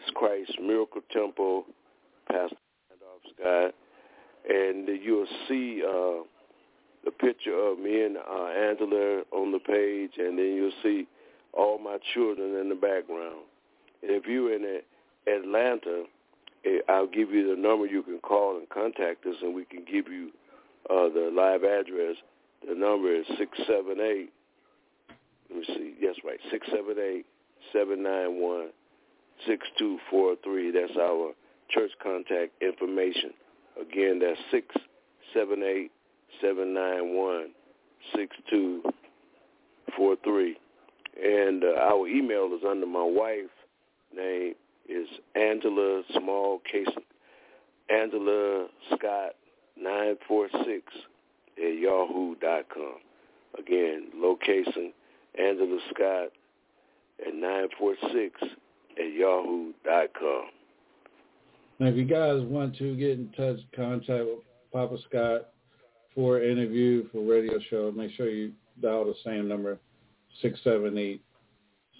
It's 0.00 0.10
Christ 0.14 0.52
Miracle 0.60 1.00
Temple, 1.12 1.64
Pastor 2.28 2.56
Randolph 2.90 3.22
Scott, 3.36 3.74
and 4.48 4.88
you'll 5.02 5.26
see 5.48 5.82
uh, 5.82 6.24
the 7.04 7.10
picture 7.10 7.56
of 7.56 7.78
me 7.78 8.02
and 8.02 8.16
uh, 8.16 8.46
Angela 8.46 9.22
on 9.32 9.52
the 9.52 9.58
page, 9.58 10.12
and 10.18 10.38
then 10.38 10.54
you'll 10.54 10.72
see 10.82 11.06
all 11.52 11.78
my 11.78 11.98
children 12.14 12.56
in 12.56 12.68
the 12.68 12.74
background. 12.74 13.44
And 14.02 14.10
if 14.10 14.26
you're 14.26 14.54
in 14.54 14.80
Atlanta, 15.26 16.04
eh, 16.64 16.78
I'll 16.88 17.06
give 17.06 17.30
you 17.30 17.54
the 17.54 17.60
number 17.60 17.86
you 17.86 18.02
can 18.02 18.18
call 18.18 18.56
and 18.56 18.68
contact 18.68 19.26
us, 19.26 19.36
and 19.42 19.54
we 19.54 19.64
can 19.64 19.84
give 19.84 20.08
you 20.08 20.30
uh, 20.90 21.08
the 21.08 21.30
live 21.34 21.64
address. 21.64 22.16
The 22.66 22.74
number 22.74 23.14
is 23.14 23.26
six 23.38 23.50
seven 23.66 24.00
eight. 24.00 24.30
Let 25.50 25.58
me 25.58 25.64
see. 25.66 25.94
Yes, 26.00 26.16
right. 26.24 26.40
Six 26.50 26.66
seven 26.70 26.96
eight 26.98 27.26
seven 27.72 28.02
nine 28.02 28.40
one 28.40 28.68
six 29.46 29.66
two 29.78 29.98
four 30.10 30.36
three. 30.42 30.70
That's 30.70 30.96
our 30.98 31.32
church 31.70 31.90
contact 32.02 32.52
information. 32.62 33.32
Again, 33.80 34.20
that's 34.20 34.40
six 34.50 34.74
seven 35.34 35.62
eight 35.62 35.90
seven 36.40 36.74
nine 36.74 37.14
one 37.14 37.48
six 38.14 38.36
two 38.50 38.82
four 39.96 40.16
three. 40.24 40.56
And 41.22 41.62
uh, 41.62 41.80
our 41.80 42.08
email 42.08 42.46
is 42.56 42.64
under 42.68 42.86
my 42.86 43.04
wife's 43.04 43.50
name 44.14 44.54
is 44.88 45.08
Angela 45.34 46.02
Small 46.18 46.60
Case 46.70 46.88
Angela 47.88 48.66
Scott 48.94 49.32
nine 49.80 50.16
four 50.26 50.48
six 50.64 50.92
at 51.56 51.78
yahoo 51.78 52.34
dot 52.36 52.64
com. 52.72 52.96
Again, 53.58 54.08
location 54.16 54.92
Angela 55.38 55.78
Scott 55.94 56.28
at 57.26 57.34
nine 57.34 57.68
four 57.78 57.94
six 58.12 58.40
at 58.42 59.12
yahoo 59.12 59.72
dot 59.84 60.08
com. 60.18 60.46
Now, 61.78 61.86
if 61.86 61.96
you 61.96 62.04
guys 62.04 62.40
want 62.42 62.76
to 62.78 62.96
get 62.96 63.10
in 63.10 63.30
touch, 63.36 63.58
contact 63.74 64.24
with 64.24 64.38
Papa 64.72 64.96
Scott 65.08 65.48
for 66.14 66.42
interview 66.42 67.08
for 67.10 67.20
radio 67.24 67.58
show, 67.70 67.92
make 67.94 68.12
sure 68.12 68.30
you 68.30 68.52
dial 68.80 69.04
the 69.04 69.14
same 69.24 69.48
number, 69.48 69.78
six 70.42 70.58
seven 70.64 70.96
eight 70.98 71.22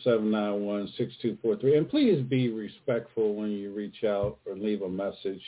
seven 0.03 0.31
nine 0.31 0.61
one 0.63 0.93
six 0.97 1.13
two 1.21 1.37
four 1.43 1.57
three. 1.57 1.77
And 1.77 1.89
please 1.89 2.23
be 2.23 2.51
respectful 2.51 3.35
when 3.35 3.51
you 3.51 3.73
reach 3.73 4.05
out 4.05 4.39
or 4.47 4.57
leave 4.57 4.83
a 4.83 4.89
message. 4.89 5.43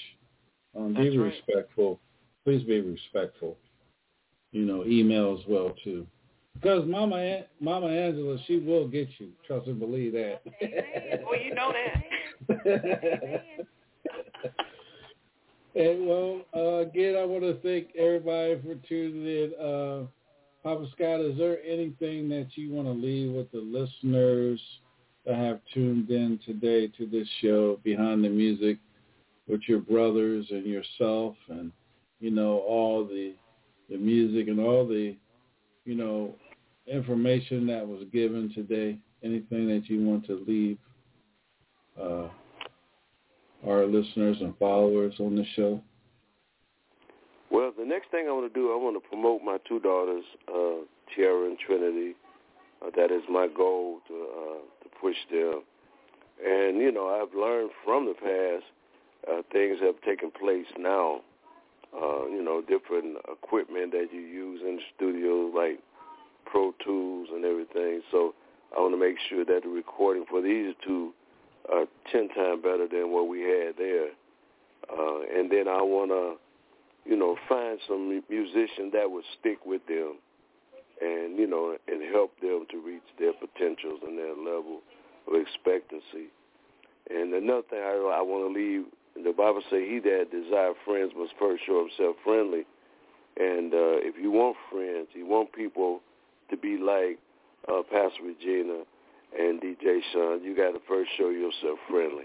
Um, 0.76 0.94
be 0.94 1.16
right. 1.16 1.32
respectful. 1.32 2.00
Please 2.44 2.62
be 2.64 2.80
respectful. 2.80 3.56
You 4.52 4.64
know, 4.64 4.84
email 4.84 5.36
as 5.38 5.46
well 5.48 5.74
too. 5.82 6.06
Because 6.54 6.86
Mama 6.86 7.16
An- 7.16 7.44
Mama 7.60 7.88
Angela, 7.88 8.38
she 8.46 8.58
will 8.58 8.88
get 8.88 9.08
you. 9.18 9.28
Trust 9.46 9.66
and 9.66 9.78
believe 9.78 10.12
that. 10.12 10.42
Well, 11.24 11.40
you 11.40 11.54
know 11.54 11.72
that. 12.48 13.66
and 15.76 16.06
well, 16.06 16.40
uh, 16.54 16.78
again, 16.78 17.16
I 17.16 17.24
want 17.24 17.42
to 17.42 17.58
thank 17.62 17.94
everybody 17.96 18.60
for 18.62 18.74
tuning 18.88 19.26
in. 19.26 19.52
Uh, 19.60 20.06
Papa 20.62 20.86
Scott, 20.94 21.20
is 21.20 21.36
there 21.36 21.58
anything 21.64 22.28
that 22.30 22.48
you 22.54 22.72
want 22.72 22.88
to 22.88 22.92
leave 22.92 23.32
with 23.32 23.52
the 23.52 23.58
listeners 23.58 24.60
that 25.26 25.36
have 25.36 25.60
tuned 25.74 26.10
in 26.10 26.40
today 26.46 26.88
to 26.98 27.06
this 27.06 27.28
show, 27.40 27.78
Behind 27.84 28.24
the 28.24 28.28
Music, 28.28 28.78
with 29.46 29.60
your 29.68 29.80
brothers 29.80 30.46
and 30.50 30.64
yourself, 30.64 31.36
and 31.48 31.70
you 32.20 32.30
know 32.30 32.58
all 32.60 33.04
the 33.04 33.34
the 33.90 33.98
music 33.98 34.48
and 34.48 34.58
all 34.58 34.86
the 34.86 35.14
you 35.84 35.94
know 35.94 36.34
information 36.86 37.66
that 37.66 37.86
was 37.86 38.02
given 38.12 38.50
today? 38.54 38.98
Anything 39.22 39.68
that 39.68 39.88
you 39.88 40.04
want 40.04 40.26
to 40.26 40.44
leave 40.46 40.78
uh, 42.00 42.28
our 43.66 43.86
listeners 43.86 44.36
and 44.40 44.56
followers 44.58 45.14
on 45.18 45.36
the 45.36 45.44
show? 45.54 45.80
Well, 47.50 47.72
the 47.78 47.84
next 47.84 48.10
thing 48.10 48.26
I 48.28 48.32
want 48.32 48.52
to 48.52 48.60
do, 48.60 48.72
I 48.72 48.76
want 48.76 49.00
to 49.00 49.08
promote 49.08 49.42
my 49.42 49.58
two 49.68 49.80
daughters, 49.80 50.24
uh, 50.48 50.84
Tiara 51.14 51.46
and 51.46 51.58
Trinity. 51.58 52.14
Uh, 52.82 52.90
that 52.96 53.10
is 53.10 53.22
my 53.30 53.48
goal 53.48 54.00
to 54.08 54.14
uh, 54.14 54.82
to 54.82 54.88
push 55.00 55.16
them. 55.30 55.62
And 56.44 56.78
you 56.78 56.92
know, 56.92 57.08
I've 57.08 57.34
learned 57.38 57.70
from 57.84 58.06
the 58.06 58.14
past. 58.14 58.64
Uh, 59.26 59.42
things 59.52 59.78
have 59.80 60.00
taken 60.02 60.30
place 60.30 60.66
now. 60.78 61.20
Uh, 61.94 62.26
you 62.26 62.42
know, 62.44 62.60
different 62.60 63.16
equipment 63.30 63.92
that 63.92 64.08
you 64.12 64.20
use 64.20 64.60
in 64.62 64.76
the 64.76 64.82
studio, 64.94 65.50
like 65.54 65.78
Pro 66.44 66.72
Tools 66.84 67.28
and 67.32 67.44
everything. 67.44 68.02
So 68.10 68.34
I 68.76 68.80
want 68.80 68.92
to 68.92 69.00
make 69.00 69.16
sure 69.28 69.44
that 69.44 69.62
the 69.62 69.68
recording 69.68 70.24
for 70.28 70.42
these 70.42 70.74
two 70.86 71.14
are 71.72 71.86
ten 72.12 72.28
times 72.28 72.62
better 72.62 72.86
than 72.88 73.12
what 73.12 73.28
we 73.28 73.40
had 73.40 73.74
there. 73.76 74.08
Uh, 74.90 75.20
and 75.36 75.50
then 75.50 75.66
I 75.68 75.82
want 75.82 76.10
to 76.10 76.36
you 77.06 77.16
know, 77.16 77.36
find 77.48 77.78
some 77.86 78.22
musician 78.28 78.90
that 78.92 79.10
would 79.10 79.24
stick 79.38 79.58
with 79.64 79.86
them 79.86 80.16
and, 81.00 81.38
you 81.38 81.46
know, 81.46 81.76
and 81.86 82.02
help 82.12 82.32
them 82.40 82.66
to 82.70 82.78
reach 82.84 83.06
their 83.18 83.32
potentials 83.32 84.00
and 84.06 84.18
their 84.18 84.34
level 84.34 84.80
of 85.28 85.34
expectancy. 85.34 86.30
And 87.08 87.32
another 87.32 87.62
thing 87.70 87.78
I, 87.78 88.18
I 88.18 88.22
want 88.22 88.52
to 88.52 88.60
leave, 88.60 88.86
the 89.14 89.32
Bible 89.32 89.62
says, 89.70 89.82
he 89.86 90.00
that 90.00 90.30
desire 90.32 90.72
friends 90.84 91.12
must 91.16 91.32
first 91.38 91.62
show 91.64 91.86
himself 91.86 92.16
friendly. 92.24 92.66
And 93.36 93.72
uh, 93.72 94.02
if 94.02 94.16
you 94.20 94.30
want 94.32 94.56
friends, 94.70 95.08
you 95.14 95.26
want 95.26 95.52
people 95.52 96.00
to 96.50 96.56
be 96.56 96.78
like 96.78 97.18
uh, 97.68 97.82
Pastor 97.82 98.24
Regina 98.24 98.82
and 99.38 99.60
DJ 99.60 100.00
Shaun, 100.12 100.42
you 100.42 100.56
got 100.56 100.72
to 100.72 100.80
first 100.88 101.10
show 101.16 101.30
yourself 101.30 101.78
friendly. 101.88 102.24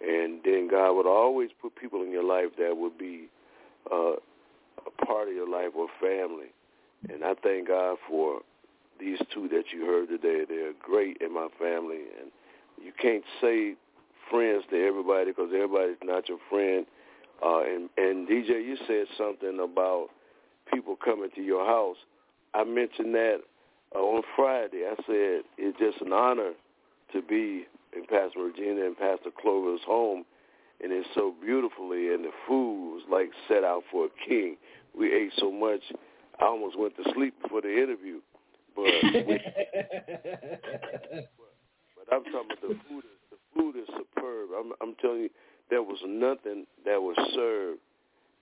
And 0.00 0.40
then 0.44 0.68
God 0.70 0.92
would 0.92 1.06
always 1.06 1.50
put 1.60 1.74
people 1.76 2.02
in 2.02 2.12
your 2.12 2.24
life 2.24 2.50
that 2.58 2.76
would 2.76 2.96
be 2.96 3.28
uh, 3.90 4.12
a 4.86 5.04
part 5.04 5.28
of 5.28 5.34
your 5.34 5.48
life 5.48 5.72
or 5.74 5.88
family. 6.00 6.52
And 7.08 7.24
I 7.24 7.34
thank 7.42 7.68
God 7.68 7.96
for 8.08 8.40
these 9.00 9.18
two 9.32 9.48
that 9.48 9.64
you 9.72 9.86
heard 9.86 10.08
today. 10.08 10.44
They're 10.48 10.72
great 10.82 11.18
in 11.20 11.32
my 11.32 11.48
family, 11.58 12.02
and 12.20 12.30
you 12.82 12.92
can't 13.00 13.24
say 13.40 13.74
friends 14.30 14.64
to 14.70 14.86
everybody 14.86 15.26
because 15.30 15.50
everybody's 15.54 15.96
not 16.02 16.28
your 16.28 16.38
friend. 16.50 16.86
Uh, 17.44 17.62
and, 17.62 17.88
and 17.96 18.28
DJ, 18.28 18.64
you 18.64 18.76
said 18.86 19.06
something 19.16 19.60
about 19.62 20.08
people 20.72 20.96
coming 20.96 21.30
to 21.34 21.42
your 21.42 21.64
house. 21.64 21.96
I 22.54 22.64
mentioned 22.64 23.14
that 23.14 23.38
uh, 23.94 23.98
on 23.98 24.22
Friday. 24.36 24.84
I 24.86 24.94
said 25.06 25.42
it's 25.56 25.78
just 25.78 26.00
an 26.00 26.12
honor 26.12 26.52
to 27.12 27.22
be 27.22 27.66
in 27.96 28.02
Pastor 28.02 28.44
Regina 28.44 28.84
and 28.86 28.96
Pastor 28.96 29.30
Clover's 29.40 29.80
home 29.86 30.24
and 30.80 30.92
it's 30.92 31.08
so 31.14 31.34
beautifully, 31.40 32.12
and 32.12 32.24
the 32.24 32.30
food 32.46 32.94
was 32.94 33.02
like 33.10 33.30
set 33.48 33.64
out 33.64 33.82
for 33.90 34.06
a 34.06 34.28
king. 34.28 34.56
We 34.96 35.12
ate 35.12 35.32
so 35.38 35.50
much, 35.50 35.80
I 36.40 36.44
almost 36.44 36.78
went 36.78 36.96
to 36.96 37.02
sleep 37.14 37.34
before 37.42 37.62
the 37.62 37.72
interview. 37.82 38.20
But 38.76 38.84
we, 39.02 39.40
but 41.96 42.12
I'm 42.12 42.24
talking 42.24 42.46
about 42.46 42.60
the 42.62 42.78
food. 42.88 43.04
Is, 43.04 43.18
the 43.30 43.36
food 43.54 43.76
is 43.76 43.88
superb. 43.88 44.50
I'm, 44.58 44.72
I'm 44.80 44.94
telling 45.00 45.22
you, 45.22 45.30
there 45.68 45.82
was 45.82 45.98
nothing 46.06 46.66
that 46.84 47.02
was 47.02 47.16
served 47.34 47.80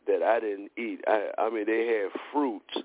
that 0.07 0.23
I 0.23 0.41
didn't 0.41 0.71
eat. 0.77 1.01
I, 1.07 1.31
I 1.39 1.51
mean, 1.51 1.65
they 1.67 1.87
had 1.87 2.21
fruits. 2.33 2.77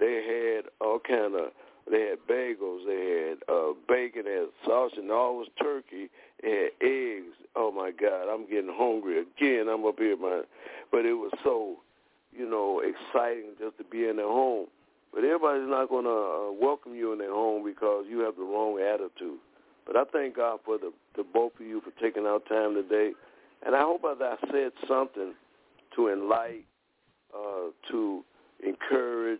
They 0.00 0.54
had 0.56 0.70
all 0.80 0.98
kind 0.98 1.34
of. 1.34 1.52
They 1.90 2.00
had 2.08 2.18
bagels. 2.28 2.86
They 2.86 3.28
had 3.28 3.54
uh, 3.54 3.72
bacon. 3.88 4.22
They 4.24 4.32
had 4.32 4.48
sausage. 4.64 4.98
And 4.98 5.10
all 5.10 5.38
was 5.38 5.48
turkey. 5.60 6.08
They 6.42 6.50
had 6.50 6.86
eggs. 6.86 7.34
Oh 7.56 7.70
my 7.70 7.90
God, 7.92 8.32
I'm 8.32 8.48
getting 8.48 8.72
hungry 8.72 9.20
again. 9.20 9.68
I'm 9.68 9.84
up 9.84 9.98
here, 9.98 10.16
man. 10.16 10.42
But 10.90 11.04
it 11.04 11.14
was 11.14 11.32
so, 11.44 11.76
you 12.32 12.48
know, 12.48 12.80
exciting 12.80 13.52
just 13.58 13.78
to 13.78 13.84
be 13.84 14.08
in 14.08 14.16
their 14.16 14.26
home. 14.26 14.66
But 15.12 15.22
everybody's 15.22 15.68
not 15.68 15.88
going 15.88 16.04
to 16.04 16.10
uh, 16.10 16.52
welcome 16.60 16.94
you 16.94 17.12
in 17.12 17.18
their 17.18 17.32
home 17.32 17.64
because 17.64 18.06
you 18.08 18.20
have 18.20 18.34
the 18.36 18.42
wrong 18.42 18.80
attitude. 18.80 19.38
But 19.86 19.96
I 19.96 20.02
thank 20.12 20.36
God 20.36 20.60
for 20.64 20.78
the, 20.78 20.92
the 21.16 21.22
both 21.22 21.52
of 21.60 21.66
you 21.66 21.80
for 21.80 21.92
taking 22.02 22.26
out 22.26 22.46
time 22.48 22.74
today. 22.74 23.12
And 23.64 23.76
I 23.76 23.80
hope 23.80 24.02
that 24.02 24.20
I 24.20 24.36
said 24.50 24.72
something 24.88 25.34
to 25.94 26.08
enlighten, 26.08 26.64
uh, 27.32 27.70
to 27.90 28.24
encourage, 28.66 29.38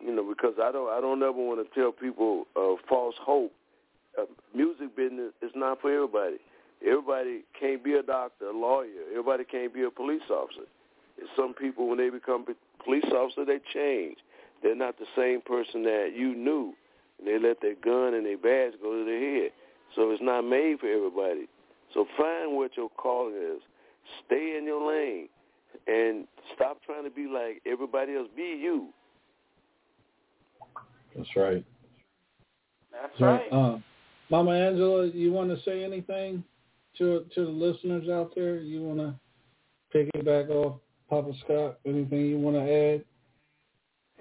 you 0.00 0.14
know, 0.14 0.24
because 0.28 0.54
I 0.62 0.72
don't 0.72 0.88
I 0.90 1.00
don't 1.00 1.22
ever 1.22 1.32
want 1.32 1.66
to 1.66 1.80
tell 1.80 1.92
people 1.92 2.46
uh, 2.56 2.74
false 2.88 3.14
hope. 3.20 3.52
Uh, 4.18 4.24
music 4.54 4.96
business 4.96 5.32
is 5.42 5.50
not 5.54 5.80
for 5.80 5.92
everybody. 5.92 6.36
Everybody 6.84 7.42
can't 7.58 7.82
be 7.82 7.94
a 7.94 8.02
doctor, 8.02 8.46
a 8.46 8.56
lawyer. 8.56 9.04
Everybody 9.10 9.44
can't 9.44 9.72
be 9.72 9.82
a 9.82 9.90
police 9.90 10.22
officer. 10.30 10.68
And 11.18 11.28
some 11.36 11.54
people, 11.54 11.88
when 11.88 11.98
they 11.98 12.10
become 12.10 12.44
police 12.84 13.04
officer, 13.12 13.44
they 13.44 13.60
change. 13.72 14.18
They're 14.62 14.76
not 14.76 14.98
the 14.98 15.06
same 15.16 15.40
person 15.40 15.82
that 15.84 16.12
you 16.14 16.34
knew. 16.34 16.74
And 17.18 17.26
they 17.26 17.38
let 17.38 17.60
their 17.60 17.74
gun 17.74 18.14
and 18.14 18.26
their 18.26 18.36
badge 18.36 18.78
go 18.80 18.98
to 18.98 19.04
their 19.04 19.42
head. 19.42 19.52
So 19.94 20.10
it's 20.10 20.22
not 20.22 20.42
made 20.42 20.80
for 20.80 20.88
everybody. 20.88 21.48
So 21.94 22.06
find 22.16 22.56
what 22.56 22.76
your 22.76 22.90
calling 22.90 23.34
is. 23.34 23.62
Stay 24.26 24.56
in 24.58 24.64
your 24.64 24.86
lane 24.86 25.28
and 25.86 26.26
stop 26.54 26.78
trying 26.84 27.04
to 27.04 27.10
be 27.10 27.26
like 27.26 27.62
everybody 27.66 28.14
else. 28.14 28.28
Be 28.36 28.58
you. 28.62 28.88
That's 31.16 31.28
right. 31.36 31.64
That's 32.92 33.18
So, 33.18 33.24
right. 33.24 33.52
uh, 33.52 33.78
Mama 34.30 34.52
Angela, 34.52 35.06
you 35.06 35.32
want 35.32 35.50
to 35.50 35.62
say 35.64 35.84
anything 35.84 36.42
to 36.98 37.24
to 37.34 37.44
the 37.44 37.50
listeners 37.50 38.08
out 38.08 38.32
there? 38.34 38.56
You 38.56 38.82
want 38.82 38.98
to 38.98 39.14
piggyback 39.94 40.50
off 40.50 40.80
Papa 41.08 41.32
Scott? 41.44 41.78
Anything 41.86 42.26
you 42.26 42.38
want 42.38 42.56
to 42.56 42.62
add? 42.62 43.04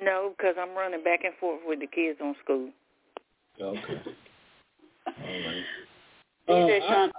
No, 0.02 0.34
because 0.38 0.56
I'm 0.60 0.76
running 0.76 1.04
back 1.04 1.24
and 1.24 1.34
forth 1.40 1.62
with 1.66 1.80
the 1.80 1.88
kids 1.88 2.20
on 2.22 2.36
school. 2.44 2.70
Okay. 3.60 3.78
All 5.08 5.14
right. 5.18 5.64
DJ 6.50 6.82
Uh, 6.82 6.86
I- 6.86 6.88
Shaun, 6.88 7.12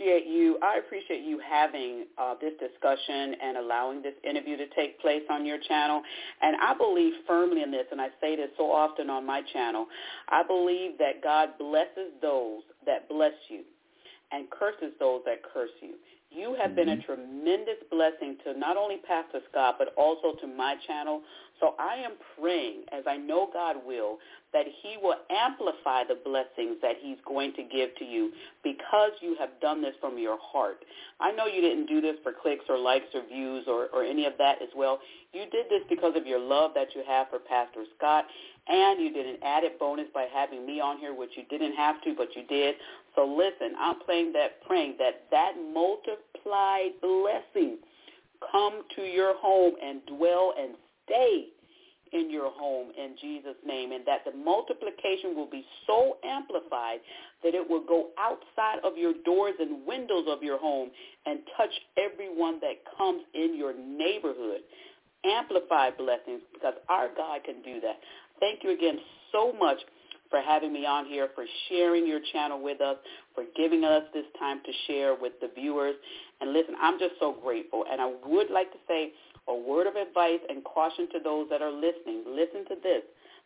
appreciate 0.00 0.26
you. 0.26 0.58
I 0.62 0.78
appreciate 0.78 1.24
you 1.24 1.40
having 1.40 2.06
uh, 2.18 2.34
this 2.40 2.52
discussion 2.58 3.34
and 3.42 3.58
allowing 3.58 4.02
this 4.02 4.14
interview 4.28 4.56
to 4.56 4.66
take 4.74 5.00
place 5.00 5.22
on 5.30 5.44
your 5.44 5.58
channel. 5.68 6.02
And 6.40 6.56
I 6.56 6.74
believe 6.74 7.12
firmly 7.26 7.62
in 7.62 7.70
this, 7.70 7.86
and 7.90 8.00
I 8.00 8.08
say 8.20 8.36
this 8.36 8.48
so 8.56 8.70
often 8.70 9.10
on 9.10 9.26
my 9.26 9.42
channel. 9.52 9.86
I 10.28 10.42
believe 10.42 10.98
that 10.98 11.22
God 11.22 11.50
blesses 11.58 12.12
those 12.22 12.62
that 12.86 13.08
bless 13.08 13.32
you 13.48 13.62
and 14.32 14.48
curses 14.50 14.92
those 14.98 15.20
that 15.26 15.42
curse 15.52 15.70
you. 15.80 15.94
You 16.30 16.56
have 16.60 16.76
been 16.76 16.90
a 16.90 16.96
mm-hmm. 16.96 17.12
tremendous 17.12 17.82
blessing 17.90 18.36
to 18.44 18.56
not 18.56 18.76
only 18.76 18.98
Pastor 18.98 19.40
Scott, 19.50 19.76
but 19.78 19.92
also 19.96 20.38
to 20.40 20.46
my 20.46 20.76
channel. 20.86 21.22
So 21.58 21.74
I 21.78 21.96
am 21.96 22.12
praying, 22.38 22.84
as 22.92 23.04
I 23.06 23.16
know 23.16 23.48
God 23.52 23.76
will, 23.84 24.18
that 24.52 24.66
he 24.82 24.96
will 25.02 25.16
amplify 25.28 26.04
the 26.04 26.18
blessings 26.24 26.76
that 26.82 26.96
he's 27.00 27.18
going 27.26 27.52
to 27.54 27.62
give 27.62 27.94
to 27.98 28.04
you 28.04 28.32
because 28.64 29.10
you 29.20 29.36
have 29.38 29.50
done 29.60 29.82
this 29.82 29.94
from 30.00 30.18
your 30.18 30.38
heart. 30.40 30.84
I 31.20 31.32
know 31.32 31.46
you 31.46 31.60
didn't 31.60 31.86
do 31.86 32.00
this 32.00 32.16
for 32.22 32.32
clicks 32.32 32.64
or 32.68 32.78
likes 32.78 33.06
or 33.14 33.22
views 33.26 33.64
or, 33.66 33.88
or 33.92 34.04
any 34.04 34.24
of 34.26 34.34
that 34.38 34.62
as 34.62 34.70
well. 34.74 35.00
You 35.32 35.42
did 35.50 35.66
this 35.68 35.82
because 35.88 36.14
of 36.16 36.26
your 36.26 36.40
love 36.40 36.72
that 36.74 36.88
you 36.94 37.02
have 37.06 37.28
for 37.28 37.38
Pastor 37.38 37.84
Scott, 37.96 38.24
and 38.66 39.00
you 39.00 39.12
did 39.12 39.26
an 39.26 39.36
added 39.44 39.72
bonus 39.78 40.06
by 40.12 40.26
having 40.32 40.66
me 40.66 40.80
on 40.80 40.98
here, 40.98 41.14
which 41.14 41.30
you 41.36 41.44
didn't 41.48 41.74
have 41.74 42.02
to, 42.02 42.14
but 42.16 42.34
you 42.34 42.42
did. 42.44 42.74
So 43.14 43.26
listen, 43.26 43.74
I'm 43.78 44.00
playing 44.06 44.32
that, 44.34 44.62
praying 44.66 44.96
that 44.98 45.26
that 45.30 45.52
multiplied 45.72 47.00
blessing 47.02 47.78
come 48.50 48.82
to 48.96 49.02
your 49.02 49.34
home 49.38 49.74
and 49.82 50.00
dwell 50.06 50.54
and 50.58 50.74
stay 51.04 51.46
in 52.12 52.30
your 52.30 52.50
home 52.50 52.88
in 52.98 53.14
Jesus' 53.20 53.56
name, 53.64 53.92
and 53.92 54.04
that 54.06 54.24
the 54.24 54.36
multiplication 54.36 55.36
will 55.36 55.48
be 55.48 55.64
so 55.86 56.16
amplified 56.24 56.98
that 57.44 57.54
it 57.54 57.68
will 57.68 57.84
go 57.86 58.08
outside 58.18 58.78
of 58.84 58.96
your 58.96 59.14
doors 59.24 59.54
and 59.60 59.86
windows 59.86 60.24
of 60.28 60.42
your 60.42 60.58
home 60.58 60.90
and 61.26 61.40
touch 61.56 61.70
everyone 61.96 62.58
that 62.60 62.82
comes 62.98 63.22
in 63.34 63.56
your 63.56 63.74
neighborhood. 63.78 64.60
Amplified 65.24 65.96
blessings 65.98 66.40
because 66.52 66.74
our 66.88 67.08
God 67.16 67.44
can 67.44 67.62
do 67.62 67.80
that. 67.80 68.00
Thank 68.40 68.64
you 68.64 68.70
again 68.70 68.98
so 69.30 69.52
much 69.52 69.78
for 70.30 70.40
having 70.40 70.72
me 70.72 70.86
on 70.86 71.06
here, 71.06 71.28
for 71.34 71.44
sharing 71.68 72.06
your 72.06 72.20
channel 72.32 72.62
with 72.62 72.80
us, 72.80 72.96
for 73.34 73.44
giving 73.56 73.84
us 73.84 74.04
this 74.14 74.24
time 74.38 74.60
to 74.64 74.72
share 74.86 75.14
with 75.14 75.32
the 75.40 75.50
viewers. 75.54 75.96
And 76.40 76.52
listen, 76.52 76.74
I'm 76.80 76.98
just 76.98 77.14
so 77.18 77.36
grateful. 77.42 77.84
And 77.90 78.00
I 78.00 78.12
would 78.26 78.50
like 78.50 78.70
to 78.72 78.78
say 78.88 79.12
a 79.48 79.54
word 79.54 79.86
of 79.86 79.96
advice 79.96 80.40
and 80.48 80.64
caution 80.64 81.08
to 81.12 81.18
those 81.22 81.48
that 81.50 81.62
are 81.62 81.72
listening. 81.72 82.24
Listen 82.26 82.64
to 82.68 82.76
this. 82.82 83.02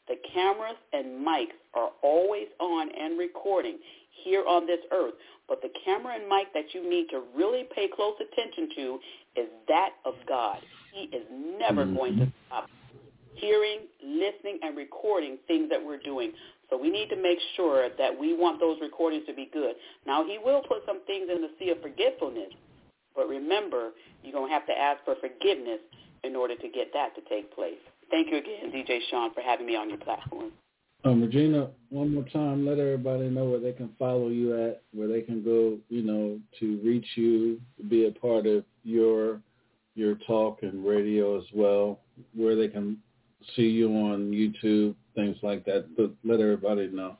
The 0.06 0.16
cameras 0.34 0.76
and 0.92 1.26
mics 1.26 1.56
are 1.72 1.90
always 2.02 2.48
on 2.60 2.90
and 2.94 3.18
recording 3.18 3.78
here 4.22 4.44
on 4.46 4.66
this 4.66 4.80
earth. 4.92 5.14
But 5.48 5.62
the 5.62 5.70
camera 5.84 6.14
and 6.14 6.28
mic 6.28 6.52
that 6.52 6.74
you 6.74 6.88
need 6.88 7.08
to 7.10 7.22
really 7.34 7.64
pay 7.74 7.88
close 7.94 8.14
attention 8.20 8.68
to 8.76 8.98
is 9.40 9.48
that 9.68 9.90
of 10.04 10.14
God. 10.28 10.58
He 10.92 11.04
is 11.04 11.24
never 11.58 11.84
mm-hmm. 11.84 11.96
going 11.96 12.16
to 12.18 12.32
stop 12.46 12.68
hearing, 13.34 13.80
listening, 14.02 14.58
and 14.62 14.76
recording 14.76 15.38
things 15.46 15.68
that 15.70 15.84
we're 15.84 15.98
doing. 15.98 16.32
So 16.70 16.78
we 16.78 16.90
need 16.90 17.08
to 17.10 17.16
make 17.16 17.38
sure 17.56 17.88
that 17.98 18.18
we 18.18 18.34
want 18.34 18.60
those 18.60 18.78
recordings 18.80 19.26
to 19.26 19.34
be 19.34 19.48
good. 19.52 19.74
Now, 20.06 20.24
he 20.24 20.38
will 20.42 20.62
put 20.62 20.78
some 20.86 21.04
things 21.06 21.28
in 21.34 21.42
the 21.42 21.50
sea 21.58 21.70
of 21.70 21.80
forgetfulness, 21.82 22.52
but 23.14 23.28
remember, 23.28 23.90
you're 24.22 24.32
going 24.32 24.48
to 24.48 24.54
have 24.54 24.66
to 24.66 24.72
ask 24.72 25.04
for 25.04 25.14
forgiveness 25.20 25.80
in 26.24 26.34
order 26.34 26.56
to 26.56 26.68
get 26.68 26.92
that 26.94 27.14
to 27.14 27.20
take 27.28 27.54
place. 27.54 27.78
Thank 28.10 28.30
you 28.30 28.38
again, 28.38 28.72
DJ 28.72 28.98
Shaun, 29.10 29.32
for 29.34 29.40
having 29.40 29.66
me 29.66 29.76
on 29.76 29.88
your 29.88 29.98
platform. 29.98 30.52
Um, 31.04 31.20
Regina, 31.20 31.68
one 31.90 32.14
more 32.14 32.24
time, 32.24 32.66
let 32.66 32.78
everybody 32.78 33.28
know 33.28 33.44
where 33.44 33.60
they 33.60 33.72
can 33.72 33.90
follow 33.98 34.28
you 34.28 34.54
at, 34.68 34.82
where 34.94 35.06
they 35.06 35.20
can 35.20 35.44
go, 35.44 35.76
you 35.90 36.02
know, 36.02 36.40
to 36.60 36.80
reach 36.82 37.06
you, 37.14 37.60
be 37.88 38.06
a 38.06 38.10
part 38.10 38.46
of 38.46 38.64
your 38.84 39.40
your 39.96 40.16
talk 40.26 40.58
and 40.62 40.84
radio 40.84 41.38
as 41.38 41.44
well, 41.54 42.00
where 42.34 42.56
they 42.56 42.68
can 42.68 42.98
see 43.56 43.68
you 43.68 43.88
on 43.88 44.30
YouTube, 44.30 44.94
things 45.14 45.36
like 45.42 45.64
that. 45.66 45.96
But 45.96 46.12
let 46.24 46.40
everybody 46.40 46.88
know. 46.88 47.16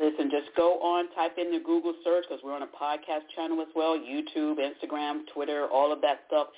Listen, 0.00 0.30
just 0.30 0.54
go 0.56 0.80
on, 0.80 1.12
type 1.14 1.36
in 1.38 1.52
the 1.52 1.60
Google 1.60 1.94
search 2.02 2.24
because 2.28 2.42
we're 2.42 2.54
on 2.54 2.62
a 2.62 2.66
podcast 2.66 3.22
channel 3.36 3.60
as 3.60 3.68
well, 3.76 3.96
YouTube, 3.96 4.56
Instagram, 4.58 5.20
Twitter, 5.32 5.68
all 5.72 5.92
of 5.92 6.00
that 6.00 6.20
stuff. 6.26 6.48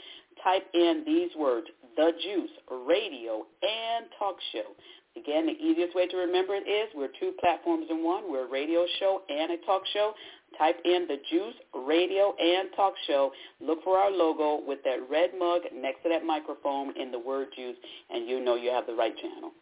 Type 0.43 0.65
in 0.73 1.03
these 1.07 1.31
words, 1.39 1.67
The 1.97 2.13
Juice, 2.23 2.51
Radio, 2.87 3.45
and 3.63 4.07
Talk 4.19 4.37
Show. 4.53 4.73
Again, 5.17 5.47
the 5.47 5.53
easiest 5.53 5.95
way 5.95 6.09
to 6.09 6.17
remember 6.17 6.55
it 6.55 6.67
is 6.67 6.89
we're 6.95 7.13
two 7.21 7.33
platforms 7.39 7.87
in 7.91 8.03
one. 8.03 8.25
We're 8.31 8.47
a 8.47 8.51
radio 8.51 8.85
show 8.99 9.23
and 9.29 9.53
a 9.53 9.59
talk 9.65 9.83
show. 9.93 10.13
Type 10.59 10.77
in 10.85 11.07
The 11.09 11.17
Juice, 11.31 11.55
Radio, 11.87 12.35
and 12.39 12.69
Talk 12.77 12.95
Show. 13.07 13.33
Look 13.61 13.83
for 13.85 13.99
our 13.99 14.11
logo 14.11 14.61
with 14.67 14.79
that 14.85 14.99
red 15.11 15.31
mug 15.39 15.63
next 15.75 16.03
to 16.03 16.09
that 16.09 16.25
microphone 16.25 16.97
in 17.01 17.11
the 17.11 17.19
word 17.19 17.49
juice, 17.57 17.77
and 18.11 18.29
you 18.29 18.45
know 18.45 18.57
you 18.57 18.71
have 18.71 18.87
the 18.87 18.95
right 18.95 19.17
channel. 19.17 19.53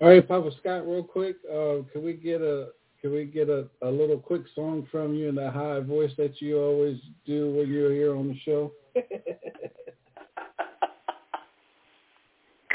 All 0.00 0.08
right, 0.08 0.26
Papa 0.26 0.50
Scott, 0.60 0.86
real 0.86 1.02
quick, 1.02 1.36
uh, 1.50 1.82
can 1.92 2.02
we 2.04 2.14
get 2.14 2.40
a 2.40 2.68
can 3.00 3.12
we 3.12 3.24
get 3.24 3.48
a, 3.48 3.66
a 3.82 3.90
little 3.90 4.18
quick 4.18 4.42
song 4.54 4.86
from 4.90 5.14
you 5.14 5.30
in 5.30 5.34
that 5.36 5.54
high 5.54 5.80
voice 5.80 6.10
that 6.18 6.40
you 6.40 6.58
always 6.58 6.98
do 7.26 7.50
when 7.54 7.68
you're 7.68 7.92
here 7.92 8.14
on 8.14 8.28
the 8.28 8.38
show? 8.40 8.72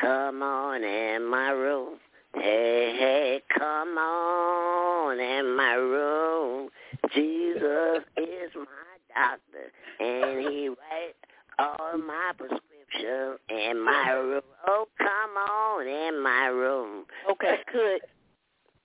Come 0.02 0.42
on 0.42 0.84
in 0.84 1.30
my 1.30 1.50
room. 1.52 2.00
Hey, 2.36 2.96
hey, 3.00 3.42
come 3.58 3.98
on 3.98 5.20
in 5.20 5.56
my 5.56 5.74
room. 5.74 6.70
Jesus 7.14 8.04
is 8.18 8.52
my 8.56 8.98
doctor, 9.14 9.72
and 10.00 10.40
he 10.40 10.68
writes 10.70 11.18
all 11.60 11.98
my 11.98 12.32
prescriptions 12.38 13.40
in 13.50 13.84
my 13.84 14.12
room. 14.12 14.42
Oh, 14.68 14.88
come 14.98 15.38
on 15.38 15.88
in 15.88 16.22
my 16.22 16.48
room. 16.48 17.06
Okay. 17.32 17.58
Good. 17.72 18.02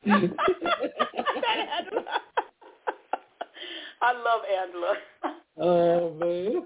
I 4.02 4.12
love 4.12 4.42
Angela. 4.62 4.94
Oh 5.58 6.14
man, 6.14 6.62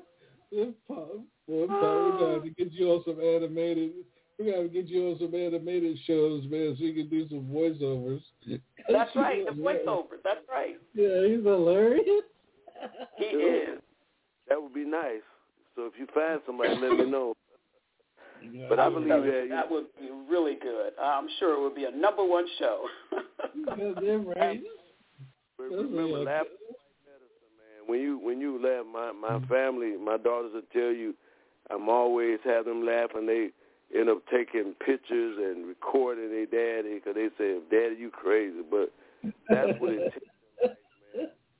This 0.52 0.68
Pop, 0.86 1.08
boy, 1.48 1.66
Pop, 1.66 1.80
we 1.80 2.10
gotta 2.20 2.50
get 2.56 2.72
you 2.72 2.92
on 2.92 3.02
some 3.04 3.20
animated. 3.20 3.92
We 4.38 4.50
gotta 4.50 4.68
get 4.68 4.88
you 4.88 5.10
on 5.10 5.18
some 5.18 5.34
animated 5.34 5.96
shows, 6.06 6.42
man, 6.50 6.74
so 6.76 6.84
you 6.84 6.92
can 6.94 7.08
do 7.08 7.28
some 7.28 7.46
voiceovers. 7.52 8.20
That's 8.90 9.10
right, 9.16 9.44
the 9.46 9.52
voiceover. 9.52 10.18
That's 10.24 10.40
right. 10.50 10.76
Yeah, 10.94 11.26
he's 11.26 11.44
hilarious. 11.44 12.04
He 13.16 13.24
is. 13.24 13.78
That 14.48 14.60
would 14.60 14.74
be 14.74 14.84
nice. 14.84 15.22
So 15.76 15.86
if 15.86 15.92
you 15.98 16.06
find 16.12 16.40
somebody, 16.44 16.70
let 16.74 16.92
me 16.98 17.10
know. 17.10 17.32
Yeah, 18.52 18.66
But 18.68 18.78
I 18.78 18.90
believe 18.90 19.08
telling 19.08 19.24
you, 19.24 19.32
that. 19.32 19.48
that 19.50 19.70
would 19.70 19.86
be 19.98 20.10
really 20.28 20.56
good. 20.60 20.92
I'm 21.00 21.26
sure 21.38 21.54
it 21.56 21.62
would 21.62 21.74
be 21.74 21.84
a 21.84 21.90
number 21.90 22.24
one 22.24 22.44
show. 22.58 22.84
Goddamn 23.66 24.26
right. 24.28 24.60
Remember, 25.58 26.02
real. 26.02 26.24
laughter 26.24 26.50
is 26.50 26.76
like 26.76 27.06
medicine, 27.06 27.54
man. 27.56 27.86
When 27.88 28.00
you 28.00 28.18
when 28.18 28.40
you 28.40 28.60
laugh, 28.62 28.84
my 28.92 29.12
my 29.12 29.46
family, 29.46 29.96
my 29.96 30.16
daughters 30.18 30.52
will 30.52 30.62
tell 30.72 30.92
you, 30.92 31.14
I'm 31.70 31.88
always 31.88 32.38
have 32.44 32.64
them 32.66 32.84
laughing. 32.84 33.26
They 33.26 33.48
end 33.96 34.08
up 34.08 34.22
taking 34.32 34.74
pictures 34.84 35.36
and 35.38 35.66
recording 35.66 36.30
their 36.30 36.46
daddy 36.46 36.94
because 36.96 37.14
they 37.14 37.28
say, 37.38 37.58
"Daddy, 37.70 37.96
you 37.98 38.10
crazy," 38.10 38.62
but 38.70 38.92
that's 39.48 39.72
what 39.78 39.92
it 39.92 40.04
takes. 40.12 40.26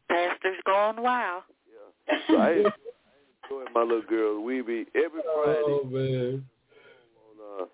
Pastor's 0.09 0.61
gone 0.67 1.03
wild. 1.03 1.43
So 2.29 2.37
I 2.37 2.51
enjoy 2.53 3.65
my 3.75 3.83
little 3.83 4.03
girl. 4.03 4.43
We 4.43 4.63
be 4.63 4.87
every 4.95 5.23
Friday 5.23 5.63
Oh 5.67 5.85
man. 5.91 6.45
on 7.41 7.67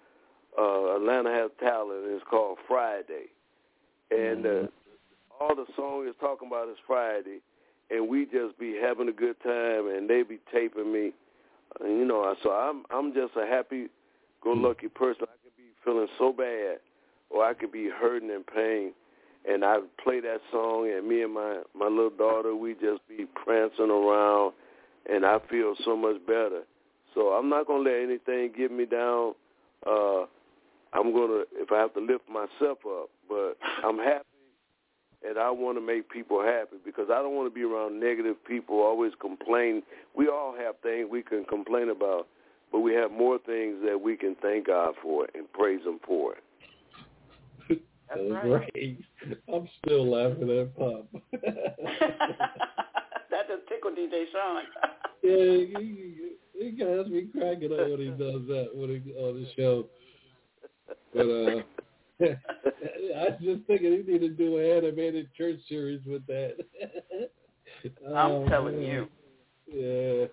uh, 0.58 0.60
uh, 0.60 0.96
Atlanta 0.96 1.30
has 1.30 1.50
talent. 1.60 2.00
It's 2.06 2.24
called 2.30 2.58
Friday, 2.68 3.26
and 4.10 4.46
uh, 4.46 4.66
all 5.40 5.54
the 5.54 5.66
song 5.76 6.06
is 6.08 6.14
talking 6.20 6.48
about 6.48 6.68
is 6.68 6.76
Friday, 6.86 7.40
and 7.90 8.08
we 8.08 8.24
just 8.26 8.58
be 8.58 8.76
having 8.80 9.08
a 9.08 9.12
good 9.12 9.36
time, 9.42 9.88
and 9.88 10.08
they 10.08 10.22
be 10.22 10.38
taping 10.52 10.92
me, 10.92 11.12
you 11.80 12.04
know. 12.04 12.34
So 12.42 12.50
I'm 12.50 12.84
I'm 12.90 13.12
just 13.12 13.32
a 13.36 13.46
happy-go-lucky 14.42 14.88
person. 14.88 15.22
I 15.22 15.36
could 15.42 15.56
be 15.56 15.70
feeling 15.84 16.08
so 16.18 16.32
bad, 16.32 16.78
or 17.30 17.44
I 17.44 17.54
could 17.54 17.72
be 17.72 17.88
hurting 17.88 18.30
in 18.30 18.44
pain, 18.44 18.92
and 19.48 19.64
I 19.64 19.78
play 20.02 20.20
that 20.20 20.38
song, 20.50 20.90
and 20.94 21.08
me 21.08 21.22
and 21.22 21.32
my 21.32 21.62
my 21.74 21.86
little 21.86 22.10
daughter, 22.10 22.54
we 22.54 22.74
just 22.74 23.06
be 23.08 23.26
prancing 23.34 23.90
around, 23.90 24.52
and 25.10 25.24
I 25.24 25.38
feel 25.50 25.74
so 25.84 25.96
much 25.96 26.24
better. 26.26 26.62
So 27.14 27.28
I'm 27.30 27.48
not 27.48 27.66
gonna 27.66 27.82
let 27.82 28.02
anything 28.02 28.52
get 28.56 28.70
me 28.70 28.86
down. 28.86 29.34
Uh, 29.86 30.22
I'm 30.92 31.12
gonna 31.12 31.44
if 31.54 31.72
I 31.72 31.78
have 31.78 31.94
to 31.94 32.00
lift 32.00 32.28
myself 32.28 32.78
up, 32.86 33.10
but 33.28 33.56
I'm 33.84 33.98
happy 33.98 34.24
and 35.26 35.38
I 35.38 35.50
want 35.50 35.76
to 35.76 35.82
make 35.82 36.08
people 36.08 36.42
happy 36.42 36.76
because 36.84 37.08
I 37.12 37.16
don't 37.16 37.34
want 37.34 37.46
to 37.46 37.54
be 37.54 37.62
around 37.62 38.00
negative 38.00 38.42
people 38.46 38.80
always 38.80 39.12
complain. 39.20 39.82
We 40.16 40.28
all 40.28 40.54
have 40.56 40.76
things 40.82 41.08
we 41.10 41.22
can 41.22 41.44
complain 41.44 41.90
about, 41.90 42.26
but 42.72 42.80
we 42.80 42.94
have 42.94 43.10
more 43.10 43.38
things 43.38 43.76
that 43.84 44.00
we 44.00 44.16
can 44.16 44.34
thank 44.40 44.66
God 44.66 44.94
for 45.02 45.26
and 45.34 45.52
praise 45.52 45.84
Him 45.84 46.00
for. 46.06 46.36
That's, 47.68 47.80
That's 48.08 48.20
right. 48.30 48.72
right. 48.74 48.96
I'm 49.52 49.68
still 49.84 50.10
laughing 50.10 50.50
at 50.50 50.74
Pop. 50.76 51.06
that 51.32 52.38
just 53.48 53.68
tickled 53.68 53.96
DJ 53.96 54.24
Shaun. 54.32 54.62
yeah, 55.22 55.78
he, 55.78 56.32
he 56.54 56.76
has 56.80 57.06
me 57.06 57.28
cracking 57.32 57.72
up 57.72 57.88
when 57.88 58.00
he 58.00 58.10
does 58.10 58.46
that 58.48 58.70
when 58.74 58.90
he, 58.90 59.12
on 59.14 59.42
the 59.42 59.46
show. 59.56 59.86
But 61.14 61.26
uh 61.26 61.62
I 62.22 63.30
was 63.30 63.40
just 63.42 63.66
thinking 63.66 63.92
he 63.92 64.02
need 64.12 64.20
to 64.20 64.28
do 64.28 64.58
an 64.58 64.84
animated 64.84 65.32
church 65.34 65.58
series 65.68 66.00
with 66.06 66.26
that. 66.26 66.56
I'm 68.06 68.14
oh, 68.14 68.46
telling 68.48 68.82
you. 68.82 69.08
Yeah. 69.66 70.26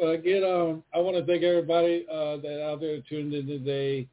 Well, 0.00 0.12
again, 0.12 0.44
um, 0.44 0.84
I 0.94 0.98
want 0.98 1.16
to 1.16 1.26
thank 1.26 1.42
everybody 1.42 2.06
uh, 2.08 2.36
that 2.36 2.64
out 2.64 2.78
there 2.78 3.00
tuned 3.08 3.34
in 3.34 3.48
today 3.48 4.06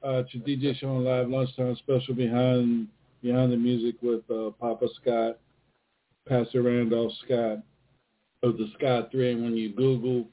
uh, 0.00 0.22
to 0.30 0.38
DJ 0.38 0.78
Shaun 0.78 1.02
Live 1.02 1.28
Lunchtime 1.28 1.74
Special 1.76 2.14
behind 2.14 2.86
behind 3.20 3.50
the 3.50 3.56
music 3.56 3.96
with 4.00 4.20
uh, 4.30 4.50
Papa 4.60 4.86
Scott, 5.02 5.38
Pastor 6.28 6.62
Randolph 6.62 7.12
Scott 7.24 7.58
of 8.44 8.58
the 8.58 8.70
Scott 8.78 9.10
Three. 9.10 9.32
And 9.32 9.42
when 9.42 9.56
you 9.56 9.70
Google 9.70 10.28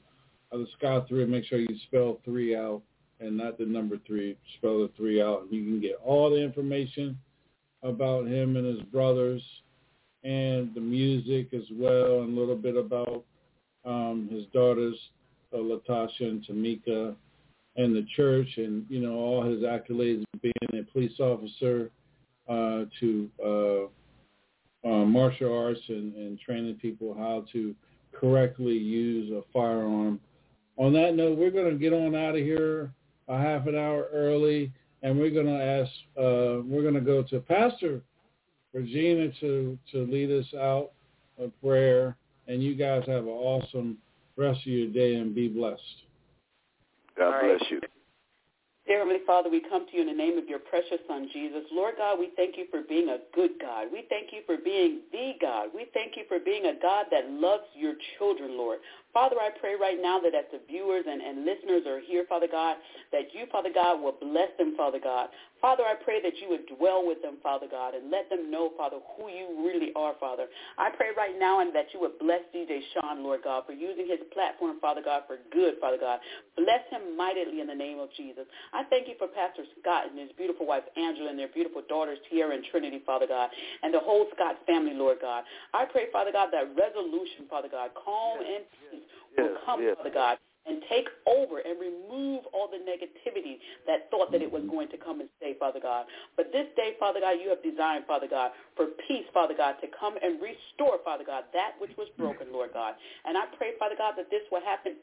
uh, 0.52 0.58
the 0.58 0.66
Scott 0.78 1.08
Three, 1.08 1.26
make 1.26 1.46
sure 1.46 1.58
you 1.58 1.76
spell 1.88 2.20
three 2.24 2.54
out 2.54 2.80
and 3.18 3.36
not 3.36 3.58
the 3.58 3.66
number 3.66 3.96
three. 4.06 4.36
Spell 4.58 4.82
the 4.82 4.90
three 4.96 5.20
out. 5.20 5.42
and 5.42 5.52
You 5.52 5.64
can 5.64 5.80
get 5.80 5.98
all 6.04 6.30
the 6.30 6.40
information 6.40 7.18
about 7.82 8.28
him 8.28 8.54
and 8.56 8.64
his 8.64 8.84
brothers 8.84 9.42
and 10.22 10.72
the 10.76 10.80
music 10.80 11.52
as 11.52 11.66
well, 11.72 12.22
and 12.22 12.38
a 12.38 12.40
little 12.40 12.54
bit 12.54 12.76
about 12.76 13.24
um, 13.84 14.28
his 14.30 14.44
daughters, 14.52 14.96
uh, 15.52 15.58
Latasha 15.58 16.20
and 16.20 16.44
Tamika, 16.46 17.14
and 17.76 17.96
the 17.96 18.06
church, 18.16 18.48
and 18.56 18.84
you 18.88 19.00
know 19.00 19.14
all 19.14 19.42
his 19.42 19.60
accolades 19.60 20.24
being 20.42 20.52
a 20.74 20.82
police 20.92 21.18
officer 21.20 21.90
uh, 22.48 22.84
to 23.00 23.30
uh, 23.44 24.88
uh, 24.88 25.04
martial 25.04 25.56
arts 25.56 25.80
and, 25.88 26.14
and 26.16 26.38
training 26.40 26.74
people 26.74 27.14
how 27.14 27.44
to 27.52 27.74
correctly 28.12 28.76
use 28.76 29.30
a 29.32 29.42
firearm. 29.52 30.20
On 30.76 30.92
that 30.92 31.14
note, 31.14 31.38
we're 31.38 31.50
going 31.50 31.70
to 31.70 31.78
get 31.78 31.92
on 31.92 32.14
out 32.14 32.34
of 32.34 32.42
here 32.42 32.92
a 33.28 33.38
half 33.38 33.66
an 33.66 33.76
hour 33.76 34.08
early, 34.12 34.72
and 35.02 35.18
we're 35.18 35.30
going 35.30 35.46
to 35.46 35.62
ask, 35.62 35.90
uh, 36.18 36.62
we're 36.66 36.82
going 36.82 36.94
to 36.94 37.00
go 37.00 37.22
to 37.22 37.40
Pastor 37.40 38.02
Regina 38.72 39.28
to, 39.40 39.78
to 39.92 40.06
lead 40.06 40.30
us 40.30 40.46
out 40.54 40.92
of 41.38 41.52
prayer, 41.62 42.16
and 42.52 42.62
you 42.62 42.74
guys 42.74 43.02
have 43.06 43.24
an 43.24 43.30
awesome 43.30 43.96
rest 44.36 44.60
of 44.60 44.66
your 44.66 44.88
day 44.88 45.14
and 45.14 45.34
be 45.34 45.48
blessed. 45.48 45.80
God 47.16 47.40
bless 47.40 47.70
you. 47.70 47.80
Dear 48.86 48.98
Heavenly 48.98 49.20
Father, 49.26 49.48
we 49.48 49.62
come 49.70 49.86
to 49.86 49.96
you 49.96 50.02
in 50.02 50.08
the 50.08 50.12
name 50.12 50.36
of 50.36 50.48
your 50.48 50.58
precious 50.58 50.98
Son, 51.08 51.28
Jesus. 51.32 51.62
Lord 51.72 51.94
God, 51.96 52.18
we 52.18 52.30
thank 52.36 52.58
you 52.58 52.66
for 52.70 52.82
being 52.82 53.08
a 53.08 53.18
good 53.34 53.52
God. 53.60 53.86
We 53.92 54.04
thank 54.10 54.32
you 54.32 54.40
for 54.44 54.56
being 54.62 55.00
the 55.12 55.32
God. 55.40 55.68
We 55.74 55.86
thank 55.94 56.16
you 56.16 56.24
for 56.28 56.38
being 56.40 56.66
a 56.66 56.74
God 56.82 57.06
that 57.10 57.30
loves 57.30 57.64
your 57.74 57.94
children, 58.18 58.58
Lord. 58.58 58.80
Father, 59.12 59.36
I 59.36 59.50
pray 59.60 59.74
right 59.78 60.00
now 60.00 60.18
that 60.20 60.34
as 60.34 60.48
the 60.52 60.60
viewers 60.66 61.04
and, 61.06 61.20
and 61.20 61.44
listeners 61.44 61.84
are 61.86 62.00
here, 62.00 62.24
Father 62.28 62.48
God, 62.50 62.76
that 63.12 63.28
you, 63.34 63.44
Father 63.52 63.68
God, 63.72 64.00
will 64.00 64.16
bless 64.18 64.48
them, 64.58 64.74
Father 64.76 64.98
God. 65.02 65.28
Father, 65.60 65.84
I 65.86 65.94
pray 65.94 66.18
that 66.20 66.34
you 66.42 66.48
would 66.50 66.66
dwell 66.74 67.06
with 67.06 67.22
them, 67.22 67.38
Father 67.40 67.68
God, 67.70 67.94
and 67.94 68.10
let 68.10 68.28
them 68.28 68.50
know, 68.50 68.72
Father, 68.76 68.98
who 69.14 69.28
you 69.30 69.62
really 69.62 69.92
are, 69.94 70.14
Father. 70.18 70.46
I 70.76 70.90
pray 70.90 71.14
right 71.16 71.38
now 71.38 71.60
and 71.60 71.70
that 71.76 71.86
you 71.94 72.00
would 72.00 72.18
bless 72.18 72.42
DJ 72.50 72.80
Shaun, 72.90 73.22
Lord 73.22 73.44
God, 73.44 73.62
for 73.64 73.72
using 73.72 74.08
his 74.08 74.18
platform, 74.34 74.80
Father 74.80 75.02
God, 75.04 75.22
for 75.28 75.38
good, 75.52 75.74
Father 75.78 75.98
God. 76.00 76.18
Bless 76.56 76.82
him 76.90 77.14
mightily 77.16 77.60
in 77.60 77.68
the 77.68 77.78
name 77.78 78.00
of 78.00 78.08
Jesus. 78.16 78.42
I 78.72 78.82
thank 78.90 79.06
you 79.06 79.14
for 79.22 79.28
Pastor 79.28 79.62
Scott 79.78 80.10
and 80.10 80.18
his 80.18 80.34
beautiful 80.34 80.66
wife, 80.66 80.82
Angela, 80.96 81.30
and 81.30 81.38
their 81.38 81.52
beautiful 81.54 81.82
daughters, 81.86 82.18
Tierra 82.28 82.56
and 82.56 82.64
Trinity, 82.72 83.00
Father 83.06 83.28
God, 83.28 83.50
and 83.84 83.94
the 83.94 84.02
whole 84.02 84.26
Scott 84.34 84.56
family, 84.66 84.94
Lord 84.94 85.18
God. 85.22 85.44
I 85.74 85.84
pray, 85.84 86.10
Father 86.10 86.32
God, 86.32 86.48
that 86.50 86.74
resolution, 86.74 87.46
Father 87.48 87.68
God, 87.70 87.90
calm 87.94 88.40
and 88.40 88.64
peace 88.90 89.01
will 89.36 89.56
come, 89.64 89.82
yes. 89.82 89.96
Father 89.96 90.14
God, 90.14 90.38
and 90.66 90.78
take 90.88 91.10
over 91.26 91.58
and 91.58 91.74
remove 91.80 92.46
all 92.54 92.70
the 92.70 92.78
negativity 92.78 93.58
that 93.86 94.06
thought 94.10 94.30
that 94.30 94.42
it 94.42 94.50
was 94.50 94.62
going 94.70 94.88
to 94.90 94.98
come 94.98 95.18
and 95.18 95.28
stay, 95.38 95.58
Father 95.58 95.80
God. 95.82 96.06
But 96.36 96.52
this 96.54 96.70
day, 96.76 96.94
Father 97.02 97.18
God, 97.18 97.42
you 97.42 97.50
have 97.50 97.62
designed, 97.66 98.06
Father 98.06 98.30
God, 98.30 98.52
for 98.76 98.94
peace, 99.08 99.26
Father 99.34 99.54
God, 99.58 99.82
to 99.82 99.88
come 99.90 100.14
and 100.22 100.38
restore, 100.38 101.02
Father 101.02 101.24
God, 101.26 101.50
that 101.52 101.74
which 101.82 101.90
was 101.98 102.06
broken, 102.14 102.52
Lord 102.52 102.70
God. 102.72 102.94
And 103.26 103.36
I 103.36 103.50
pray, 103.58 103.74
Father 103.78 103.98
God, 103.98 104.14
that 104.16 104.30
this 104.30 104.46
will 104.54 104.62
happen 104.62 104.94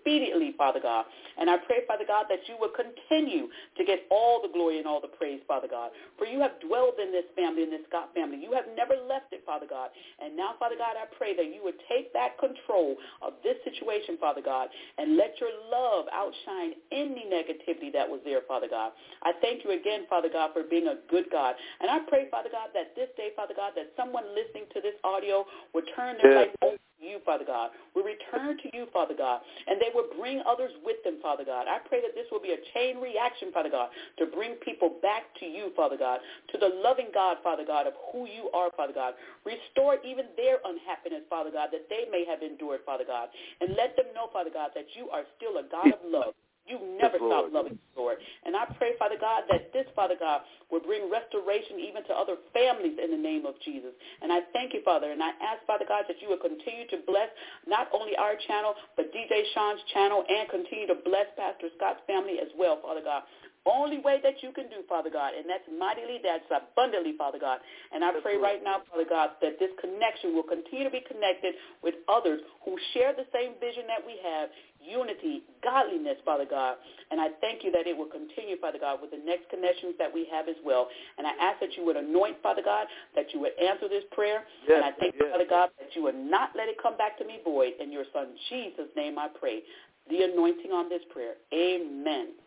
expediently, 0.00 0.56
Father 0.56 0.80
God. 0.80 1.04
And 1.38 1.48
I 1.48 1.56
pray, 1.56 1.86
Father 1.86 2.04
God, 2.06 2.26
that 2.28 2.40
you 2.46 2.56
will 2.58 2.72
continue 2.72 3.48
to 3.76 3.84
get 3.84 4.04
all 4.10 4.42
the 4.42 4.48
glory 4.48 4.78
and 4.78 4.86
all 4.86 5.00
the 5.00 5.08
praise, 5.08 5.40
Father 5.46 5.68
God. 5.68 5.90
For 6.18 6.26
you 6.26 6.40
have 6.40 6.60
dwelled 6.60 6.98
in 7.02 7.12
this 7.12 7.24
family, 7.36 7.62
in 7.62 7.70
this 7.70 7.80
Scott 7.88 8.10
family. 8.14 8.38
You 8.40 8.52
have 8.52 8.66
never 8.76 8.94
left 9.08 9.32
it, 9.32 9.42
Father 9.46 9.66
God. 9.68 9.90
And 10.22 10.36
now, 10.36 10.54
Father 10.58 10.76
God, 10.76 10.96
I 11.00 11.06
pray 11.16 11.34
that 11.36 11.46
you 11.46 11.60
would 11.64 11.78
take 11.88 12.12
that 12.12 12.38
control 12.38 12.96
of 13.22 13.34
this 13.42 13.56
situation, 13.64 14.16
Father 14.20 14.42
God, 14.42 14.68
and 14.98 15.16
let 15.16 15.40
your 15.40 15.50
love 15.70 16.06
outshine 16.12 16.76
any 16.92 17.24
negativity 17.28 17.92
that 17.92 18.08
was 18.08 18.20
there, 18.24 18.40
Father 18.46 18.68
God. 18.68 18.92
I 19.22 19.32
thank 19.40 19.64
you 19.64 19.72
again, 19.72 20.06
Father 20.08 20.28
God, 20.32 20.50
for 20.52 20.62
being 20.62 20.88
a 20.88 20.98
good 21.08 21.30
God. 21.30 21.54
And 21.80 21.90
I 21.90 22.00
pray, 22.08 22.28
Father 22.30 22.50
God, 22.50 22.70
that 22.74 22.94
this 22.96 23.08
day, 23.16 23.30
Father 23.36 23.54
God, 23.56 23.72
that 23.76 23.92
someone 23.96 24.24
listening 24.34 24.64
to 24.74 24.80
this 24.80 24.94
audio 25.04 25.44
would 25.74 25.84
turn 25.96 26.16
their 26.22 26.34
life 26.34 26.48
over 26.62 26.76
you, 27.04 27.18
Father 27.24 27.44
God. 27.44 27.70
We 27.96 28.02
return 28.02 28.56
to 28.58 28.68
you, 28.76 28.86
Father 28.92 29.14
God, 29.16 29.40
and 29.66 29.80
they 29.80 29.88
will 29.94 30.08
bring 30.18 30.42
others 30.46 30.70
with 30.84 31.02
them, 31.04 31.18
Father 31.22 31.44
God. 31.44 31.66
I 31.68 31.78
pray 31.88 32.00
that 32.00 32.14
this 32.14 32.26
will 32.30 32.40
be 32.40 32.52
a 32.52 32.60
chain 32.74 33.00
reaction, 33.00 33.52
Father 33.52 33.70
God, 33.70 33.90
to 34.18 34.26
bring 34.26 34.54
people 34.60 35.00
back 35.02 35.24
to 35.40 35.46
you, 35.46 35.72
Father 35.76 35.96
God, 35.96 36.20
to 36.52 36.58
the 36.58 36.70
loving 36.82 37.08
God, 37.12 37.38
Father 37.42 37.64
God, 37.66 37.86
of 37.86 37.94
who 38.12 38.26
you 38.26 38.50
are, 38.54 38.70
Father 38.76 38.94
God. 38.94 39.14
Restore 39.44 39.98
even 40.04 40.26
their 40.36 40.58
unhappiness, 40.64 41.24
Father 41.28 41.50
God, 41.50 41.70
that 41.72 41.88
they 41.88 42.04
may 42.10 42.24
have 42.28 42.42
endured, 42.42 42.80
Father 42.84 43.04
God, 43.06 43.28
and 43.60 43.76
let 43.76 43.96
them 43.96 44.06
know, 44.14 44.28
Father 44.32 44.50
God, 44.52 44.70
that 44.74 44.86
you 44.94 45.08
are 45.10 45.24
still 45.36 45.58
a 45.58 45.64
God 45.64 45.92
of 45.92 46.00
love. 46.04 46.34
You 46.66 46.78
never 47.00 47.18
yes, 47.18 47.26
stop 47.26 47.50
loving 47.50 47.74
the 47.74 48.00
Lord. 48.00 48.18
And 48.44 48.54
I 48.54 48.64
pray, 48.78 48.94
Father 48.98 49.18
God, 49.18 49.44
that 49.50 49.72
this, 49.72 49.86
Father 49.96 50.14
God, 50.14 50.42
will 50.70 50.80
bring 50.80 51.10
restoration 51.10 51.80
even 51.80 52.04
to 52.06 52.14
other 52.14 52.36
families 52.54 52.94
in 53.02 53.10
the 53.10 53.18
name 53.18 53.46
of 53.46 53.58
Jesus. 53.64 53.90
And 54.22 54.30
I 54.30 54.40
thank 54.52 54.74
you, 54.74 54.80
Father. 54.84 55.10
And 55.10 55.22
I 55.22 55.34
ask, 55.42 55.64
Father 55.66 55.88
God, 55.88 56.04
that 56.06 56.22
you 56.22 56.28
will 56.28 56.40
continue 56.40 56.86
to 56.94 56.98
bless 57.06 57.28
not 57.66 57.88
only 57.90 58.14
our 58.14 58.38
channel, 58.46 58.74
but 58.94 59.10
DJ 59.10 59.42
Shaun's 59.54 59.80
channel 59.92 60.22
and 60.28 60.48
continue 60.48 60.86
to 60.86 60.98
bless 61.02 61.26
Pastor 61.34 61.72
Scott's 61.76 62.04
family 62.06 62.38
as 62.38 62.48
well, 62.54 62.78
Father 62.78 63.02
God. 63.02 63.26
Only 63.68 64.00
way 64.00 64.20
that 64.24 64.40
you 64.40 64.52
can 64.56 64.72
do, 64.72 64.80
Father 64.88 65.12
God, 65.12 65.36
and 65.36 65.44
that's 65.44 65.68
mightily, 65.68 66.16
that's 66.24 66.48
abundantly, 66.48 67.12
Father 67.20 67.36
God. 67.36 67.60
And 67.92 68.00
I 68.00 68.08
pray 68.24 68.40
right 68.40 68.64
now, 68.64 68.80
Father 68.88 69.04
God, 69.04 69.36
that 69.44 69.60
this 69.60 69.68
connection 69.76 70.32
will 70.32 70.48
continue 70.48 70.88
to 70.88 70.90
be 70.90 71.04
connected 71.04 71.52
with 71.84 72.00
others 72.08 72.40
who 72.64 72.80
share 72.96 73.12
the 73.12 73.28
same 73.36 73.60
vision 73.60 73.84
that 73.84 74.00
we 74.00 74.16
have, 74.24 74.48
unity, 74.80 75.44
godliness, 75.60 76.16
Father 76.24 76.48
God. 76.48 76.80
And 77.12 77.20
I 77.20 77.36
thank 77.44 77.60
you 77.60 77.68
that 77.76 77.84
it 77.84 77.92
will 77.92 78.08
continue, 78.08 78.56
Father 78.56 78.80
God, 78.80 79.04
with 79.04 79.12
the 79.12 79.20
next 79.20 79.52
connections 79.52 79.92
that 80.00 80.08
we 80.08 80.24
have 80.32 80.48
as 80.48 80.56
well. 80.64 80.88
And 81.20 81.28
I 81.28 81.36
ask 81.36 81.60
that 81.60 81.76
you 81.76 81.84
would 81.84 82.00
anoint, 82.00 82.40
Father 82.40 82.64
God, 82.64 82.88
that 83.12 83.28
you 83.36 83.44
would 83.44 83.52
answer 83.60 83.92
this 83.92 84.08
prayer. 84.16 84.48
Yes, 84.64 84.80
and 84.80 84.88
I 84.88 84.96
thank 84.96 85.20
yes. 85.20 85.28
you, 85.28 85.36
Father 85.36 85.48
God, 85.48 85.68
that 85.76 85.92
you 85.92 86.08
would 86.08 86.16
not 86.16 86.56
let 86.56 86.72
it 86.72 86.80
come 86.80 86.96
back 86.96 87.20
to 87.20 87.28
me 87.28 87.44
void. 87.44 87.76
In 87.76 87.92
your 87.92 88.08
son 88.16 88.32
Jesus' 88.48 88.88
name 88.96 89.18
I 89.20 89.28
pray. 89.28 89.60
The 90.08 90.32
anointing 90.32 90.72
on 90.72 90.88
this 90.88 91.04
prayer. 91.12 91.36
Amen. 91.52 92.40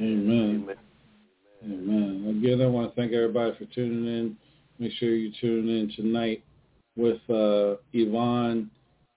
Amen. 0.00 0.66
Amen. 0.66 0.76
Amen. 1.64 2.36
Again, 2.38 2.60
I 2.60 2.66
want 2.66 2.90
to 2.90 3.00
thank 3.00 3.12
everybody 3.12 3.56
for 3.56 3.64
tuning 3.66 4.06
in. 4.06 4.36
Make 4.78 4.92
sure 4.92 5.14
you 5.14 5.32
tune 5.40 5.68
in 5.68 5.92
tonight 5.94 6.44
with 6.96 7.18
uh, 7.30 7.76
Yvonne 7.92 8.70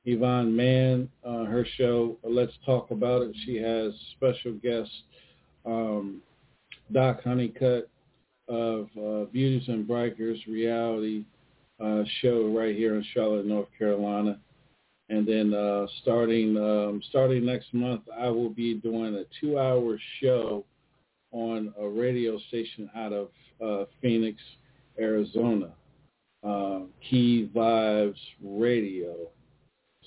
Yvonne 0.07 0.55
Mann, 0.55 1.09
uh, 1.25 1.43
her 1.43 1.65
show, 1.75 2.17
Let's 2.23 2.53
Talk 2.65 2.91
About 2.91 3.23
It. 3.23 3.35
She 3.45 3.57
has 3.57 3.91
special 4.15 4.53
guest 4.53 4.89
um, 5.65 6.21
Doc 6.93 7.21
Honeycutt 7.25 7.89
of 8.47 8.87
uh, 8.97 9.25
Beauties 9.25 9.67
and 9.67 9.85
Breakers 9.85 10.39
reality 10.47 11.25
uh, 11.83 12.03
show 12.21 12.47
right 12.57 12.73
here 12.73 12.95
in 12.95 13.05
Charlotte, 13.13 13.45
North 13.45 13.67
Carolina. 13.77 14.39
And 15.09 15.25
then 15.25 15.53
uh, 15.53 15.87
starting 16.01 16.57
um, 16.57 17.01
starting 17.09 17.45
next 17.45 17.73
month, 17.73 18.01
I 18.17 18.27
will 18.27 18.49
be 18.49 18.73
doing 18.75 19.15
a 19.15 19.23
two-hour 19.39 19.97
show 20.21 20.65
on 21.31 21.73
a 21.79 21.87
radio 21.87 22.37
station 22.49 22.89
out 22.95 23.13
of 23.13 23.29
uh, 23.63 23.85
Phoenix, 24.01 24.39
Arizona. 24.99 25.69
Uh, 26.43 26.81
Key 27.09 27.49
Vibes 27.53 28.19
Radio. 28.43 29.15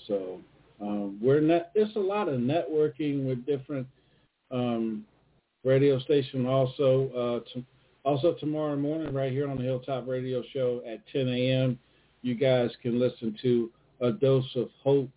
So 0.07 0.41
um, 0.81 1.19
we're 1.21 1.41
net. 1.41 1.73
It's 1.75 1.95
a 1.97 2.01
lot 2.01 2.29
of 2.29 2.41
networking 2.41 3.27
with 3.27 3.45
different 3.45 3.87
um, 4.51 5.05
radio 5.65 5.99
station. 5.99 6.47
Also, 6.47 7.43
uh, 7.57 7.61
also 8.09 8.35
tomorrow 8.35 8.77
morning, 8.77 9.13
right 9.13 9.33
here 9.33 9.51
on 9.51 9.57
the 9.59 9.65
Hilltop 9.65 10.07
Radio 10.07 10.43
Show 10.53 10.83
at 10.87 11.07
10 11.13 11.29
a.m., 11.29 11.79
you 12.23 12.35
guys 12.35 12.71
can 12.81 12.99
listen 12.99 13.37
to 13.43 13.71
a 14.01 14.13
dose 14.13 14.49
of 14.57 14.69
hope 14.83 15.11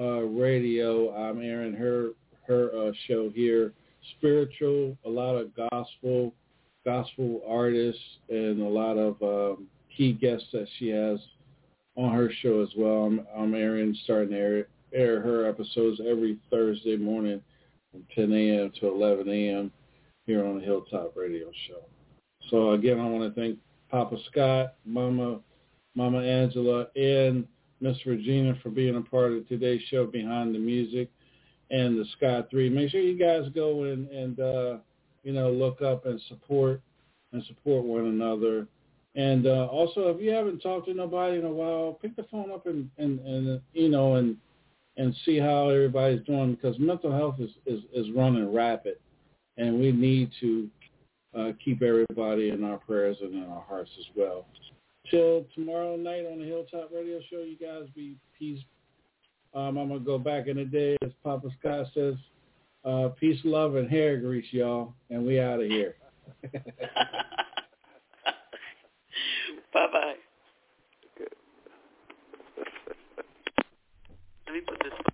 uh, 0.00 0.22
radio. 0.22 1.14
I'm 1.14 1.40
airing 1.40 1.74
her 1.74 2.10
her 2.46 2.70
uh, 2.76 2.92
show 3.06 3.30
here. 3.30 3.72
Spiritual, 4.18 4.96
a 5.04 5.08
lot 5.08 5.36
of 5.36 5.52
gospel, 5.54 6.34
gospel 6.84 7.40
artists, 7.46 8.02
and 8.28 8.60
a 8.60 8.68
lot 8.68 8.98
of 8.98 9.22
um, 9.22 9.66
key 9.96 10.12
guests 10.12 10.48
that 10.52 10.66
she 10.78 10.88
has 10.88 11.20
on 11.96 12.12
her 12.12 12.30
show 12.42 12.62
as 12.62 12.70
well. 12.76 13.04
I'm, 13.04 13.26
I'm 13.36 13.54
airing, 13.54 13.96
starting 14.04 14.30
to 14.30 14.36
air, 14.36 14.66
air 14.92 15.20
her 15.20 15.48
episodes 15.48 16.00
every 16.00 16.38
Thursday 16.50 16.96
morning 16.96 17.40
from 17.92 18.04
10 18.14 18.32
a.m. 18.32 18.72
to 18.80 18.88
11 18.88 19.28
a.m. 19.28 19.70
here 20.26 20.44
on 20.44 20.58
the 20.58 20.64
Hilltop 20.64 21.16
Radio 21.16 21.50
Show. 21.68 21.82
So 22.50 22.72
again, 22.72 22.98
I 22.98 23.06
want 23.06 23.32
to 23.32 23.40
thank 23.40 23.58
Papa 23.90 24.16
Scott, 24.30 24.74
Mama, 24.84 25.40
Mama 25.94 26.22
Angela, 26.22 26.86
and 26.96 27.46
Miss 27.82 27.96
Regina 28.06 28.54
for 28.62 28.70
being 28.70 28.96
a 28.96 29.00
part 29.00 29.32
of 29.32 29.46
today's 29.48 29.82
show 29.90 30.06
Behind 30.06 30.54
the 30.54 30.58
Music 30.58 31.10
and 31.70 31.98
the 31.98 32.04
Scott 32.16 32.48
3. 32.48 32.70
Make 32.70 32.90
sure 32.90 33.00
you 33.00 33.18
guys 33.18 33.50
go 33.54 33.84
and, 33.84 34.08
and 34.08 34.38
uh, 34.38 34.76
you 35.24 35.32
know, 35.32 35.50
look 35.50 35.82
up 35.82 36.06
and 36.06 36.20
support 36.28 36.80
and 37.32 37.44
support 37.46 37.84
one 37.84 38.06
another. 38.06 38.68
And 39.16 39.46
uh, 39.46 39.66
also, 39.66 40.08
if 40.08 40.22
you 40.22 40.30
haven't 40.30 40.60
talked 40.60 40.86
to 40.86 40.94
nobody 40.94 41.38
in 41.38 41.44
a 41.44 41.50
while, 41.50 41.98
pick 42.00 42.14
the 42.14 42.24
phone 42.30 42.52
up 42.52 42.66
and, 42.66 42.88
and, 42.98 43.18
and 43.20 43.60
you 43.72 43.88
know, 43.88 44.14
and 44.14 44.36
and 44.98 45.14
see 45.24 45.38
how 45.38 45.70
everybody's 45.70 46.24
doing 46.26 46.54
because 46.54 46.78
mental 46.78 47.10
health 47.10 47.36
is, 47.38 47.50
is, 47.64 47.80
is 47.94 48.10
running 48.14 48.52
rapid. 48.52 48.96
And 49.56 49.80
we 49.80 49.90
need 49.90 50.30
to 50.40 50.68
uh, 51.34 51.52
keep 51.64 51.82
everybody 51.82 52.50
in 52.50 52.62
our 52.62 52.76
prayers 52.76 53.16
and 53.22 53.34
in 53.34 53.50
our 53.50 53.62
hearts 53.62 53.90
as 53.98 54.04
well 54.14 54.44
till 55.12 55.46
tomorrow 55.54 55.94
night 55.96 56.24
on 56.24 56.38
the 56.40 56.46
Hilltop 56.46 56.90
Radio 56.92 57.20
Show. 57.30 57.40
You 57.42 57.56
guys 57.56 57.88
be 57.94 58.16
peace. 58.36 58.60
Um, 59.54 59.76
I'm 59.76 59.88
gonna 59.88 60.00
go 60.00 60.18
back 60.18 60.48
in 60.48 60.56
the 60.56 60.64
day 60.64 60.96
as 61.04 61.10
Papa 61.22 61.48
Scott 61.60 61.86
says. 61.94 62.14
Uh, 62.84 63.10
peace, 63.20 63.38
love, 63.44 63.76
and 63.76 63.88
hair 63.88 64.18
grease, 64.18 64.46
y'all, 64.50 64.94
and 65.10 65.24
we 65.24 65.38
out 65.38 65.60
of 65.60 65.66
here. 65.66 65.94
bye 69.72 69.86
bye. 69.92 70.14
Let 74.46 74.54
me 74.54 74.60
put 74.66 74.78
this. 74.82 75.11